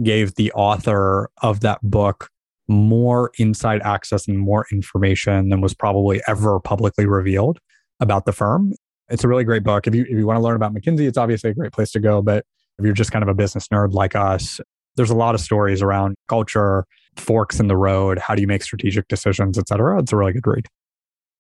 gave 0.03 0.35
the 0.35 0.53
author 0.53 1.31
of 1.43 1.61
that 1.61 1.81
book 1.83 2.29
more 2.69 3.31
inside 3.39 3.83
access 3.83 4.29
and 4.29 4.39
more 4.39 4.67
information 4.73 5.49
than 5.49 5.61
was 5.61 5.75
probably 5.75 6.23
ever 6.29 6.61
publicly 6.61 7.07
revealed 7.07 7.59
about 8.01 8.25
the 8.25 8.33
firm. 8.33 8.73
It's 9.09 9.25
a 9.25 9.29
really 9.29 9.45
great 9.45 9.65
book. 9.65 9.87
If 9.87 9.95
you, 9.95 10.03
if 10.03 10.11
you 10.11 10.27
want 10.27 10.39
to 10.39 10.43
learn 10.43 10.57
about 10.57 10.73
McKinsey, 10.73 11.07
it's 11.07 11.19
obviously 11.19 11.51
a 11.51 11.55
great 11.55 11.73
place 11.73 11.91
to 11.93 12.01
go. 12.01 12.23
But 12.23 12.45
if 12.79 12.85
you're 12.85 12.95
just 12.95 13.13
kind 13.13 13.23
of 13.23 13.29
a 13.29 13.35
business 13.35 13.69
nerd 13.69 13.93
like 13.93 14.17
us, 14.17 14.61
there's 14.97 15.11
a 15.11 15.17
lot 15.17 15.35
of 15.35 15.41
stories 15.41 15.83
around 15.83 16.15
culture, 16.29 16.87
forks 17.17 17.61
in 17.61 17.67
the 17.67 17.77
road, 17.77 18.19
how 18.19 18.35
do 18.35 18.41
you 18.41 18.47
make 18.47 18.63
strategic 18.63 19.09
decisions, 19.09 19.59
et 19.59 19.69
cetera. 19.69 19.99
It's 19.99 20.13
a 20.13 20.17
really 20.17 20.33
good 20.33 20.47
read. 20.47 20.67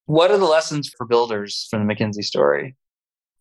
What 0.06 0.30
are 0.30 0.38
the 0.38 0.44
lessons 0.44 0.90
for 0.96 1.06
builders 1.06 1.66
from 1.70 1.86
the 1.86 1.94
McKinsey 1.94 2.24
story? 2.24 2.76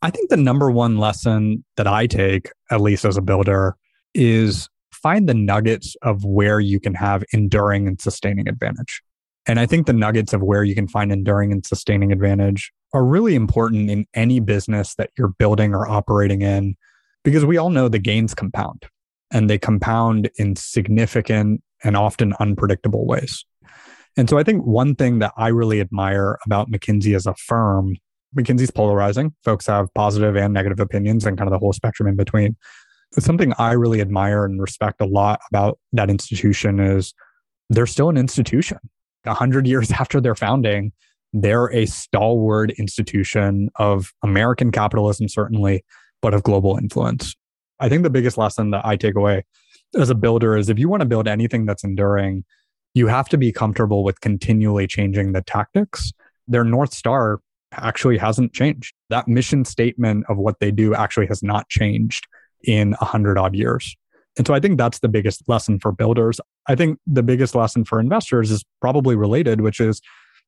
I 0.01 0.09
think 0.09 0.29
the 0.29 0.37
number 0.37 0.71
one 0.71 0.97
lesson 0.97 1.63
that 1.77 1.87
I 1.87 2.07
take, 2.07 2.51
at 2.69 2.81
least 2.81 3.05
as 3.05 3.17
a 3.17 3.21
builder, 3.21 3.75
is 4.13 4.69
find 5.01 5.27
the 5.27 5.33
nuggets 5.33 5.95
of 6.01 6.23
where 6.23 6.59
you 6.59 6.79
can 6.79 6.93
have 6.93 7.23
enduring 7.33 7.87
and 7.87 7.99
sustaining 7.99 8.47
advantage. 8.47 9.01
And 9.47 9.59
I 9.59 9.65
think 9.65 9.87
the 9.87 9.93
nuggets 9.93 10.33
of 10.33 10.41
where 10.41 10.63
you 10.63 10.75
can 10.75 10.87
find 10.87 11.11
enduring 11.11 11.51
and 11.51 11.65
sustaining 11.65 12.11
advantage 12.11 12.71
are 12.93 13.03
really 13.03 13.35
important 13.35 13.89
in 13.89 14.05
any 14.13 14.39
business 14.39 14.95
that 14.95 15.09
you're 15.17 15.33
building 15.39 15.73
or 15.73 15.87
operating 15.87 16.41
in, 16.41 16.75
because 17.23 17.45
we 17.45 17.57
all 17.57 17.69
know 17.69 17.87
the 17.87 17.99
gains 17.99 18.35
compound 18.35 18.85
and 19.31 19.49
they 19.49 19.57
compound 19.57 20.29
in 20.37 20.55
significant 20.55 21.63
and 21.83 21.97
often 21.97 22.33
unpredictable 22.39 23.07
ways. 23.07 23.43
And 24.17 24.29
so 24.29 24.37
I 24.37 24.43
think 24.43 24.63
one 24.65 24.93
thing 24.93 25.19
that 25.19 25.33
I 25.37 25.47
really 25.47 25.79
admire 25.79 26.37
about 26.45 26.69
McKinsey 26.69 27.15
as 27.15 27.25
a 27.25 27.33
firm, 27.35 27.95
McKinsey's 28.37 28.71
polarizing. 28.71 29.33
Folks 29.43 29.65
have 29.67 29.87
positive 29.95 30.35
and 30.35 30.53
negative 30.53 30.79
opinions 30.79 31.25
and 31.25 31.37
kind 31.37 31.47
of 31.47 31.51
the 31.51 31.59
whole 31.59 31.73
spectrum 31.73 32.07
in 32.09 32.15
between. 32.15 32.57
Something 33.19 33.53
I 33.57 33.73
really 33.73 33.99
admire 34.01 34.45
and 34.45 34.61
respect 34.61 35.01
a 35.01 35.05
lot 35.05 35.41
about 35.51 35.79
that 35.93 36.09
institution 36.09 36.79
is 36.79 37.13
they're 37.69 37.87
still 37.87 38.09
an 38.09 38.17
institution. 38.17 38.77
A 39.25 39.33
hundred 39.33 39.67
years 39.67 39.91
after 39.99 40.21
their 40.21 40.35
founding, 40.35 40.93
they're 41.33 41.71
a 41.73 41.85
stalwart 41.85 42.71
institution 42.71 43.69
of 43.75 44.11
American 44.23 44.71
capitalism, 44.71 45.27
certainly, 45.27 45.83
but 46.21 46.33
of 46.33 46.43
global 46.43 46.77
influence. 46.77 47.35
I 47.79 47.89
think 47.89 48.03
the 48.03 48.09
biggest 48.09 48.37
lesson 48.37 48.71
that 48.71 48.85
I 48.85 48.95
take 48.95 49.15
away 49.15 49.43
as 49.97 50.09
a 50.09 50.15
builder 50.15 50.55
is 50.55 50.69
if 50.69 50.79
you 50.79 50.87
want 50.87 51.01
to 51.01 51.07
build 51.07 51.27
anything 51.27 51.65
that's 51.65 51.83
enduring, 51.83 52.45
you 52.93 53.07
have 53.07 53.29
to 53.29 53.37
be 53.37 53.51
comfortable 53.51 54.03
with 54.03 54.21
continually 54.21 54.87
changing 54.87 55.31
the 55.31 55.41
tactics. 55.41 56.11
Their 56.47 56.63
North 56.63 56.93
Star 56.93 57.39
actually 57.73 58.17
hasn't 58.17 58.53
changed. 58.53 58.93
That 59.09 59.27
mission 59.27 59.65
statement 59.65 60.25
of 60.29 60.37
what 60.37 60.59
they 60.59 60.71
do 60.71 60.93
actually 60.93 61.27
has 61.27 61.41
not 61.41 61.69
changed 61.69 62.27
in 62.63 62.95
a 63.01 63.05
hundred 63.05 63.37
odd 63.37 63.55
years. 63.55 63.95
And 64.37 64.47
so 64.47 64.53
I 64.53 64.59
think 64.59 64.77
that's 64.77 64.99
the 64.99 65.09
biggest 65.09 65.47
lesson 65.47 65.79
for 65.79 65.91
builders. 65.91 66.39
I 66.67 66.75
think 66.75 66.99
the 67.05 67.23
biggest 67.23 67.53
lesson 67.53 67.83
for 67.83 67.99
investors 67.99 68.49
is 68.49 68.63
probably 68.79 69.15
related, 69.15 69.61
which 69.61 69.79
is 69.79 70.01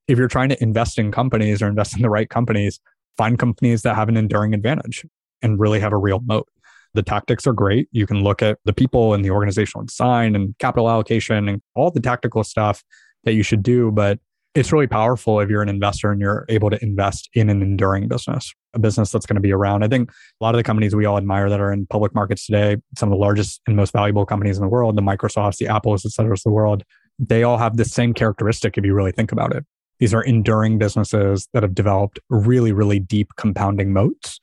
if 0.08 0.18
you're 0.18 0.28
trying 0.28 0.48
to 0.50 0.62
invest 0.62 0.98
in 0.98 1.12
companies 1.12 1.60
or 1.60 1.68
invest 1.68 1.94
in 1.96 2.02
the 2.02 2.10
right 2.10 2.28
companies, 2.28 2.80
find 3.16 3.38
companies 3.38 3.82
that 3.82 3.94
have 3.94 4.08
an 4.08 4.16
enduring 4.16 4.54
advantage 4.54 5.04
and 5.42 5.60
really 5.60 5.80
have 5.80 5.92
a 5.92 5.98
real 5.98 6.20
moat. 6.20 6.48
The 6.94 7.02
tactics 7.02 7.46
are 7.46 7.52
great. 7.52 7.88
You 7.92 8.06
can 8.06 8.22
look 8.22 8.40
at 8.40 8.58
the 8.64 8.72
people 8.72 9.14
and 9.14 9.24
the 9.24 9.30
organizational 9.30 9.84
design 9.84 10.34
and 10.34 10.56
capital 10.58 10.88
allocation 10.88 11.48
and 11.48 11.60
all 11.74 11.90
the 11.90 12.00
tactical 12.00 12.44
stuff 12.44 12.82
that 13.24 13.34
you 13.34 13.42
should 13.42 13.62
do. 13.62 13.90
But 13.90 14.20
it's 14.54 14.72
really 14.72 14.86
powerful 14.86 15.40
if 15.40 15.50
you're 15.50 15.62
an 15.62 15.68
investor 15.68 16.12
and 16.12 16.20
you're 16.20 16.46
able 16.48 16.70
to 16.70 16.82
invest 16.82 17.28
in 17.34 17.50
an 17.50 17.60
enduring 17.60 18.06
business, 18.06 18.54
a 18.72 18.78
business 18.78 19.10
that's 19.10 19.26
going 19.26 19.34
to 19.34 19.40
be 19.40 19.52
around. 19.52 19.82
I 19.82 19.88
think 19.88 20.10
a 20.10 20.44
lot 20.44 20.54
of 20.54 20.58
the 20.58 20.62
companies 20.62 20.94
we 20.94 21.06
all 21.06 21.18
admire 21.18 21.50
that 21.50 21.60
are 21.60 21.72
in 21.72 21.86
public 21.86 22.14
markets 22.14 22.46
today, 22.46 22.76
some 22.96 23.08
of 23.08 23.16
the 23.16 23.20
largest 23.20 23.60
and 23.66 23.76
most 23.76 23.92
valuable 23.92 24.24
companies 24.24 24.56
in 24.56 24.62
the 24.62 24.68
world, 24.68 24.96
the 24.96 25.02
Microsofts, 25.02 25.56
the 25.56 25.66
Apples, 25.66 26.06
et 26.06 26.12
cetera, 26.12 26.34
of 26.34 26.42
the 26.44 26.52
world, 26.52 26.84
they 27.18 27.42
all 27.42 27.58
have 27.58 27.76
the 27.76 27.84
same 27.84 28.14
characteristic 28.14 28.78
if 28.78 28.84
you 28.84 28.94
really 28.94 29.12
think 29.12 29.32
about 29.32 29.54
it. 29.54 29.64
These 29.98 30.14
are 30.14 30.22
enduring 30.22 30.78
businesses 30.78 31.48
that 31.52 31.62
have 31.62 31.74
developed 31.74 32.20
really, 32.28 32.72
really 32.72 33.00
deep 33.00 33.30
compounding 33.36 33.92
moats 33.92 34.38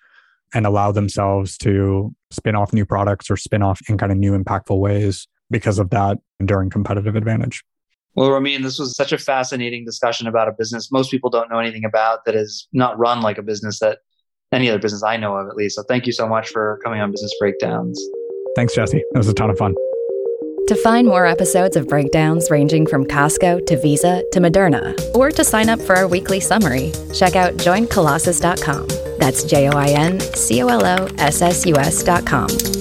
and 0.53 0.65
allow 0.65 0.91
themselves 0.91 1.57
to 1.59 2.13
spin 2.31 2.55
off 2.55 2.73
new 2.73 2.85
products 2.85 3.31
or 3.31 3.37
spin 3.37 3.61
off 3.61 3.79
in 3.87 3.97
kind 3.97 4.11
of 4.11 4.17
new 4.17 4.37
impactful 4.37 4.77
ways 4.77 5.27
because 5.49 5.79
of 5.79 5.89
that 5.91 6.17
enduring 6.39 6.69
competitive 6.69 7.15
advantage. 7.15 7.63
Well, 8.15 8.29
Romeen, 8.29 8.61
this 8.61 8.77
was 8.77 8.95
such 8.95 9.13
a 9.13 9.17
fascinating 9.17 9.85
discussion 9.85 10.27
about 10.27 10.47
a 10.47 10.51
business 10.51 10.91
most 10.91 11.11
people 11.11 11.29
don't 11.29 11.49
know 11.49 11.59
anything 11.59 11.85
about 11.85 12.25
that 12.25 12.35
is 12.35 12.67
not 12.73 12.97
run 12.99 13.21
like 13.21 13.37
a 13.37 13.41
business 13.43 13.79
that 13.79 13.99
any 14.51 14.69
other 14.69 14.79
business 14.79 15.03
I 15.03 15.17
know 15.17 15.35
of, 15.35 15.47
at 15.47 15.55
least. 15.55 15.75
So 15.75 15.83
thank 15.83 16.05
you 16.05 16.11
so 16.11 16.27
much 16.27 16.49
for 16.49 16.79
coming 16.83 16.99
on 16.99 17.11
Business 17.11 17.33
Breakdowns. 17.39 18.01
Thanks, 18.55 18.75
Jesse. 18.75 18.97
It 18.97 19.17
was 19.17 19.29
a 19.29 19.33
ton 19.33 19.49
of 19.49 19.57
fun. 19.57 19.75
To 20.67 20.75
find 20.83 21.07
more 21.07 21.25
episodes 21.25 21.75
of 21.75 21.87
breakdowns 21.87 22.51
ranging 22.51 22.85
from 22.85 23.05
Costco 23.05 23.65
to 23.65 23.81
Visa 23.81 24.23
to 24.31 24.39
Moderna, 24.39 24.97
or 25.15 25.31
to 25.31 25.43
sign 25.43 25.69
up 25.69 25.79
for 25.81 25.95
our 25.95 26.07
weekly 26.07 26.39
summary, 26.39 26.91
check 27.13 27.35
out 27.35 27.53
joincolossus.com. 27.55 28.87
That's 29.17 29.43
J 29.43 29.69
O 29.69 29.71
I 29.71 29.87
N 29.87 30.19
C 30.19 30.61
O 30.61 30.67
L 30.67 30.85
O 30.85 31.07
S 31.17 31.41
S 31.41 31.65
U 31.65 31.75
S.com. 31.77 32.80